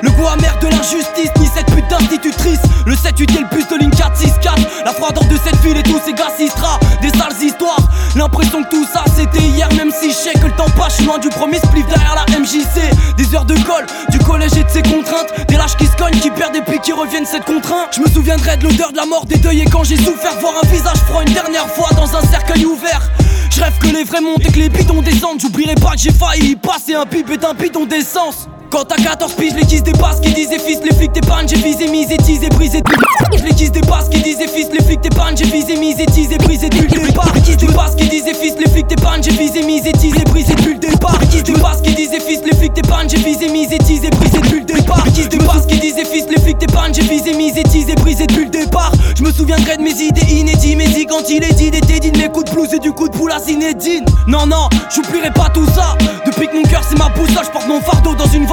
Le 0.02 0.10
goût 0.10 0.26
amer 0.26 0.58
de 0.60 0.68
l'injustice, 0.68 1.30
ni 1.38 1.46
cette 1.46 1.66
pute 1.66 1.88
d'institutrice. 1.88 2.60
Le 2.86 2.94
7-8 2.94 3.36
et 3.36 3.40
le 3.40 3.56
bus 3.56 3.68
de 3.68 3.76
ligne 3.76 3.90
4-6-4 3.90 4.84
La 4.84 4.92
froideur 4.92 5.24
de 5.24 5.36
cette 5.36 5.56
ville 5.62 5.76
et 5.76 5.82
tous 5.82 6.00
ces 6.04 6.12
gars 6.12 6.30
Sistra 6.36 6.80
Des 7.00 7.10
sales 7.10 7.40
histoires. 7.42 7.78
L'impression 8.16 8.62
que 8.64 8.70
tout 8.70 8.86
ça 8.92 9.04
c'était 9.14 9.42
hier 9.42 9.68
Même 9.76 9.90
si 9.90 10.10
je 10.10 10.16
sais 10.16 10.32
que 10.32 10.46
le 10.46 10.52
temps 10.52 10.70
passe, 10.76 11.00
loin 11.02 11.18
du 11.18 11.28
premier 11.28 11.58
spliff 11.58 11.86
derrière 11.86 12.14
la 12.14 12.38
MJC 12.38 13.16
Des 13.16 13.34
heures 13.34 13.44
de 13.44 13.54
colle, 13.60 13.86
du 14.10 14.18
collège 14.18 14.56
et 14.56 14.64
de 14.64 14.70
ses 14.70 14.82
contraintes. 14.82 15.32
Des 15.48 15.56
lâches 15.56 15.76
qui 15.76 15.86
se 15.86 15.96
cognent, 15.96 16.18
qui 16.18 16.30
perdent 16.30 16.56
et 16.56 16.62
puis 16.62 16.80
qui 16.80 16.92
reviennent 16.92 17.26
cette 17.26 17.44
contrainte. 17.44 17.94
Je 17.94 18.00
me 18.00 18.08
souviendrai 18.08 18.56
de 18.56 18.64
l'odeur 18.64 18.92
de 18.92 18.96
la 18.96 19.06
mort 19.06 19.24
des 19.26 19.36
deuils 19.36 19.60
Et 19.60 19.66
quand 19.66 19.84
j'ai 19.84 19.96
souffert 19.96 20.34
voir 20.40 20.54
un 20.62 20.66
visage 20.66 20.98
froid 21.08 21.22
une 21.26 21.34
dernière 21.34 21.68
fois 21.68 21.90
dans 21.94 22.16
un 22.16 22.22
cercueil 22.22 22.64
ouvert. 22.64 23.02
Je 23.50 23.60
rêve 23.60 23.78
que 23.78 23.88
les 23.88 24.04
vrais 24.04 24.20
montent 24.20 24.40
et 24.40 24.50
que 24.50 24.58
les 24.58 24.68
bidons 24.68 25.02
descendent. 25.02 25.40
J'oublierai 25.40 25.74
pas 25.74 25.92
que 25.92 25.98
j'ai 25.98 26.12
failli 26.12 26.52
y 26.52 26.56
passer. 26.56 26.94
Un 26.94 27.06
pipe 27.06 27.30
et 27.30 27.44
un 27.44 27.54
bidon 27.54 27.84
d'essence 27.84 28.48
Quand 28.72 28.84
t'as 28.84 28.96
14 28.96 29.34
piges, 29.34 29.52
les 29.54 29.66
kiss 29.66 29.82
des 29.82 29.92
passes 29.92 30.18
qui 30.20 30.32
disaient 30.32 30.58
fils, 30.58 30.78
les 30.82 30.96
flics 30.96 31.12
t'épargnent, 31.12 31.46
j'ai 31.46 31.56
visé, 31.56 31.88
misé, 31.88 32.16
teasé, 32.16 32.48
brisé 32.48 32.80
tout. 32.80 32.96
Les 33.44 33.52
kiss 33.52 33.70
des 33.70 33.82
passes 33.82 34.08
qui 34.08 34.22
disaient 34.22 34.48
fils, 34.48 34.68
les 34.72 34.82
flics 34.82 35.02
t'épargnent, 35.02 35.36
j'ai 35.36 35.44
visé, 35.44 35.76
misé, 35.76 36.06
teasé, 36.06 36.38
brisé 36.38 36.70
depuis 36.70 36.88
le 36.88 37.06
départ. 37.06 37.30
Les 37.34 37.42
kiss 37.42 37.58
des 37.58 37.66
passes 37.66 37.94
qui 37.94 38.08
disaient 38.08 38.32
fils, 38.32 38.54
les 38.58 38.70
flics 38.70 38.88
t'épargnent, 38.88 39.22
j'ai 39.22 39.30
visé, 39.32 39.62
misé, 39.62 39.92
teasé, 39.92 40.24
brisé 40.24 40.54
depuis 40.54 40.72
le 40.72 40.78
départ. 40.78 41.18
Les 41.20 41.26
kiss 41.26 41.42
des 41.42 41.52
passes 41.52 41.82
qui 41.82 41.94
disaient 41.94 42.20
fils, 42.20 42.40
les 42.46 42.56
flics 42.56 42.72
t'épargnent, 42.72 43.10
j'ai 43.10 43.18
visé, 43.18 43.48
misé, 43.50 43.76
teasé, 43.76 44.08
brisé 44.08 44.40
depuis 44.40 44.60
le 44.60 44.64
départ. 44.64 45.04
Les 45.04 45.12
kiss 45.12 45.28
des 45.28 45.38
passes 45.38 45.66
qui 45.66 45.78
disaient 45.78 46.06
fils, 46.06 46.24
les 46.30 46.40
flics 46.40 46.58
t'épargnent, 46.58 46.94
j'ai 46.94 47.02
visé, 47.02 47.34
misé, 47.34 47.62
teasé, 47.64 47.94
brisé 47.96 48.26
depuis 48.26 48.44
le 48.44 48.50
départ. 48.50 48.92
Je 49.14 49.22
me 49.22 49.32
souviendrai 49.32 49.76
de 49.76 49.82
mes 49.82 50.00
idées 50.00 50.32
inédites, 50.32 50.78
mais 50.78 50.88
dit 50.88 51.04
quand 51.04 51.28
il 51.28 51.44
est 51.44 51.52
dit 51.52 51.70
d'été, 51.70 52.00
dit 52.00 52.10
de 52.10 52.16
mes 52.16 52.30
coups 52.30 52.50
de 52.50 52.54
blues 52.54 52.72
et 52.72 52.78
du 52.78 52.92
coup 52.92 53.06
de 53.06 53.14
poule 53.14 53.32
à 53.32 53.38
Zinedine. 53.38 54.06
Non, 54.26 54.46
non, 54.46 54.70
j'oublierai 54.94 55.30
pas 55.32 55.50
tout 55.52 55.66
ça. 55.74 55.98
Depuis 56.24 56.48
que 56.48 56.56
mon 56.56 56.62
cœur 56.62 56.80
c'est 56.88 56.98
ma 56.98 57.10
boussole, 57.10 57.44
je 57.44 57.50
porte 57.50 57.68
mon 57.68 57.80
fardeau 57.82 58.14
dans 58.14 58.30
une 58.32 58.46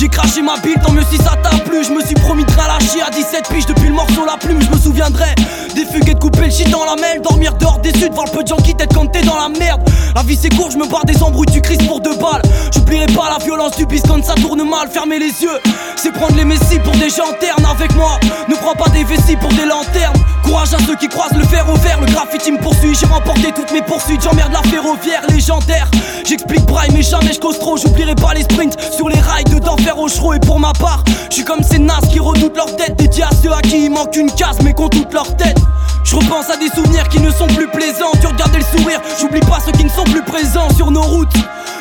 J'ai 0.00 0.08
craché 0.08 0.40
ma 0.40 0.56
bille, 0.56 0.76
tant 0.82 0.92
mieux 0.92 1.04
si 1.10 1.18
ça 1.18 1.36
t'a 1.42 1.50
plu. 1.58 1.84
Je 1.84 1.92
me 1.92 2.02
suis 2.02 2.14
promis 2.14 2.42
de 2.44 2.50
lâcher 2.56 3.02
à 3.06 3.10
17 3.10 3.48
piges 3.50 3.66
depuis 3.66 3.88
le 3.88 3.94
morceau 3.94 4.24
la 4.24 4.38
plume. 4.38 4.62
Je 4.62 4.70
me 4.70 4.78
souviendrai 4.78 5.34
des 5.74 5.84
fugues 5.84 6.08
et 6.08 6.14
de 6.14 6.18
couper 6.18 6.46
le 6.46 6.50
shit 6.50 6.70
dans 6.70 6.86
la 6.86 6.96
mêle. 6.96 7.20
Dormir 7.20 7.52
dehors 7.54 7.80
sud, 7.84 8.12
voir 8.14 8.26
le 8.26 8.32
peu 8.32 8.42
de 8.42 8.48
gens 8.48 8.56
qui 8.56 8.74
t'aident 8.74 8.94
quand 8.94 9.06
t'es 9.06 9.22
dans 9.22 9.36
la 9.36 9.50
merde. 9.50 9.82
La 10.14 10.22
vie 10.22 10.38
c'est 10.40 10.48
court, 10.48 10.70
je 10.70 10.78
me 10.78 10.86
barre 10.86 11.04
des 11.04 11.22
embrouilles, 11.22 11.52
tu 11.52 11.60
crises 11.60 11.86
pour 11.86 12.00
deux 12.00 12.16
balles. 12.16 12.42
J'oublierai 12.74 13.06
pas 13.06 13.28
la 13.30 13.44
violence 13.44 13.76
du 13.76 13.84
bis 13.84 14.02
quand 14.06 14.24
ça 14.24 14.34
tourne 14.34 14.62
mal. 14.68 14.88
Fermer 14.90 15.18
les 15.18 15.42
yeux, 15.42 15.60
c'est 15.96 16.12
prendre 16.12 16.34
les 16.36 16.44
messies 16.44 16.78
pour 16.82 16.94
des 16.94 17.10
gens 17.10 17.30
ternes 17.38 17.66
avec 17.66 17.94
moi. 17.94 18.18
Ne 18.48 18.54
prends 18.54 18.74
pas 18.74 18.88
des 18.90 19.04
vessies 19.04 19.36
pour 19.36 19.50
des 19.50 19.66
lanternes. 19.66 20.16
Courage 20.44 20.72
à 20.74 20.78
ceux 20.86 20.96
qui 20.96 21.08
croisent 21.08 21.36
le 21.36 21.44
fer 21.44 21.66
au 21.68 21.76
vert. 21.76 22.00
Le 22.00 22.06
graffiti 22.06 22.52
me 22.52 22.58
poursuit, 22.58 22.94
j'ai 22.98 23.06
remporté 23.06 23.52
toutes 23.54 23.72
mes 23.72 23.82
poursuites. 23.82 24.22
J'emmerde 24.22 24.52
la 24.52 24.62
ferroviaire 24.62 25.22
légendaire. 25.28 25.88
J'explique 26.24 26.64
braille, 26.64 26.90
mais 26.92 27.02
jamais 27.02 27.32
je 27.32 27.40
cause 27.40 27.58
trop. 27.58 27.76
J'oublierai 27.76 28.14
pas 28.14 28.34
les 28.34 28.42
sprints 28.42 28.76
sur 28.90 29.08
les 29.08 29.18
rails 29.18 29.44
de 29.44 29.58
d'enfer 29.58 29.98
au. 29.98 30.08
Et 30.34 30.40
pour 30.40 30.58
ma 30.58 30.72
part, 30.72 31.04
je 31.28 31.36
suis 31.36 31.44
comme 31.44 31.62
ces 31.62 31.78
nazes 31.78 32.08
qui 32.08 32.20
redoutent 32.20 32.56
leur 32.56 32.74
tête. 32.76 32.96
Dédié 32.96 33.24
à 33.24 33.30
ceux 33.42 33.52
à 33.52 33.60
qui 33.62 33.84
il 33.84 33.90
manque 33.90 34.16
une 34.16 34.30
case, 34.32 34.58
mais 34.62 34.72
qu'on 34.72 34.88
toute 34.88 35.12
leur 35.12 35.36
tête. 35.36 35.58
Je 36.04 36.16
repense 36.16 36.50
à 36.50 36.56
des 36.56 36.68
souvenirs 36.68 37.08
qui 37.08 37.20
ne 37.20 37.30
sont 37.30 37.46
plus 37.46 37.68
plaisants. 37.68 38.12
Tu 38.20 38.26
regardais 38.26 38.58
le 38.58 38.78
sourire, 38.78 39.00
j'oublie 39.20 39.40
pas 39.40 39.58
ceux 39.64 39.72
qui 39.72 39.84
ne 39.84 39.90
sont 39.90 40.04
plus 40.04 40.22
présents 40.22 40.70
sur 40.76 40.90
nos 40.90 41.02
routes. 41.02 41.28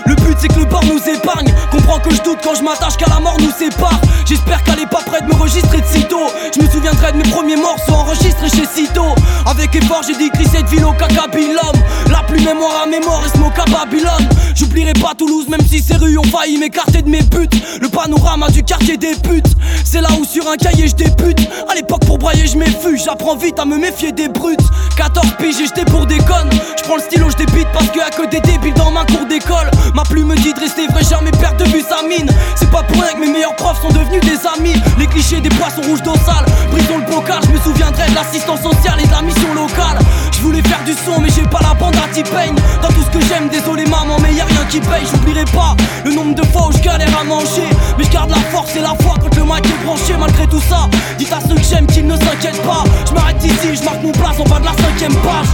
Le 0.09 0.15
but 0.15 0.35
c'est 0.39 0.47
que 0.47 0.59
le 0.59 0.65
port 0.65 0.83
nous 0.85 0.97
épargne. 1.07 1.53
Comprends 1.69 1.99
que 1.99 2.09
je 2.09 2.19
doute 2.23 2.39
quand 2.43 2.55
je 2.55 2.63
m'attache 2.63 2.97
qu'à 2.97 3.05
la 3.09 3.19
mort 3.19 3.37
nous 3.39 3.51
sépare. 3.51 4.01
J'espère 4.25 4.63
qu'elle 4.63 4.79
est 4.79 4.89
pas 4.89 5.03
prête 5.05 5.23
de 5.23 5.29
me 5.29 5.39
registrer 5.39 5.81
de 5.81 5.85
sitôt. 5.85 6.25
Je 6.51 6.63
me 6.63 6.67
souviendrai 6.67 7.11
de 7.11 7.17
mes 7.17 7.29
premiers 7.29 7.57
morceaux 7.57 7.93
enregistrés 7.93 8.49
chez 8.49 8.65
Cito. 8.65 9.05
Avec 9.45 9.75
effort, 9.75 10.01
j'ai 10.07 10.17
décrit 10.17 10.47
cette 10.51 10.67
ville 10.67 10.83
au 10.83 10.93
cacabilum. 10.93 11.75
La 12.09 12.23
plus 12.23 12.43
mémoire 12.43 12.81
à 12.83 12.87
mémoire 12.87 13.21
et 13.23 13.37
smoke 13.37 13.61
à 13.61 13.65
Babylone. 13.65 14.27
J'oublierai 14.55 14.93
pas 14.93 15.13
Toulouse, 15.15 15.47
même 15.47 15.61
si 15.61 15.79
ces 15.79 15.95
rues 15.95 16.17
ont 16.17 16.23
failli 16.23 16.57
m'écarter 16.57 17.03
de 17.03 17.09
mes 17.09 17.21
buts. 17.21 17.47
Le 17.79 17.87
panorama 17.87 18.49
du 18.49 18.63
quartier 18.63 18.97
des 18.97 19.13
putes. 19.13 19.53
C'est 19.83 20.01
là 20.01 20.09
où 20.19 20.25
sur 20.25 20.49
un 20.49 20.57
cahier 20.57 20.87
je 20.87 20.95
débute. 20.95 21.47
À 21.69 21.75
l'époque, 21.75 22.05
pour 22.07 22.17
brailler, 22.17 22.47
je 22.47 22.57
m'effuge. 22.57 23.03
J'apprends 23.05 23.35
vite 23.35 23.59
à 23.59 23.65
me 23.65 23.77
méfier 23.77 24.11
des 24.11 24.27
brutes. 24.27 24.59
14 24.97 25.35
piges 25.37 25.59
et 25.61 25.65
j'étais 25.65 25.85
pour 25.85 26.07
des 26.07 26.17
connes. 26.17 26.49
Je 26.77 26.83
prends 26.83 26.95
le 26.95 27.01
stylo, 27.01 27.29
je 27.29 27.37
débite 27.37 27.67
parce 27.73 27.87
qu'il 27.89 27.99
y 27.99 28.01
a 28.01 28.09
que 28.09 28.27
des 28.27 28.39
débiles 28.41 28.73
dans 28.73 28.91
ma 28.91 29.05
cour 29.05 29.25
d'école. 29.27 29.69
Ma 29.99 30.05
plume 30.05 30.27
me 30.27 30.35
dit 30.37 30.53
de 30.53 30.59
rester 30.61 30.87
vrai, 30.87 31.03
jamais 31.03 31.31
perdre 31.31 31.57
de 31.57 31.69
vue 31.69 31.83
sa 31.83 32.07
mine. 32.07 32.31
C'est 32.55 32.71
pas 32.71 32.83
pour 32.83 33.01
rien 33.01 33.11
que 33.11 33.19
mes 33.19 33.27
meilleurs 33.27 33.57
profs 33.57 33.81
sont 33.81 33.89
devenus 33.89 34.21
des 34.21 34.39
amis. 34.47 34.81
Les 34.97 35.07
clichés 35.07 35.41
des 35.41 35.49
poissons 35.49 35.81
rouges 35.81 36.01
d'Ossal. 36.01 36.45
Brisons 36.71 36.99
le 36.99 37.13
bocal, 37.13 37.39
je 37.45 37.51
me 37.51 37.59
souviendrai 37.59 38.09
de 38.09 38.15
l'assistance 38.15 38.61
sociale 38.61 39.01
et 39.03 39.05
de 39.05 39.11
la 39.11 39.21
mission 39.21 39.53
locale. 39.53 39.99
Je 40.31 40.39
voulais 40.39 40.61
faire 40.61 40.81
du 40.85 40.93
son, 40.93 41.19
mais 41.19 41.27
j'ai 41.29 41.41
pas 41.41 41.59
la 41.61 41.73
bande 41.73 41.97
à 41.97 42.07
T-Pain. 42.13 42.55
Dans 42.81 42.87
tout 42.87 43.03
ce 43.03 43.17
que 43.17 43.25
j'aime, 43.25 43.49
désolé 43.49 43.83
maman, 43.87 44.15
mais 44.21 44.33
y 44.35 44.39
a 44.39 44.45
rien 44.45 44.63
qui 44.69 44.79
paye. 44.79 45.03
J'oublierai 45.11 45.43
pas 45.51 45.75
le 46.05 46.13
nombre 46.13 46.33
de 46.33 46.45
fois 46.45 46.67
où 46.69 46.71
je 46.71 46.77
galère 46.77 47.19
à 47.19 47.25
manger. 47.25 47.67
Mais 47.97 48.05
je 48.05 48.09
garde 48.09 48.29
la 48.29 48.39
force 48.53 48.73
et 48.77 48.79
la 48.79 48.95
foi 49.01 49.15
quand 49.19 49.35
le 49.35 49.43
mic 49.43 49.65
est 49.65 49.85
branché. 49.85 50.15
Malgré 50.17 50.47
tout 50.47 50.61
ça, 50.61 50.87
dites 51.17 51.33
à 51.33 51.41
ceux 51.45 51.55
que 51.55 51.67
j'aime 51.69 51.87
qu'ils 51.87 52.07
ne 52.07 52.15
s'inquiètent 52.15 52.63
pas. 52.63 52.85
Je 53.05 53.13
m'arrête 53.13 53.43
ici, 53.43 53.75
je 53.75 53.83
marque 53.83 54.01
mon 54.01 54.13
place 54.13 54.39
en 54.39 54.45
bas 54.45 54.59
de 54.59 54.65
la 54.65 54.75
cinquième 54.81 55.15
page. 55.15 55.49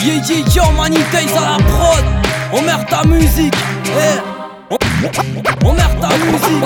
Yeah 0.00 0.22
yeah 0.28 0.46
yo, 0.54 0.62
Money 0.76 1.00
Days 1.10 1.36
à 1.36 1.40
la 1.40 1.56
prod. 1.56 2.04
On 2.52 2.62
merde 2.62 2.86
ta 2.88 3.02
musique. 3.06 3.54
eh. 3.86 4.20
On, 5.64 5.72
merde 5.72 6.00
ta 6.00 6.08
musique. 6.08 6.64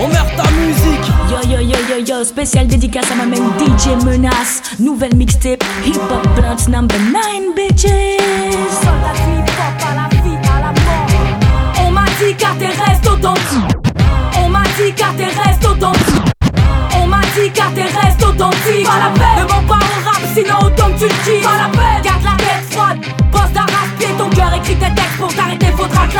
On 0.00 0.08
merde 0.08 0.28
ta 0.36 0.50
musique. 0.50 1.06
Yo 1.30 1.38
yo 1.50 1.60
yo 1.60 1.76
yo 1.88 2.04
yo, 2.06 2.24
spécial 2.24 2.66
dédicace 2.66 3.10
à 3.10 3.14
ma 3.14 3.24
main 3.26 3.36
DJ 3.58 4.02
Menace. 4.04 4.62
Nouvelle 4.78 5.14
mixtape, 5.16 5.62
hip 5.84 5.96
hop 6.10 6.26
blunt 6.36 6.68
number 6.68 6.98
9 6.98 7.54
bitches. 7.56 7.86
On 11.80 11.90
m'a 11.90 12.04
dit 12.18 12.34
qu'à 12.34 12.54
tes 12.58 12.66
restes 12.66 13.08
authentiques. 13.08 13.76
On 14.38 14.48
m'a 14.48 14.62
dit 14.78 14.92
qu'à 14.94 15.06
tes 15.16 15.24
restes 15.26 15.66
authentiques. 15.66 16.32
On 17.02 17.06
m'a 17.06 17.20
dit 17.36 17.50
qu'à 17.52 17.64
tes 17.74 17.82
restes 17.82 18.22
authentiques. 18.24 18.86
Pas 18.86 18.98
la 18.98 19.10
peine. 19.10 19.44
Ne 19.44 19.52
mens 19.52 19.68
pas 19.68 19.84
au 19.84 20.08
rap, 20.08 20.20
sinon 20.34 20.58
autant 20.66 20.90
que 20.92 20.98
tu 21.24 21.30
le. 21.30 21.42
Pas 21.42 21.56
la 21.62 21.68
peine. 21.70 22.02
Garde 22.02 22.24
la 22.24 22.36
tête 22.36 22.64
froide. 22.70 22.98
Ton 24.18 24.30
cœur 24.30 24.52
écrit 24.54 24.76
tes 24.76 24.94
textes 24.94 25.16
pour 25.18 25.34
t'arrêter, 25.34 25.66
faudra 25.76 26.06
te. 26.06 26.14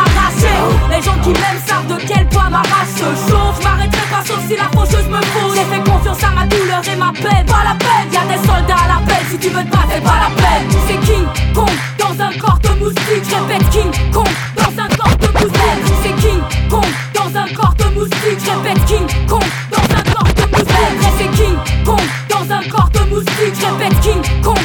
Les 0.90 1.02
gens 1.02 1.18
qui 1.22 1.30
m'aiment 1.30 1.62
savent 1.66 1.86
de 1.86 1.96
quel 2.06 2.26
poids 2.28 2.48
ma 2.50 2.58
race 2.58 2.94
se 2.96 3.30
chauffe. 3.30 3.62
M'arrêterai 3.62 4.06
pas 4.10 4.24
sauf 4.26 4.40
si 4.48 4.56
la 4.56 4.68
faucheuse 4.72 5.08
me 5.08 5.20
fausse. 5.20 5.54
J'ai 5.54 5.64
fait 5.64 5.90
confiance 5.90 6.22
à 6.22 6.30
ma 6.30 6.46
douleur 6.46 6.82
et 6.86 6.96
ma 6.96 7.12
peine. 7.12 7.46
Pas 7.46 7.64
la 7.64 7.74
peine. 7.74 8.08
Y'a 8.12 8.24
des 8.26 8.40
soldats 8.46 8.82
à 8.84 8.88
l'appel. 8.88 9.22
Si 9.30 9.38
tu 9.38 9.48
veux 9.48 9.64
te 9.64 9.70
battre, 9.70 10.00
pas 10.02 10.20
la 10.26 10.30
peine. 10.34 10.66
C'est 10.86 11.00
King 11.06 11.24
Kong 11.54 11.70
dans 11.98 12.14
un 12.22 12.32
corps 12.38 12.58
de 12.62 12.78
moustique. 12.80 13.26
Répète 13.30 13.70
King 13.70 13.90
Kong 14.12 14.28
dans 14.56 14.74
un 14.82 14.88
corps 14.96 15.16
de 15.18 15.28
moustique. 15.38 15.84
C'est 16.02 16.16
King 16.22 16.40
Kong 16.70 16.90
dans 17.14 17.38
un 17.38 17.48
corps 17.54 17.74
de 17.74 17.94
moustique. 17.94 18.40
Répète 18.44 18.84
King 18.86 19.06
Kong 19.28 19.48
dans 19.70 19.86
un 19.96 20.02
corps 20.12 20.34
de 20.34 20.44
moustique. 20.50 21.00
C'est 21.18 21.30
King 21.36 21.56
Kong 21.84 22.06
dans 22.28 22.54
un 22.54 22.62
corps 22.68 22.90
de 22.90 23.10
moustique. 23.10 23.56
Répète 23.62 24.00
King 24.00 24.22
Kong 24.42 24.58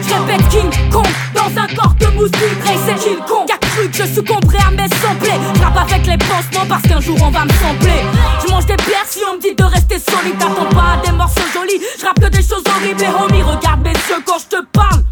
Je 0.00 0.14
répète 0.14 0.48
King 0.48 0.70
Kong 0.90 1.06
dans 1.34 1.60
un 1.60 1.66
corps 1.74 1.94
de 1.94 2.06
moustique. 2.16 2.62
Ray 2.64 2.78
c'est 2.86 2.94
King 2.94 3.18
Kong. 3.26 3.46
Qu'a 3.46 3.58
cru 3.58 3.88
que 3.88 3.96
je 3.96 4.14
succomberais 4.14 4.58
à 4.66 4.70
mes 4.70 4.88
semblés. 5.02 5.38
Je 5.54 5.62
rappe 5.62 5.90
avec 5.90 6.06
les 6.06 6.18
pansements 6.18 6.66
parce 6.68 6.82
qu'un 6.82 7.00
jour 7.00 7.16
on 7.20 7.30
va 7.30 7.44
me 7.44 7.52
sembler. 7.52 8.02
Je 8.44 8.50
mange 8.50 8.66
des 8.66 8.76
bières 8.76 9.06
si 9.08 9.20
on 9.28 9.36
me 9.36 9.40
dit 9.40 9.54
de 9.54 9.64
rester 9.64 9.98
solide. 9.98 10.38
T'attends 10.38 10.68
pas 10.74 10.94
à 10.94 11.06
des 11.06 11.12
morceaux 11.12 11.48
jolis. 11.52 11.82
Je 11.98 12.06
rappe 12.06 12.20
que 12.20 12.28
des 12.28 12.42
choses 12.42 12.62
horribles. 12.66 13.02
Et 13.02 13.08
homie, 13.08 13.42
regarde 13.42 13.80
mes 13.82 13.90
yeux 13.90 14.22
quand 14.24 14.38
je 14.38 14.56
te 14.56 14.62
parle. 14.72 15.02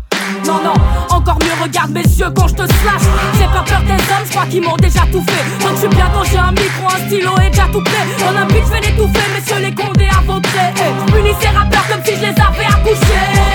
Non, 0.45 0.61
non, 0.63 0.75
encore 1.11 1.39
mieux, 1.41 1.63
regarde 1.63 1.91
mes 1.91 2.03
yeux 2.03 2.31
quand 2.35 2.49
je 2.49 2.55
te 2.55 2.67
slash. 2.67 3.03
J'ai 3.39 3.47
pas 3.47 3.65
peur 3.67 3.81
des 3.83 3.93
hommes, 3.93 4.27
je 4.27 4.31
crois 4.31 4.47
qu'ils 4.47 4.63
m'ont 4.63 4.77
déjà 4.77 5.01
tout 5.13 5.23
fait. 5.23 5.65
Donc 5.65 5.75
je 5.75 5.81
suis 5.81 5.89
bientôt, 5.89 6.25
j'ai 6.31 6.39
un 6.39 6.51
micro, 6.51 6.87
un 6.87 7.07
stylo 7.07 7.31
et 7.45 7.51
déjà 7.51 7.67
tout 7.73 7.83
prêt. 7.83 8.07
Dans 8.19 8.37
un 8.37 8.45
beat, 8.47 8.65
je 8.67 8.73
vais 8.73 8.81
l'étouffer, 8.81 9.27
messieurs 9.35 9.61
les 9.61 9.75
condés 9.75 10.09
à 10.09 10.21
votre 10.23 10.49
Je 10.49 11.13
punis 11.13 11.35
ces 11.41 11.49
rappeurs 11.49 11.87
comme 11.89 12.05
si 12.05 12.17
je 12.17 12.21
les 12.21 12.29
avais 12.29 12.67
accouchés. 12.67 13.46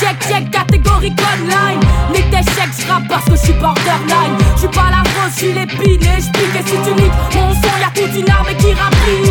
Check, 0.00 0.16
check, 0.28 0.50
catégorie 0.50 1.14
online. 1.32 1.80
Nique 2.12 2.30
tes 2.30 2.44
chèques, 2.52 2.74
je 2.78 2.90
rappe 2.90 3.08
parce 3.08 3.24
que 3.24 3.32
je 3.32 3.36
suis 3.36 3.52
borderline. 3.54 4.36
Je 4.54 4.60
suis 4.60 4.68
pas 4.68 4.90
la 4.90 4.98
rose, 4.98 5.32
je 5.34 5.38
suis 5.38 5.52
l'épine 5.52 6.02
et 6.02 6.20
je 6.20 6.30
pique. 6.30 6.54
Et 6.54 6.64
si 6.68 6.76
tu 6.84 6.94
niques 7.00 7.12
mon 7.34 7.52
son, 7.54 7.74
y'a 7.80 7.90
toute 7.94 8.14
une 8.14 8.30
armée 8.30 8.56
qui 8.56 8.72
rapplique. 8.72 9.30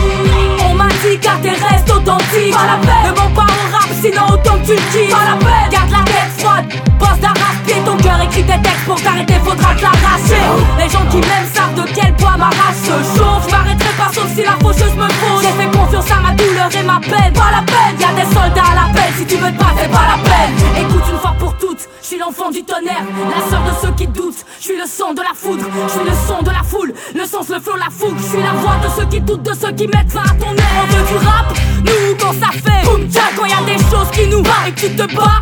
On 0.70 0.74
m'a 0.76 0.88
dit 0.88 1.20
qu'à 1.20 1.36
tes 1.42 1.50
restes 1.50 1.92
authentiques. 1.92 2.54
Pas 2.54 2.66
la 2.66 2.78
peine, 2.78 3.12
ne 3.12 3.18
mens 3.18 3.36
pas 3.36 3.48
au 3.48 3.76
rap, 3.76 3.90
sinon 4.02 4.26
autant 4.34 4.58
que 4.60 4.74
tu 4.92 5.06
le. 5.06 5.12
Pas 5.12 5.26
la 5.32 5.38
peine, 5.38 5.70
garde 5.72 5.92
la 5.92 6.04
tête 6.06 6.32
froide. 6.38 6.66
D'arrache-pied, 7.20 7.76
ton 7.86 7.98
cœur 7.98 8.20
écrit 8.22 8.44
tes 8.44 8.62
textes 8.62 8.86
pour 8.86 9.02
t'arrêter, 9.02 9.36
faudra 9.44 9.76
te 9.76 9.82
l'arracher. 9.82 10.44
Les 10.78 10.90
gens 10.90 11.06
qui 11.10 11.18
m'aiment 11.18 11.52
savent 11.54 11.76
de 11.76 11.84
quel 11.94 12.14
poids 12.16 12.38
ma 12.38 12.50
race 12.50 12.82
se 12.84 13.18
chauffe. 13.18 13.46
Je 13.48 13.52
m'arrêterai 13.52 13.94
pas 13.98 14.12
sauf 14.14 14.28
si 14.36 14.44
la 14.44 14.58
faucheuse 14.62 14.96
me 14.96 15.08
fausse. 15.08 15.42
J'ai 15.44 15.62
fait 15.62 15.78
confiance 15.78 16.12
à 16.12 16.20
ma 16.20 16.34
douleur 16.34 16.70
et 16.76 16.84
ma 16.84 17.00
peine. 17.00 17.34
Pas 17.34 17.52
la 17.52 17.64
peine, 17.64 17.96
y'a 18.00 18.14
des 18.14 18.30
soldats 18.34 18.70
à 18.72 18.76
l'appel. 18.76 19.14
Si 19.18 19.26
tu 19.26 19.36
veux 19.36 19.52
battre, 19.52 19.76
c'est 19.80 19.92
pas 19.92 20.08
la 20.16 20.18
peine. 20.24 20.54
Écoute 20.84 21.04
une 21.12 21.20
fois 21.20 21.36
pour 21.40 21.56
toutes, 21.58 21.88
je 22.02 22.08
suis 22.08 22.18
l'enfant 22.18 22.50
du 22.52 22.64
tonnerre, 22.64 23.06
la 23.30 23.50
sœur 23.50 23.62
de 23.64 23.74
ceux 23.82 23.94
qui 23.94 24.08
doutent. 24.08 24.46
Je 24.60 24.64
suis 24.64 24.78
le 24.78 24.86
son 24.86 25.14
de 25.14 25.22
la 25.22 25.34
foudre, 25.36 25.66
je 25.88 25.92
suis 25.92 26.04
le 26.04 26.16
son 26.28 26.42
de 26.42 26.50
la 26.50 26.64
foule, 26.64 26.94
le 27.14 27.26
sens, 27.26 27.50
le 27.50 27.60
flow, 27.60 27.76
la 27.78 27.92
fougue. 27.92 28.18
Je 28.18 28.30
suis 28.30 28.42
la 28.42 28.54
voix 28.54 28.78
de 28.84 28.90
ceux 28.96 29.08
qui 29.08 29.22
doutent, 29.22 29.44
de 29.44 29.54
ceux 29.54 29.72
qui 29.72 29.88
mettent 29.88 30.12
fin 30.12 30.24
à 30.24 30.34
ton 30.34 30.56
air. 30.56 30.74
On 30.82 30.88
veut 30.94 31.08
du 31.08 31.26
rap, 31.26 31.54
nous 31.86 32.16
quand 32.20 32.34
ça 32.34 32.52
fait 32.52 32.86
boum 32.86 33.10
tcha, 33.12 33.22
quand 33.36 33.46
y 33.46 33.54
a 33.54 33.64
des 33.66 33.82
choses 33.84 34.10
qui 34.12 34.28
nous 34.28 34.42
barrent 34.42 34.68
et 34.68 34.72
que 34.72 34.82
tu 34.82 34.96
te 34.96 35.16
bats. 35.16 35.40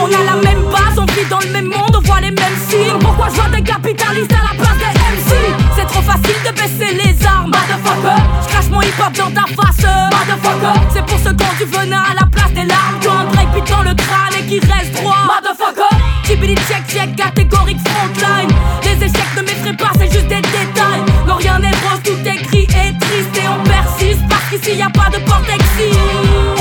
On 0.00 0.06
a 0.06 0.24
la 0.24 0.36
même 0.42 0.62
base, 0.70 0.98
on 0.98 1.06
dans 1.26 1.40
le 1.40 1.50
même 1.50 1.66
monde, 1.66 1.96
on 1.96 2.00
voit 2.00 2.20
les 2.20 2.30
mêmes 2.30 2.58
signes. 2.68 2.98
Pourquoi 3.00 3.28
je 3.28 3.34
vois 3.34 3.48
des 3.48 3.62
capitalistes 3.62 4.32
à 4.32 4.52
la 4.52 4.62
place 4.62 4.78
des 4.78 4.94
MC 5.16 5.34
C'est 5.76 5.86
trop 5.86 6.02
facile 6.02 6.36
de 6.46 6.52
baisser 6.52 6.94
les 6.94 7.26
armes, 7.26 7.50
motherfucker. 7.50 8.22
Je 8.42 8.48
crache 8.48 8.68
mon 8.70 8.82
hip 8.82 8.98
hop 9.00 9.12
dans 9.16 9.30
ta 9.30 9.46
face, 9.56 9.86
motherfucker. 10.12 10.80
C'est 10.92 11.06
pour 11.06 11.18
ce 11.18 11.30
quand 11.30 11.54
du 11.58 11.64
venin 11.64 12.02
à 12.10 12.14
la 12.14 12.26
place 12.26 12.52
des 12.52 12.64
larmes. 12.64 12.98
Un 13.08 13.24
break 13.32 13.48
beat 13.54 13.68
dans 13.70 13.82
le 13.82 13.94
crâne 13.94 14.34
et 14.38 14.44
qui 14.46 14.60
reste 14.60 14.92
droit, 14.94 15.16
motherfucker. 15.26 15.94
Tibili 16.24 16.54
check 16.68 16.86
check, 16.88 17.16
catégorique 17.16 17.80
frontline. 17.88 18.50
Les 18.84 19.04
échecs 19.06 19.34
ne 19.36 19.42
m'effraient 19.42 19.76
pas, 19.76 19.90
c'est 19.98 20.12
juste 20.12 20.28
des 20.28 20.42
détails. 20.42 21.02
Non, 21.26 21.36
rien 21.36 21.58
n'est 21.58 21.78
rose, 21.88 22.02
tout 22.04 22.20
est 22.24 22.42
gris 22.42 22.68
et 22.70 22.96
triste 22.98 23.36
et 23.36 23.48
on 23.48 23.62
persiste 23.64 24.20
parce 24.28 24.44
qu'ici 24.50 24.76
y 24.76 24.82
a 24.82 24.90
pas 24.90 25.10
de 25.10 25.18
porte 25.24 25.48
exit. 25.48 25.98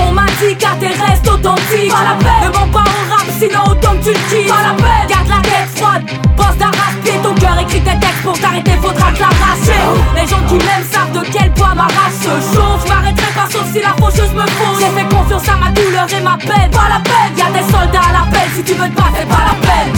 On 0.07 0.11
m'a 0.13 0.25
dit 0.39 0.55
qu'à 0.55 0.75
tes 0.79 0.87
restes 0.87 1.27
authentiques. 1.27 1.91
Pas 1.91 2.03
la 2.03 2.47
ne 2.47 2.71
pas 2.71 2.79
rap, 2.79 3.16
sinon 3.39 3.63
autant 3.71 3.95
que 3.97 4.03
tu 4.03 4.09
le 4.09 4.19
kiffes. 4.29 4.47
Pas 4.47 4.63
la 4.63 4.73
peine, 4.73 5.07
garde 5.07 5.29
la 5.29 5.41
tête 5.41 5.69
froide. 5.75 6.03
J'écris 7.67 7.81
tes 7.81 7.99
textes 7.99 8.23
pour 8.23 8.39
t'arrêter, 8.39 8.71
faudra 8.81 9.11
te 9.11 9.19
l'arracher. 9.19 9.81
Les 10.15 10.25
gens 10.25 10.41
qui 10.47 10.55
m'aiment 10.55 10.87
savent 10.89 11.11
de 11.11 11.19
quel 11.31 11.51
poids 11.51 11.75
ma 11.75 11.83
race 11.83 12.21
se 12.21 12.29
chauffe. 12.55 12.85
Je 12.85 12.93
m'arrêterai 12.93 13.31
pas 13.35 13.49
sauf 13.51 13.65
si 13.73 13.81
la 13.81 13.93
faucheuse 13.99 14.33
me 14.33 14.47
fauche. 14.47 14.79
J'ai 14.79 15.01
fait 15.01 15.09
confiance 15.13 15.49
à 15.49 15.57
ma 15.57 15.69
douleur 15.71 16.07
et 16.17 16.21
ma 16.21 16.37
peine, 16.37 16.71
pas 16.71 16.87
la 16.87 17.01
peine. 17.01 17.35
Y'a 17.37 17.51
des 17.51 17.65
soldats 17.69 18.07
à 18.09 18.13
l'appel, 18.13 18.49
si 18.55 18.63
tu 18.63 18.73
veux 18.73 18.87
te 18.87 18.95
battre, 18.95 19.15
c'est 19.19 19.27
pas 19.27 19.43
la 19.47 19.55
peine. 19.67 19.93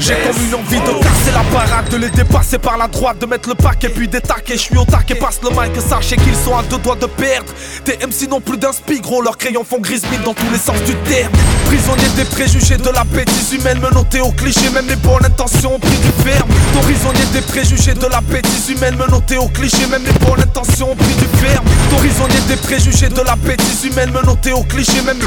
J'ai 0.00 0.14
comme 0.14 0.42
une 0.42 0.54
envie 0.54 0.80
de 0.80 1.02
casser 1.02 1.30
la 1.30 1.42
baraque, 1.52 1.90
de 1.90 1.98
les 1.98 2.08
dépasser 2.08 2.58
par 2.58 2.78
la 2.78 2.88
droite, 2.88 3.18
de 3.18 3.26
mettre 3.26 3.50
le 3.50 3.54
paquet 3.54 3.90
puis 3.90 4.08
détaquer. 4.08 4.54
Je 4.54 4.62
suis 4.62 4.78
au 4.78 4.84
taquet, 4.86 5.14
passe 5.14 5.40
le 5.42 5.50
mic, 5.50 5.78
sachez 5.78 6.16
qu'ils 6.16 6.34
sont 6.34 6.56
à 6.56 6.62
deux 6.62 6.78
doigts 6.78 6.96
de 6.96 7.04
perdre. 7.04 7.52
Tes 7.84 7.98
MC 7.98 8.28
n'ont 8.30 8.40
plus 8.40 8.56
d'un 8.56 8.70
gros, 9.02 9.20
leurs 9.20 9.36
crayons 9.36 9.62
font 9.62 9.78
grise 9.78 10.02
mine 10.10 10.22
dans 10.24 10.32
tous 10.32 10.50
les 10.50 10.58
sens 10.58 10.80
du 10.86 10.94
terme. 11.10 11.32
Prisonnier 11.66 12.08
des 12.16 12.24
préjugés 12.24 12.78
de 12.78 12.88
la 12.88 13.04
bêtise 13.04 13.52
humaine, 13.52 13.78
menotté 13.80 14.20
au 14.20 14.32
cliché, 14.32 14.70
même 14.72 14.86
les 14.88 14.96
bonnes 14.96 15.24
intentions 15.24 15.74
ont 15.74 15.78
pris 15.78 15.98
du 15.98 16.12
ferme. 16.24 16.48
Ton 16.72 16.80
prisonnier 16.80 17.26
des 17.34 17.42
préjugés 17.42 17.94
de 17.94 18.06
la 18.06 18.22
bêtise 18.22 18.70
humaine, 18.70 18.96
menotté 18.96 19.36
au 19.36 19.48
cliché, 19.48 19.86
même 19.90 20.02
les 20.04 20.26
bonnes 20.26 20.40
intentions 20.40 20.92
ont 20.92 20.96
pris 20.96 21.14
du 21.14 21.28
ferme. 21.44 21.64
Ton 21.90 21.96
prisonnier 21.96 22.40
des 22.48 22.56
préjugés 22.56 23.10
de 23.10 23.20
la 23.20 23.36
bêtise 23.36 23.84
humaine, 23.84 24.10
menotté 24.12 24.52
au 24.52 24.62
cliché, 24.62 25.02
même 25.04 25.18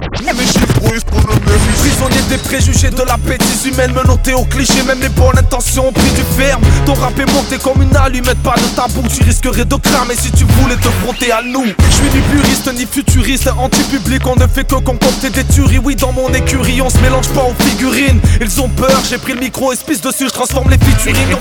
Prisonnier 1.79 2.21
des 2.29 2.37
préjugés 2.37 2.89
de 2.89 3.03
la 3.03 3.17
bêtise 3.17 3.65
humaine, 3.65 3.93
menotté 3.93 4.33
au 4.33 4.45
cliché, 4.45 4.62
même 4.85 4.99
les 5.01 5.09
bonnes 5.09 5.37
intentions 5.37 5.87
ont 5.89 5.91
pris 5.91 6.11
du 6.11 6.23
ferme. 6.37 6.61
Ton 6.85 6.93
rap 6.93 7.17
est 7.19 7.31
monté 7.31 7.57
comme 7.57 7.81
une 7.81 7.95
allumette, 7.95 8.41
pas 8.43 8.55
de 8.55 8.75
tabou, 8.75 9.03
tu 9.07 9.23
risquerais 9.23 9.65
de 9.65 9.75
cramer 9.75 10.15
si 10.15 10.31
tu 10.31 10.45
voulais 10.45 10.75
te 10.75 10.89
fronter 11.03 11.31
à 11.31 11.41
nous. 11.41 11.65
Je 11.65 11.95
suis 11.95 12.09
ni 12.13 12.21
puriste 12.21 12.73
ni 12.73 12.85
futuriste, 12.85 13.49
anti-public, 13.57 14.21
on 14.25 14.35
ne 14.35 14.47
fait 14.47 14.63
que 14.63 14.75
concocter 14.75 15.29
des 15.29 15.43
tueries. 15.43 15.79
Oui, 15.79 15.95
dans 15.95 16.11
mon 16.11 16.29
écurie, 16.29 16.81
on 16.81 16.89
se 16.89 16.97
mélange 16.99 17.27
pas 17.29 17.43
aux 17.43 17.63
figurines. 17.63 18.19
Ils 18.41 18.61
ont 18.61 18.69
peur, 18.69 19.01
j'ai 19.09 19.17
pris 19.17 19.33
le 19.33 19.39
micro, 19.39 19.71
espèce 19.73 20.01
dessus, 20.01 20.27
je 20.27 20.33
transforme 20.33 20.69
les 20.69 20.77
featuring. 20.77 21.15
Ne 21.29 21.35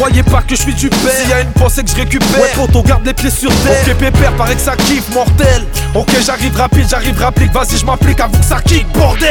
croyez 0.00 0.22
pas 0.22 0.40
que 0.40 0.56
je 0.56 0.62
suis 0.62 0.72
du 0.72 0.88
père, 0.88 1.12
s'il 1.20 1.28
y 1.28 1.32
a 1.34 1.42
une 1.42 1.52
pensée 1.52 1.82
que 1.82 1.90
je 1.90 1.96
récupère. 1.96 2.40
Ouais, 2.40 2.50
poto, 2.56 2.82
garde 2.82 3.04
les 3.04 3.12
pieds 3.12 3.30
sur 3.30 3.50
terre. 3.50 3.84
Ok, 3.86 3.94
pépère, 3.96 4.32
paraît 4.32 4.54
que 4.54 4.60
ça 4.62 4.74
kiffe, 4.74 5.10
mortel. 5.12 5.66
Ok, 5.94 6.08
j'arrive 6.24 6.56
rapide, 6.56 6.86
j'arrive 6.88 7.20
rapide, 7.20 7.52
vas-y, 7.52 7.76
je 7.76 7.84
m'applique 7.84 8.18
avant 8.18 8.38
que 8.38 8.44
ça 8.44 8.62
kick, 8.62 8.88
bordel. 8.94 9.28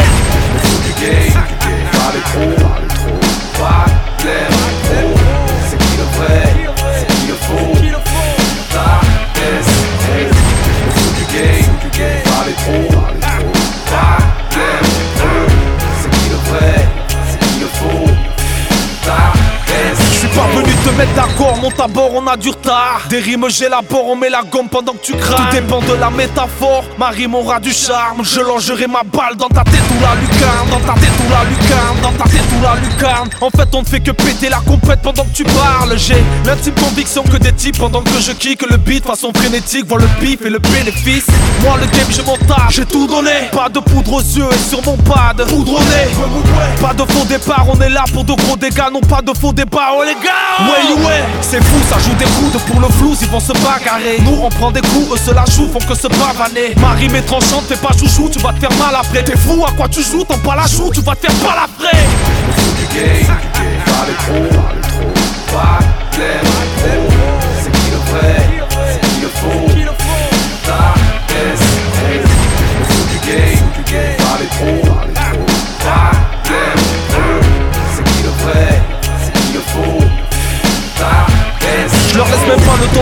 Parlez 1.92 2.22
trop, 2.22 2.54
parlez 2.62 2.88
trop, 2.88 3.20
pas 3.58 3.86
clair, 4.20 4.48
trop. 4.84 5.16
C'est 5.72 5.78
qui 5.80 5.98
le 5.98 6.04
vrai, 6.20 6.44
c'est 7.00 7.08
qui 7.16 7.28
le 7.30 7.34
faux. 7.34 7.74
Ta 8.72 9.02
S, 9.42 9.70
du 11.18 11.26
game, 11.34 12.22
parlez 12.26 12.54
trop, 12.54 12.86
parlez 12.94 13.20
trop, 13.22 13.52
pas 13.90 14.22
clair, 14.52 14.82
trop. 15.18 15.50
C'est 16.00 16.12
qui 16.12 16.30
le 16.30 16.38
vrai, 16.52 16.74
c'est 17.28 17.40
qui 17.40 17.58
le 17.60 17.70
faux. 17.74 18.12
Ta 19.04 19.20
S. 19.74 19.98
Je 20.60 20.66
suis 20.66 20.74
pas 20.74 20.84
venu 20.84 20.92
te 20.92 20.98
mettre 20.98 21.14
d'accord, 21.14 21.58
monte 21.62 21.80
à 21.80 21.88
bord, 21.88 22.12
on 22.16 22.28
a 22.28 22.36
du 22.36 22.50
retard. 22.50 23.02
Des 23.10 23.20
rimes 23.20 23.46
j'élabore, 23.50 24.08
on 24.08 24.16
met 24.16 24.30
la 24.30 24.42
gomme 24.42 24.68
pendant 24.68 24.94
que 24.94 25.06
tu 25.06 25.14
craques. 25.14 25.52
Tout 25.52 25.56
dépend 25.56 25.80
de 25.80 25.94
la 25.94 26.10
métaphore, 26.10 26.84
ma 26.98 27.10
rime 27.10 27.36
aura 27.36 27.60
du 27.60 27.72
charme. 27.72 28.24
Je 28.24 28.42
longerai 28.42 28.88
ma 28.88 29.04
balle 29.04 29.36
dans 29.38 29.48
ta 29.48 29.64
tête 29.64 29.82
ou 29.90 30.02
la 30.02 30.16
lucarne, 30.16 30.70
dans 30.70 30.80
ta 30.80 31.00
tête 31.00 31.14
ou 31.26 31.32
la 31.32 31.44
lucarne, 31.44 32.02
dans 32.02 32.12
ta 32.12 32.30
tête 32.30 32.42
ou 32.58 32.64
la 32.64 32.76
lucarne. 32.76 33.30
En 33.42 33.50
fait, 33.50 33.70
on 33.74 33.82
ne 33.82 33.86
fait 33.86 34.00
que 34.00 34.12
péter 34.12 34.50
la 34.50 34.60
compète 34.60 35.02
pendant 35.02 35.24
que 35.24 35.34
tu 35.34 35.44
parles. 35.44 35.98
J'ai 35.98 36.22
l'intime 36.46 36.74
conviction 36.74 37.24
que 37.24 37.38
des 37.38 37.54
types 37.54 37.78
pendant 37.78 38.02
que 38.02 38.20
je 38.20 38.32
kick 38.32 38.62
le 38.70 38.78
beat 38.78 39.06
façon 39.06 39.32
frénétique, 39.34 39.88
voient 39.88 40.00
le 40.00 40.08
pif 40.20 40.42
et 40.46 40.50
le 40.50 40.60
bénéfice. 40.60 41.28
Moi, 41.64 41.78
le 41.80 41.86
game, 41.88 42.08
je 42.10 42.22
m'en 42.22 42.38
tape, 42.38 42.72
j'ai 42.72 42.86
tout 42.86 43.08
donné. 43.08 43.50
Pas 43.52 43.70
de 43.70 43.80
poudre 43.80 44.14
aux 44.14 44.22
yeux 44.22 44.50
et 44.52 44.70
sur 44.70 44.84
mon 44.84 44.98
pad, 44.98 45.38
poudre 45.48 45.76
au 45.76 45.80
nez. 45.80 46.10
Pas 46.82 46.94
de 46.94 47.04
faux 47.12 47.26
départ, 47.26 47.66
on 47.70 47.80
est 47.80 47.90
là 47.90 48.04
pour 48.14 48.24
de 48.24 48.34
gros 48.34 48.58
dégâts, 48.58 48.92
non 48.92 49.02
pas 49.02 49.22
de 49.22 49.32
faux 49.38 49.54
départ, 49.54 49.94
oh 49.98 50.04
les 50.04 50.16
gars. 50.16 50.49
Ouais, 50.60 51.06
ouais, 51.06 51.24
c'est 51.42 51.64
fou, 51.64 51.78
ça 51.90 51.98
joue 52.00 52.14
des 52.16 52.26
coudes 52.26 52.60
pour 52.68 52.82
le 52.82 52.88
flou, 52.90 53.16
ils 53.22 53.28
vont 53.30 53.40
se 53.40 53.54
bagarrer. 53.54 54.20
Nous, 54.22 54.40
on 54.44 54.50
prend 54.50 54.72
des 54.72 54.82
coups, 54.82 55.14
eux 55.14 55.18
se 55.18 55.32
la 55.34 55.46
jouent, 55.46 55.70
font 55.72 55.80
que 55.80 55.96
se 55.96 56.08
pavaner. 56.08 56.76
Ma 56.78 56.92
rime 56.92 57.16
est 57.16 57.22
tranchante, 57.22 57.66
fais 57.68 57.78
pas 57.78 57.94
chouchou, 57.98 58.30
tu 58.30 58.40
vas 58.40 58.52
te 58.54 58.60
faire 58.60 58.74
mal 58.78 58.96
après. 58.96 59.24
T'es 59.24 59.38
fou, 59.38 59.64
à 59.66 59.72
quoi 59.72 59.88
tu 59.88 60.04
joues, 60.04 60.26
t'en 60.26 60.38
pas 60.40 60.56
la 60.56 60.68
joue, 60.68 60.92
tu 60.94 61.02
vas 61.02 61.16
te 61.16 61.28
faire 61.28 61.48
mal 61.48 61.60
après. 61.64 61.98
C'est 67.62 67.72
qui 67.72 67.92
le 67.92 67.98
vrai, 68.12 68.46
c'est 68.92 69.02
qui 69.08 69.22
le 69.22 69.28
faux. 69.30 69.79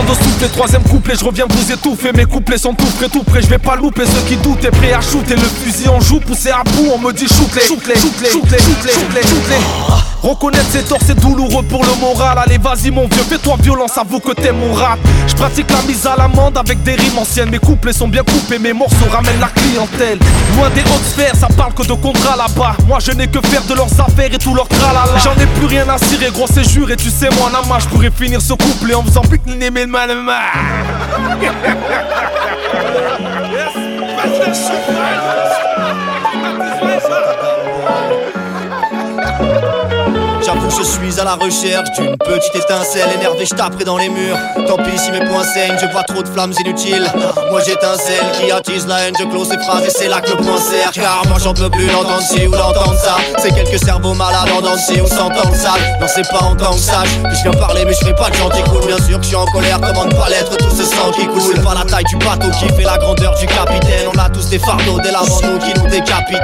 De 0.02 0.14
souffler 0.14 0.48
Troisième 0.48 0.82
couplet, 0.82 1.14
je 1.18 1.24
reviens 1.24 1.46
vous 1.48 1.72
étouffer. 1.72 2.12
Mes 2.12 2.24
couplets 2.24 2.58
sont 2.58 2.74
tout 2.74 2.86
prêts, 2.98 3.08
tout 3.08 3.22
prêts 3.22 3.42
Je 3.42 3.48
vais 3.48 3.58
pas 3.58 3.76
louper 3.76 4.04
ceux 4.06 4.22
qui 4.28 4.36
doutent 4.36 4.64
et 4.64 4.70
prêts 4.70 4.92
à 4.92 5.00
shooter. 5.00 5.34
Le 5.34 5.42
fusil 5.42 5.88
en 5.88 6.00
joue, 6.00 6.20
poussé 6.20 6.50
à 6.50 6.62
bout 6.64 6.90
On 6.94 6.98
me 6.98 7.12
dit 7.12 7.26
shoot-les, 7.26 7.62
shoot-les, 7.62 7.96
shoot-les, 7.96 8.30
shoot-les, 8.30 8.58
shoot-les, 8.58 8.92
shoot-les, 8.92 9.22
shoot-les 9.22 10.17
Reconnaître 10.22 10.70
ses 10.70 10.82
torts 10.82 10.98
c'est 11.04 11.18
douloureux 11.18 11.62
pour 11.62 11.84
le 11.84 11.94
moral. 12.00 12.38
Allez 12.38 12.58
vas-y 12.58 12.90
mon 12.90 13.06
vieux, 13.06 13.22
fais-toi 13.22 13.56
violence, 13.60 13.96
avoue 13.96 14.20
que 14.20 14.32
t'es 14.32 14.52
mon 14.52 14.72
rap. 14.72 14.98
Je 15.26 15.34
pratique 15.34 15.70
la 15.70 15.82
mise 15.82 16.06
à 16.06 16.16
l'amende 16.16 16.56
avec 16.58 16.82
des 16.82 16.94
rimes 16.94 17.18
anciennes. 17.18 17.50
Mes 17.50 17.58
couplets 17.58 17.92
sont 17.92 18.08
bien 18.08 18.22
coupés, 18.22 18.58
mes 18.58 18.72
morceaux 18.72 19.08
ramènent 19.10 19.40
la 19.40 19.48
clientèle. 19.48 20.18
Loin 20.56 20.70
des 20.70 20.82
hautes 20.82 21.04
sphères, 21.04 21.36
ça 21.36 21.48
parle 21.56 21.72
que 21.74 21.86
de 21.86 21.92
contrat 21.94 22.36
là-bas. 22.36 22.76
Moi 22.86 22.98
je 23.00 23.12
n'ai 23.12 23.28
que 23.28 23.40
faire 23.46 23.62
de 23.64 23.74
leurs 23.74 24.00
affaires 24.00 24.32
et 24.32 24.38
tout 24.38 24.54
leur 24.54 24.68
tralala. 24.68 25.18
J'en 25.22 25.34
ai 25.34 25.46
plus 25.46 25.66
rien 25.66 25.88
à 25.88 25.98
cirer, 25.98 26.30
gros 26.32 26.46
c'est 26.52 26.68
juré 26.68 26.96
Tu 26.96 27.10
sais 27.10 27.28
moi 27.38 27.50
Nama, 27.52 27.78
je 27.78 27.86
pourrais 27.86 28.10
finir 28.10 28.40
ce 28.40 28.52
couplet 28.54 28.94
en 28.94 29.02
faisant 29.02 29.22
pique 29.22 29.42
les 29.46 29.70
mais 29.70 29.86
mal 29.86 30.10
je 40.76 40.82
suis 40.82 41.20
à 41.20 41.24
la 41.24 41.34
recherche 41.34 41.90
d'une 41.98 42.16
petite 42.16 42.54
étincelle 42.54 43.08
énervée, 43.16 43.46
je 43.46 43.54
taperai 43.54 43.84
dans 43.84 43.96
les 43.96 44.08
murs. 44.08 44.36
Tant 44.66 44.76
pis 44.76 44.98
si 44.98 45.10
mes 45.10 45.20
poings 45.20 45.44
saignent, 45.44 45.78
je 45.80 45.86
vois 45.92 46.02
trop 46.02 46.22
de 46.22 46.28
flammes 46.28 46.52
inutiles. 46.60 47.10
Moi 47.50 47.60
j'étincelle 47.64 48.24
qui 48.38 48.50
attise 48.50 48.86
la 48.86 49.00
haine, 49.00 49.14
je 49.18 49.24
close 49.24 49.48
ces 49.48 49.58
phrases 49.58 49.86
et 49.86 49.90
c'est 49.90 50.08
là 50.08 50.20
que 50.20 50.30
le 50.30 50.36
point 50.36 50.58
sert. 50.58 50.90
Car 50.92 51.22
moi 51.28 51.38
j'en 51.42 51.54
peux 51.54 51.70
plus 51.70 51.86
d'entendre 51.86 52.22
ci 52.22 52.46
ou 52.46 52.50
d'entendre 52.50 52.94
ça. 52.98 53.16
C'est 53.38 53.54
quelques 53.54 53.82
cerveaux 53.82 54.14
malades 54.14 54.50
en 54.56 54.60
danser 54.60 55.00
ou 55.00 55.06
s'entendre 55.06 55.54
sale. 55.54 55.80
Non, 56.00 56.06
c'est 56.08 56.28
pas 56.28 56.44
en 56.44 56.54
tant 56.54 56.72
sage 56.72 57.08
que 57.22 57.34
je 57.34 57.42
viens 57.42 57.52
parler, 57.52 57.84
mais 57.84 57.92
je 57.92 58.06
fais 58.06 58.14
pas 58.14 58.30
de 58.30 58.36
gentil 58.36 58.62
cool. 58.64 58.86
Bien 58.86 58.98
sûr 58.98 59.18
que 59.18 59.22
je 59.22 59.28
suis 59.28 59.36
en 59.36 59.46
colère, 59.46 59.78
comment 59.80 60.04
ne 60.04 60.14
pas 60.14 60.28
l'être, 60.28 60.56
tout 60.56 60.70
ce 60.70 60.84
sang 60.84 61.10
qui 61.12 61.26
coule. 61.26 61.54
C'est 61.54 61.64
pas 61.64 61.74
la 61.74 61.84
taille 61.84 62.04
du 62.04 62.16
bateau 62.16 62.50
qui 62.50 62.68
fait 62.74 62.84
la 62.84 62.98
grandeur 62.98 63.34
du 63.38 63.46
capitaine. 63.46 64.08
On 64.14 64.18
a 64.18 64.28
tous 64.28 64.48
des 64.48 64.58
fardeaux, 64.58 65.00
des 65.00 65.10
lames 65.10 65.24
qui 65.60 65.80
nous 65.80 65.88
décapitent. 65.88 66.38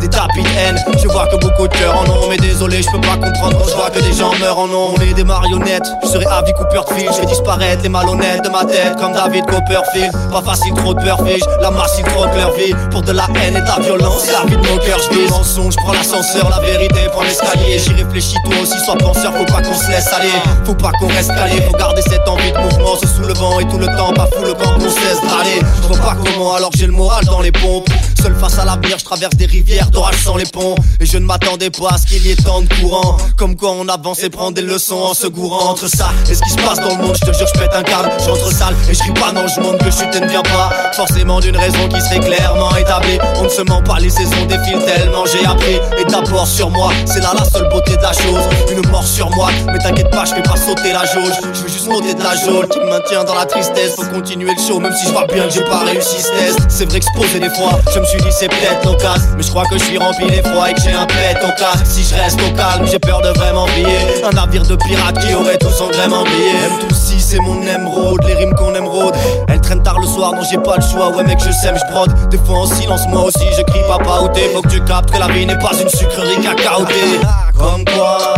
Des 0.00 0.08
tapis 0.08 0.42
de 0.42 0.48
haine, 0.58 0.78
je 1.02 1.08
vois 1.08 1.26
que 1.26 1.36
beaucoup 1.36 1.68
de 1.68 1.74
cœurs 1.76 1.96
en 1.96 2.04
ont, 2.04 2.28
mais 2.28 2.36
désolé, 2.36 2.82
je 2.82 2.90
peux 2.90 3.00
pas 3.00 3.16
comprendre 3.16 3.65
je 3.68 3.74
vois 3.74 3.90
que 3.90 4.00
des 4.00 4.12
gens 4.12 4.32
meurent 4.40 4.58
en 4.58 4.68
ont. 4.68 4.94
On 4.94 5.14
des 5.14 5.24
marionnettes, 5.24 5.86
je 6.02 6.08
serai 6.08 6.26
Avi 6.26 6.52
Cooperfield. 6.52 7.12
Je 7.14 7.20
vais 7.20 7.26
disparaître 7.26 7.82
les 7.82 7.88
malhonnêtes 7.88 8.44
de 8.44 8.48
ma 8.50 8.64
tête 8.64 8.96
comme 8.98 9.12
David 9.12 9.46
Copperfield. 9.46 10.12
Pas 10.30 10.42
facile, 10.42 10.74
trop 10.74 10.94
de 10.94 11.02
peur 11.02 11.18
fiche, 11.26 11.42
la 11.60 11.70
masse 11.70 11.96
ils 11.98 12.04
trop 12.04 12.24
leur 12.24 12.52
vie. 12.52 12.74
Pour 12.90 13.02
de 13.02 13.12
la 13.12 13.26
haine 13.36 13.56
et 13.56 13.60
de 13.60 13.66
la 13.66 13.78
violence, 13.80 14.26
la 14.32 14.44
vie 14.48 14.56
de 14.56 14.68
mon 14.68 14.78
cœur, 14.78 14.98
je 14.98 15.16
vise. 15.16 15.30
Mensonge, 15.30 15.76
prends 15.76 15.92
l'ascenseur, 15.92 16.48
la 16.50 16.60
vérité 16.60 17.00
prend 17.12 17.22
l'escalier. 17.22 17.78
J'y 17.78 17.92
réfléchis, 17.92 18.36
toi 18.44 18.54
aussi, 18.62 18.78
sois 18.84 18.96
penseur, 18.96 19.32
faut 19.34 19.44
pas 19.44 19.62
qu'on 19.62 19.74
se 19.74 19.90
laisse 19.90 20.12
aller. 20.12 20.32
Faut 20.64 20.74
pas 20.74 20.92
qu'on 20.98 21.08
reste 21.08 21.34
calé, 21.34 21.60
faut 21.62 21.76
garder 21.76 22.02
cette 22.02 22.28
envie 22.28 22.52
de 22.52 22.58
mouvement, 22.58 22.96
se 22.96 23.06
soulevant 23.06 23.60
et 23.60 23.68
tout 23.68 23.78
le 23.78 23.86
temps, 23.86 24.12
pas 24.12 24.26
fou 24.26 24.44
le 24.44 24.54
camp 24.54 24.74
qu'on 24.74 24.90
cesse 24.90 25.20
d'aller. 25.22 25.60
Je 25.82 25.88
vois 25.88 25.98
pas 25.98 26.16
comment 26.24 26.54
alors 26.54 26.70
j'ai 26.74 26.86
le 26.86 26.92
moral 26.92 27.24
dans 27.24 27.40
les 27.40 27.52
pompes. 27.52 27.88
Seul 28.20 28.34
face 28.34 28.58
à 28.58 28.64
l'avenir, 28.64 28.98
je 28.98 29.04
traverse 29.04 29.34
des 29.36 29.46
rivières 29.46 29.90
d'orage 29.90 30.16
sans 30.22 30.36
les 30.36 30.46
ponts. 30.46 30.74
Et 31.00 31.06
je 31.06 31.18
ne 31.18 31.24
m'attendais 31.24 31.70
pas 31.70 31.90
à 31.90 31.98
ce 31.98 32.06
qu'il 32.06 32.26
y 32.26 32.30
ait 32.30 32.36
tant 32.36 32.62
de 32.62 32.68
courant. 32.74 33.16
Comme 33.36 33.56
quoi 33.56 33.72
on 33.72 33.88
avance 33.88 34.22
et 34.22 34.30
prend 34.30 34.50
des 34.50 34.62
leçons 34.62 34.96
en 34.96 35.14
se 35.14 35.26
gourant. 35.26 35.70
Entre 35.70 35.88
ça 35.88 36.10
et 36.30 36.34
ce 36.34 36.42
qui 36.42 36.50
se 36.50 36.56
passe 36.56 36.80
dans 36.80 36.96
le 36.96 37.02
monde, 37.02 37.16
je 37.20 37.26
te 37.30 37.36
jure, 37.36 37.46
je 37.52 37.60
pète 37.60 37.74
un 37.74 37.82
câble. 37.82 38.10
J'entre 38.24 38.52
sale 38.52 38.74
et 38.90 38.94
je 38.94 39.12
pas, 39.20 39.32
non, 39.32 39.46
je 39.46 39.60
montre 39.60 39.84
que 39.84 39.90
chute 39.90 40.20
ne 40.20 40.26
vient 40.28 40.42
pas. 40.42 40.70
Forcément 40.94 41.40
d'une 41.40 41.56
raison 41.56 41.88
qui 41.88 42.00
serait 42.00 42.20
clairement 42.20 42.74
établie. 42.76 43.18
On 43.36 43.44
ne 43.44 43.48
se 43.48 43.62
ment 43.62 43.82
pas, 43.82 43.98
les 43.98 44.10
saisons 44.10 44.46
défilent 44.48 44.84
tellement 44.84 45.24
j'ai 45.26 45.44
appris. 45.46 45.80
Et 45.98 46.04
d'abord 46.04 46.46
sur 46.46 46.70
moi, 46.70 46.92
c'est 47.04 47.20
là 47.20 47.32
la 47.36 47.44
seule 47.44 47.68
beauté 47.68 47.96
de 47.96 48.02
la 48.02 48.12
chose. 48.12 48.42
Une 48.70 48.88
mort 48.90 49.06
sur 49.06 49.30
moi, 49.30 49.50
mais 49.72 49.78
t'inquiète 49.78 50.10
pas, 50.10 50.24
je 50.24 50.34
fais 50.34 50.42
pas 50.42 50.56
sauter 50.56 50.92
la 50.92 51.04
jauge. 51.04 51.34
Je 51.52 51.60
veux 51.62 51.68
juste 51.68 51.88
monter 51.88 52.14
de 52.14 52.22
la 52.22 52.36
jaune 52.36 52.68
qui 52.68 52.78
me 52.78 52.88
maintient 52.88 53.24
dans 53.24 53.34
la 53.34 53.46
tristesse. 53.46 53.94
Faut 53.96 54.06
continuer 54.06 54.52
le 54.54 54.62
show, 54.62 54.78
même 54.78 54.94
si 54.94 55.06
je 55.06 55.12
vois 55.12 55.26
bien 55.26 55.46
que 55.46 55.54
j'ai 55.54 55.64
pas 55.64 55.80
réussi 55.80 56.20
ce 56.20 56.28
test. 56.28 56.58
C'est 56.68 56.88
vrai 56.88 57.00
que 57.00 57.06
je 57.06 57.38
des 57.38 57.50
fois, 57.50 57.80
je 57.92 58.00
me 58.00 58.04
suis 58.04 58.15
c'est 58.30 58.48
peut-être 58.48 58.84
l'occasion. 58.84 59.28
Mais 59.36 59.42
je 59.42 59.50
crois 59.50 59.64
que 59.64 59.78
je 59.78 59.84
suis 59.84 59.98
rempli 59.98 60.26
d'effroi 60.26 60.70
et 60.70 60.74
que 60.74 60.80
j'ai 60.80 60.92
un 60.92 61.06
pet 61.06 61.36
au 61.42 61.58
cas. 61.58 61.78
Si 61.84 62.02
je 62.04 62.14
reste 62.14 62.40
au 62.40 62.54
calme, 62.54 62.86
j'ai 62.90 62.98
peur 62.98 63.20
de 63.22 63.28
vraiment 63.38 63.66
briller. 63.66 63.98
Un 64.24 64.30
navire 64.30 64.62
de 64.62 64.76
pirates 64.76 65.18
qui 65.18 65.34
aurait 65.34 65.58
tout 65.58 65.70
son 65.70 65.88
gréement 65.88 66.22
brillé. 66.22 66.50
M 66.50 66.72
tout 66.80 66.94
si 66.94 67.20
c'est 67.20 67.40
mon 67.40 67.60
émeraude, 67.62 68.22
les 68.26 68.34
rimes 68.34 68.54
qu'on 68.54 68.74
émeraude. 68.74 69.14
Elle 69.48 69.60
traîne 69.60 69.82
tard 69.82 69.98
le 70.00 70.06
soir, 70.06 70.32
non 70.32 70.42
j'ai 70.50 70.58
pas 70.58 70.76
le 70.76 70.82
choix. 70.82 71.10
Ouais 71.10 71.24
mec, 71.24 71.38
je 71.38 71.52
sème, 71.52 71.76
je 71.76 71.92
brode. 71.92 72.12
Des 72.30 72.38
fois 72.38 72.58
en 72.60 72.66
silence, 72.66 73.06
moi 73.08 73.24
aussi, 73.24 73.44
je 73.56 73.62
crie 73.62 73.82
papa 73.88 74.20
ou 74.22 74.28
Faut 74.54 74.62
que 74.62 74.68
tu 74.68 74.80
captes 74.84 75.10
que 75.10 75.18
la 75.18 75.28
vie 75.28 75.46
n'est 75.46 75.58
pas 75.58 75.72
une 75.80 75.88
sucrerie 75.88 76.40
cacaotée. 76.40 77.20
Comme 77.56 77.84
quoi 77.84 78.34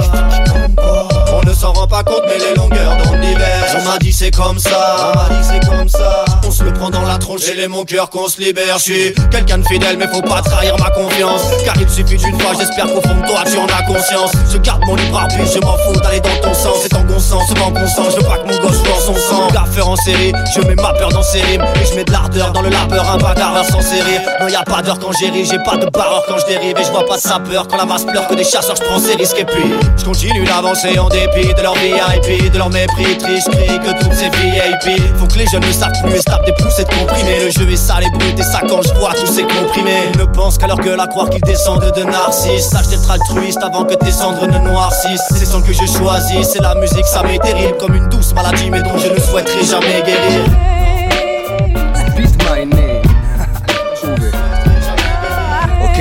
ne 1.49 1.55
s'en 1.55 1.73
rend 1.73 1.87
pas 1.87 2.03
compte, 2.03 2.23
mais 2.27 2.39
les 2.39 2.55
longueurs 2.55 2.97
dans 3.05 3.15
l'hiver. 3.15 3.65
On 3.81 3.89
m'a 3.89 3.99
dit 3.99 4.13
c'est 4.13 4.31
comme 4.31 4.59
ça, 4.59 5.13
on 5.15 5.19
m'a 5.19 5.29
dit 5.29 5.49
c'est 5.51 5.69
comme 5.69 5.89
ça. 5.89 6.25
On 6.47 6.51
se 6.51 6.63
le 6.63 6.73
prend 6.73 6.91
dans 6.91 7.03
la 7.03 7.19
tronche 7.19 7.49
et 7.49 7.55
les 7.55 7.69
mon 7.69 7.85
cœur 7.85 8.11
qu'on 8.11 8.29
se 8.29 8.41
libère. 8.41 8.79
Je 8.79 8.83
suis 8.83 9.15
quelqu'un 9.31 9.59
de 9.59 9.67
fidèle, 9.67 9.97
mais 9.99 10.07
faut 10.09 10.23
pas 10.23 10.43
trahir 10.43 10.77
ma 10.79 10.91
confiance. 10.91 11.43
Car 11.65 11.75
il 11.81 11.89
suffit 11.89 12.17
d'une 12.17 12.39
fois, 12.39 12.53
j'espère 12.59 12.87
qu'au 12.87 13.01
fond 13.01 13.15
de 13.15 13.27
toi 13.27 13.45
tu 13.51 13.57
en 13.59 13.67
as 13.67 13.83
conscience. 13.83 14.33
Je 14.53 14.59
garde 14.59 14.83
mon 14.87 14.97
libre 14.97 15.19
arbitre, 15.19 15.51
je 15.53 15.61
m'en 15.61 15.77
fous 15.79 16.01
d'aller 16.01 16.21
dans 16.21 16.41
ton 16.43 16.55
sens. 16.55 16.77
C'est 16.83 16.95
en 16.95 17.03
bon 17.03 17.19
sens, 17.19 17.43
c'est 17.49 17.61
en 17.61 17.71
bon 17.71 17.87
sens. 17.87 18.15
Je 18.15 18.21
veux 18.21 18.29
pas 18.29 18.39
que 18.39 18.53
mon 18.53 18.59
gosse 18.61 18.83
dans 18.83 19.01
son 19.01 19.17
sang. 19.17 19.49
Gaffeur 19.53 19.89
en 19.89 19.97
série, 19.97 20.33
je 20.55 20.61
mets 20.63 20.75
ma 20.75 20.93
peur 20.93 21.11
dans 21.11 21.23
ses 21.23 21.41
rimes. 21.41 21.65
Et 21.81 21.87
je 21.87 21.95
mets 21.95 22.05
de 22.05 22.13
l'ardeur 22.13 22.53
dans 22.53 22.63
le 22.63 22.71
labeur, 22.71 23.11
un 23.11 23.19
bagarreur 23.19 23.65
sans 23.65 23.81
série. 23.81 24.19
Non, 24.41 24.49
y 24.49 24.55
a 24.55 24.65
pas 24.65 24.83
d'heure 24.83 24.99
quand 24.99 25.13
j'éris, 25.19 25.47
j'ai 25.47 25.59
pas 25.65 25.77
de 25.77 25.87
barreur 25.91 26.25
quand 26.29 26.39
je 26.39 26.47
dérive. 26.47 26.77
Et 26.79 26.85
je 26.85 26.91
vois 26.91 27.07
pas 27.07 27.17
de 27.17 27.23
sapeur 27.23 27.69
quand 27.69 27.77
la 27.77 27.87
masse 27.87 28.05
pleure 28.05 28.27
que 28.29 28.35
des 28.35 28.45
chasseurs, 28.45 28.77
je 28.77 28.83
prends 28.83 28.99
ses 28.99 29.15
risques. 29.15 29.39
Et 29.39 29.45
puis, 29.45 29.73
je 29.97 30.05
continue 30.05 30.45
d'avancer 30.45 30.99
en 30.99 31.09
dépit 31.09 31.38
de 31.47 31.63
leur 31.63 31.75
VIP, 31.75 32.53
de 32.53 32.59
leur 32.59 32.71
mépris, 32.71 33.17
triste, 33.19 33.51
que 33.51 34.03
toutes 34.03 34.13
ces 34.13 34.29
VIP. 34.31 35.01
Faut 35.17 35.27
que 35.27 35.39
les 35.39 35.47
jeunes 35.47 35.65
ne 35.65 35.73
savent 35.73 35.93
plus 36.03 36.17
et 36.17 36.19
se 36.19 36.25
tapent 36.25 36.45
des 36.45 36.53
pouces 36.53 36.79
et 36.79 36.85
de 36.85 36.89
comprimer. 36.89 37.45
Le 37.45 37.51
jeu 37.51 37.71
est 37.71 37.77
sale 37.77 38.05
et 38.05 38.11
brut 38.11 38.39
et 38.39 38.43
ça 38.43 38.61
quand 38.69 38.83
je 38.83 38.93
vois 38.95 39.13
tous 39.15 39.27
ces 39.27 39.43
comprimés. 39.43 40.11
Ils 40.15 40.21
ne 40.21 40.25
pensent 40.25 40.59
qu'à 40.59 40.67
leur 40.67 40.79
gueule 40.79 41.01
à 41.01 41.07
croire 41.07 41.31
qu'ils 41.31 41.43
descendent 41.43 41.93
de 41.95 42.03
narcisses. 42.03 42.69
Sache 42.69 42.89
d'être 42.89 43.11
altruiste 43.11 43.63
avant 43.63 43.85
que 43.85 43.95
tes 43.95 44.11
cendres 44.11 44.47
ne 44.47 44.59
noircissent. 44.59 45.29
C'est 45.31 45.47
sans 45.47 45.63
que 45.63 45.73
je 45.73 45.87
choisis, 45.87 46.49
c'est 46.49 46.63
la 46.63 46.75
musique, 46.75 47.07
ça 47.07 47.23
m'est 47.23 47.39
terrible. 47.39 47.77
Comme 47.79 47.95
une 47.95 48.09
douce 48.09 48.35
maladie, 48.35 48.71
mais 48.71 48.83
dont 48.83 48.99
je 48.99 49.09
ne 49.09 49.21
souhaiterais 49.21 49.65
jamais 49.65 50.03
guérir. 50.05 50.88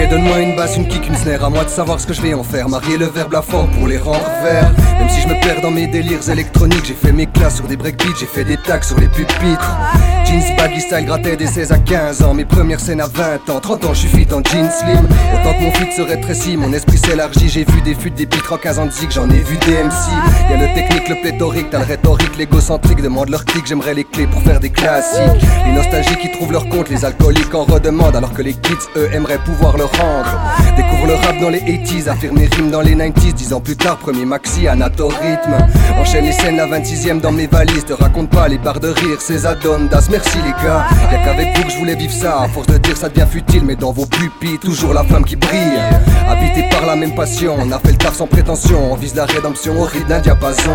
Donne-moi 0.06 0.40
une 0.40 0.56
basse, 0.56 0.78
une 0.78 0.88
kick, 0.88 1.08
une 1.08 1.16
snare, 1.16 1.44
à 1.44 1.50
moi 1.50 1.66
de 1.66 1.70
savoir 1.70 2.00
ce 2.00 2.06
que 2.06 2.14
je 2.14 2.22
vais 2.22 2.34
en 2.34 2.44
faire. 2.44 2.70
Marier 2.70 2.98
le 2.98 3.08
verbe, 3.08 3.34
la 3.34 3.42
forme 3.42 3.70
pour 3.72 3.88
les 3.88 3.98
rendre 3.98 4.30
verts. 4.44 4.72
Même 5.00 5.10
si 5.10 5.22
je 5.22 5.28
me 5.28 5.34
perds 5.42 5.62
dans 5.62 5.72
mes 5.72 5.88
délires 5.88 6.30
électroniques, 6.30 6.86
j'ai 6.86 6.94
fait 6.94 7.12
mes 7.12 7.26
classes 7.26 7.58
sur 7.58 7.68
des 7.68 7.76
breakbeats, 7.76 8.16
j'ai 8.20 8.26
fait 8.26 8.44
des 8.44 8.58
tags 8.58 8.82
sur 8.82 8.98
les 9.00 9.08
pupitres. 9.08 9.78
Jeans 10.26 10.56
baggy 10.58 10.82
style 10.82 11.06
gratté 11.06 11.38
des 11.38 11.48
16 11.48 11.72
à 11.72 11.78
15 11.78 12.22
ans. 12.22 12.34
Mes 12.34 12.44
premières 12.44 12.80
scènes 12.80 13.00
à 13.00 13.08
20 13.08 13.50
ans. 13.50 13.60
30 13.62 13.86
ans 13.86 13.94
je 13.94 14.00
suis 14.00 14.10
fit 14.10 14.28
en 14.34 14.44
jeans 14.44 14.70
slim. 14.70 15.08
Autant 15.34 15.54
que 15.54 15.64
mon 15.64 15.72
fit 15.72 15.92
se 15.96 16.02
rétrécit 16.02 16.58
Mon 16.58 16.74
esprit 16.74 16.98
s'élargit. 16.98 17.48
J'ai 17.50 17.64
vu 17.64 17.82
des 17.82 17.96
fuites 17.96 18.16
des 18.16 18.26
pitres 18.26 18.52
en 18.52 18.58
15 18.58 18.80
ans 18.80 18.86
de 18.86 18.92
zig 18.92 19.10
J'en 19.12 19.30
ai 19.30 19.40
vu 19.40 19.58
des 19.58 19.84
MC 19.84 20.12
Y'a 20.50 20.58
le 20.58 20.74
technique, 20.76 21.08
le 21.08 21.22
pléthorique 21.22 21.70
T'as 21.70 21.80
le 21.80 21.86
rhétorique, 21.86 22.38
l'égocentrique. 22.38 23.02
Demande 23.02 23.30
leur 23.30 23.46
clic 23.46 23.66
J'aimerais 23.66 23.94
les 23.94 24.04
clés 24.04 24.28
pour 24.28 24.42
faire 24.42 24.60
des 24.60 24.70
classiques. 24.70 25.22
Les 25.66 25.72
nostalgiques 25.72 26.20
qui 26.20 26.32
trouvent 26.32 26.52
leur 26.52 26.68
compte 26.68 26.90
Les 26.90 27.06
alcooliques 27.06 27.56
en 27.56 27.64
redemandent 27.64 28.16
Alors 28.16 28.34
que 28.34 28.42
les 28.42 28.54
kids 28.54 28.76
eux 28.98 29.10
aimeraient 29.14 29.40
pouvoir 29.40 29.78
le 29.78 29.86
Découvre 30.76 31.08
le 31.08 31.14
rap 31.16 31.40
dans 31.40 31.50
les 31.50 31.62
80s 31.62 32.10
Affirme 32.10 32.38
mes 32.38 32.48
rimes 32.48 32.72
dans 32.72 32.82
les 32.82 32.96
90s 32.96 33.34
Dix 33.34 33.54
ans 33.54 33.62
plus 33.62 33.76
tard 33.76 33.98
premier 33.98 34.26
maxi 34.26 34.68
rythme 34.68 35.58
Enchaîne 36.00 36.26
les 36.26 36.32
scènes 36.32 36.58
la 36.58 36.68
26ème 36.68 37.22
dans 37.22 37.32
mes 37.32 37.48
valises 37.48 37.86
Te 37.86 37.94
raconte 37.94 38.30
pas 38.30 38.48
les 38.48 38.58
barres 38.58 38.80
de 38.80 38.90
rire 38.90 39.22
Ces 39.22 39.46
adondas 39.46 40.08
merci 40.10 40.38
les 40.38 40.52
gars. 40.64 40.86
Y'a 41.12 41.24
qu'avec 41.24 41.58
vous 41.58 41.64
que 41.64 41.72
je 41.72 41.78
voulais 41.78 41.96
vivre 41.96 42.14
ça. 42.14 42.42
À 42.42 42.48
force 42.48 42.68
de 42.68 42.78
dire 42.78 42.98
ça 42.98 43.10
devient 43.10 43.28
futile, 43.30 43.64
mais 43.64 43.76
dans 43.76 43.92
vos 43.92 44.06
pupilles, 44.06 44.60
toujours 44.60 44.94
la 44.94 45.04
flamme 45.04 45.26
qui 45.26 45.36
brille. 45.36 45.80
Habité 46.30 46.68
par 46.70 46.86
la 46.86 46.96
même 46.96 47.16
passion, 47.16 47.56
on 47.60 47.72
a 47.72 47.80
fait 47.80 47.92
le 47.92 47.98
taf 47.98 48.16
sans 48.16 48.28
prétention. 48.28 48.94
On 48.94 48.96
vise 48.96 49.16
la 49.16 49.26
rédemption 49.26 49.80
au 49.80 49.86
rythme 49.86 50.08
d'un 50.08 50.20
diapason. 50.20 50.72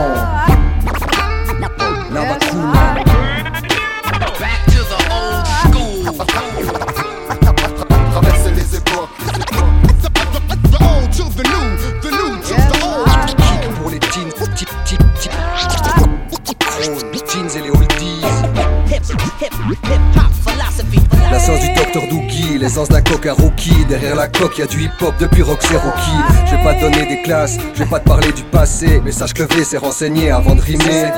L'essence 22.63 22.89
d'un 22.89 23.03
coca 23.03 23.33
rookie. 23.33 23.85
Derrière 23.89 24.15
la 24.15 24.29
coque 24.29 24.59
y'a 24.59 24.67
du 24.67 24.83
hip 24.83 24.91
hop 25.01 25.15
depuis 25.19 25.43
Roxy 25.43 25.75
Rookie. 25.75 26.47
Je 26.47 26.57
vais 26.57 26.63
pas 26.63 26.75
donner 26.75 27.07
des 27.07 27.21
classes, 27.23 27.59
je 27.75 27.81
vais 27.81 27.91
pas 27.91 27.99
te 27.99 28.07
parler 28.09 28.33
du 28.33 28.43
passé. 28.45 29.03
Mais 29.05 29.11
sache 29.11 29.35
que 29.35 29.43
le 29.43 29.49
V 29.49 29.65
c'est 29.65 29.79
renseigné 29.79 30.31
avant 30.31 30.55
de 30.55 30.61
rimer. 30.61 31.11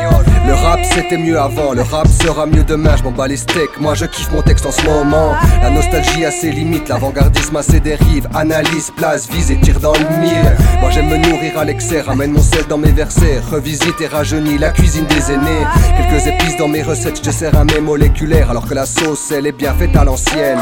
Le 0.47 0.55
rap 0.55 0.81
c'était 0.95 1.19
mieux 1.19 1.39
avant, 1.39 1.75
le 1.75 1.83
rap 1.83 2.09
sera 2.09 2.47
mieux 2.47 2.65
demain. 2.65 2.97
Je 2.97 3.03
m'en 3.03 3.11
bats 3.11 3.29
les 3.29 3.37
steaks, 3.37 3.79
moi 3.79 3.95
je 3.95 4.07
kiffe 4.07 4.33
mon 4.33 4.41
texte 4.41 4.65
en 4.65 4.73
ce 4.73 4.83
moment. 4.85 5.35
La 5.63 5.71
nostalgie 5.71 6.25
a 6.25 6.31
ses 6.31 6.51
limites, 6.51 6.89
l'avant-gardisme 6.89 7.57
a 7.57 7.63
ses 7.63 7.81
dérives. 7.81 8.27
Analyse, 8.35 8.91
place, 8.97 9.29
vise 9.31 9.51
et 9.51 9.61
tire 9.61 9.81
dans 9.81 9.93
le 9.93 10.21
mille. 10.21 10.57
Moi 10.81 10.91
j'aime 10.91 11.09
me 11.09 11.19
nourrir 11.19 11.59
à 11.59 11.65
l'excès, 11.65 12.01
ramène 12.01 12.33
mon 12.33 12.43
sel 12.43 12.65
dans 12.69 12.79
mes 12.79 12.93
versets. 12.93 13.41
Revisite 13.51 14.01
et 14.01 14.07
rajeunis 14.07 14.57
la 14.57 14.71
cuisine 14.71 15.07
des 15.07 15.31
aînés. 15.31 15.67
Quelques 15.99 16.27
épices 16.27 16.57
dans 16.57 16.69
mes 16.69 16.83
recettes, 16.83 17.19
je 17.19 17.23
te 17.23 17.31
sers 17.31 17.55
un 17.55 17.65
mets 17.65 17.81
moléculaire 17.81 18.51
Alors 18.51 18.67
que 18.67 18.75
la 18.75 18.87
sauce 18.87 19.31
elle 19.31 19.47
est 19.47 19.53
bien 19.53 19.75
faite 19.75 19.95
à 19.95 20.05
l'ancienne 20.05 20.59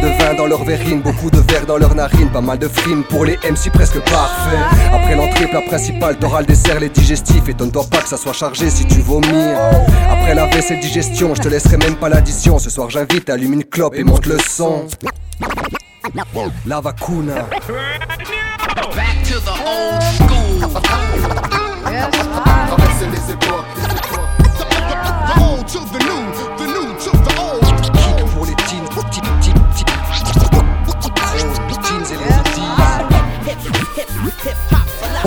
de 0.00 0.06
vin 0.06 0.34
dans 0.34 0.46
leur 0.46 0.64
verrine, 0.64 1.00
beaucoup 1.00 1.30
de 1.30 1.38
verre 1.38 1.66
dans 1.66 1.76
leur 1.76 1.94
narine, 1.94 2.30
pas 2.30 2.40
mal 2.40 2.58
de 2.58 2.68
frimes 2.68 3.04
pour 3.04 3.24
les 3.24 3.36
MC 3.38 3.70
presque 3.72 4.00
parfaits. 4.00 4.58
Après 4.92 5.14
l'entrée, 5.14 5.46
plat 5.46 5.62
principal, 5.62 6.16
t'auras 6.18 6.40
le 6.40 6.46
dessert, 6.46 6.80
les 6.80 6.88
digestifs. 6.88 7.48
Étonne-toi 7.48 7.84
pas 7.90 7.98
que 7.98 8.08
ça 8.08 8.16
soit 8.16 8.32
chargé 8.32 8.70
si 8.70 8.86
tu 8.86 9.00
vomis. 9.00 9.52
Après 10.10 10.34
la 10.34 10.46
vaisselle 10.46 10.80
digestion, 10.80 11.34
je 11.34 11.42
te 11.42 11.48
laisserai 11.48 11.76
même 11.76 11.96
pas 11.96 12.08
l'addition. 12.08 12.58
Ce 12.58 12.70
soir, 12.70 12.90
j'invite, 12.90 13.28
allume 13.30 13.54
une 13.54 13.64
clope 13.64 13.94
et 13.94 14.04
monte 14.04 14.26
le 14.26 14.38
son. 14.38 14.86
La 16.66 16.80
vacuna. 16.80 17.46
Back 18.94 19.22
to 19.28 19.38
the 19.40 19.52
old 19.66 20.02
school. 20.02 20.38
les 23.10 23.32
époques, 23.32 23.67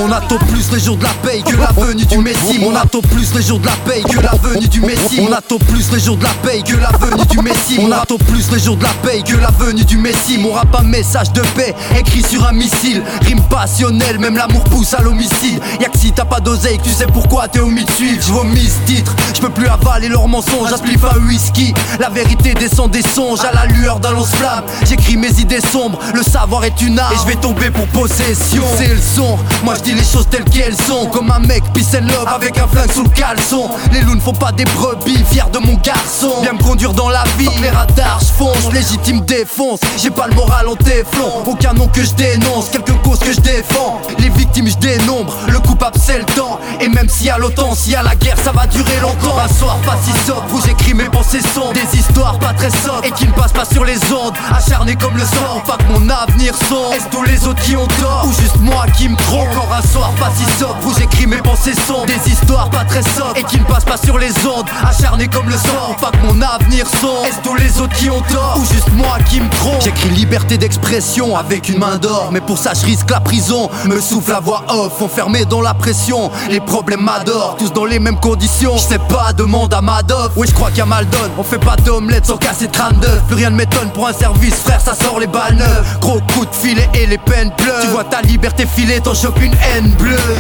On 0.04 0.12
attend 0.12 0.40
plus 0.48 0.72
les 0.72 0.80
jours 0.80 0.98
de 0.98 1.04
la 1.04 1.14
paye 1.22 1.44
que 1.44 1.56
la 1.56 1.72
venue 1.74 2.06
du 2.06 2.18
Messie. 2.18 2.60
On 2.66 2.76
attend 2.76 3.02
plus 3.02 3.36
les 3.36 3.44
jours 3.44 3.60
de 3.60 3.68
la 3.68 3.76
paye 3.86 4.04
que 4.04 4.20
la 4.20 4.32
venue 4.42 4.68
du 4.68 4.82
Messie. 4.82 5.22
On 5.22 5.32
attend 5.32 5.60
plus 5.60 5.92
les 5.92 6.00
jours 6.00 6.18
de 6.18 6.24
la 6.24 6.34
paye 6.42 6.64
que 6.64 6.76
la 6.76 6.90
venue 6.98 7.26
du 7.30 7.38
Messie. 7.40 7.80
On 7.80 7.92
attend 7.92 8.18
plus 8.18 8.52
les 8.52 8.60
jours 8.60 8.78
de 8.78 8.84
la 8.84 8.94
paye 9.04 9.22
que 9.22 9.38
la 9.38 9.52
venue 9.52 9.86
du 9.86 9.98
Messie. 9.98 10.40
Mon 10.40 10.54
rap 10.54 10.76
un 10.76 10.84
message 10.84 11.32
de 11.34 11.42
paix 11.56 11.76
écrit 12.00 12.24
sur 12.24 12.48
un 12.48 12.52
missile. 12.52 13.04
Rime 13.28 13.42
passionnelle, 13.44 14.18
même 14.18 14.38
l'amour 14.38 14.64
pousse 14.64 14.96
à 14.96 15.04
l'homicide. 15.04 15.62
Y'a 15.80 15.90
que 15.90 16.00
si 16.00 16.12
t'as 16.12 16.26
pas 16.26 16.40
d'oseille 16.40 16.80
tu 16.84 16.90
sais 16.90 17.06
pourquoi 17.06 17.48
t'es 17.48 17.60
au 17.60 17.70
de 17.70 17.92
suivre. 17.92 18.24
Je 18.26 18.32
vomis 18.32 18.68
ce 18.68 18.92
titre, 18.92 19.16
je 19.36 19.42
peux 19.42 19.50
plus 19.50 19.68
avaler 19.68 20.08
leurs 20.08 20.28
mensonges. 20.28 20.70
J'aspliffe 20.72 21.04
un 21.04 21.20
whisky, 21.28 21.76
la 22.00 22.10
vérité 22.10 22.56
descend 22.56 22.90
des 22.90 23.04
songes 23.04 23.42
à 23.42 23.54
la 23.54 23.68
lueur 23.68 24.00
d'un 24.00 24.14
lance-flamme. 24.14 24.64
J'écris 24.84 25.18
mes 25.18 25.40
idées 25.40 25.62
sombres, 25.62 26.00
le 26.16 26.24
savoir 26.24 26.64
est 26.64 26.82
une 26.82 26.98
arme. 26.98 27.14
Et 27.14 27.20
je 27.22 27.28
vais 27.28 27.40
tomber 27.40 27.70
pour 27.70 27.86
possession. 27.88 28.64
C'est 28.78 28.88
le 28.88 29.00
son, 29.00 29.38
moi 29.64 29.76
je 29.76 29.91
les 29.94 30.04
choses 30.04 30.28
telles 30.30 30.46
qu'elles 30.46 30.76
sont. 30.76 31.08
Comme 31.08 31.32
un 31.32 31.40
mec 31.40 31.64
peace 31.74 31.96
and 31.96 32.08
love 32.08 32.28
avec 32.28 32.58
un 32.58 32.68
flingue 32.68 32.92
sous 32.92 33.04
le 33.04 33.10
caleçon. 33.10 33.70
Les 33.92 34.02
loups 34.02 34.16
ne 34.16 34.22
font 34.22 34.34
pas 34.34 34.52
des 34.52 34.66
brebis, 34.66 35.24
fier 35.30 35.50
de 35.50 35.60
mon 35.60 35.76
garçon. 35.76 36.34
Viens 36.42 36.54
me 36.54 36.64
conduire 36.64 36.94
dans 36.94 37.10
la 37.10 37.24
vie, 37.38 37.50
les 37.62 37.70
radars 37.70 38.22
fonce 38.42 38.72
Légitime 38.74 39.22
défonce, 39.22 39.80
j'ai 39.98 40.10
pas 40.10 40.28
le 40.28 40.34
moral 40.34 40.68
en 40.68 40.76
téflon 40.76 41.44
Aucun 41.46 41.74
nom 41.74 41.88
que 41.88 42.04
je 42.04 42.14
dénonce, 42.14 42.70
quelques 42.70 43.00
causes 43.04 43.20
que 43.20 43.34
je 43.34 43.40
défends. 43.42 44.02
Les 44.20 44.30
victimes 44.30 44.68
je 44.68 44.78
dénombre, 44.78 45.34
le 45.48 45.60
coupable 45.60 45.98
c'est 46.04 46.18
le 46.18 46.26
temps. 46.26 46.60
Et 46.80 46.88
même 46.88 47.08
y 47.22 47.30
a 47.30 47.38
l'OTAN, 47.38 47.74
y 47.88 47.96
a 47.96 48.04
la 48.04 48.16
guerre 48.16 48.38
ça 48.44 48.52
va 48.52 48.68
durer 48.68 49.00
longtemps. 49.02 49.38
Un 49.38 49.54
soir 49.54 49.78
pas 49.86 49.98
si 50.04 50.12
sobre 50.26 50.44
où 50.54 50.62
j'écris 50.66 50.94
mes 50.94 51.06
pensées 51.06 51.42
sont 51.54 51.72
Des 51.74 51.98
histoires 51.98 52.40
pas 52.40 52.54
très 52.54 52.70
sobres 52.70 53.04
et 53.04 53.12
qui 53.12 53.28
ne 53.28 53.34
passent 53.34 53.54
pas 53.54 53.66
sur 53.66 53.86
les 53.86 54.00
ondes. 54.12 54.34
Acharné 54.56 54.96
comme 54.96 55.16
le 55.16 55.24
sang, 55.24 55.62
pas 55.66 55.78
que 55.78 55.92
mon 55.92 56.10
avenir 56.10 56.54
sombre 56.70 56.94
Est-ce 56.94 57.08
tous 57.10 57.24
les 57.24 57.48
autres 57.48 57.62
qui 57.62 57.76
ont 57.76 57.88
tort 58.00 58.26
ou 58.28 58.42
juste 58.42 58.58
moi 58.60 58.86
qui 58.98 59.10
me 59.10 59.16
trompe? 59.16 59.50
Un 59.72 59.82
soir 59.82 60.12
pas 60.20 60.32
si 60.36 60.60
sobre 60.60 60.76
où 60.86 60.94
j'écris 60.98 61.28
mes 61.28 61.38
pensées 61.38 61.74
sont 61.88 62.06
Des 62.06 62.32
histoires 62.32 62.70
pas 62.70 62.84
très 62.84 63.02
sobres 63.02 63.34
et 63.36 63.44
qui 63.44 63.60
ne 63.60 63.66
passent 63.66 63.86
pas 63.86 63.98
sur 63.98 64.18
les 64.18 64.32
ondes 64.46 64.68
Acharné 64.84 65.28
comme 65.28 65.48
le 65.48 65.56
sang, 65.56 65.96
pas 66.00 66.12
que 66.12 66.26
mon 66.26 66.42
avenir 66.42 66.86
sombre. 66.88 67.26
Est-ce 67.26 67.40
tous 67.44 67.56
les 67.56 67.80
autres 67.80 67.96
qui 67.96 68.10
ont 68.10 68.22
tort 68.22 68.58
ou 68.58 68.66
juste 68.74 68.92
moi 68.94 69.18
qui 69.30 69.40
me 69.40 69.50
trompe? 69.50 69.82
J'écris 69.82 70.10
liberté 70.10 70.58
d'expression 70.58 71.36
avec 71.38 71.70
une 71.70 71.78
main 71.78 71.98
d'or, 71.98 72.30
mais 72.32 72.42
pour 72.42 72.58
ça 72.58 72.74
je 72.74 72.86
risque 72.86 73.10
la 73.10 73.20
prison. 73.20 73.70
Me 73.86 74.00
souffle 74.00 74.32
la 74.32 74.40
voix 74.40 74.64
off, 74.70 75.02
enfermé 75.02 75.46
dans 75.46 75.62
la 75.62 75.74
pression. 75.74 76.32
Les 76.50 76.60
problèmes 76.60 77.02
m'adorent, 77.02 77.56
tous 77.58 77.72
dans 77.72 77.86
les 77.86 78.00
mêmes 78.00 78.20
conditions. 78.20 78.76
Je 78.78 78.84
sais 78.84 79.00
pas, 79.00 79.34
demande 79.34 79.74
à 79.74 79.82
Madoff. 79.82 80.32
Oui, 80.36 80.48
je 80.48 80.54
crois 80.54 80.70
qu'il 80.70 80.80
y 80.80 80.82
a 80.82 80.86
mal 80.86 81.08
donne. 81.08 81.32
On 81.38 81.44
fait 81.44 81.60
pas 81.60 81.76
d'omelette 81.78 82.26
sans 82.26 82.38
casser 82.38 82.68
32. 82.68 83.08
Plus 83.28 83.36
rien 83.36 83.50
ne 83.50 83.56
m'étonne 83.56 83.92
pour 83.92 84.08
un 84.08 84.14
service, 84.14 84.56
frère, 84.56 84.82
ça 84.82 84.96
sort 84.96 85.20
les 85.20 85.28
balles. 85.28 85.64
Gros 86.00 86.20
coup 86.34 86.46
de 86.46 86.56
filet 86.56 86.90
et 86.94 87.06
les 87.06 87.18
peines 87.18 87.52
pleuvent. 87.52 87.82
Tu 87.82 87.88
vois 87.88 88.04
ta 88.04 88.22
liberté 88.22 88.66
filer, 88.66 89.00
t'en 89.00 89.14
chopes 89.14 89.42
une 89.42 89.54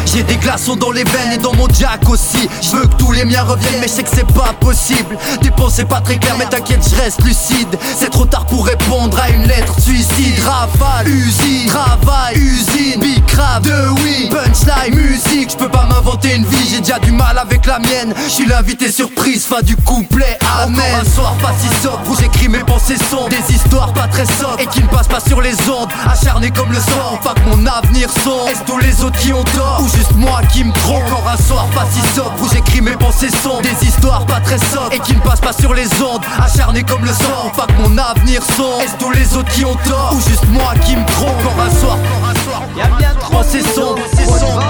J'ai 0.05 0.23
des 0.23 0.35
glaçons 0.35 0.75
dans 0.75 0.91
les 0.91 1.03
veines 1.05 1.31
et 1.33 1.37
dans 1.37 1.53
mon 1.53 1.67
jack 1.69 2.09
aussi. 2.09 2.49
Je 2.61 2.71
veux 2.71 2.85
que 2.85 2.95
tous 2.95 3.11
les 3.13 3.23
miens 3.23 3.43
reviennent, 3.43 3.79
mais 3.79 3.87
je 3.87 3.93
sais 3.93 4.03
que 4.03 4.09
c'est 4.13 4.27
pas 4.33 4.53
possible. 4.59 5.17
Tes 5.41 5.51
pensées 5.51 5.85
pas 5.85 6.01
très 6.01 6.17
claires, 6.17 6.35
mais 6.37 6.45
t'inquiète, 6.45 6.85
je 6.89 7.01
reste 7.01 7.23
lucide. 7.23 7.77
C'est 7.97 8.09
trop 8.09 8.25
tard 8.25 8.45
pour 8.45 8.65
répondre 8.65 9.17
à 9.19 9.29
une 9.29 9.43
lettre 9.43 9.79
suicide. 9.79 10.43
Rafale, 10.43 11.07
usine, 11.07 11.67
travail, 11.67 12.35
usine, 12.35 12.99
big 12.99 13.25
crap, 13.25 13.63
de 13.63 13.89
oui, 14.03 14.29
punchline, 14.29 14.95
musique. 14.95 15.51
Je 15.51 15.57
peux 15.57 15.69
pas 15.69 15.85
m'inventer 15.85 16.35
une 16.35 16.45
vie, 16.45 16.67
j'ai 16.69 16.81
déjà 16.81 16.99
du 16.99 17.11
mal 17.11 17.37
avec 17.37 17.65
la 17.65 17.79
mienne. 17.79 18.13
Je 18.25 18.29
suis 18.29 18.45
l'invité 18.45 18.91
surprise, 18.91 19.45
fin 19.45 19.61
du 19.61 19.77
couplet, 19.77 20.37
amen. 20.61 20.73
Encore 20.77 21.01
un 21.01 21.15
soir 21.15 21.33
pas 21.41 21.53
si 21.57 21.67
sobre 21.81 22.01
où 22.09 22.17
j'écris 22.19 22.49
mes 22.49 22.63
pensées 22.65 22.97
sombres. 23.09 23.29
Des 23.29 23.55
histoires 23.55 23.93
pas 23.93 24.07
très 24.07 24.25
sobres 24.25 24.59
et 24.59 24.65
qui 24.65 24.81
ne 24.83 24.87
passent 24.87 25.07
pas 25.07 25.21
sur 25.21 25.41
les 25.41 25.55
ondes. 25.69 25.89
Acharné 26.05 26.51
comme 26.51 26.71
le 26.71 26.79
sang, 26.79 27.17
pas 27.23 27.33
que 27.33 27.47
mon 27.47 27.65
avenir 27.65 28.09
sombre. 28.23 28.49
Est-ce 28.49 28.63
tous 28.65 28.77
les 28.77 29.03
autres 29.03 29.10
qui 29.11 29.33
ont 29.33 29.43
tort. 29.43 29.81
Ou 29.81 29.87
juste 29.87 30.15
moi 30.15 30.41
qui 30.51 30.63
me 30.63 30.73
trompe. 30.73 31.03
Encore 31.07 31.27
un 31.27 31.37
soir 31.37 31.65
pas 31.73 31.85
si 31.91 32.01
sobre. 32.15 32.33
Où 32.41 32.49
j'écris 32.49 32.81
mes 32.81 32.95
pensées 32.95 33.29
sombres. 33.29 33.61
Des 33.61 33.87
histoires 33.87 34.25
pas 34.25 34.39
très 34.39 34.57
sobres. 34.57 34.91
Et 34.91 34.99
qui 34.99 35.15
ne 35.15 35.21
passent 35.21 35.41
pas 35.41 35.53
sur 35.53 35.73
les 35.73 35.87
ondes. 36.01 36.21
Acharné 36.41 36.83
comme 36.83 37.03
le 37.03 37.13
sang, 37.13 37.51
pas 37.55 37.67
que 37.67 37.81
mon 37.81 37.97
avenir 37.97 38.41
sombre. 38.57 38.81
Est-ce 38.81 38.95
tous 38.97 39.11
les 39.11 39.35
autres 39.35 39.51
qui 39.51 39.65
ont 39.65 39.75
tort? 39.87 40.13
Ou 40.13 40.21
juste 40.29 40.47
moi 40.49 40.73
qui 40.85 40.95
me 40.95 41.05
trompe? 41.05 41.39
Encore 41.41 41.65
un 41.65 41.79
soir, 41.79 41.97
encore 41.97 42.29
un 42.29 42.39
soir. 42.43 42.61
Y'a 42.77 42.87
bien 42.97 43.13
trop, 43.19 43.43
c'est 43.43 43.61
sombre, 43.61 44.01
c'est 44.13 44.25
sombre. 44.25 44.61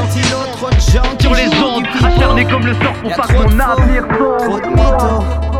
Sur 1.19 1.33
les 1.33 1.47
ondes, 1.47 1.85
acharné 2.03 2.45
comme 2.45 2.65
le 2.65 2.73
sang. 2.73 2.93
Pour 3.01 3.15
pas 3.15 3.27
que 3.27 3.33
mon 3.33 3.59
avenir 3.59 4.03
sombre. 4.39 5.50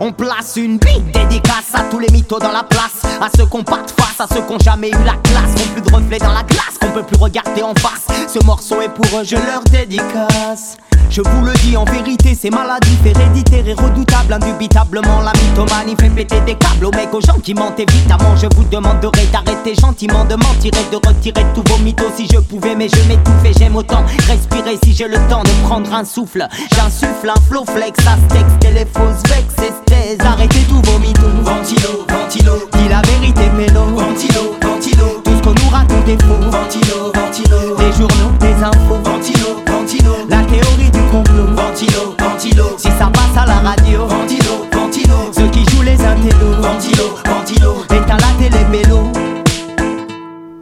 On 0.00 0.12
place 0.12 0.54
une 0.56 0.78
big 0.78 1.10
dédicace 1.12 1.74
à 1.74 1.82
tous 1.90 1.98
les 1.98 2.08
mythos 2.12 2.38
dans 2.38 2.52
la 2.52 2.62
place. 2.62 3.02
À 3.20 3.28
ceux 3.36 3.46
qu'on 3.46 3.64
pas 3.64 3.82
de 3.82 3.90
face, 3.90 4.20
à 4.20 4.32
ceux 4.32 4.42
qu'on 4.42 4.58
jamais 4.58 4.90
eu 4.90 5.04
la 5.04 5.16
classe. 5.24 5.54
Qu'on 5.56 5.72
plus 5.72 5.82
de 5.82 5.94
reflets 5.94 6.18
dans 6.18 6.32
la 6.32 6.44
glace, 6.44 6.78
qu'on 6.80 6.92
peut 6.92 7.02
plus 7.02 7.16
regarder 7.16 7.62
en 7.62 7.74
face. 7.74 8.06
Ce 8.28 8.44
morceau 8.44 8.80
est 8.80 8.88
pour 8.88 9.06
eux, 9.18 9.24
je 9.24 9.34
leur 9.34 9.62
dédicace 9.64 10.76
je 11.10 11.22
vous 11.22 11.44
le 11.44 11.52
dis 11.64 11.76
en 11.76 11.84
vérité, 11.84 12.36
c'est 12.40 12.50
maladif, 12.50 12.98
héréditaire 13.04 13.66
et 13.66 13.74
redoutable. 13.74 14.32
Indubitablement, 14.32 15.20
la 15.20 15.32
mythomanie 15.32 15.96
fait 15.98 16.10
péter 16.10 16.40
des 16.42 16.54
câbles 16.54 16.84
aux 16.86 16.90
mecs, 16.90 17.12
aux 17.14 17.20
gens 17.20 17.38
qui 17.42 17.54
mentent 17.54 17.80
évidemment. 17.80 18.36
Je 18.36 18.46
vous 18.54 18.64
demanderai 18.64 19.26
d'arrêter 19.32 19.74
gentiment 19.74 20.24
de 20.24 20.34
mentir 20.34 20.72
et 20.74 20.92
de 20.92 20.96
retirer 20.96 21.44
tous 21.54 21.64
vos 21.70 21.78
mythos 21.78 22.12
si 22.16 22.28
je 22.32 22.38
pouvais, 22.38 22.74
mais 22.74 22.88
je 22.88 23.08
m'étouffe 23.08 23.44
et 23.44 23.52
j'aime 23.58 23.76
autant 23.76 24.04
respirer 24.26 24.78
si 24.84 24.92
j'ai 24.94 25.08
le 25.08 25.18
temps 25.28 25.42
de 25.42 25.66
prendre 25.66 25.92
un 25.94 26.04
souffle. 26.04 26.46
J'insuffle 26.74 27.30
un 27.30 27.40
flow 27.48 27.64
flex, 27.64 27.98
astex, 28.00 28.44
les 28.74 28.86
fausses 28.86 29.22
vex, 29.28 29.54
esthèse. 29.58 30.18
Arrêtez 30.24 30.64
tous 30.68 30.82
vos 30.90 30.98
mythos. 30.98 31.22
Ventilo, 31.42 32.06
ventilo, 32.08 32.68
dis 32.74 32.88
la 32.88 33.00
vérité, 33.02 33.42
pélo. 33.56 33.84
Ventilo, 33.96 34.56
ventilo, 34.62 35.22
tout 35.24 35.32
ce 35.36 35.42
qu'on 35.42 35.54
nous 35.54 35.70
raconte 35.70 36.08
est 36.08 36.22
faux. 36.22 36.50
Ventilo, 36.50 37.12
ventilo, 37.14 37.76
des 37.78 37.92
journaux, 37.96 38.27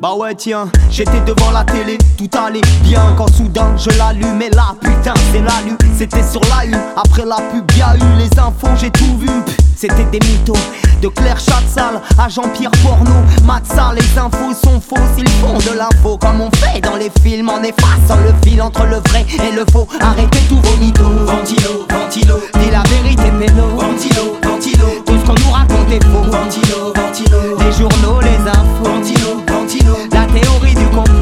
Bah 0.00 0.12
ouais 0.14 0.34
tiens, 0.34 0.68
j'étais 0.90 1.20
devant 1.20 1.50
la 1.52 1.64
télé, 1.64 1.96
tout 2.18 2.28
allait 2.38 2.60
bien. 2.82 3.14
Quand 3.16 3.32
soudain 3.32 3.74
je 3.78 3.88
l'allumais 3.96 4.50
là, 4.50 4.74
putain 4.78 5.14
c'est 5.32 5.40
la 5.40 5.62
lue, 5.66 5.78
c'était 5.96 6.22
sur 6.22 6.42
la 6.42 6.66
une, 6.66 6.78
après 6.96 7.24
la 7.24 7.36
pub 7.36 7.70
y'a 7.78 7.96
eu 7.96 8.18
les 8.18 8.38
infos, 8.38 8.68
j'ai 8.78 8.90
tout 8.90 9.16
vu, 9.18 9.30
c'était 9.74 10.04
des 10.04 10.18
mythos, 10.26 10.52
de 11.00 11.08
Claire 11.08 11.40
Chatsal 11.40 12.02
à 12.18 12.28
Jean-Pierre 12.28 12.72
Porno, 12.82 13.10
Matza, 13.44 13.94
les 13.94 14.18
infos 14.18 14.52
sont 14.52 14.78
fausses, 14.80 15.16
ils 15.16 15.28
font 15.40 15.56
de 15.58 15.78
l'info 15.78 16.18
comme 16.18 16.42
on 16.42 16.50
fait 16.56 16.82
dans 16.82 16.96
les 16.96 17.10
films 17.22 17.48
en 17.48 17.62
effaçant 17.62 18.20
le 18.22 18.34
fil 18.46 18.60
entre 18.60 18.84
le 18.84 18.96
vrai 19.08 19.24
et 19.48 19.52
le 19.52 19.64
faux, 19.72 19.88
arrêtez 20.00 20.40
tous 20.50 20.60
vos 20.60 20.76
mythos, 20.76 21.24
ventilo, 21.24 21.86
ventilo, 21.88 22.38
dis 22.60 22.70
la 22.70 22.82
vérité 22.82 23.30
mélo, 23.30 23.68
ventilo, 23.74 24.36
ventilo, 24.44 25.02
tout 25.06 25.14
ce 25.18 25.24
qu'on 25.24 25.46
nous 25.46 25.52
raconte 25.52 25.90
est 25.90 26.04
faux, 26.04 26.30
ventilo, 26.30 26.92
ventilo, 26.94 27.58
les 27.64 27.72
journaux, 27.72 28.20
les 28.20 28.50
infos, 28.50 28.84
ventilo, 28.84 29.45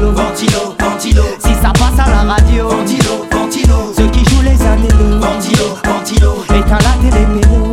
ventilo, 0.01 0.75
ventilo, 0.79 1.23
si 1.39 1.53
ça 1.61 1.71
passe 1.73 1.99
à 1.99 2.09
la 2.09 2.33
radio, 2.33 2.69
ventilo, 2.69 3.25
ventilo, 3.31 3.93
ceux 3.95 4.07
qui 4.07 4.23
jouent 4.25 4.41
les 4.41 4.61
intellos, 4.61 5.19
ventilo, 5.19 5.77
ventilo, 5.83 6.43
éteins 6.49 6.77
la 6.79 7.09
télé. 7.09 7.64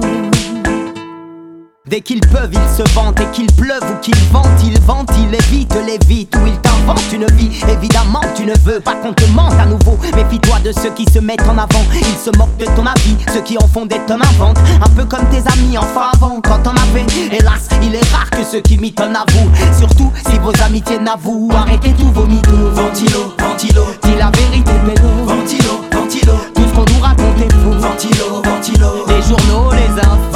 Dès 1.92 2.00
qu'ils 2.00 2.20
peuvent, 2.20 2.48
ils 2.50 2.74
se 2.74 2.90
vantent 2.94 3.20
et 3.20 3.26
qu'il 3.32 3.52
pleuve 3.52 3.82
ou 3.82 4.00
qu'il 4.00 4.16
vente, 4.32 4.48
ils 4.64 4.80
ventent, 4.80 5.12
ils 5.14 5.34
évitent 5.34 5.76
les 5.86 5.98
vites 6.06 6.34
ou 6.36 6.46
ils 6.46 6.58
t'inventent 6.60 7.12
une 7.12 7.26
vie. 7.36 7.50
Évidemment, 7.68 8.22
tu 8.34 8.46
ne 8.46 8.54
veux 8.64 8.80
pas 8.80 8.94
qu'on 8.94 9.12
te 9.12 9.26
mente 9.26 9.52
à 9.60 9.66
nouveau. 9.66 9.98
Méfie-toi 10.16 10.60
de 10.64 10.72
ceux 10.72 10.88
qui 10.94 11.04
se 11.12 11.18
mettent 11.18 11.46
en 11.46 11.58
avant. 11.58 11.84
Ils 11.94 12.16
se 12.16 12.34
moquent 12.38 12.56
de 12.56 12.64
ton 12.64 12.86
avis, 12.86 13.14
ceux 13.30 13.42
qui 13.42 13.58
en 13.58 13.68
font 13.68 13.84
des 13.84 13.98
tonnes 14.06 14.22
inventent. 14.22 14.58
Un 14.82 14.88
peu 14.88 15.04
comme 15.04 15.28
tes 15.28 15.46
amis 15.52 15.76
enfin 15.76 16.08
avant, 16.14 16.40
quand 16.40 16.60
on 16.64 16.70
avait. 16.70 17.04
Hélas, 17.30 17.68
il 17.82 17.94
est 17.94 18.10
rare 18.10 18.30
que 18.30 18.42
ceux 18.42 18.60
qui 18.60 18.78
mitonnent 18.78 19.14
avouent. 19.14 19.50
Surtout 19.78 20.10
si 20.30 20.38
vos 20.38 20.62
amitiés 20.64 20.98
n'avouent. 20.98 21.50
Arrêtez 21.54 21.92
tous 21.92 22.10
vos 22.10 22.24
mythos. 22.24 22.70
Ventilo, 22.72 23.34
ventilo, 23.38 23.84
dis 24.02 24.16
la 24.18 24.30
vérité, 24.30 24.72
pélo. 24.86 25.08
Ventilo, 25.26 25.84
ventilo, 25.92 26.32
tout 26.54 26.62
ce 26.62 26.72
qu'on 26.74 26.90
nous 26.90 27.00
raconte 27.02 27.38
est 27.38 27.52
faux. 27.52 27.78
Ventilo, 27.78 28.42
ventilo, 28.42 29.04
les 29.08 29.20
journaux, 29.20 29.72
les 29.72 30.00
infos. 30.00 30.31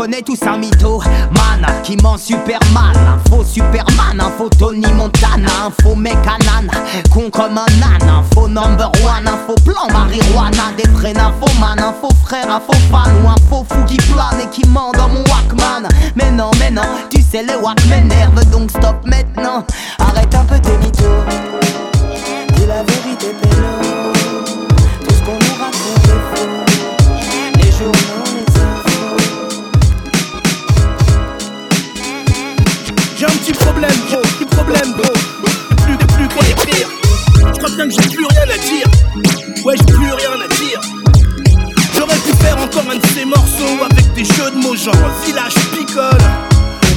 Connaît 0.00 0.22
tous 0.22 0.38
un 0.46 0.56
mytho. 0.56 1.02
Man 1.30 1.66
qui 1.82 1.94
ment 1.98 2.16
super 2.16 2.58
mal. 2.72 2.96
Un 2.96 3.18
faux 3.28 3.44
Superman, 3.44 4.18
un 4.18 4.30
faux 4.30 4.48
Tony 4.48 4.90
Montana. 4.94 5.66
Un 5.66 5.82
faux 5.82 5.94
mec 5.94 6.16
anane, 6.26 6.70
con 7.12 7.28
comme 7.28 7.58
un 7.58 7.82
âne. 7.82 8.08
Un 8.08 8.22
faux 8.32 8.48
number 8.48 8.90
one, 9.04 9.28
un 9.28 9.36
faux 9.46 9.60
plan 9.62 9.86
marijuana. 9.92 10.72
Des 10.78 10.88
vrais 10.88 11.12
nymphomanes, 11.12 11.80
un 11.80 11.92
faux 12.00 12.14
frère, 12.24 12.50
un 12.50 12.60
faux 12.60 12.80
fan. 12.90 13.12
Ou 13.22 13.28
un 13.28 13.34
faux 13.50 13.66
fou 13.68 13.84
qui 13.86 13.98
plane 13.98 14.40
et 14.42 14.48
qui 14.48 14.66
ment 14.68 14.90
dans 14.92 15.08
mon 15.08 15.22
Walkman. 15.24 15.86
Mais 16.16 16.30
non, 16.30 16.50
mais 16.58 16.70
non, 16.70 16.80
tu 17.10 17.20
sais, 17.20 17.42
les 17.42 17.56
Wack 17.56 17.84
m'énervent 17.90 18.42
donc 18.46 18.70
stop 18.70 19.04
maintenant. 19.04 19.66
Arrête 19.98 20.34
un 20.34 20.44
peu 20.46 20.58
tes 20.60 20.78
mythos. 20.78 21.04
Dis 22.54 22.66
la 22.66 22.82
vérité, 22.84 23.36
pélo. 23.42 24.12
Tout 25.06 25.14
ce 25.14 25.20
qu'on 25.26 25.32
nous 25.32 25.56
raconte 25.58 26.06
est 26.06 26.36
faux. 26.36 26.59
Petit 33.50 33.64
problème, 33.64 33.90
gros, 34.08 34.20
petit 34.20 34.44
problème, 34.46 34.92
gros. 34.92 35.12
Plus, 35.84 35.96
plus 35.96 36.28
quoi. 36.28 36.44
Je 37.36 37.58
crois 37.58 37.70
bien 37.70 37.88
que 37.88 37.94
j'ai 37.94 38.08
plus 38.08 38.26
rien 38.26 38.42
à 38.42 38.58
dire. 38.58 38.86
Ouais, 39.64 39.74
j'ai 39.76 39.92
plus 39.92 40.12
rien 40.12 40.30
à 40.32 40.48
dire. 40.54 40.80
J'aurais 41.96 42.16
pu 42.16 42.32
faire 42.40 42.58
encore 42.58 42.84
un 42.90 42.96
de 42.96 43.06
ces 43.14 43.24
morceaux 43.24 43.84
avec 43.90 44.12
des 44.14 44.24
jeux 44.24 44.50
de 44.54 44.62
mots 44.62 44.76
genre 44.76 44.94
village 45.24 45.54
picole. 45.76 46.18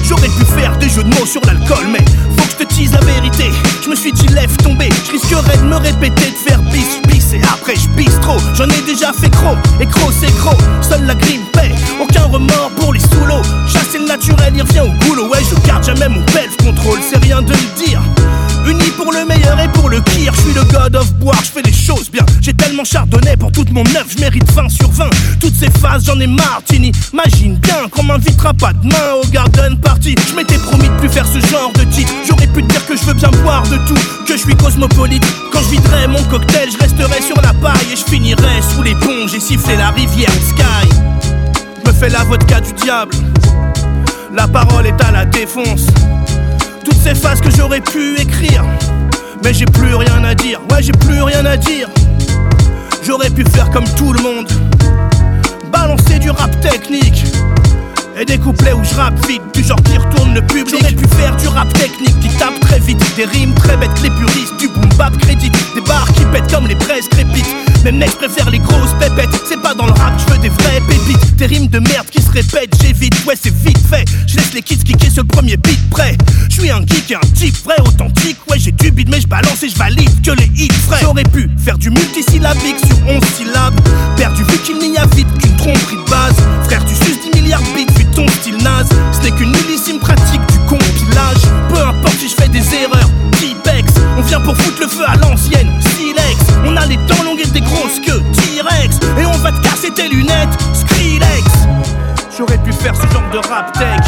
J'aurais 0.04 0.28
pu 0.28 0.46
faire 0.56 0.78
des 0.78 0.90
jeux 0.90 1.04
de 1.04 1.14
mots 1.16 1.26
sur 1.26 1.42
l'alcool, 1.46 1.88
mais 1.92 2.04
faut 2.38 2.44
que 2.44 2.52
je 2.52 2.66
te 2.66 2.74
dise 2.74 2.92
la 2.92 3.00
vérité. 3.00 3.46
Je 3.84 3.90
me 3.90 3.96
suis 3.96 4.12
dit 4.12 4.28
lève 4.28 4.56
tomber, 4.58 4.90
je 5.06 5.12
risquerais 5.12 5.58
de 5.58 5.64
me 5.64 5.76
répéter, 5.76 6.32
de 6.32 6.50
faire 6.50 6.62
bis 6.64 7.00
bis 7.08 7.34
et 7.34 7.42
après 7.44 7.76
je 7.76 7.88
bis 7.90 8.20
trop. 8.22 8.38
J'en 8.56 8.70
ai 8.70 8.82
déjà 8.86 9.12
fait 9.14 9.30
gros, 9.30 9.56
et 9.80 9.86
gros 9.86 10.12
c'est 10.12 10.34
gros. 10.38 10.58
Seule 10.82 11.06
la 11.06 11.16
grime 11.16 11.46
paie, 11.54 11.74
aucun 12.02 12.26
remords 12.26 12.72
pour 12.76 12.94
les 12.94 13.00
sous 13.00 13.26
l'eau. 13.26 13.42
Chasser 13.68 14.00
le 14.00 14.08
naturel, 14.08 14.54
il 14.56 14.62
revient 14.62 14.82
au 14.82 15.03
jamais 15.96 16.10
mon 16.10 16.22
belf 16.34 16.56
contrôle, 16.58 17.00
c'est 17.10 17.20
rien 17.20 17.42
de 17.42 17.52
le 17.52 17.86
dire. 17.86 18.02
Uni 18.66 18.90
pour 18.98 19.12
le 19.12 19.26
meilleur 19.26 19.60
et 19.60 19.68
pour 19.70 19.90
le 19.90 20.02
pire, 20.02 20.34
je 20.34 20.42
suis 20.42 20.54
le 20.54 20.64
god 20.64 20.96
of 20.96 21.12
boire, 21.16 21.40
je 21.44 21.52
fais 21.52 21.62
les 21.62 21.74
choses 21.74 22.10
bien. 22.10 22.26
J'ai 22.42 22.54
tellement 22.54 22.84
chardonnay 22.84 23.36
pour 23.38 23.52
toute 23.52 23.72
mon 23.72 23.82
œuvre, 23.82 24.08
je 24.08 24.20
mérite 24.20 24.50
20 24.52 24.70
sur 24.70 24.90
20. 24.90 25.10
Toutes 25.40 25.56
ces 25.56 25.70
phases, 25.70 26.06
j'en 26.06 26.20
ai 26.20 26.28
marre. 26.28 26.62
Imagine 27.14 27.58
bien 27.58 27.88
qu'on 27.92 28.04
m'invitera 28.04 28.54
pas 28.54 28.74
demain 28.74 29.14
au 29.22 29.28
garden 29.28 29.78
party. 29.80 30.16
Je 30.30 30.36
m'étais 30.36 30.58
promis 30.58 30.88
de 30.88 30.98
plus 31.00 31.10
faire 31.10 31.26
ce 31.28 31.40
genre 31.48 31.72
de 31.74 31.84
titre. 31.84 32.12
J'aurais 32.28 32.48
pu 32.48 32.64
te 32.64 32.68
dire 32.68 32.86
que 32.86 32.96
je 32.96 33.04
veux 33.04 33.14
bien 33.14 33.30
boire 33.44 33.64
de 33.64 33.78
tout, 33.88 34.00
que 34.26 34.34
je 34.36 34.42
suis 34.42 34.56
cosmopolite. 34.56 35.24
Quand 35.52 35.62
je 35.62 35.70
viderai 35.72 36.08
mon 36.08 36.24
cocktail, 36.24 36.70
je 36.72 36.78
resterai 36.78 37.22
sur 37.22 37.40
la 37.42 37.54
paille 37.54 37.92
et 37.92 37.96
je 37.96 38.04
finirai 38.04 38.62
sous 38.74 38.82
les 38.82 38.96
ponts. 38.96 39.28
J'ai 39.28 39.40
sifflé 39.40 39.76
la 39.76 39.92
rivière 39.92 40.32
Sky. 40.32 40.90
Je 41.84 41.92
me 41.92 41.94
fais 41.96 42.10
la 42.10 42.24
vodka 42.24 42.62
du 42.62 42.74
diable. 42.74 43.16
La 44.34 44.48
parole 44.48 44.88
est 44.88 45.02
à 45.04 45.12
la 45.12 45.26
défonce. 45.26 45.86
Toutes 46.84 46.98
ces 46.98 47.14
phases 47.14 47.40
que 47.40 47.52
j'aurais 47.52 47.82
pu 47.82 48.20
écrire. 48.20 48.66
Mais 49.44 49.54
j'ai 49.54 49.66
plus 49.66 49.94
rien 49.94 50.24
à 50.24 50.34
dire, 50.34 50.60
ouais 50.72 50.82
j'ai 50.82 50.92
plus 50.92 51.22
rien 51.22 51.46
à 51.46 51.56
dire. 51.56 51.88
J'aurais 53.04 53.30
pu 53.30 53.44
faire 53.46 53.70
comme 53.70 53.84
tout 53.96 54.12
le 54.12 54.22
monde. 54.24 54.48
Balancer 55.72 56.18
du 56.18 56.32
rap 56.32 56.60
technique 56.62 57.26
je 58.16 58.96
rappe 58.96 59.28
vite, 59.28 59.42
du 59.54 59.64
genre 59.64 59.82
qui 59.84 59.98
retourne 59.98 60.34
le 60.34 60.42
public. 60.42 60.76
J'aurais 60.80 60.94
pu 60.94 61.08
faire 61.16 61.36
du 61.38 61.48
rap 61.48 61.72
technique 61.74 62.20
qui 62.20 62.30
tape 62.38 62.60
très 62.62 62.80
vite, 62.80 63.00
des 63.16 63.26
rimes 63.26 63.54
très 63.54 63.78
bêtes, 63.78 64.02
les 64.02 64.10
puristes, 64.10 64.58
du 64.60 64.68
boom 64.68 64.90
bap 64.98 65.18
crédit, 65.18 65.52
des 65.76 65.82
barres 65.82 66.12
qui 66.14 66.24
pètent 66.26 66.52
comme 66.52 66.68
les 66.68 66.76
presses 66.76 67.08
crépites. 67.10 67.48
Même 67.84 67.98
mec 67.98 68.12
préfère 68.12 68.50
les 68.50 68.60
grosses 68.60 68.94
pépettes, 69.00 69.30
c'est 69.48 69.62
pas 69.62 69.74
dans 69.74 69.86
le 69.86 69.94
rap, 69.94 70.14
je 70.18 70.34
veux 70.34 70.40
des 70.40 70.50
vraies 70.50 70.82
pépites. 70.88 71.36
Des 71.36 71.46
rimes 71.46 71.68
de 71.68 71.80
merde 71.80 72.08
qui 72.10 72.22
se 72.22 72.32
répètent, 72.32 72.76
j'évite, 72.82 73.26
ouais 73.26 73.36
c'est 73.42 73.54
vite 73.54 73.80
fait. 73.90 74.06
Je 74.28 74.38
laisse 74.38 74.54
les 74.54 74.62
kids 74.62 74.84
kicker 74.84 75.12
sur 75.12 75.24
le 75.24 75.28
premier 75.28 75.58
beat 75.58 75.90
prêt. 75.90 76.18
Je 76.50 76.62
suis 76.62 76.72
un 76.72 76.82
geek 76.82 77.12
et 77.12 77.16
un 77.16 77.28
type 77.36 77.56
vrai, 77.64 77.76
authentique, 77.82 78.38
ouais 78.50 78.58
j'ai 78.60 78.72
du 78.72 78.92
beat 78.92 79.10
mais 79.10 79.22
je 79.22 79.28
balance 79.28 79.64
et 79.64 79.70
je 79.70 79.78
valide 79.78 80.22
que 80.22 80.32
les 80.32 80.50
hits 80.56 80.70
frais. 80.88 81.00
J'aurais 81.02 81.24
pu 81.24 81.50
faire 81.58 81.78
du 81.78 81.90
multisyllabique 81.90 82.80
sur 82.86 82.98
11 83.08 83.22
syllabes, 83.38 83.80
perdu 84.16 84.44
vu 84.44 84.58
qu'il 84.60 84.78
n'y 84.78 84.98
a 84.98 85.06
vite 85.08 85.28
qu'une 85.42 85.56
tromperie 85.58 85.98
de 85.98 86.10
base. 86.10 86.36
Frère 86.66 86.86
tu 86.86 86.96
suces 86.96 87.20
10 87.34 87.42
milliards 87.42 87.62
de 87.62 87.94
vu 87.94 88.04
ton 88.16 88.28
style 88.28 88.58
naze, 88.64 88.90
ce 89.12 89.22
n'est 89.22 89.32
qu'une 89.32 89.52
millissime 89.52 90.00
pratique 90.00 90.42
du 90.52 90.60
compilage. 90.60 91.44
Peu 91.70 91.80
importe 91.80 92.18
si 92.20 92.30
je 92.30 92.36
fais 92.36 92.48
des 92.48 92.64
erreurs, 92.76 93.10
T-Pex, 93.40 93.94
on 94.18 94.22
vient 94.22 94.42
pour 94.42 94.56
foutre 94.58 94.82
le 94.82 94.88
feu 94.88 95.04
à 95.08 95.16
l'ancienne, 95.18 95.70
Silex. 95.82 96.38
On 96.66 96.76
a 96.78 96.86
les 96.86 96.98
dents 97.08 97.24
longues 97.24 97.42
et 97.42 97.50
des 97.50 97.62
grosses 97.62 98.00
queues, 98.06 98.22
T-Rex, 98.34 99.00
et 99.20 99.26
on 99.26 99.38
va 99.38 99.52
te 99.52 99.62
casser 99.62 99.92
tes 99.92 100.08
lunettes, 100.08 100.58
Skrillex. 100.74 101.68
J'aurais 102.38 102.58
pu 102.58 102.72
faire 102.72 102.96
ce 102.96 103.08
genre 103.14 103.30
de 103.32 103.38
rap 103.48 103.72
tech, 103.74 104.02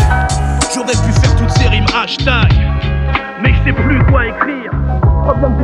j'aurais 0.74 0.94
pu 0.94 1.12
faire 1.22 1.36
toutes 1.36 1.52
ces 1.52 1.68
rimes 1.68 1.86
hashtag, 1.96 2.54
mais 3.42 3.54
je 3.54 3.70
sais 3.70 3.74
plus 3.74 4.04
quoi 4.06 4.26
écrire. 4.26 4.72
Problème, 5.24 5.56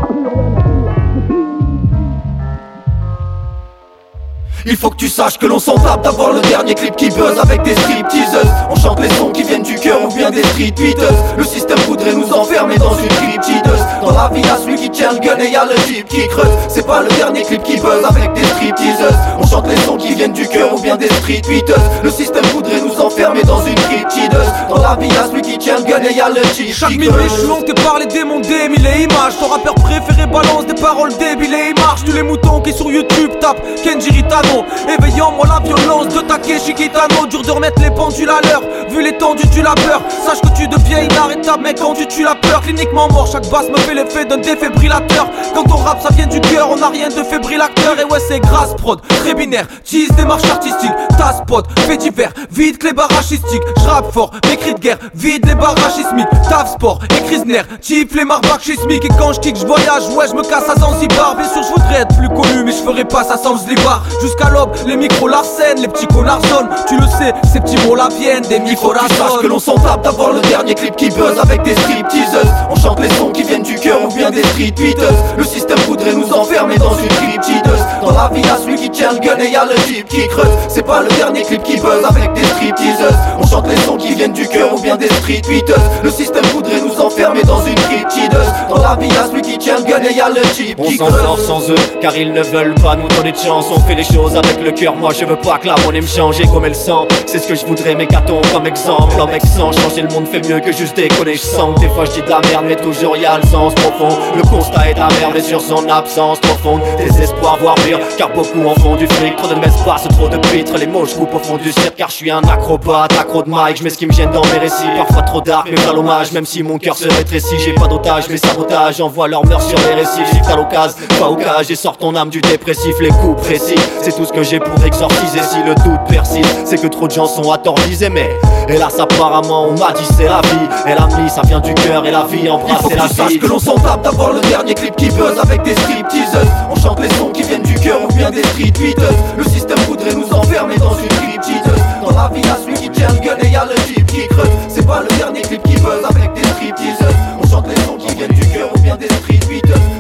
Il 4.65 4.77
faut 4.77 4.91
que 4.91 4.95
tu 4.95 5.07
saches 5.07 5.39
que 5.39 5.47
l'on 5.47 5.57
s'en 5.57 5.75
tape 5.75 6.03
d'avoir 6.03 6.33
le 6.33 6.41
dernier 6.41 6.75
clip 6.75 6.95
qui 6.95 7.09
buzz 7.09 7.39
avec 7.41 7.63
des 7.63 7.73
stripteaseuses. 7.73 8.51
On 8.69 8.75
chante 8.75 8.99
les 8.99 9.09
sons 9.09 9.31
qui 9.31 9.41
viennent 9.43 9.63
du 9.63 9.75
cœur 9.75 10.03
ou 10.03 10.13
bien 10.13 10.29
des 10.29 10.43
street 10.43 10.71
beaters. 10.77 11.35
Le 11.35 11.43
système 11.43 11.79
voudrait 11.87 12.13
nous 12.13 12.31
enfermer 12.31 12.77
dans 12.77 12.95
une 12.95 13.07
cryptideuse 13.07 13.83
Dans 14.03 14.11
la 14.11 14.29
vie 14.31 14.41
y'a 14.41 14.57
celui 14.57 14.75
qui 14.75 14.89
tient 14.91 15.13
le 15.13 15.19
gun 15.19 15.37
et 15.39 15.49
y'a 15.49 15.65
le 15.65 15.75
jeep 15.87 16.07
qui 16.07 16.27
creuse. 16.27 16.51
C'est 16.67 16.85
pas 16.85 17.01
le 17.01 17.09
dernier 17.09 17.41
clip 17.41 17.63
qui 17.63 17.77
buzz 17.77 18.05
avec 18.07 18.33
des 18.33 18.43
stripteaseuses 18.43 19.17
On 19.39 19.47
chante 19.47 19.67
les 19.67 19.77
sons 19.77 19.97
qui 19.97 20.13
viennent 20.13 20.33
du 20.33 20.47
cœur 20.47 20.75
ou 20.75 20.79
bien 20.79 20.95
des 20.95 21.07
street 21.07 21.41
beaters. 21.47 21.81
Le 22.03 22.11
système 22.11 22.45
voudrait 22.53 22.81
nous 22.81 23.01
enfermer 23.01 23.41
dans 23.41 23.65
une 23.65 23.75
cryptideuse 23.75 24.51
Dans 24.69 24.81
la 24.81 24.95
vie 24.95 25.07
y'a 25.07 25.25
celui 25.27 25.41
qui 25.41 25.57
tient 25.57 25.77
le 25.79 25.85
gun 25.85 26.03
et 26.07 26.13
y'a 26.13 26.29
le 26.29 26.43
jeep 26.55 26.71
Chaque 26.71 26.89
qui 26.89 26.99
minuit 26.99 27.13
je 27.23 27.27
creuse 27.27 27.41
suis 27.41 27.49
hanté 27.51 27.73
par 27.73 27.97
les 27.97 28.05
démons 28.05 28.41
des 28.41 28.69
mille 28.69 28.85
et 28.85 29.03
images. 29.03 29.39
Ton 29.39 29.47
rappeur 29.47 29.73
préféré 29.75 30.27
balance 30.27 30.67
des 30.67 30.79
paroles 30.79 31.17
débiles 31.17 31.53
et 31.53 31.73
il 31.75 31.81
marche. 31.81 32.03
Tu 32.05 32.11
les 32.11 32.23
moutons 32.23 32.61
qui 32.61 32.71
sur 32.71 32.91
YouTube 32.91 33.31
tapent. 33.39 33.61
Kenji 33.83 34.11
Ritano 34.11 34.50
Éveillant 34.87 35.31
moi 35.31 35.45
la 35.47 35.59
violence 35.59 36.07
de 36.13 36.21
Takeshi 36.21 36.73
Kitano 36.73 37.25
Dur 37.29 37.41
de 37.41 37.51
remettre 37.51 37.81
les 37.81 37.91
pendules 37.91 38.29
à 38.29 38.41
l'heure. 38.41 38.61
Vu 38.89 39.01
l'étendue 39.01 39.47
du 39.47 39.61
labeur 39.61 40.01
Sache 40.25 40.41
que 40.41 40.57
tu 40.57 40.67
deviens 40.67 40.99
inarrêtable 40.99 41.63
mec 41.63 41.79
quand 41.79 41.93
tu 41.93 42.23
la 42.23 42.35
peur. 42.35 42.61
Cliniquement 42.61 43.07
mort 43.09 43.27
chaque 43.31 43.49
basse 43.49 43.69
me 43.69 43.77
fait 43.77 43.93
l'effet 43.93 44.25
d'un 44.25 44.37
défibrillateur. 44.37 45.29
Quand 45.53 45.63
on 45.71 45.77
rap 45.77 46.01
ça 46.01 46.09
vient 46.13 46.27
du 46.27 46.41
cœur. 46.41 46.69
On 46.69 46.81
a 46.81 46.89
rien 46.89 47.09
de 47.09 47.23
fébrillateur 47.23 47.99
Et 47.99 48.03
ouais 48.03 48.19
c'est 48.27 48.39
grâce 48.39 48.73
prod, 48.75 49.01
très 49.07 49.33
binaire. 49.33 49.67
Tease 49.83 50.11
démarche 50.15 50.49
artistique, 50.49 50.91
ta 51.17 51.33
spot, 51.33 51.67
fait 51.81 51.97
divers. 51.97 52.33
Vide 52.51 52.77
que 52.77 52.87
les 52.87 52.93
barachistiques, 52.93 53.63
j'rappe 53.83 54.11
fort, 54.13 54.31
cris 54.41 54.73
de 54.73 54.79
guerre. 54.79 54.97
Vide 55.13 55.45
les 55.45 55.55
barrachismiques, 55.55 56.27
taf 56.49 56.73
sport, 56.73 56.99
et 57.03 57.21
Krisner 57.23 57.61
Type 57.81 58.13
les 58.15 58.25
marbacs 58.25 58.69
Et 58.69 59.09
quand 59.17 59.33
je 59.33 59.39
kick 59.39 59.57
je 59.57 59.65
voyage, 59.65 60.07
ouais 60.15 60.27
je 60.29 60.35
me 60.35 60.43
casse 60.43 60.69
à 60.69 60.79
Zanzibar. 60.79 61.35
Bien 61.35 61.47
sûr 61.47 61.63
je 61.63 61.69
voudrais 61.69 62.01
être 62.01 62.15
plus 62.17 62.29
connu 62.29 62.63
mais 62.63 62.71
je 62.71 62.77
ferai 62.77 63.05
pas 63.05 63.23
ça 63.23 63.37
sans 63.37 63.57
Zlibar 63.57 64.03
Jusqu'à 64.21 64.40
les 64.87 64.95
micros 64.95 65.27
l'arsène, 65.27 65.79
les 65.81 65.87
petits 65.87 66.07
connards 66.07 66.41
Tu 66.87 66.95
le 66.95 67.05
sais, 67.07 67.33
ces 67.51 67.59
petits 67.59 67.77
mots 67.85 67.95
la 67.95 68.09
viennent, 68.09 68.43
des 68.43 68.59
micros 68.59 68.93
la 68.93 69.01
Sache 69.15 69.39
que 69.41 69.47
l'on 69.47 69.59
s'en 69.59 69.75
tape 69.75 70.03
d'avoir 70.03 70.33
le 70.33 70.41
dernier 70.41 70.73
clip 70.73 70.95
qui 70.95 71.09
buzz 71.09 71.39
avec 71.41 71.61
des 71.63 71.75
stripteaseuses. 71.75 72.51
On 72.69 72.75
chante 72.75 72.99
les 72.99 73.09
sons 73.09 73.29
qui 73.29 73.43
viennent 73.43 73.63
du 73.63 73.75
cœur 73.75 74.03
ou 74.03 74.13
bien 74.13 74.31
des 74.31 74.43
street 74.43 74.71
beaters. 74.71 75.13
Le 75.37 75.43
système 75.43 75.79
voudrait 75.87 76.13
nous 76.13 76.31
enfermer 76.33 76.77
dans 76.77 76.95
une 76.97 77.07
cryptideuse. 77.07 77.85
Dans 78.01 78.11
la 78.11 78.29
vie 78.33 78.41
y'a 78.41 78.57
celui 78.57 78.75
qui 78.75 78.89
tient 78.89 79.13
le 79.13 79.19
gun 79.19 79.37
et 79.39 79.51
y'a 79.51 79.65
le 79.65 79.75
jeep 79.87 80.07
qui 80.07 80.27
creuse. 80.27 80.51
C'est 80.67 80.85
pas 80.85 81.01
le 81.01 81.09
dernier 81.09 81.43
clip 81.43 81.63
qui 81.63 81.77
buzz 81.77 82.03
avec 82.03 82.33
des 82.33 82.43
stripteaseuses. 82.43 83.17
On 83.39 83.45
chante 83.47 83.67
les 83.67 83.77
sons 83.77 83.97
qui 83.97 84.13
viennent 84.15 84.33
du 84.33 84.47
cœur 84.47 84.73
ou 84.73 84.81
bien 84.81 84.95
des 84.95 85.07
street 85.07 85.41
beaters. 85.47 85.81
Le 86.03 86.09
système 86.09 86.45
voudrait 86.45 86.81
nous 86.81 86.99
enfermer 86.99 87.43
dans 87.43 87.63
une 87.65 87.75
cryptideuse. 87.75 88.51
Dans 88.69 88.81
la 88.81 88.95
vie 88.95 89.07
y'a 89.07 89.27
celui 89.27 89.41
qui 89.41 89.57
tient 89.57 89.77
le 89.77 89.83
gun 89.83 90.01
et 90.09 90.13
y'a 90.13 90.29
le 90.29 90.41
jeep 90.55 90.79
On 90.79 90.83
qui 90.83 90.97
s'en 90.97 91.07
creuse. 91.07 91.21
sort 91.21 91.39
sans 91.39 91.69
eux, 91.69 91.75
car 92.01 92.15
ils 92.15 92.33
ne 92.33 92.41
veulent 92.41 92.75
pas 92.75 92.95
nous 92.95 93.07
donner 93.09 93.31
de 93.31 93.37
chance. 93.37 93.65
On 93.71 93.79
fait 93.81 93.95
les 93.95 94.03
choses 94.03 94.30
avec 94.35 94.61
le 94.61 94.71
cœur, 94.71 94.95
moi 94.95 95.11
je 95.17 95.25
veux 95.25 95.35
pas 95.35 95.57
que 95.57 95.67
la 95.67 95.75
monnaie 95.85 96.01
me 96.01 96.07
change. 96.07 96.41
Comme 96.51 96.65
elle 96.65 96.75
sent, 96.75 97.07
c'est 97.25 97.39
ce 97.39 97.47
que 97.47 97.55
je 97.55 97.65
voudrais, 97.65 97.95
mais 97.95 98.07
comme 98.07 98.65
exemple 98.65 99.13
L'homme 99.17 99.29
sans 99.43 99.71
changer 99.71 100.01
le 100.01 100.09
monde 100.09 100.27
fait 100.27 100.47
mieux 100.47 100.59
que 100.59 100.71
juste 100.71 100.95
déconner. 100.95 101.35
Je 101.35 101.41
sens 101.41 101.79
des 101.79 101.89
fois 101.89 102.05
je 102.05 102.11
dis 102.11 102.21
de 102.21 102.29
la 102.29 102.39
merde, 102.41 102.65
mais 102.67 102.75
toujours 102.75 103.17
y 103.17 103.25
a 103.25 103.37
le 103.37 103.47
sens 103.47 103.73
profond. 103.75 104.15
Le 104.35 104.41
constat 104.43 104.89
est 104.89 104.99
amer, 104.99 105.31
mais 105.33 105.41
sur 105.41 105.61
son 105.61 105.87
absence 105.89 106.39
profonde. 106.39 106.81
Désespoir, 106.97 107.57
voire 107.59 107.75
pire, 107.75 107.99
car 108.17 108.29
beaucoup 108.33 108.65
en 108.65 108.75
font 108.75 108.95
du 108.95 109.07
fric. 109.07 109.35
Trop 109.35 109.47
de 109.47 109.55
m'espace, 109.55 110.07
trop 110.09 110.29
de 110.29 110.37
pitres. 110.37 110.77
Les 110.77 110.87
mots 110.87 111.05
je 111.05 111.15
coupe 111.15 111.33
au 111.33 111.39
fond 111.39 111.57
du 111.57 111.71
cirque, 111.71 111.95
car 111.95 112.09
je 112.09 112.15
suis 112.15 112.31
un 112.31 112.41
acrobate, 112.43 113.11
accro 113.19 113.43
de 113.43 113.49
mic. 113.49 113.77
Je 113.77 113.83
mets 113.83 113.89
ce 113.89 113.97
qui 113.97 114.07
me 114.07 114.13
gêne 114.13 114.31
dans 114.31 114.45
mes 114.45 114.59
récits. 114.59 114.87
Parfois 114.95 115.23
trop 115.23 115.41
dark, 115.41 115.67
mais 115.69 115.81
pas 115.81 115.93
l'hommage, 115.93 116.31
même 116.31 116.45
si 116.45 116.63
mon 116.63 116.77
cœur 116.77 116.95
se 116.95 117.07
rétrécit. 117.07 117.59
J'ai 117.59 117.73
pas 117.73 117.87
d'otage, 117.87 118.25
mais 118.29 118.37
sabotage, 118.37 119.01
envoie 119.01 119.27
leur 119.27 119.45
meurtre 119.45 119.67
sur 119.67 119.79
les 119.79 119.95
récifs. 119.95 120.29
Si 120.31 120.41
t'as 120.41 120.55
l'occasion, 120.55 120.97
pas 121.19 121.29
au 121.29 121.35
cas, 121.35 121.61
et 121.67 121.75
sors 121.75 121.97
ton 121.97 122.15
âme 122.15 122.29
du 122.29 122.41
dépressif, 122.41 122.95
les 122.99 123.09
coups 123.09 123.41
précis. 123.41 123.75
C'est 124.01 124.15
tout 124.15 124.20
ce 124.25 124.33
que 124.33 124.43
j'ai 124.43 124.59
pour 124.59 124.83
exorciser 124.83 125.39
si 125.41 125.63
le 125.63 125.73
doute 125.75 126.03
persiste. 126.07 126.61
C'est 126.65 126.81
que 126.81 126.87
trop 126.87 127.07
de 127.07 127.11
gens 127.11 127.25
sont 127.25 127.43
visés, 127.87 128.09
mais 128.09 128.29
hélas, 128.67 128.99
apparemment, 128.99 129.67
on 129.69 129.77
m'a 129.77 129.91
dit 129.93 130.05
c'est 130.17 130.25
la 130.25 130.41
vie. 130.41 130.67
Et 130.85 130.95
l'ami, 130.95 131.29
ça 131.29 131.41
vient 131.43 131.59
du 131.59 131.73
cœur 131.73 132.05
et 132.05 132.11
la 132.11 132.23
vie 132.23 132.49
embrasse 132.49 133.17
la 133.17 133.27
vie. 133.27 133.39
que 133.39 133.47
l'on 133.47 133.59
s'en 133.59 133.75
tape 133.75 134.03
d'avoir 134.03 134.33
le 134.33 134.41
dernier 134.41 134.73
clip 134.73 134.95
qui 134.95 135.09
buzz 135.09 135.39
avec 135.41 135.63
des 135.63 135.73
stripteaseuses. 135.73 136.51
On 136.69 136.75
chante 136.75 136.99
les 136.99 137.09
sons 137.15 137.29
qui 137.29 137.43
viennent 137.43 137.63
du 137.63 137.75
cœur 137.75 137.99
ou 138.03 138.07
bien 138.13 138.29
des 138.29 138.43
street 138.43 138.71
beaters. 138.71 139.13
Le 139.37 139.43
système 139.43 139.79
voudrait 139.87 140.13
nous 140.13 140.31
enfermer 140.33 140.77
dans 140.77 140.95
une 140.97 141.07
cryptideuse 141.07 141.83
Dans 142.01 142.11
la 142.11 142.29
vie 142.33 142.41
y'a 142.41 142.57
celui 142.57 142.75
qui 142.75 142.89
tient 142.89 143.09
le 143.09 143.19
gun 143.19 143.37
et 143.41 143.49
y'a 143.49 143.65
le 143.65 143.75
jeep 143.87 144.05
qui 144.05 144.27
creuse. 144.27 144.49
C'est 144.67 144.85
pas 144.85 145.01
le 145.01 145.17
dernier 145.17 145.41
clip 145.41 145.63
qui 145.63 145.75
buzz 145.75 146.03
avec 146.09 146.33
des 146.33 146.43
stripteaseuses. 146.43 147.15
On 147.41 147.47
chante 147.47 147.67
les 147.67 147.81
sons 147.83 147.97
qui 147.97 148.15
viennent 148.15 148.33
du 148.33 148.47
cœur 148.47 148.69
ou 148.75 148.79
bien 148.79 148.95
des 148.95 149.07
street 149.07 149.39
beaters 149.47 149.90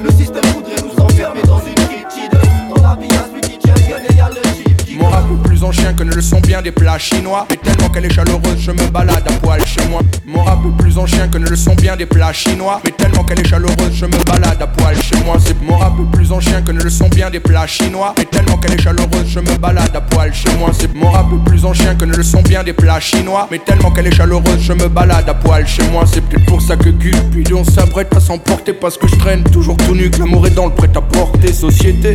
généalogie. 4.07 4.97
Mon 4.97 5.09
rap 5.09 5.25
en 5.63 5.71
chien 5.71 5.93
que 5.93 6.03
ne 6.03 6.13
le 6.13 6.21
sont 6.21 6.39
bien 6.39 6.61
des 6.61 6.71
plats 6.71 6.97
chinois. 6.97 7.45
Et 7.51 7.57
tellement 7.57 7.89
qu'elle 7.89 8.05
est 8.05 8.13
chaleureuse, 8.13 8.57
je 8.57 8.71
me 8.71 8.87
balade 8.89 9.23
à 9.27 9.33
poil 9.33 9.65
chez 9.65 9.85
moi. 9.89 10.01
Mon 10.25 10.43
rap 10.43 10.59
est 10.65 10.81
plus 10.81 10.97
en 10.97 11.05
chien 11.05 11.27
que 11.27 11.37
ne 11.37 11.47
le 11.47 11.55
sont 11.55 11.75
bien 11.75 11.95
des 11.95 12.05
plats 12.05 12.33
chinois. 12.33 12.81
Mais 12.85 12.91
tellement 12.91 13.23
qu'elle 13.23 13.39
est 13.39 13.47
chaleureuse, 13.47 13.93
je 13.93 14.05
me 14.05 14.23
balade 14.23 14.61
à 14.61 14.67
poil 14.67 14.95
chez 15.01 15.17
moi. 15.23 15.37
C'est 15.43 15.61
mon 15.61 15.77
rap 15.77 15.93
est 15.99 16.15
plus 16.15 16.31
en 16.31 16.39
chien 16.39 16.61
que 16.61 16.71
ne 16.71 16.81
le 16.81 16.89
sont 16.89 17.09
bien 17.09 17.29
des 17.29 17.39
plats 17.39 17.67
chinois. 17.67 18.13
Et 18.21 18.25
tellement 18.25 18.57
qu'elle 18.57 18.73
est 18.73 18.81
chaleureuse, 18.81 19.27
je 19.27 19.39
me 19.39 19.57
balade 19.57 19.95
à 19.95 20.01
poil 20.01 20.33
chez 20.33 20.55
moi. 20.57 20.71
C'est 20.77 20.93
mon 20.93 21.11
rap 21.11 21.27
est 21.33 21.49
plus 21.49 21.65
en 21.65 21.73
chien 21.73 21.95
que 21.95 22.05
ne 22.05 22.15
le 22.15 22.23
sont 22.23 22.41
bien 22.41 22.63
des 22.63 22.73
plats 22.73 22.99
chinois. 22.99 23.47
Mais 23.51 23.59
tellement 23.59 23.91
qu'elle 23.91 24.07
est 24.07 24.15
chaleureuse, 24.15 24.59
je 24.59 24.73
me 24.73 24.87
balade 24.87 25.27
à 25.29 25.33
poil 25.33 25.67
chez 25.67 25.87
moi. 25.91 26.05
C'est 26.11 26.21
peut-être 26.21 26.45
pour 26.45 26.61
ça 26.61 26.75
que 26.75 26.89
Cupidon 26.89 27.63
s'apprête 27.63 28.15
à 28.15 28.19
s'emporter. 28.19 28.73
Parce 28.73 28.97
que 28.97 29.07
je 29.07 29.15
traîne 29.15 29.43
toujours 29.43 29.77
tout 29.77 29.95
nu, 29.95 30.09
que 30.09 30.19
l'amour 30.19 30.47
est 30.47 30.51
dans 30.55 30.65
le 30.65 30.73
prêt-à-porter. 30.73 31.53
Société 31.53 32.13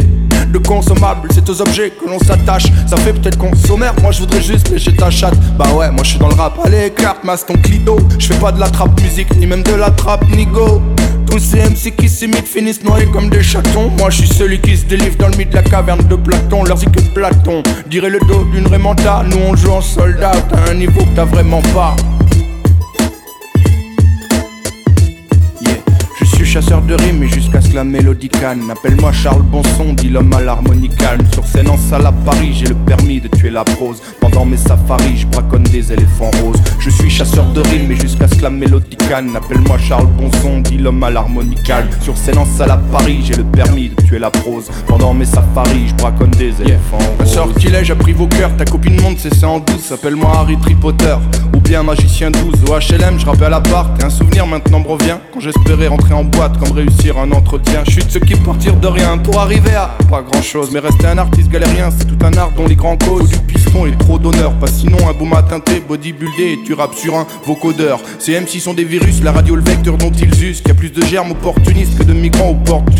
de 0.48 0.58
consommables, 0.58 1.28
c'est 1.32 1.48
aux 1.48 1.60
objets 1.60 1.90
que 1.90 2.08
l'on 2.08 2.18
s'attache. 2.18 2.64
Ça 2.86 2.96
fait 2.96 3.12
peut-être 3.12 3.35
consommaire, 3.36 3.94
moi 4.02 4.12
je 4.12 4.20
voudrais 4.20 4.42
juste 4.42 4.70
lécher 4.70 4.94
ta 4.94 5.10
chatte. 5.10 5.36
Bah 5.58 5.66
ouais, 5.74 5.90
moi 5.90 6.02
je 6.02 6.10
suis 6.10 6.18
dans 6.18 6.28
le 6.28 6.34
rap. 6.34 6.58
Allez, 6.64 6.86
écarte, 6.86 7.24
masse 7.24 7.46
ton 7.46 7.54
clito. 7.54 7.98
Je 8.18 8.26
fais 8.26 8.40
pas 8.40 8.52
de 8.52 8.60
la 8.60 8.68
trappe 8.68 9.00
musique, 9.00 9.34
ni 9.36 9.46
même 9.46 9.62
de 9.62 9.74
la 9.74 9.90
trappe 9.90 10.28
nigo. 10.30 10.82
Tous 11.30 11.38
ces 11.38 11.58
MC 11.58 11.94
qui 11.96 12.08
s'imitent 12.08 12.46
finissent 12.46 12.82
noyés 12.84 13.06
comme 13.06 13.28
des 13.28 13.42
chatons. 13.42 13.90
Moi 13.98 14.10
je 14.10 14.22
suis 14.22 14.28
celui 14.28 14.60
qui 14.60 14.76
se 14.76 14.84
délivre 14.86 15.16
dans 15.18 15.28
le 15.28 15.36
milieu 15.36 15.50
de 15.50 15.56
la 15.56 15.62
caverne 15.62 16.02
de 16.06 16.14
Platon. 16.14 16.64
Leur 16.64 16.78
que 16.78 17.00
Platon 17.14 17.62
dirait 17.88 18.10
le 18.10 18.20
dos 18.20 18.44
d'une 18.52 18.66
Raymanda. 18.66 19.24
Nous 19.28 19.38
on 19.38 19.56
joue 19.56 19.72
en 19.72 19.80
soldat, 19.80 20.32
t'as 20.48 20.70
un 20.70 20.74
niveau 20.74 21.00
que 21.00 21.16
t'as 21.16 21.24
vraiment 21.24 21.62
pas. 21.74 21.96
Chasseur 26.62 26.80
de 26.80 26.94
rimes 26.94 27.22
et 27.22 27.28
jusqu'à 27.28 27.60
ce 27.60 27.68
que 27.68 27.74
la 27.74 27.84
mélodie 27.84 28.30
canne. 28.30 28.62
Appelle-moi 28.70 29.12
Charles 29.12 29.42
Bonson, 29.42 29.92
dit 29.92 30.08
l'homme 30.08 30.32
à 30.32 30.40
l'harmonie 30.40 30.88
calme. 30.88 31.20
Sur 31.34 31.44
scène 31.44 31.68
en 31.68 31.76
salle 31.76 32.06
à 32.06 32.12
Paris, 32.12 32.54
j'ai 32.54 32.64
le 32.64 32.74
permis 32.74 33.20
de 33.20 33.28
tuer 33.28 33.50
la 33.50 33.62
prose. 33.62 34.00
Pendant 34.22 34.46
mes 34.46 34.56
safaris, 34.56 35.18
je 35.18 35.26
braconne 35.26 35.64
des 35.64 35.92
éléphants 35.92 36.30
roses. 36.42 36.56
Je 36.80 36.88
suis 36.88 37.10
chasseur 37.10 37.44
de 37.52 37.60
rimes 37.60 37.92
et 37.92 37.96
jusqu'à 37.96 38.26
ce 38.26 38.36
que 38.36 38.42
la 38.42 38.48
mélodie 38.48 38.96
canne. 38.96 39.36
Appelle-moi 39.36 39.76
Charles 39.76 40.06
Bonson, 40.06 40.60
dit 40.60 40.78
l'homme 40.78 41.02
à 41.02 41.10
l'harmonie 41.10 41.62
calme. 41.62 41.88
Sur 42.00 42.16
scène 42.16 42.38
en 42.38 42.46
salle 42.46 42.70
à 42.70 42.78
Paris, 42.90 43.18
j'ai 43.22 43.34
le 43.34 43.44
permis 43.44 43.90
de 43.90 44.02
tuer 44.04 44.18
la 44.18 44.30
prose. 44.30 44.70
Pendant 44.86 45.12
mes 45.12 45.26
safaris, 45.26 45.88
je 45.88 45.94
braconne 45.96 46.30
des 46.30 46.54
éléphants 46.62 46.96
Un 47.20 47.24
roses 47.24 47.34
sortilège 47.34 47.90
a 47.90 47.96
pris 47.96 48.14
vos 48.14 48.28
cœurs, 48.28 48.56
ta 48.56 48.64
copine 48.64 48.98
monte, 49.02 49.18
c'est 49.18 49.34
ça 49.34 49.48
en 49.48 49.58
douce. 49.58 49.92
Appelle-moi 49.92 50.32
Harry 50.34 50.56
Tripotter. 50.56 51.16
Ou 51.54 51.60
bien 51.60 51.82
Magicien 51.82 52.30
12. 52.30 52.42
Au 52.70 52.78
HLM, 52.78 53.18
je 53.18 53.26
rappelle 53.26 53.44
à 53.44 53.50
l'appart 53.50 54.00
et 54.00 54.04
un 54.04 54.10
souvenir 54.10 54.46
maintenant 54.46 54.80
me 54.80 54.88
revient. 54.88 55.16
Quand 55.34 55.40
j'espérais 55.40 55.88
rentrer 55.88 56.14
en 56.14 56.24
boîte, 56.24 56.45
comme 56.58 56.72
réussir 56.72 57.18
un 57.18 57.30
entretien. 57.32 57.82
Je 57.86 57.92
suis 57.92 58.04
de 58.04 58.10
ceux 58.10 58.20
qui 58.20 58.34
partir 58.36 58.76
de 58.76 58.86
rien 58.86 59.18
pour 59.18 59.40
arriver 59.40 59.74
à 59.74 59.96
pas 60.08 60.22
grand 60.22 60.42
chose. 60.42 60.70
Mais 60.72 60.78
rester 60.78 61.06
un 61.06 61.18
artiste 61.18 61.50
galérien, 61.50 61.90
c'est 61.90 62.06
tout 62.06 62.24
un 62.24 62.32
art 62.36 62.52
dont 62.52 62.66
les 62.66 62.76
grands 62.76 62.96
causes. 62.96 63.28
du 63.28 63.38
piston 63.38 63.86
et 63.86 63.96
trop 63.96 64.18
d'honneur. 64.18 64.52
Pas 64.58 64.68
sinon 64.68 64.98
un 65.08 65.12
beau 65.12 65.24
matin 65.24 65.60
t'es 65.60 65.80
bodybuildé 65.80 66.52
et 66.52 66.58
tu 66.64 66.74
rappes 66.74 66.94
sur 66.94 67.16
un 67.16 67.26
vocodeur. 67.44 68.00
Ces 68.18 68.38
MC 68.40 68.60
sont 68.60 68.74
des 68.74 68.84
virus, 68.84 69.22
la 69.22 69.32
radio 69.32 69.56
le 69.56 69.62
vecteur 69.62 69.96
dont 69.98 70.12
ils 70.12 70.44
usent. 70.44 70.60
Qu'il 70.60 70.74
plus 70.74 70.90
de 70.90 71.04
germes 71.04 71.32
opportunistes 71.32 71.98
que 71.98 72.04
de 72.04 72.12
migrants 72.12 72.56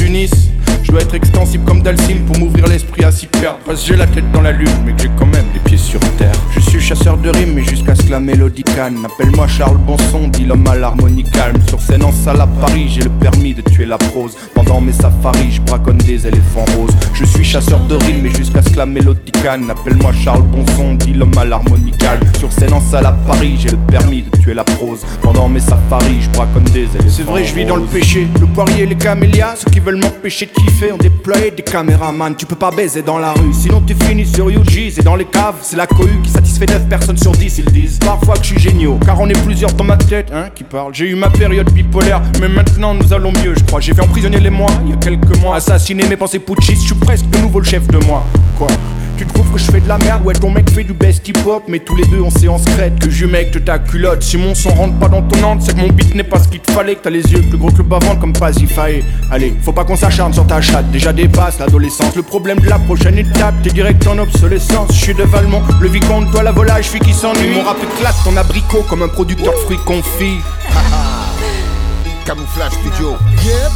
Nice. 0.09 0.56
Je 0.87 0.93
dois 0.93 1.01
être 1.01 1.15
extensible 1.15 1.65
comme 1.65 1.83
Dalcine 1.83 2.25
pour 2.27 2.39
m'ouvrir 2.39 2.69
l'esprit 2.69 3.05
à 3.05 3.11
s'y 3.11 3.27
perdre. 3.27 3.59
Parce 3.67 3.81
que 3.83 3.89
j'ai 3.89 3.97
la 3.97 4.07
tête 4.07 4.31
dans 4.31 4.41
la 4.41 4.53
lune, 4.53 4.71
mais 4.85 4.93
que 4.93 5.03
j'ai 5.03 5.11
quand 5.19 5.27
même 5.27 5.47
les 5.53 5.59
pieds 5.59 5.77
sur 5.77 5.99
terre. 6.17 6.37
Je 6.55 6.61
suis 6.61 6.81
chasseur 6.81 7.17
de 7.17 7.29
rimes, 7.29 7.55
mais 7.55 7.65
jusqu'à 7.65 7.97
ce 7.97 8.05
que 8.05 8.11
la 8.13 8.21
mélodie 8.21 8.63
calme. 8.63 9.05
Appelle-moi 9.05 9.49
Charles 9.49 9.79
Bonson, 9.79 10.29
dit 10.29 10.45
l'homme 10.45 10.65
à 10.69 10.77
l'harmonie 10.77 11.25
calme. 11.25 11.57
Sur 11.69 11.81
scène 11.81 12.05
en 12.05 12.13
salle 12.13 12.41
à 12.41 12.47
Paris, 12.47 12.87
j'ai 12.89 13.03
le 13.03 13.11
permis 13.11 13.53
de 13.53 13.63
tuer 13.63 13.85
la 13.85 13.99
prose. 13.99 14.37
Pendant 14.55 14.81
mes 14.81 14.93
safaris, 14.93 15.51
je 15.51 15.61
braconne 15.63 15.99
des 15.99 16.25
éléphants 16.25 16.65
roses. 16.77 16.95
Je 17.15 17.25
suis 17.25 17.45
chasseur 17.45 17.81
de 17.81 17.97
rimes, 17.97 18.21
mais 18.23 18.31
jusqu'à 18.31 18.63
ce 18.63 18.71
que 18.71 18.77
la 18.77 18.87
mélodie 18.87 19.33
calme. 19.33 19.69
Appelle-moi 19.69 20.13
Charles 20.13 20.45
Bonson, 20.45 20.95
dit 20.95 21.15
l'homme 21.15 21.37
à 21.37 21.45
l'harmonie 21.45 21.97
calme. 21.99 22.23
Sur 22.39 22.53
scène 22.53 22.73
en 22.73 22.81
salle 22.81 23.07
à 23.07 23.13
Paris, 23.27 23.57
j'ai 23.59 23.71
le 23.71 23.77
permis 23.91 24.23
de 24.23 24.37
tuer 24.39 24.55
la 24.55 24.63
prose. 24.63 25.01
Pendant 25.21 25.49
mes 25.49 25.59
safaris, 25.59 26.21
je 26.21 26.31
braconne 26.31 26.63
des 26.65 26.83
éléphants 26.83 27.09
C'est 27.09 27.25
vrai, 27.25 27.45
je 27.45 27.55
vis 27.55 27.65
dans 27.65 27.77
le 27.77 27.83
péché. 27.87 28.29
Le 28.41 28.47
poirier, 28.47 28.87
les 28.87 28.95
camélias, 28.95 29.57
ceux 29.57 29.71
qui 29.73 29.81
veulent 29.81 29.97
m'empêcher 29.97 30.47
de 30.47 30.53
kiffer, 30.53 30.76
on 30.93 30.97
déploie 30.97 31.51
des 31.51 31.63
caméramans. 31.63 32.35
Tu 32.37 32.47
peux 32.47 32.57
pas 32.57 32.71
baiser 32.71 33.03
dans 33.03 33.19
la 33.19 33.33
rue, 33.33 33.53
sinon 33.53 33.83
tu 33.87 33.95
finis 33.95 34.27
sur 34.27 34.49
UG. 34.49 34.91
C'est 34.93 35.03
dans 35.03 35.17
les 35.17 35.25
caves, 35.25 35.57
c'est 35.63 35.77
la 35.77 35.87
cohue 35.87 36.21
qui 36.23 36.31
satisfait 36.31 36.67
9 36.67 36.89
personnes 36.89 37.17
sur 37.17 37.33
10, 37.33 37.59
ils 37.59 37.73
disent. 37.73 37.99
Parfois 37.99 38.37
que 38.37 38.43
je 38.43 38.53
suis 38.53 38.61
géniaux, 38.61 38.99
car 39.05 39.21
on 39.21 39.29
est 39.29 39.45
plusieurs 39.45 39.73
dans 39.73 39.85
ma 39.85 39.97
tête, 39.97 40.31
hein, 40.33 40.49
qui 40.55 40.65
parlent. 40.65 40.95
J'ai 40.95 41.09
eu 41.11 41.15
ma 41.15 41.31
période 41.31 41.71
bipolaire, 41.73 42.23
mais 42.41 42.49
maintenant 42.49 42.95
nous 42.95 43.13
allons 43.13 43.33
mieux, 43.33 43.55
je 43.57 43.65
crois. 43.65 43.81
J'ai 43.81 43.95
fait 43.95 44.03
emprisonner 44.03 44.41
les 44.41 44.51
mois, 44.51 44.71
il 44.85 44.91
y 44.91 44.93
a 44.93 44.97
quelques 44.97 45.37
mois. 45.39 45.57
Assassiner 45.57 46.07
mes 46.07 46.17
pensées 46.17 46.39
putschistes, 46.39 46.83
je 46.83 46.87
suis 46.89 46.95
presque 46.95 47.27
nouveau 47.41 47.61
le 47.61 47.65
chef 47.67 47.87
de 47.89 47.99
moi. 48.05 48.25
Quoi? 48.59 48.69
Tu 49.17 49.27
trouves 49.27 49.51
que 49.53 49.59
je 49.59 49.71
fais 49.71 49.81
de 49.81 49.89
la 49.89 49.99
merde? 49.99 50.25
Ouais 50.25 50.35
ton 50.35 50.51
mec 50.51 50.71
fait 50.71 50.85
du 50.85 50.93
best 50.93 51.27
hip 51.29 51.35
hop 51.47 51.65
Mais 51.69 51.79
tous 51.79 51.97
les 51.97 52.05
deux 52.05 52.21
on 52.21 52.31
séance 52.31 52.65
crête. 52.65 52.99
Que 52.99 53.11
je 53.11 53.27
mec 53.27 53.51
de 53.53 53.59
ta 53.59 53.79
culotte 53.79 54.23
Si 54.23 54.37
mon 54.37 54.55
son 54.55 54.71
rentre 54.71 54.99
pas 54.99 55.09
dans 55.09 55.23
ton 55.23 55.43
ante 55.43 55.63
C'est 55.63 55.75
que 55.75 55.81
mon 55.81 55.89
beat 55.89 56.15
n'est 56.15 56.25
pas 56.25 56.39
ce 56.39 56.49
qu'il 56.49 56.61
te 56.61 56.71
fallait 56.71 56.97
Que 56.97 57.03
t'as 57.05 57.11
les 57.11 57.23
yeux 57.33 57.43
plus 57.43 57.59
gros 57.59 57.71
que 57.71 57.79
le 57.79 57.85
bas-ventre 57.85 58.21
comme 58.21 58.33
pas 58.33 58.53
faille 58.53 59.05
Allez 59.31 59.55
faut 59.63 59.73
pas 59.73 59.85
qu'on 59.85 59.97
s'acharne 59.97 60.33
sur 60.33 60.47
ta 60.47 60.61
chatte 60.61 60.91
Déjà 60.91 61.13
dépasse 61.13 61.59
l'adolescence. 61.59 62.15
Le 62.15 62.23
problème 62.23 62.61
de 62.61 62.69
la 62.69 62.79
prochaine 62.79 63.19
étape 63.19 63.55
T'es 63.63 63.71
direct 63.71 64.07
en 64.07 64.19
obsolescence. 64.19 64.91
Je 64.93 65.01
suis 65.01 65.15
de 65.15 65.23
Valmont 65.23 65.63
Le 65.81 65.89
vicomte 65.89 66.31
toi 66.31 66.43
la 66.43 66.53
volage 66.53 66.87
Fille 66.87 67.01
qui 67.01 67.13
s'ennuie. 67.13 67.55
Mon 67.55 67.63
rap 67.63 67.79
éclate 67.83 68.17
ton 68.25 68.37
abricot 68.37 68.85
Comme 68.89 69.03
un 69.03 69.09
producteur 69.09 69.53
de 69.53 69.59
fruits 69.59 69.79
confits 69.85 70.39
Camouflage 72.27 72.73
studio. 72.73 73.17
Yep. 73.45 73.73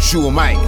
Joue 0.00 0.26
au 0.26 0.30
mic 0.30 0.58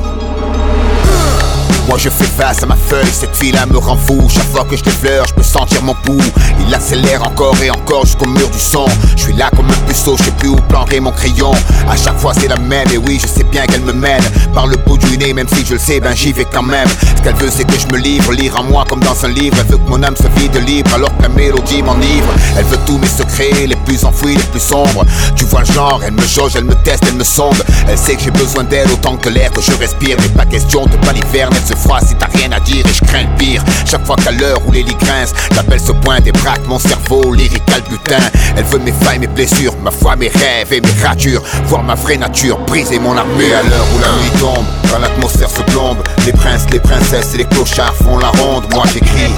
moi 1.89 1.99
je 1.99 2.09
fais 2.11 2.25
face 2.25 2.63
à 2.63 2.67
ma 2.67 2.77
feuille, 2.77 3.11
cette 3.13 3.35
fille 3.35 3.53
là 3.53 3.67
me 3.67 3.79
rend 3.79 3.97
fou. 3.97 4.29
Chaque 4.29 4.51
fois 4.51 4.65
que 4.65 4.77
je 4.77 4.85
l'effleure, 4.85 5.25
je 5.29 5.35
peux 5.35 5.43
sentir 5.43 5.83
mon 5.83 5.95
pouls. 5.95 6.21
Il 6.67 6.75
accélère 6.75 7.23
encore 7.23 7.57
et 7.63 7.71
encore 7.71 8.05
jusqu'au 8.05 8.27
mur 8.27 8.49
du 8.51 8.59
son. 8.59 8.87
Je 9.17 9.23
suis 9.23 9.33
là 9.33 9.51
comme 9.55 9.69
un 9.69 9.87
puceau, 9.89 10.17
je 10.17 10.25
sais 10.25 10.31
plus 10.33 10.49
où 10.49 10.57
planquer 10.69 11.01
mon 11.01 11.13
crayon. 11.13 11.53
À 11.89 11.97
chaque 11.97 12.19
fois 12.19 12.33
c'est 12.35 12.49
la 12.49 12.57
même. 12.57 12.89
Et 12.93 12.99
oui 12.99 13.19
je 13.21 13.27
sais 13.27 13.45
bien 13.45 13.67
qu'elle 13.67 13.83
me 13.83 13.93
mène 13.93 14.23
Par 14.55 14.67
le 14.67 14.77
bout 14.77 14.99
du 14.99 15.17
nez 15.19 15.33
même 15.33 15.49
si 15.49 15.65
je 15.65 15.75
le 15.75 15.79
sais 15.79 16.01
ben 16.01 16.15
j'y 16.15 16.33
vais 16.33 16.45
quand 16.45 16.63
même. 16.63 16.89
Ce 17.17 17.23
qu'elle 17.23 17.37
veut 17.37 17.51
c'est 17.51 17.65
que 17.65 17.79
je 17.79 17.87
me 17.89 17.99
livre, 17.99 18.33
lire 18.33 18.59
en 18.59 18.65
moi 18.65 18.85
comme 18.89 19.01
dans 19.01 19.25
un 19.25 19.29
livre. 19.29 19.57
Elle 19.61 19.67
veut 19.67 19.79
que 19.79 19.89
mon 19.89 20.03
âme 20.03 20.17
se 20.17 20.29
vide 20.41 20.57
libre 20.67 20.93
alors 20.95 21.17
que 21.17 21.23
la 21.23 21.29
mélodie 21.29 21.83
m'enivre. 21.83 22.33
Elle 22.59 22.65
veut 22.65 22.79
tous 22.87 22.99
mes 22.99 23.07
secrets, 23.07 23.67
les 23.67 23.77
plus 23.85 24.05
enfouis, 24.05 24.37
les 24.37 24.43
plus 24.45 24.61
sombres. 24.61 25.05
Tu 25.37 25.45
vois 25.45 25.61
le 25.61 25.73
genre, 25.73 26.01
elle 26.05 26.15
me 26.15 26.27
jauge, 26.27 26.57
elle 26.57 26.65
me 26.65 26.75
teste, 26.75 27.05
elle 27.09 27.17
me 27.17 27.25
sonde. 27.25 27.63
Elle 27.89 27.99
sait 27.99 28.17
que 28.17 28.23
j'ai 28.23 28.31
besoin 28.31 28.65
d'elle 28.65 28.91
autant 28.91 29.17
que 29.17 29.29
l'air 29.29 29.51
que 29.53 29.61
je 29.61 29.73
respire. 29.73 30.17
Mais 30.21 30.29
pas 30.29 30.47
question 30.47 30.87
de 30.87 30.97
baliverner, 31.07 31.57
elle 31.57 31.67
se 31.67 31.76
froid 31.77 32.01
si 32.01 32.15
t'as 32.15 32.27
rien 32.27 32.51
à 32.53 32.61
dire 32.61 32.85
et 32.87 32.93
je 32.93 33.05
crains 33.05 33.23
le 33.23 33.37
pire. 33.39 33.63
Chaque 33.85 34.05
fois 34.07 34.17
qu'à 34.17 34.33
l'heure 34.33 34.61
où 34.67 34.73
les 34.73 34.83
lits 34.83 34.97
grincent, 35.01 35.35
l'appel 35.55 35.81
se 35.81 35.93
pointe 35.93 36.27
et 36.27 36.33
braque 36.33 36.67
mon 36.67 36.79
cerveau 36.79 37.33
lyrical 37.33 37.83
butin. 37.89 38.23
Elle 38.57 38.65
veut 38.65 38.79
mes 38.79 38.93
failles, 38.93 39.19
mes 39.19 39.27
blessures, 39.27 39.75
ma 39.83 39.91
foi, 39.91 40.17
mes 40.17 40.29
rêves 40.29 40.73
et 40.73 40.81
mes 40.81 41.07
ratures. 41.07 41.43
Voir 41.67 41.83
ma 41.83 41.95
vraie 41.95 42.17
nature 42.17 42.59
briser 42.67 42.99
mon 42.99 43.17
armure 43.17 43.57
à 43.59 43.63
l'heure 43.69 43.87
où 43.95 43.99
la 44.01 44.09
nuit 44.09 44.41
tombe, 44.41 44.65
quand 44.91 44.99
l'atmosphère 44.99 45.51
se 45.51 45.63
plombe. 45.63 45.99
Les 46.25 46.33
princes, 46.33 46.67
les 46.71 46.81
princesses 46.81 47.35
et 47.35 47.39
les 47.39 47.45
clochards 47.45 47.95
font 47.95 48.19
la 48.19 48.29
ronde. 48.29 48.65
Moi 48.75 48.85
j'écris. 48.93 49.33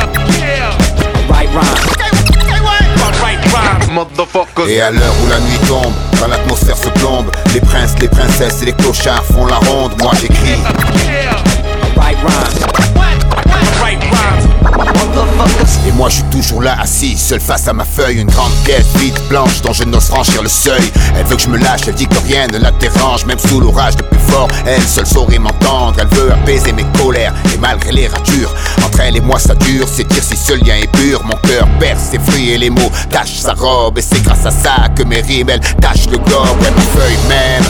Et 4.68 4.80
à 4.80 4.90
l'heure 4.90 5.14
où 5.24 5.28
la 5.28 5.40
nuit 5.40 5.58
tombe, 5.66 5.92
quand 6.18 6.28
l'atmosphère 6.28 6.76
se 6.76 6.88
plombe, 6.90 7.30
les 7.54 7.60
princes, 7.60 7.94
les 8.00 8.08
princesses 8.08 8.62
et 8.62 8.66
les 8.66 8.72
clochards 8.72 9.24
font 9.24 9.46
la 9.46 9.56
ronde. 9.56 9.92
Moi 10.00 10.12
j'écris. 10.20 10.58
Et 15.86 15.92
moi 15.92 16.08
je 16.08 16.16
suis 16.16 16.24
toujours 16.24 16.62
là 16.62 16.76
assis, 16.80 17.16
seul 17.16 17.40
face 17.40 17.66
à 17.68 17.72
ma 17.72 17.84
feuille. 17.84 18.20
Une 18.20 18.30
grande 18.30 18.52
pièce 18.64 18.86
vide, 18.96 19.18
blanche 19.28 19.62
dont 19.62 19.72
je 19.72 19.84
n'ose 19.84 20.06
franchir 20.06 20.42
le 20.42 20.48
seuil. 20.48 20.92
Elle 21.16 21.24
veut 21.26 21.36
que 21.36 21.42
je 21.42 21.48
me 21.48 21.58
lâche, 21.58 21.82
elle 21.86 21.94
dit 21.94 22.06
que 22.06 22.18
rien 22.26 22.46
ne 22.46 22.58
la 22.58 22.70
dérange. 22.72 23.24
Même 23.24 23.38
sous 23.38 23.60
l'orage 23.60 23.94
le 23.96 24.04
plus 24.04 24.20
fort, 24.28 24.48
elle 24.66 24.82
seule 24.82 25.06
saurait 25.06 25.38
m'entendre. 25.38 25.94
Elle 25.98 26.08
veut 26.08 26.32
apaiser 26.32 26.72
mes 26.72 26.84
colères, 26.98 27.32
et 27.54 27.58
malgré 27.58 27.92
les 27.92 28.08
ratures 28.08 28.54
Entre 28.84 29.00
elle 29.00 29.16
et 29.16 29.20
moi 29.20 29.38
ça 29.38 29.54
dure, 29.54 29.86
c'est 29.90 30.06
dire 30.06 30.22
si 30.22 30.36
ce 30.36 30.52
lien 30.52 30.76
est 30.76 30.92
pur. 30.92 31.22
Mon 31.24 31.36
cœur 31.48 31.66
perce 31.80 32.10
ses 32.10 32.18
fruits 32.18 32.50
et 32.50 32.58
les 32.58 32.70
mots. 32.70 32.92
Tachent 33.10 33.38
sa 33.38 33.54
robe 33.54 33.98
Et 33.98 34.02
c'est 34.02 34.22
grâce 34.22 34.44
à 34.44 34.50
ça 34.50 34.88
que 34.94 35.02
mes 35.02 35.20
rimes 35.20 35.48
elles 35.48 35.60
tachent 35.80 36.10
le 36.10 36.18
globe 36.18 36.60
Ouais 36.60 36.70
ma 36.70 36.82
feuille 36.82 37.18
même 37.28 37.64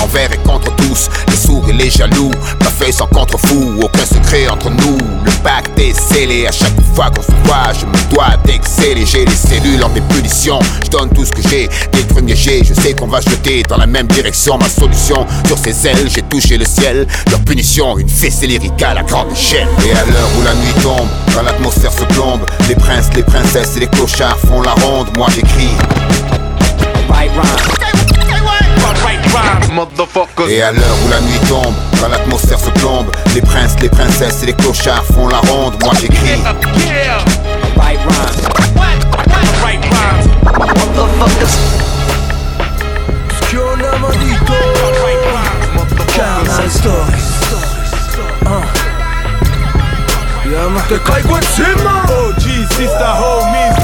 envers 0.00 0.32
et 0.32 0.38
contre 0.38 0.74
tous, 0.76 1.08
les 1.28 1.36
sourds 1.36 1.68
et 1.68 1.72
les 1.72 1.90
jaloux. 1.90 2.30
Ma 2.60 2.70
feuille 2.70 2.92
sans 2.92 3.06
contre-fou, 3.06 3.80
aucun 3.82 4.04
secret 4.04 4.48
entre 4.48 4.70
nous. 4.70 4.98
Le 5.24 5.30
pacte 5.42 5.78
est 5.78 5.94
scellé, 5.94 6.46
à 6.46 6.52
chaque 6.52 6.80
fois 6.94 7.10
qu'on 7.10 7.22
se 7.22 7.32
voit, 7.44 7.72
je 7.78 7.86
me 7.86 8.14
dois 8.14 8.36
d'exceller. 8.44 9.04
J'ai 9.06 9.24
les 9.24 9.34
cellules 9.34 9.82
en 9.82 9.94
ébullition, 9.94 10.58
je 10.84 10.90
donne 10.90 11.10
tout 11.10 11.24
ce 11.24 11.32
que 11.32 11.42
j'ai. 11.48 11.68
Des 11.92 12.02
premiers 12.04 12.36
jets, 12.36 12.62
je 12.64 12.74
sais 12.74 12.94
qu'on 12.94 13.06
va 13.06 13.20
jeter 13.20 13.62
dans 13.68 13.76
la 13.76 13.86
même 13.86 14.06
direction. 14.06 14.58
Ma 14.58 14.68
solution, 14.68 15.26
sur 15.46 15.58
ses 15.58 15.86
ailes, 15.86 16.08
j'ai 16.08 16.22
touché 16.22 16.56
le 16.58 16.64
ciel. 16.64 17.06
Leur 17.30 17.40
punition, 17.40 17.98
une 17.98 18.08
fessée 18.08 18.46
lyrique 18.46 18.82
à 18.82 18.94
la 18.94 19.02
grande 19.02 19.32
échelle. 19.32 19.68
Et 19.86 19.92
à 19.92 20.04
l'heure 20.04 20.30
où 20.38 20.42
la 20.44 20.54
nuit 20.54 20.74
tombe, 20.82 21.08
quand 21.34 21.42
l'atmosphère 21.42 21.92
se 21.92 22.04
plombe, 22.04 22.40
les 22.68 22.74
princes, 22.74 23.08
les 23.14 23.22
princesses 23.22 23.76
et 23.76 23.80
les 23.80 23.86
clochards 23.86 24.38
font 24.38 24.62
la 24.62 24.72
ronde. 24.74 25.08
Moi 25.16 25.28
j'écris. 25.34 25.70
Et 30.48 30.62
à 30.62 30.72
l'heure 30.72 30.96
où 31.04 31.10
la 31.10 31.20
nuit 31.20 31.38
tombe, 31.48 31.74
quand 32.00 32.08
l'atmosphère 32.08 32.58
se 32.58 32.70
plombe, 32.70 33.06
les 33.34 33.40
princes, 33.40 33.76
les 33.80 33.88
princesses 33.88 34.42
et 34.42 34.46
les 34.46 34.52
clochards 34.52 35.04
font 35.04 35.28
la 35.28 35.38
ronde. 35.38 35.74
Moi 35.82 35.94
j'écris. 36.00 36.40
OG 52.12 52.42
sister 52.76 53.12
homies, 53.22 53.81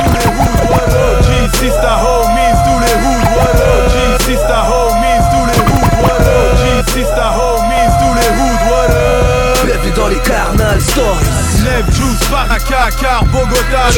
Stories 10.98 11.62
Lève 11.64 11.86
juice, 11.94 12.28
Baraka, 12.28 12.90
car 13.00 13.24
Bogota 13.26 13.88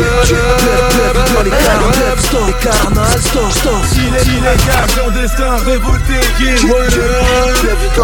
Carnal 1.50 2.18
Stories 2.18 2.54
Carnal 2.60 3.18
Stories 3.18 3.99
Si 4.10 4.16
les 4.16 4.32
illégales, 4.32 4.86
clandestins, 4.92 5.56
révoltés, 5.64 6.26
qui 6.36 6.44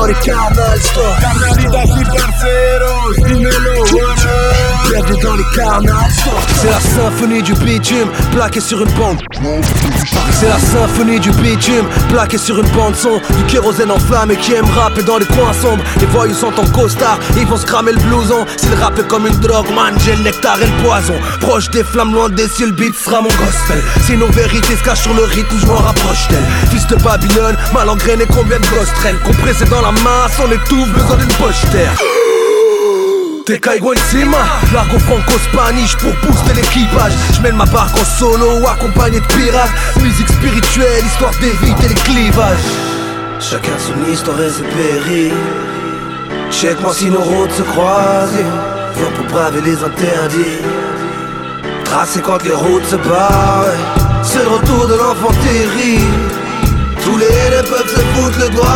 les 0.07 0.15
Carnal 0.25 0.79
parceros, 2.13 3.11
up? 3.43 4.27
Bienvenue 4.89 5.21
dans 5.21 5.35
les 5.35 5.45
Carnal 5.55 6.11
C'est 6.61 6.71
la 6.71 6.81
symphonie 6.81 7.43
du 7.43 7.55
bitume, 7.55 8.09
plaqué 8.31 8.61
sur 8.61 8.81
une 8.83 8.93
bande. 8.93 9.21
C'est 10.39 10.49
la 10.49 10.59
symphonie 10.59 11.19
du 11.19 11.31
bitume, 11.33 11.87
plaqué 12.09 12.39
sur 12.39 12.59
une 12.59 12.69
bande 12.69 12.95
son. 12.95 13.21
Du 13.37 13.45
kérosène 13.49 13.91
en 13.91 13.99
flamme 13.99 14.31
et 14.31 14.37
qui 14.37 14.53
aime 14.53 14.67
rapper 14.77 15.03
dans 15.03 15.19
les 15.19 15.27
coins 15.27 15.53
sombres. 15.53 15.83
Les 15.99 16.07
voyous 16.07 16.35
sont 16.35 16.53
en 16.59 16.67
costard, 16.67 17.19
ils 17.37 17.47
vont 17.47 17.57
se 17.57 17.67
cramer 17.67 17.93
le 17.93 17.99
blouson. 17.99 18.47
S'ils 18.57 18.75
rappent 18.75 19.07
comme 19.09 19.27
une 19.27 19.39
drogue, 19.41 19.71
man, 19.75 19.95
j'ai 20.05 20.15
le 20.15 20.23
nectar 20.23 20.57
et 20.63 20.67
le 20.67 20.85
poison. 20.85 21.15
Proche 21.41 21.69
des 21.71 21.83
flammes, 21.83 22.15
loin 22.15 22.29
des 22.29 22.49
cieux, 22.49 22.67
le 22.67 22.73
beat 22.73 22.95
sera 22.95 23.21
mon 23.21 23.29
gospel. 23.29 23.83
Si 24.07 24.17
nos 24.17 24.29
vérités 24.29 24.77
se 24.77 24.85
cachent 24.85 25.03
sur 25.03 25.15
le 25.15 25.25
rythme, 25.25 25.57
je 25.59 25.67
m'en 25.67 25.96
rapproche 25.97 26.29
d'elle 26.29 26.45
Fils 26.71 26.87
de 26.87 26.97
Babylone, 26.97 27.57
mal 27.73 27.89
engrainé, 27.89 28.25
combien 28.27 28.59
de 28.59 28.67
gosses 28.67 28.93
traînent 28.95 29.19
Compressé 29.25 29.65
dans 29.67 29.83
la 29.83 29.93
masse, 29.93 30.39
on 30.45 30.51
étouffe, 30.51 30.89
besoin 30.93 31.17
d'une 31.17 31.33
poche 31.35 31.63
terre 31.73 31.93
T'es 33.45 33.61
caigo 33.61 33.93
encima, 33.93 34.39
l'argot 34.73 34.99
franco-spanish 34.99 35.97
pour 35.97 36.13
booster 36.25 36.55
l'équipage 36.55 37.13
J'mène 37.35 37.57
ma 37.57 37.67
barque 37.67 37.97
en 37.97 38.05
solo, 38.05 38.67
accompagné 38.67 39.21
de 39.21 39.27
pirates 39.27 39.71
Musique 40.03 40.29
spirituelle, 40.29 41.05
histoire 41.07 41.33
d'éviter 41.41 41.89
les 41.89 41.95
clivages 41.95 42.59
Chacun 43.39 43.79
son 43.79 44.11
histoire 44.11 44.41
et 44.41 44.51
ses 44.51 44.63
périls. 44.63 45.33
Check-moi 46.51 46.95
si 46.95 47.11
nos 47.11 47.21
routes 47.21 47.53
se 47.53 47.63
croisent. 47.63 48.33
Viens 48.97 49.11
pour 49.15 49.27
braver 49.27 49.61
les 49.61 49.85
interdits. 49.85 50.63
Tracé 51.85 52.21
quand 52.23 52.43
les 52.45 52.55
routes 52.55 52.87
se 52.87 52.97
barrent. 52.97 54.06
C'est 54.37 54.43
le 54.43 54.51
retour 54.51 54.87
de 54.87 54.95
l'enfant. 54.97 55.31
Tous 57.03 57.17
les 57.17 57.25
haineux 57.25 57.63
peuvent 57.71 57.89
se 57.89 58.01
foutre 58.01 58.39
le 58.39 58.49
doigt. 58.51 58.67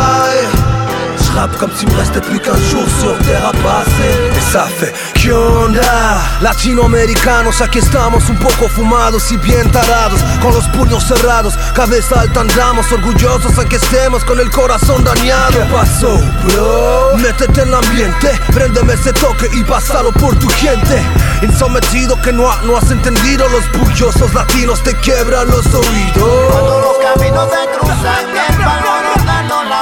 Je 1.23 1.33
rappe 1.33 1.55
comme 1.59 1.71
s'il 1.73 1.91
me 1.91 1.97
restait 1.97 2.23
plus 2.23 2.39
qu'un 2.39 2.57
jour 2.57 2.89
sur 2.99 3.19
terre 3.19 3.47
à 3.47 3.53
passer 3.53 4.30
Fait 4.51 4.93
¿Qué 5.15 5.33
onda? 5.33 6.39
Latinoamericanos, 6.41 7.61
aquí 7.61 7.79
estamos 7.79 8.29
un 8.29 8.37
poco 8.37 8.69
fumados 8.69 9.31
y 9.31 9.37
bien 9.37 9.71
tarados 9.71 10.21
Con 10.43 10.53
los 10.53 10.67
puños 10.71 11.05
cerrados, 11.05 11.57
cabeza 11.73 12.23
alta 12.23 12.41
andamos 12.41 12.91
Orgullosos 12.91 13.57
aunque 13.59 13.77
estemos 13.77 14.25
con 14.25 14.41
el 14.41 14.51
corazón 14.51 15.05
dañado 15.05 15.53
¿Qué 15.53 15.73
pasó, 15.73 16.19
bro? 16.45 17.17
Métete 17.19 17.63
en 17.63 17.69
el 17.69 17.75
ambiente, 17.75 18.41
préndeme 18.53 18.95
ese 18.95 19.13
toque 19.13 19.49
y 19.53 19.63
pásalo 19.63 20.11
por 20.11 20.37
tu 20.37 20.49
gente 20.49 21.01
Insometido 21.43 22.21
que 22.21 22.33
no, 22.33 22.53
no 22.63 22.77
has 22.77 22.91
entendido 22.91 23.49
Los 23.49 23.71
bullosos 23.71 24.35
latinos 24.35 24.83
te 24.83 24.97
quiebran 24.97 25.47
los 25.47 25.65
oídos 25.67 26.51
Cuando 26.51 26.81
los 26.81 26.99
caminos 26.99 27.49
se 27.51 27.79
cruzan, 27.79 28.27
el 28.31 29.69
la 29.69 29.81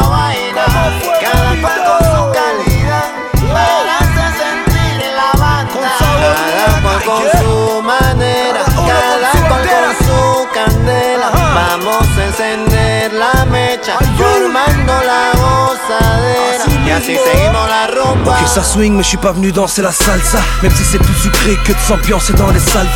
Et 17.08 17.48
rumba. 17.48 18.32
Ok 18.32 18.48
ça 18.48 18.62
swing 18.62 18.94
mais 18.94 19.02
je 19.02 19.08
suis 19.08 19.16
pas 19.16 19.32
venu 19.32 19.50
danser 19.52 19.82
la 19.82 19.92
salsa. 19.92 20.38
Même 20.62 20.72
si 20.72 20.84
c'est 20.84 20.98
plus 20.98 21.14
sucré 21.14 21.56
que 21.64 21.72
de 21.72 21.78
s'ambiancer 21.78 22.34
dans 22.34 22.50
les 22.50 22.60
salles 22.60 22.86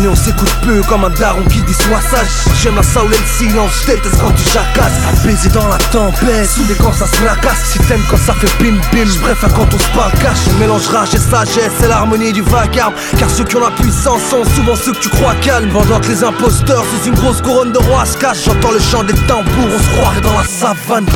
nous 0.00 0.10
on 0.10 0.16
s'écoute 0.16 0.52
peu 0.62 0.82
comme 0.82 1.04
un 1.04 1.10
daron 1.10 1.44
qui 1.44 1.60
dit 1.62 1.74
sois 1.74 2.00
sage. 2.00 2.54
J'aime 2.62 2.76
la 2.76 2.82
saoule 2.82 3.14
et 3.14 3.18
le 3.18 3.48
silence, 3.48 3.70
je 3.82 3.92
déteste 3.92 4.20
quand 4.20 4.32
tu 4.32 4.44
jacasses. 4.44 5.24
Baiser 5.24 5.48
dans 5.50 5.68
la 5.68 5.78
tempête, 5.78 6.50
sous 6.50 6.62
quand 6.82 6.92
ça 6.92 7.06
se 7.06 7.16
fracasse. 7.16 7.64
Si 7.72 7.78
t'aimes 7.80 8.02
quand 8.10 8.18
ça 8.18 8.34
fait 8.34 8.50
bim 8.62 8.76
bim, 8.92 9.10
préfère 9.22 9.52
quand 9.54 9.72
on 9.72 9.78
se 9.78 9.88
parle 9.96 10.12
mélange 10.58 10.88
rage 10.88 11.14
et 11.14 11.18
sagesse, 11.18 11.72
c'est 11.78 11.88
l'harmonie 11.88 12.32
du 12.32 12.42
vacarme. 12.42 12.94
Car 13.18 13.30
ceux 13.30 13.44
qui 13.44 13.56
ont 13.56 13.60
la 13.60 13.70
puissance 13.70 14.20
sont 14.30 14.44
souvent 14.56 14.76
ceux 14.76 14.92
que 14.92 15.00
tu 15.00 15.08
crois 15.08 15.34
calmes. 15.36 15.70
Pendant 15.70 16.00
que 16.00 16.08
les 16.08 16.24
imposteurs 16.24 16.84
sous 16.84 17.08
une 17.08 17.14
grosse 17.14 17.40
couronne 17.40 17.72
de 17.72 17.78
roi 17.78 18.04
se 18.04 18.16
cachent 18.16 18.44
J'entends 18.44 18.72
le 18.72 18.80
chant 18.80 19.04
des 19.04 19.14
tambours, 19.26 19.68
on 19.74 19.78
se 19.82 19.90
croirait 19.96 20.20
dans 20.20 20.38
la 20.38 20.44
savane 20.44 21.06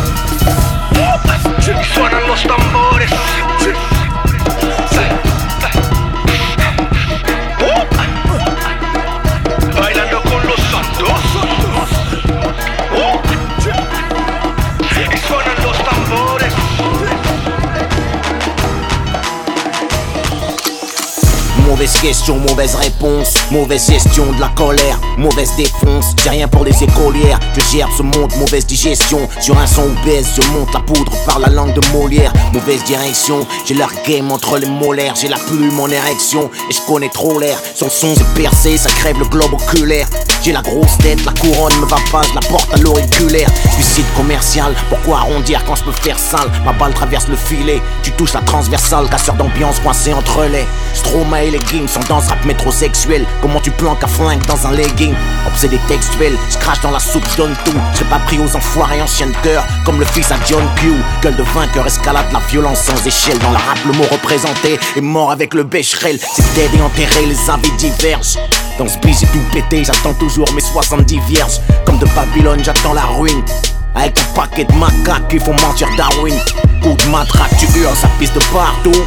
Suenan 1.95 2.27
los 2.27 2.43
tambores. 2.43 3.11
Mauvaise 21.79 22.01
question, 22.01 22.39
mauvaise 22.39 22.75
réponse, 22.75 23.35
mauvaise 23.53 23.87
gestion 23.87 24.33
de 24.33 24.41
la 24.41 24.49
colère, 24.49 24.99
mauvaise 25.17 25.53
défonce, 25.57 26.07
j'ai 26.21 26.31
rien 26.31 26.49
pour 26.49 26.65
les 26.65 26.83
écolières, 26.83 27.39
je 27.55 27.61
gère 27.71 27.89
ce 27.97 28.03
monde, 28.03 28.33
mauvaise 28.37 28.67
digestion, 28.67 29.29
sur 29.41 29.57
un 29.57 29.67
son 29.69 29.85
obèse, 30.03 30.27
je 30.35 30.45
monte 30.49 30.75
la 30.75 30.81
poudre 30.81 31.13
par 31.25 31.39
la 31.39 31.49
langue 31.49 31.73
de 31.75 31.93
Molière, 31.93 32.33
mauvaise 32.53 32.83
direction, 32.83 33.47
j'ai 33.65 33.75
leur 33.75 33.91
game 34.05 34.33
entre 34.33 34.59
les 34.59 34.67
molaires, 34.67 35.15
j'ai 35.15 35.29
la 35.29 35.37
plume 35.37 35.79
en 35.79 35.87
érection, 35.87 36.51
et 36.69 36.73
je 36.73 36.81
connais 36.81 37.11
trop 37.11 37.39
l'air, 37.39 37.57
le 37.81 37.89
son 37.89 38.13
c'est 38.17 38.43
percé, 38.43 38.77
ça 38.77 38.91
crève 38.91 39.21
le 39.21 39.27
globe 39.27 39.55
oculaire, 39.55 40.09
j'ai 40.43 40.51
la 40.51 40.63
grosse 40.63 40.99
tête, 40.99 41.25
la 41.25 41.33
couronne 41.33 41.79
me 41.79 41.87
va 41.87 41.99
pas, 42.11 42.23
je 42.29 42.35
la 42.35 42.41
porte 42.41 42.75
à 42.75 42.79
l'auriculaire, 42.79 43.51
suicide 43.75 44.07
commercial, 44.17 44.75
pourquoi 44.89 45.19
arrondir 45.19 45.65
quand 45.65 45.77
je 45.77 45.85
peux 45.85 45.93
faire 45.93 46.19
sale, 46.19 46.51
ma 46.65 46.73
balle 46.73 46.93
traverse 46.93 47.29
le 47.29 47.37
filet, 47.37 47.81
tu 48.03 48.11
touches 48.11 48.35
la 48.35 48.41
transversale, 48.41 49.09
casseur 49.09 49.37
d'ambiance 49.37 49.79
coincé 49.79 50.13
entre 50.13 50.43
les 50.47 50.67
Stroma 50.95 51.45
et 51.45 51.51
les 51.51 51.59
leggings 51.69 51.89
sont 51.89 52.01
dans 52.09 52.21
ce 52.21 52.29
rap 52.29 52.45
métrosexuel. 52.45 53.25
Comment 53.43 53.61
tu 53.61 53.71
planques 53.71 54.03
un 54.03 54.07
flingue 54.07 54.45
dans 54.47 54.67
un 54.67 54.73
legging? 54.73 55.15
Obsédé 55.47 55.79
textuel, 55.89 56.37
je 56.51 56.83
dans 56.83 56.91
la 56.91 56.99
soupe, 56.99 57.25
donne 57.37 57.55
tout. 57.65 57.75
Je 57.95 58.05
pas 58.05 58.19
pris 58.21 58.39
aux 58.39 58.57
enfoirés 58.57 59.03
anciens 59.03 59.31
cœur 59.43 59.65
Comme 59.85 59.99
le 59.99 60.05
fils 60.07 60.31
à 60.31 60.37
John 60.47 60.63
Q. 60.77 60.93
Gueule 61.23 61.37
de 61.37 61.43
vainqueur, 61.43 61.87
escalade 61.87 62.27
la 62.33 62.41
violence 62.51 62.81
sans 62.81 63.07
échelle. 63.07 63.39
Dans 63.39 63.51
la 63.51 63.59
rap, 63.59 63.79
le 63.87 63.93
mot 63.93 64.05
représenté 64.11 64.79
est 64.97 65.01
mort 65.01 65.31
avec 65.31 65.55
le 65.55 65.65
bécherel. 65.65 66.19
C'est 66.19 66.55
dead 66.55 66.75
et 66.75 66.83
enterré, 66.83 67.27
les 67.27 67.51
avis 67.51 67.73
divergent. 67.73 68.39
Dans 68.79 68.87
ce 68.87 68.99
j'ai 69.05 69.27
tout 69.27 69.41
pété, 69.53 69.85
j'attends 69.85 70.15
toujours 70.15 70.51
mes 70.55 70.61
70 70.61 71.21
vierges. 71.21 71.61
Comme 71.85 71.99
de 71.99 72.07
Babylone, 72.15 72.61
j'attends 72.63 72.95
la 72.95 73.03
ruine. 73.03 73.43
Avec 73.95 74.19
un 74.19 74.35
paquet 74.35 74.65
de 74.65 74.75
macaques 74.75 75.29
qui 75.29 75.39
font 75.39 75.55
mentir 75.67 75.89
Darwin. 75.97 76.39
Coup 76.83 76.95
de 76.95 77.11
matraque, 77.11 77.57
tu 77.59 77.67
hurles, 77.79 77.97
ça 77.97 78.09
pisse 78.19 78.33
de 78.33 78.41
partout 78.53 79.05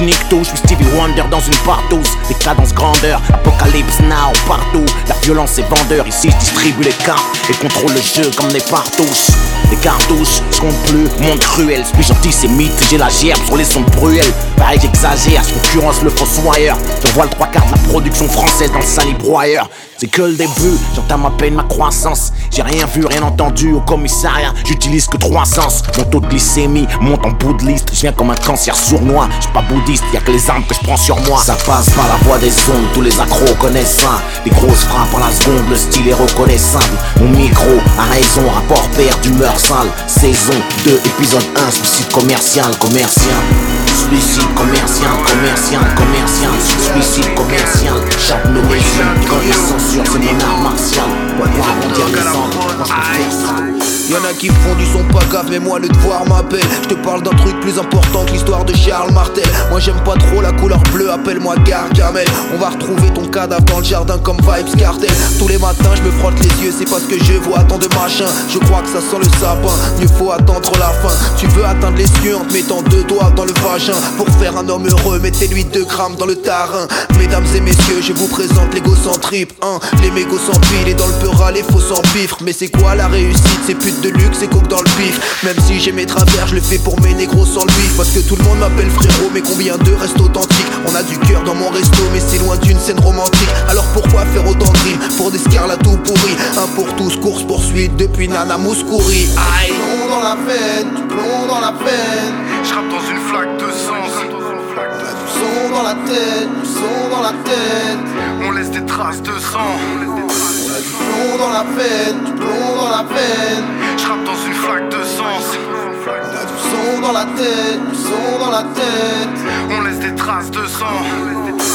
je 0.00 0.38
je 0.38 0.44
suis 0.44 0.58
Stevie 0.58 0.86
Wonder 0.96 1.24
dans 1.30 1.40
une 1.40 1.56
partouze. 1.66 2.16
Décadence 2.28 2.72
grandeur, 2.72 3.20
apocalypse 3.32 4.00
now 4.00 4.32
partout. 4.46 4.84
La 5.08 5.14
violence 5.16 5.58
est 5.58 5.68
vendeur, 5.68 6.06
ici 6.06 6.30
je 6.30 6.36
distribue 6.36 6.84
les 6.84 6.92
cartes 7.04 7.24
Et 7.50 7.54
contrôle 7.54 7.92
le 7.92 8.00
jeu 8.00 8.30
comme 8.36 8.48
des 8.48 8.60
partouches. 8.60 9.28
Des 9.70 9.76
cartouches, 9.76 10.40
je 10.52 10.60
compte 10.60 10.76
plus, 10.86 11.08
monde 11.20 11.40
cruel. 11.40 11.84
Suis 11.84 12.12
antisémite, 12.12 12.72
j'ai 12.88 12.98
la 12.98 13.08
gerbe 13.08 13.44
sur 13.46 13.56
les 13.56 13.64
sons 13.64 13.84
bruels. 13.96 14.32
Pareil 14.56 14.78
j'exagère, 14.80 15.42
je 15.42 15.54
concurrence 15.54 16.02
le 16.02 16.10
fossoyeur. 16.10 16.76
Je 17.04 17.12
vois 17.12 17.24
le 17.24 17.30
trois 17.30 17.48
quarts 17.48 17.66
de 17.66 17.72
la 17.72 17.78
production 17.88 18.28
française 18.28 18.70
dans 18.70 18.78
le 18.78 18.84
salibroyeur 18.84 19.68
c'est 19.98 20.06
que 20.06 20.22
le 20.22 20.34
début, 20.34 20.78
j'entame 20.94 21.26
à 21.26 21.30
peine 21.30 21.54
ma 21.54 21.64
croissance. 21.64 22.32
J'ai 22.52 22.62
rien 22.62 22.86
vu, 22.86 23.04
rien 23.04 23.22
entendu 23.22 23.72
au 23.72 23.80
commissariat. 23.80 24.54
J'utilise 24.64 25.08
que 25.08 25.16
trois 25.16 25.44
sens. 25.44 25.82
Mon 25.96 26.04
taux 26.04 26.20
de 26.20 26.28
glycémie 26.28 26.86
monte 27.00 27.26
en 27.26 27.30
bout 27.30 27.54
de 27.54 27.64
liste. 27.64 27.90
Je 27.92 28.02
viens 28.02 28.12
comme 28.12 28.30
un 28.30 28.36
cancer 28.36 28.76
sournois. 28.76 29.28
J'suis 29.40 29.52
pas 29.52 29.62
bouddhiste, 29.62 30.04
y'a 30.14 30.20
que 30.20 30.30
les 30.30 30.48
armes 30.48 30.62
que 30.68 30.74
je 30.74 30.80
prends 30.80 30.96
sur 30.96 31.16
moi. 31.22 31.42
Ça 31.42 31.56
passe 31.66 31.90
par 31.90 32.06
la 32.06 32.16
voie 32.24 32.38
des 32.38 32.52
ondes, 32.70 32.86
tous 32.94 33.02
les 33.02 33.20
accros 33.20 33.54
connaissent 33.58 33.98
ça. 33.98 34.22
Des 34.44 34.50
grosses 34.50 34.84
frappes 34.84 35.16
à 35.16 35.28
la 35.28 35.32
seconde, 35.34 35.68
le 35.68 35.76
style 35.76 36.06
est 36.06 36.14
reconnaissable. 36.14 36.96
Mon 37.20 37.30
micro 37.30 37.80
a 37.98 38.04
raison, 38.12 38.48
rapport 38.54 38.88
père 38.90 39.18
d'humeur 39.18 39.58
sale. 39.58 39.88
Saison 40.06 40.54
2, 40.84 41.00
épisode 41.06 41.44
1, 41.56 41.70
suicide 41.72 42.12
commercial, 42.12 42.70
commercial 42.78 43.87
Suicide 44.08 44.54
commercial, 44.54 45.12
commercial, 45.26 45.94
commercial 45.94 46.50
Suicide 46.80 47.34
commercial, 47.34 47.94
chaque 48.18 48.46
nouvelle 48.46 48.80
Quand 49.28 49.40
les 49.44 49.52
censures, 49.52 50.02
c'est 50.10 50.18
mon 50.18 50.40
art 50.40 50.62
martial 50.62 51.04
Pour 51.36 51.44
arrondir 51.44 52.06
les 52.06 52.26
angles, 52.26 52.56
moi 52.56 52.66
je 52.70 52.76
peux 52.76 52.84
faire 52.84 53.30
ça 53.30 53.68
Y'en 54.08 54.24
a 54.24 54.32
qui 54.32 54.48
font 54.48 54.74
du 54.78 54.86
son 54.86 55.04
pas 55.12 55.22
grave, 55.26 55.48
mais 55.50 55.58
moi 55.58 55.78
le 55.78 55.86
devoir 55.86 56.26
m'appelle. 56.26 56.64
Je 56.82 56.88
te 56.88 56.94
parle 56.94 57.22
d'un 57.22 57.36
truc 57.36 57.60
plus 57.60 57.78
important 57.78 58.24
que 58.24 58.32
l'histoire 58.32 58.64
de 58.64 58.74
Charles 58.74 59.12
Martel. 59.12 59.44
Moi 59.68 59.80
j'aime 59.80 60.02
pas 60.02 60.14
trop 60.14 60.40
la 60.40 60.50
couleur 60.52 60.80
bleue, 60.94 61.10
appelle-moi 61.10 61.56
Gargamel. 61.66 62.26
On 62.54 62.56
va 62.56 62.70
retrouver 62.70 63.10
ton 63.12 63.26
cadavre 63.28 63.64
dans 63.64 63.80
le 63.80 63.84
jardin 63.84 64.16
comme 64.16 64.38
Vibes 64.38 64.76
Cartel. 64.78 65.10
Tous 65.38 65.48
les 65.48 65.58
matins 65.58 65.94
je 65.94 66.02
me 66.02 66.10
frotte 66.10 66.38
les 66.38 66.64
yeux, 66.64 66.72
c'est 66.76 66.88
parce 66.88 67.02
que 67.02 67.22
je 67.22 67.34
vois 67.34 67.62
tant 67.64 67.76
de 67.76 67.88
machins. 67.88 68.24
Je 68.48 68.58
crois 68.58 68.80
que 68.80 68.88
ça 68.88 69.00
sent 69.00 69.18
le 69.18 69.28
sapin, 69.38 69.68
mieux 70.00 70.08
faut 70.08 70.32
attendre 70.32 70.72
la 70.78 70.88
fin. 70.88 71.14
Tu 71.36 71.46
veux 71.48 71.66
atteindre 71.66 71.98
les 71.98 72.06
cieux 72.06 72.36
en 72.36 72.46
te 72.46 72.52
mettant 72.54 72.80
deux 72.80 73.04
doigts 73.04 73.30
dans 73.36 73.44
le 73.44 73.52
vagin. 73.60 73.97
Pour 74.16 74.28
faire 74.40 74.56
un 74.56 74.68
homme 74.68 74.86
heureux, 74.88 75.18
mettez-lui 75.20 75.64
deux 75.64 75.84
grammes 75.84 76.16
dans 76.16 76.26
le 76.26 76.36
tarin. 76.36 76.86
Mesdames 77.18 77.46
et 77.54 77.60
messieurs, 77.60 78.00
je 78.02 78.12
vous 78.12 78.28
présente 78.28 78.74
l'égocentripe. 78.74 79.52
Hein, 79.62 79.78
les 80.02 80.10
mégots 80.10 80.38
pile 80.38 80.88
et 80.88 80.94
dans 80.94 81.06
le 81.06 81.14
peural, 81.14 81.54
les 81.54 81.62
faux 81.62 81.78
pifre. 82.12 82.38
Mais 82.42 82.52
c'est 82.52 82.68
quoi 82.68 82.94
la 82.94 83.08
réussite? 83.08 83.60
C'est 83.66 83.74
pute 83.74 84.00
de 84.00 84.10
luxe 84.10 84.42
et 84.42 84.48
coke 84.48 84.68
dans 84.68 84.80
le 84.80 84.90
pif. 84.96 85.42
Même 85.44 85.56
si 85.66 85.80
j'ai 85.80 85.92
mes 85.92 86.06
travers, 86.06 86.46
je 86.46 86.54
le 86.54 86.60
fais 86.60 86.78
pour 86.78 87.00
mes 87.00 87.14
négros 87.14 87.46
sans 87.46 87.64
bif 87.64 87.96
Parce 87.96 88.10
que 88.10 88.20
tout 88.20 88.36
le 88.36 88.44
monde 88.44 88.58
m'appelle 88.58 88.90
frérot, 88.90 89.30
mais 89.32 89.42
combien 89.42 89.76
d'eux 89.78 89.96
restent 90.00 90.20
authentiques? 90.20 90.66
On 90.86 90.94
a 90.94 91.02
du 91.02 91.18
cœur 91.18 91.42
dans 91.44 91.54
mon 91.54 91.68
resto, 91.70 92.02
mais 92.12 92.20
c'est 92.20 92.38
loin 92.38 92.56
d'une 92.56 92.78
scène 92.78 93.00
romantique. 93.00 93.48
Alors 93.68 93.84
pourquoi 93.94 94.24
faire 94.26 94.46
autant 94.46 94.72
de 94.72 94.78
rimes 94.78 94.98
pour 95.16 95.30
des 95.30 95.38
scars 95.38 95.68
tout 95.78 95.96
pourri 95.98 96.36
Un 96.56 96.66
pour 96.74 96.94
tous, 96.96 97.16
course 97.16 97.42
poursuite 97.42 97.96
depuis 97.96 98.28
Nana 98.28 98.58
Mouskouri. 98.58 99.28
Aïe. 99.36 99.72
Plomb 99.72 100.08
dans 100.08 100.22
la 100.22 100.36
veine, 100.36 101.07
plomb 101.18 101.46
dans 101.46 101.60
la 101.60 101.72
veine 101.72 102.34
Je 102.64 102.74
rappe 102.74 102.88
dans 102.88 103.06
une 103.10 103.22
flaque 103.28 103.56
de 103.56 103.70
sang. 103.72 104.04
On 104.30 104.84
a 104.90 105.14
du 105.14 105.28
son 105.38 105.70
dans 105.74 105.82
la 105.82 105.94
tête, 105.94 106.50
du 106.60 106.66
son 106.66 107.08
dans 107.10 107.22
la 107.22 107.34
tête. 107.44 107.98
On 108.44 108.50
laisse 108.52 108.70
des 108.70 108.84
traces 108.84 109.22
de 109.22 109.38
sang. 109.38 109.72
On 109.90 110.74
a 110.76 110.80
du 110.80 110.92
plomb 111.00 111.38
dans 111.38 111.50
la 111.50 111.64
veine, 111.76 112.24
du 112.24 112.32
plomb 112.32 112.76
dans 112.76 112.90
la 112.90 113.02
veine 113.02 113.64
Je 113.96 114.06
rappe 114.06 114.24
dans 114.24 114.40
une 114.46 114.54
flaque 114.54 114.88
de 114.90 114.96
a 114.96 115.87
du 116.08 116.70
son 116.70 117.00
dans 117.00 117.12
la 117.12 117.24
tête, 117.24 117.80
du 117.92 118.40
dans 118.40 118.50
la 118.50 118.62
tête. 118.62 119.28
On 119.70 119.82
laisse 119.82 119.98
des 119.98 120.14
traces 120.14 120.50
de 120.50 120.66
sang. 120.66 120.86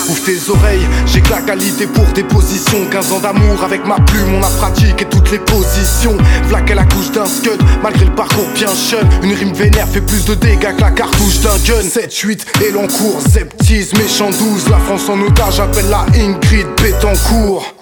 Ouvre 0.10 0.24
tes 0.24 0.50
oreilles, 0.50 0.86
j'ai 1.06 1.22
que 1.22 1.30
la 1.30 1.42
qualité 1.42 1.88
pour 1.88 2.12
tes 2.14 2.24
positions. 2.24 2.86
15 2.92 3.12
ans 3.14 3.20
d'amour 3.20 3.64
avec 3.64 3.86
ma 3.86 3.96
plume, 3.96 4.36
on 4.36 4.44
a 4.44 4.50
pratiqué 4.60 5.06
toutes 5.06 5.32
les 5.32 5.40
positions. 5.40 6.18
Vlaquer 6.48 6.74
la 6.74 6.84
couche 6.86 7.12
d'un 7.12 7.26
scud, 7.26 7.62
malgré 7.82 8.06
le 8.06 8.14
parcours 8.14 8.48
bien 8.54 8.74
jeune 8.74 9.08
Une 9.22 9.34
rime 9.34 9.54
vénère 9.54 9.88
fait 9.88 10.02
plus 10.02 10.26
de 10.26 10.34
dégâts 10.36 10.76
que 10.76 10.82
la 10.82 10.92
cartouche 10.92 11.40
d'un 11.40 11.58
gun. 11.66 11.82
7-8 11.82 12.66
et 12.66 12.72
l'encours, 12.72 13.22
Zeptis, 13.30 13.90
méchant 13.98 14.30
12 14.30 14.70
La 14.70 14.78
France 14.80 15.08
en 15.10 15.22
otage 15.22 15.60
appelle 15.60 15.90
la 15.90 16.06
Ingrid 16.16 16.68
Betancourt 16.82 17.73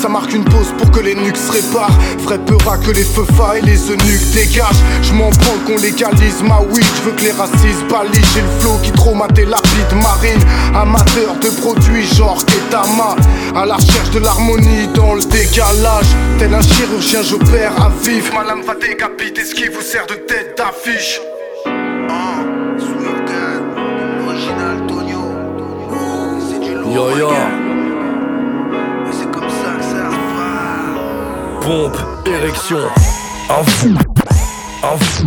ça 0.00 0.08
marque 0.08 0.32
une 0.32 0.44
pause 0.44 0.72
pour 0.78 0.90
que 0.90 1.00
les 1.00 1.14
nuques 1.14 1.36
se 1.36 1.52
réparent. 1.52 1.98
Ferait 2.20 2.38
peur 2.38 2.72
à 2.72 2.78
que 2.78 2.90
les 2.90 3.04
feux 3.04 3.26
et 3.56 3.60
les 3.60 3.90
eunuques 3.90 4.30
dégagent. 4.32 4.82
Je 5.02 5.12
m'en 5.12 5.28
prends 5.28 5.58
qu'on 5.66 5.76
légalise 5.76 6.42
ma 6.42 6.60
weed. 6.60 6.84
Je 6.96 7.02
veux 7.02 7.12
que 7.12 7.24
les 7.24 7.32
racistes 7.32 7.84
balayent. 7.90 8.24
J'ai 8.32 8.40
le 8.40 8.60
flow 8.60 8.78
qui 8.82 8.92
traumaté 8.92 9.44
la 9.44 9.58
de 9.58 9.94
marine. 9.96 10.40
Amateur 10.74 11.36
de 11.42 11.48
produits 11.60 12.06
genre 12.14 12.42
Ketama. 12.46 13.14
À 13.54 13.66
la 13.66 13.74
recherche 13.74 14.10
de 14.10 14.20
l'harmonie 14.20 14.88
dans 14.94 15.14
le 15.14 15.22
décalage. 15.22 16.06
Tel 16.38 16.54
un 16.54 16.62
chirurgien, 16.62 17.22
j'opère 17.22 17.72
à 17.82 17.92
vivre. 18.02 18.32
Ma 18.34 18.44
lame 18.44 18.62
va 18.62 18.74
décapiter 18.76 19.44
ce 19.44 19.54
qui 19.54 19.68
vous 19.68 19.82
sert 19.82 20.06
de 20.06 20.14
tête 20.14 20.56
d'affiche. 20.56 21.20
Yo 26.92 27.16
yo. 27.16 27.69
Pompe, 31.70 31.98
érection. 32.26 32.78
Un 33.48 33.62
fou, 33.62 33.94
un 34.82 35.04
fou. 35.04 35.26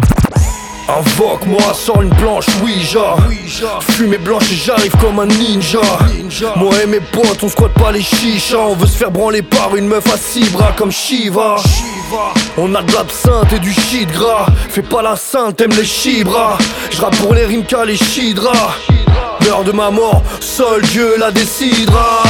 Invoque-moi, 0.90 1.74
sors 1.74 2.02
une 2.02 2.10
planche, 2.10 2.48
Ouija. 2.62 3.16
Fumée 3.92 4.18
blanche 4.18 4.52
et 4.52 4.56
j'arrive 4.56 4.94
comme 4.98 5.20
un 5.20 5.26
ninja. 5.26 5.80
Moi 6.58 6.74
et 6.84 6.86
mes 6.86 7.00
potes, 7.00 7.42
on 7.44 7.48
squatte 7.48 7.74
pas 7.76 7.94
les 7.94 8.02
chichas. 8.02 8.58
On 8.58 8.76
veut 8.76 8.88
se 8.88 8.98
faire 8.98 9.12
branler 9.12 9.42
par 9.42 9.74
une 9.78 9.88
meuf 9.88 10.06
à 10.14 10.18
six 10.18 10.50
bras 10.50 10.74
comme 10.78 10.92
Shiva. 10.92 11.56
On 12.58 12.76
a 12.76 12.82
de 12.82 12.92
l'absinthe 12.92 13.54
et 13.54 13.60
du 13.60 13.72
shit 13.72 14.12
gras. 14.12 14.48
Fais 14.68 14.82
pas 14.82 15.02
la 15.02 15.16
sainte, 15.16 15.56
t'aimes 15.56 15.78
les 15.78 15.86
chibras. 15.86 16.58
J'rappe 16.92 17.16
pour 17.20 17.34
les 17.34 17.46
rimka, 17.46 17.86
les 17.86 17.96
chidras 17.96 18.76
L'heure 19.46 19.64
de 19.64 19.72
ma 19.72 19.92
mort, 19.92 20.24
seul 20.40 20.82
Dieu 20.84 21.16
la 21.20 21.32
décidera 21.32 22.24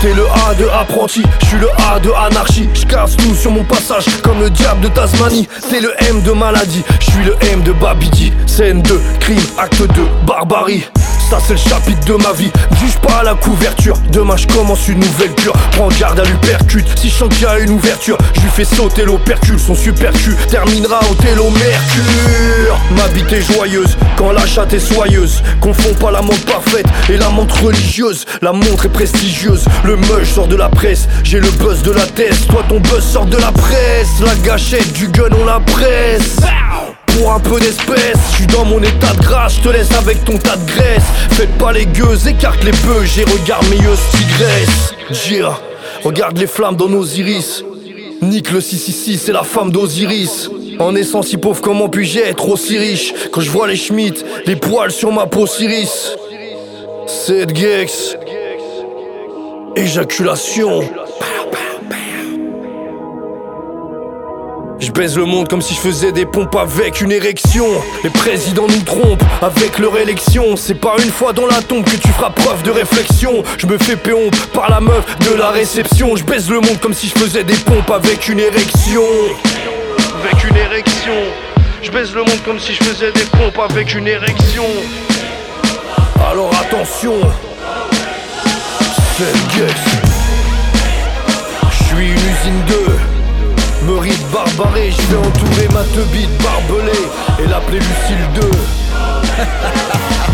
T'es 0.00 0.12
le 0.12 0.24
A 0.26 0.54
de 0.54 0.66
apprenti, 0.68 1.22
je 1.40 1.46
suis 1.46 1.58
le 1.58 1.68
A 1.90 1.98
de 1.98 2.10
anarchie. 2.10 2.68
Je 2.74 2.84
casse 2.84 3.16
tout 3.16 3.34
sur 3.34 3.50
mon 3.50 3.64
passage 3.64 4.04
comme 4.22 4.38
le 4.38 4.50
diable 4.50 4.82
de 4.82 4.88
Tasmanie. 4.88 5.48
T'es 5.70 5.80
le 5.80 5.92
M 6.08 6.22
de 6.22 6.32
maladie, 6.32 6.84
je 7.00 7.10
suis 7.10 7.24
le 7.24 7.34
M 7.50 7.62
de 7.62 7.72
Babidi. 7.72 8.32
Scène 8.46 8.82
2, 8.82 9.00
crime, 9.20 9.40
acte 9.58 9.82
2, 9.82 9.86
barbarie. 10.26 10.84
Ça 11.30 11.38
c'est 11.46 11.54
le 11.54 11.58
chapitre 11.58 12.04
de 12.06 12.14
ma 12.22 12.32
vie, 12.32 12.50
juge 12.78 12.96
pas 12.98 13.22
la 13.22 13.34
couverture. 13.34 13.96
Demain 14.12 14.36
je 14.36 14.46
commence 14.46 14.88
une 14.88 15.00
nouvelle 15.00 15.34
cure. 15.34 15.54
Prends 15.72 15.88
garde 15.88 16.20
à 16.20 16.24
l'upercute, 16.24 16.86
si 16.98 17.08
je 17.08 17.14
sens 17.14 17.28
qu'il 17.30 17.42
y 17.42 17.46
a 17.46 17.58
une 17.58 17.70
ouverture 17.70 18.18
Je 18.34 18.40
lui 18.42 18.50
fais 18.50 18.64
sauter 18.64 19.04
l'opercule, 19.04 19.58
son 19.58 19.74
super 19.74 20.12
cul 20.12 20.36
Terminera 20.50 21.00
au 21.10 21.14
télo 21.14 21.50
mercure 21.50 22.78
Ma 22.90 23.08
bite 23.08 23.32
est 23.32 23.40
joyeuse, 23.40 23.96
quand 24.16 24.32
la 24.32 24.46
chatte 24.46 24.74
est 24.74 24.78
soyeuse. 24.78 25.42
Confonds 25.60 25.94
pas 25.94 26.10
la 26.10 26.22
montre 26.22 26.44
parfaite 26.44 26.86
et 27.08 27.16
la 27.16 27.30
montre 27.30 27.64
religieuse. 27.64 28.24
La 28.42 28.52
montre 28.52 28.86
est 28.86 28.92
prestigieuse, 28.92 29.64
le 29.84 29.96
mush 29.96 30.32
sort 30.34 30.48
de 30.48 30.56
la 30.56 30.68
presse. 30.68 31.08
J'ai 31.22 31.40
le 31.40 31.50
buzz 31.52 31.82
de 31.82 31.92
la 31.92 32.06
thèse, 32.06 32.46
toi 32.46 32.62
ton 32.68 32.80
buzz 32.80 33.04
sort 33.04 33.26
de 33.26 33.38
la 33.38 33.50
presse. 33.52 34.20
La 34.20 34.34
gâchette 34.36 34.92
du 34.92 35.08
gun 35.08 35.30
on 35.40 35.44
la 35.46 35.60
presse 35.60 36.36
pour 37.18 37.32
un 37.32 37.40
peu 37.40 37.60
d'espèce. 37.60 38.18
Je 38.30 38.36
suis 38.36 38.46
dans 38.46 38.64
mon 38.64 38.82
état 38.82 39.12
de 39.14 39.22
grâce, 39.22 39.56
je 39.56 39.62
te 39.62 39.68
laisse 39.68 39.92
avec 39.92 40.24
ton 40.24 40.38
tas 40.38 40.56
de 40.56 40.66
graisse. 40.66 41.04
Faites 41.30 41.56
pas 41.58 41.72
les 41.72 41.86
gueuses, 41.86 42.26
écarte 42.26 42.62
les 42.64 42.72
bœufs, 42.72 43.04
j'ai 43.04 43.24
regarde 43.24 43.66
meilleuse 43.68 44.00
tigresse. 44.12 44.94
Gira, 45.10 45.60
regarde 46.02 46.38
les 46.38 46.46
flammes 46.46 46.76
dans 46.76 46.88
nos 46.88 47.04
iris. 47.04 47.64
Nique 48.22 48.50
le 48.52 48.60
666, 48.60 49.18
c'est 49.18 49.32
la 49.32 49.42
femme 49.42 49.70
d'Osiris. 49.70 50.48
En 50.78 50.96
étant 50.96 51.22
si 51.22 51.36
pauvre, 51.36 51.60
comment 51.60 51.88
puis-je 51.88 52.20
être 52.20 52.48
aussi 52.48 52.78
riche? 52.78 53.12
Quand 53.30 53.40
je 53.40 53.50
vois 53.50 53.68
les 53.68 53.76
Schmitt, 53.76 54.24
les 54.46 54.56
poils 54.56 54.90
sur 54.90 55.12
ma 55.12 55.26
peau 55.26 55.46
Siris. 55.46 56.16
Cette 57.06 57.54
gex. 57.54 58.16
Éjaculation. 59.76 60.82
Je 64.78 64.90
baise 64.90 65.16
le 65.16 65.24
monde 65.24 65.48
comme 65.48 65.62
si 65.62 65.74
je 65.74 65.80
faisais 65.80 66.12
des 66.12 66.26
pompes 66.26 66.56
avec 66.56 67.00
une 67.00 67.12
érection. 67.12 67.66
Les 68.02 68.10
présidents 68.10 68.66
nous 68.68 68.82
trompent 68.82 69.22
avec 69.40 69.78
leur 69.78 69.96
élection. 69.96 70.56
C'est 70.56 70.74
pas 70.74 70.96
une 71.02 71.10
fois 71.10 71.32
dans 71.32 71.46
la 71.46 71.62
tombe 71.62 71.84
que 71.84 71.96
tu 71.96 72.08
feras 72.08 72.30
preuve 72.30 72.62
de 72.62 72.70
réflexion. 72.70 73.42
Je 73.56 73.66
me 73.66 73.78
fais 73.78 73.96
péon 73.96 74.30
par 74.52 74.70
la 74.70 74.80
meuf 74.80 75.18
de 75.20 75.34
la 75.34 75.50
réception. 75.50 76.16
Je 76.16 76.24
baise 76.24 76.50
le 76.50 76.60
monde 76.60 76.78
comme 76.80 76.92
si 76.92 77.08
je 77.08 77.14
faisais 77.14 77.44
des 77.44 77.54
pompes 77.54 77.90
avec 77.90 78.28
une 78.28 78.40
érection. 78.40 79.02
Avec 80.22 80.44
une 80.44 80.56
érection. 80.56 81.14
Je 81.82 81.90
baise 81.90 82.14
le 82.14 82.20
monde 82.20 82.42
comme 82.44 82.58
si 82.58 82.74
je 82.74 82.82
faisais 82.82 83.12
des 83.12 83.24
pompes 83.24 83.58
avec 83.70 83.94
une 83.94 84.08
érection. 84.08 84.64
Alors 86.30 86.50
attention. 86.60 87.14
C'est 89.16 89.32
Je 91.70 91.84
suis 91.84 92.08
une 92.08 92.12
usine 92.12 92.64
de 92.66 92.93
Meuride 93.86 94.26
barbaré, 94.32 94.90
je 94.90 95.02
vais 95.08 95.16
entourer 95.16 95.68
ma 95.68 95.84
teubite 95.84 96.30
barbelée 96.42 96.92
et 97.38 97.46
l'appeler 97.46 97.78
Lucille 97.78 98.28
2. 98.34 98.50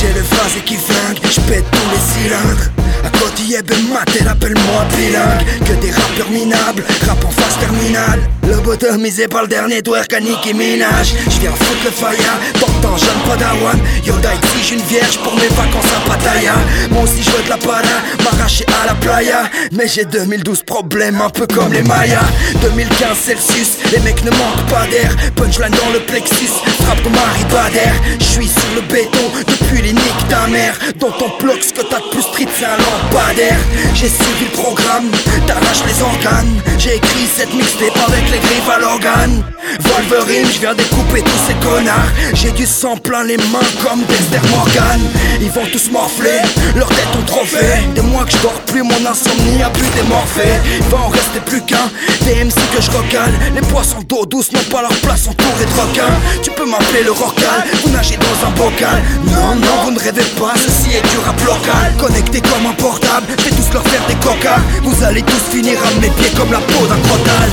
J'ai 0.00 0.14
le 0.14 0.22
phrase 0.22 0.52
qui 0.64 0.76
flingue, 0.76 1.18
je 1.24 1.40
pète 1.42 1.64
tous 1.70 1.90
les 1.90 2.22
cylindres. 2.22 2.70
À 3.04 3.10
côté 3.18 3.60
ben 3.62 3.78
matel, 3.92 4.28
appelle-moi 4.28 4.84
bilingue. 4.96 5.44
Que 5.66 5.74
des 5.80 5.90
rappeurs 5.90 6.30
minables, 6.30 6.84
rap 7.06 7.24
en 7.24 7.30
phase 7.30 7.58
terminale. 7.58 8.20
Le 8.48 8.56
bottom 8.60 9.00
misé 9.00 9.28
par 9.28 9.42
le 9.42 9.48
dernier 9.48 9.82
twerk 9.82 10.12
à 10.12 10.20
Nicki 10.20 10.54
Minaj. 10.54 11.14
J'viens 11.30 11.52
foutre 11.52 11.84
le 11.84 11.90
fire, 11.90 12.34
pourtant 12.58 12.96
jeune 12.96 13.20
padawan. 13.26 13.78
Yoda 14.04 14.30
exige 14.34 14.72
une 14.72 14.82
vierge 14.82 15.18
pour 15.18 15.34
mes 15.36 15.48
vacances 15.48 15.92
à 15.96 16.08
Pattaya? 16.08 16.54
Moi 16.90 17.02
aussi 17.04 17.22
je 17.22 17.30
veux 17.30 17.42
de 17.44 17.50
la 17.50 17.58
para, 17.58 17.82
m'arracher 18.24 18.64
à 18.82 18.86
la 18.86 18.94
playa. 18.94 19.42
Mais 19.72 19.86
j'ai 19.86 20.04
2012 20.04 20.62
problèmes, 20.64 21.20
un 21.20 21.30
peu 21.30 21.46
comme 21.46 21.72
les 21.72 21.82
Mayas. 21.82 22.24
2015 22.62 23.18
Celsius, 23.18 23.78
les 23.92 24.00
mecs 24.00 24.24
ne 24.24 24.30
manquent 24.30 24.66
pas 24.68 24.86
d'air. 24.90 25.14
Punchline 25.36 25.70
dans 25.70 25.92
le 25.92 26.00
plexus, 26.00 26.50
frappe 26.84 27.02
ton 27.02 27.10
mari 27.10 27.44
Bader. 27.50 27.92
J'suis 28.18 28.48
sur 28.48 28.74
le 28.74 28.80
béton 28.82 29.30
depuis 29.46 29.82
les 29.82 29.89
niques 29.92 30.28
ta 30.28 30.46
mère. 30.46 30.78
Dans 30.98 31.10
ton 31.12 31.30
bloc, 31.40 31.58
ce 31.62 31.72
que 31.72 31.82
t'as 31.82 32.00
de 32.00 32.10
plus 32.10 32.22
street, 32.22 32.48
c'est 32.56 32.64
un 32.64 32.76
lampadaire. 32.76 33.58
J'ai 33.94 34.08
suivi 34.08 34.44
le 34.44 34.62
programme, 34.62 35.10
t'arraches 35.46 35.84
les 35.86 36.02
organes. 36.02 36.60
J'ai 36.78 36.96
écrit 36.96 37.26
cette 37.36 37.52
mixtape 37.54 37.98
avec 38.08 38.24
les 38.30 38.38
griffes 38.38 38.68
à 38.68 38.78
l'organe. 38.78 39.44
Wolverine, 39.80 40.46
je 40.52 40.60
viens 40.60 40.74
découper 40.74 41.22
tous 41.22 41.40
ces 41.46 41.54
connards. 41.66 42.10
J'ai 42.34 42.50
du 42.52 42.66
sang 42.66 42.96
plein 42.96 43.24
les 43.24 43.36
mains 43.36 43.70
comme 43.82 44.00
Dexter 44.04 44.40
Morgan. 44.50 45.00
Ils 45.40 45.50
vont 45.50 45.66
tous 45.72 45.90
morfler, 45.90 46.40
leur 46.76 46.88
tête 46.88 47.08
ont 47.18 47.24
trop 47.24 47.44
fait. 47.44 47.80
Des 47.94 48.00
mois 48.00 48.24
que 48.24 48.32
je 48.32 48.38
dors 48.38 48.60
plus, 48.66 48.82
mon 48.82 49.06
insomnie 49.06 49.62
a 49.62 49.70
pu 49.70 49.84
démorphé. 49.94 50.48
Il 50.78 50.86
va 50.88 50.98
en 50.98 51.08
rester 51.08 51.40
plus 51.40 51.62
qu'un. 51.62 51.90
Des 52.24 52.44
MC 52.44 52.54
que 52.74 52.80
je 52.80 52.90
recale. 52.90 53.32
Les 53.54 53.60
poissons 53.62 54.02
d'eau 54.08 54.26
douce 54.26 54.52
n'ont 54.52 54.70
pas 54.70 54.82
leur 54.82 54.94
place 55.02 55.28
entourés 55.28 55.66
de 55.66 55.80
requins. 55.80 56.18
Tu 56.42 56.50
peux 56.50 56.66
m'appeler 56.66 57.02
le 57.04 57.12
rocal, 57.12 57.64
vous 57.84 57.90
nagez 57.90 58.16
dans 58.16 58.46
un 58.46 58.50
bocal. 58.52 59.02
Non, 59.24 59.54
non, 59.54 59.79
vous 59.84 59.90
ne 59.90 59.98
rêvez 59.98 60.24
pas, 60.38 60.54
ceci 60.56 60.96
est 60.96 61.10
du 61.10 61.18
rap 61.18 61.40
local. 61.44 61.94
Connecté 61.98 62.40
comme 62.40 62.66
un 62.66 62.74
portable, 62.74 63.28
vais 63.28 63.50
tous 63.50 63.72
leur 63.72 63.82
faire 63.82 64.06
des 64.06 64.14
cocas. 64.14 64.60
Vous 64.82 65.04
allez 65.04 65.22
tous 65.22 65.50
finir 65.50 65.78
à 65.80 66.00
mes 66.00 66.10
pieds 66.10 66.30
comme 66.36 66.52
la 66.52 66.58
peau 66.58 66.86
d'un 66.86 66.98
crotal. 66.98 67.50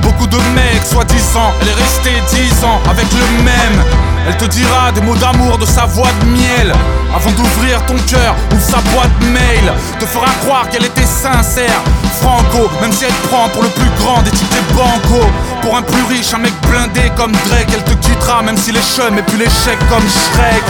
beaucoup 0.00 0.26
de 0.26 0.36
mecs, 0.54 0.84
soi-disant. 0.84 1.52
Elle 1.60 1.68
est 1.68 1.72
restée 1.72 2.22
dix 2.30 2.64
ans 2.64 2.80
avec 2.90 3.06
le 3.12 3.42
même. 3.42 3.84
Elle 4.28 4.36
te 4.36 4.44
dira 4.46 4.90
des 4.92 5.00
mots 5.00 5.16
d'amour, 5.16 5.58
de 5.58 5.66
sa 5.66 5.86
voix 5.86 6.10
de 6.20 6.26
miel. 6.26 6.72
Avant 7.14 7.30
d'ouvrir 7.30 7.84
ton 7.86 7.96
cœur, 8.08 8.34
ouvre 8.52 8.62
sa 8.62 8.80
boîte 8.90 9.20
mail. 9.32 9.72
Te 10.00 10.06
fera 10.06 10.26
croire 10.42 10.68
qu'elle 10.68 10.84
était 10.84 11.06
sincère. 11.06 11.80
Franco, 12.20 12.70
même 12.80 12.92
si 12.92 13.04
elle 13.04 13.28
prend 13.28 13.48
pour 13.50 13.62
le 13.62 13.68
plus 13.70 13.90
grand 14.00 14.22
des 14.22 14.30
types 14.30 14.48
des 14.50 14.74
bancos. 14.74 15.30
Pour 15.62 15.76
un 15.76 15.82
plus 15.82 16.02
riche, 16.04 16.32
un 16.34 16.38
mec 16.38 16.52
blindé 16.68 17.10
comme 17.16 17.32
Drake, 17.32 17.68
elle 17.72 17.84
te 17.84 17.94
quittera 17.94 18.42
même 18.42 18.56
si 18.56 18.72
les 18.72 18.80
chums 18.80 19.18
et 19.18 19.22
puis 19.22 19.38
l'échec 19.38 19.78
comme 19.88 20.06
Shrek. 20.08 20.62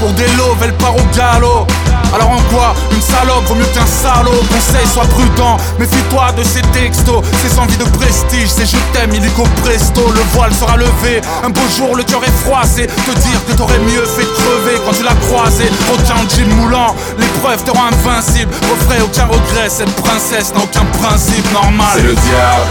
Pour 0.00 0.10
des 0.10 0.28
loves, 0.36 0.62
elle 0.62 0.74
part 0.74 0.94
au 0.94 1.16
galop. 1.16 1.66
Alors 2.14 2.30
en 2.30 2.40
quoi 2.54 2.74
Une 2.92 3.00
salope 3.00 3.44
vaut 3.46 3.54
mieux 3.54 3.66
qu'un 3.74 3.86
salaud? 3.86 4.40
Conseil, 4.48 4.86
sois 4.92 5.04
prudent, 5.06 5.56
méfie-toi 5.78 6.32
de 6.36 6.42
ces 6.42 6.62
textos 6.72 7.24
Ces 7.42 7.58
envies 7.58 7.76
de 7.76 7.84
prestige, 7.84 8.48
c'est 8.48 8.66
je 8.66 8.76
t'aime, 8.92 9.12
illico 9.14 9.42
presto 9.62 10.00
Le 10.14 10.20
voile 10.32 10.54
sera 10.54 10.76
levé, 10.76 11.20
un 11.44 11.50
beau 11.50 11.66
jour 11.76 11.96
le 11.96 12.04
cœur 12.04 12.22
est 12.24 12.44
froissé 12.44 12.86
Te 12.86 13.18
dire 13.18 13.44
que 13.46 13.52
t'aurais 13.52 13.78
mieux 13.80 14.04
fait 14.06 14.24
crever 14.24 14.80
quand 14.84 14.92
tu 14.92 15.02
l'as 15.02 15.18
croisé 15.28 15.64
Aucun 15.92 16.22
jean 16.28 16.48
moulant, 16.54 16.94
l'épreuve 17.18 17.62
te 17.64 17.70
rend 17.70 17.86
invincible 17.88 18.52
Refrais 18.70 19.02
aucun 19.02 19.26
regret, 19.26 19.68
cette 19.68 19.94
princesse 19.96 20.52
n'a 20.54 20.62
aucun 20.62 20.75
principe 20.84 21.52
normal. 21.52 21.86
C'est 21.94 22.02
le 22.02 22.14
diable. 22.14 22.70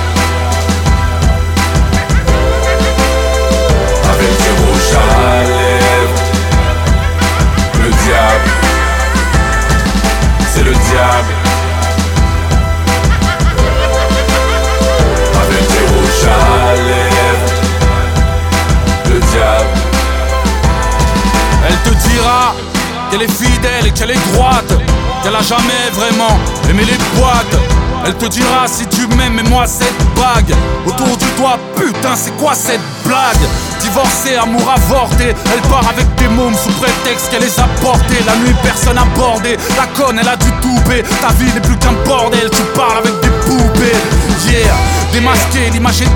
Avec 4.12 4.30
des 4.38 4.54
rouges 4.62 4.94
à 4.94 5.06
la 5.22 5.44
lèvre 5.44 6.20
Le 7.84 7.90
diable. 7.90 8.50
C'est 10.54 10.64
le 10.64 10.72
diable. 10.72 11.34
Avec 15.42 15.66
à 16.24 16.38
la 16.68 16.76
lèvre 16.76 17.48
Le 19.10 19.20
diable. 19.20 19.86
Elle 21.68 21.92
te 21.92 22.10
dira 22.10 22.56
qu'elle 23.10 23.24
est 23.24 23.32
fidèle 23.32 23.88
et 23.88 23.92
qu'elle 23.92 24.12
est 24.12 24.34
droite 24.34 24.74
Qu'elle 25.24 25.36
a 25.36 25.42
jamais 25.42 25.90
vraiment 25.94 26.38
aimé 26.70 26.84
les 26.86 27.20
boîtes 27.20 27.75
Elle 28.06 28.16
te 28.16 28.26
dira 28.26 28.68
si 28.68 28.86
tu 28.88 29.08
m'aimes 29.16 29.40
et 29.40 29.50
moi 29.50 29.66
cette 29.68 29.98
bague 30.16 30.54
Autour 30.86 31.18
du 31.18 31.26
doigt, 31.38 31.60
putain 31.76 32.16
c'est 32.16 32.36
quoi 32.38 32.54
cette 32.54 32.82
blague? 33.06 33.46
Divorcée, 33.82 34.36
amour 34.36 34.70
avorté 34.70 35.36
Elle 35.54 35.62
part 35.70 35.88
avec 35.90 36.06
des 36.16 36.28
mômes 36.28 36.56
sous 36.56 36.72
prétexte 36.74 37.30
qu'elle 37.32 37.42
les 37.42 37.60
a 37.60 37.68
portés. 37.82 38.22
La 38.26 38.36
nuit 38.38 38.56
personne 38.64 38.98
abordé. 38.98 39.58
La 39.78 39.88
conne 39.88 40.20
elle 40.20 40.28
a 40.28 40.36
du 40.36 40.52
toupet 40.62 41.04
Ta 41.22 41.34
vie 41.34 41.52
n'est 41.54 41.62
plus 41.62 41.78
qu'un 41.78 41.94
bordel. 42.06 42.50
Tu 42.52 42.62
parles 42.76 43.00
avec 43.00 43.15
Démasqué, 45.16 45.70
l'image 45.72 46.02
est 46.02 46.10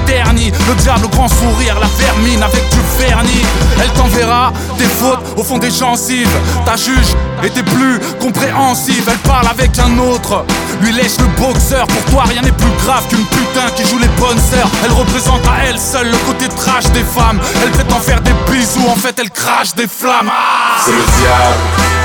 Le 0.68 0.76
diable 0.76 1.06
au 1.06 1.08
grand 1.08 1.30
sourire, 1.30 1.80
la 1.80 1.88
vermine 2.04 2.44
avec 2.44 2.70
du 2.70 2.80
vernis. 3.00 3.46
Elle 3.82 3.90
t'enverra 3.94 4.52
des 4.78 4.84
fautes 4.84 5.22
au 5.38 5.44
fond 5.44 5.58
des 5.58 5.72
gencives. 5.72 6.30
Ta 6.66 6.76
juge 6.76 7.16
était 7.42 7.64
plus 7.64 7.98
compréhensive. 8.20 9.08
Elle 9.10 9.18
parle 9.20 9.48
avec 9.48 9.80
un 9.80 9.98
autre. 10.00 10.44
Lui 10.82 10.92
lèche 10.92 11.18
le 11.18 11.28
boxeur. 11.42 11.88
Pour 11.88 12.04
toi 12.12 12.24
rien 12.28 12.42
n'est 12.42 12.52
plus 12.52 12.72
grave 12.84 13.08
qu'une 13.08 13.26
putain 13.26 13.70
qui 13.74 13.88
joue 13.88 14.00
les 14.00 14.10
bonnes 14.20 14.42
sœurs. 14.52 14.70
Elle 14.84 14.92
représente 14.92 15.48
à 15.48 15.64
elle 15.66 15.80
seule 15.80 16.12
le 16.12 16.18
côté 16.28 16.50
trash 16.50 16.90
des 16.92 17.04
femmes. 17.04 17.40
Elle 17.64 17.72
prétend 17.72 18.02
faire 18.02 18.20
des 18.20 18.34
bisous, 18.52 18.86
en 18.86 18.98
fait 18.98 19.18
elle 19.18 19.32
crache 19.32 19.74
des 19.76 19.88
flammes. 19.88 20.30
Ah. 20.30 20.84
C'est 20.84 20.92
le 20.92 20.98
diable 20.98 21.99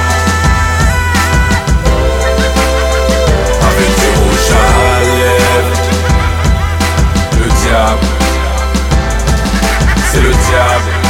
diable. 7.74 8.06
C'est 10.12 10.20
le 10.20 10.30
diable. 10.30 11.03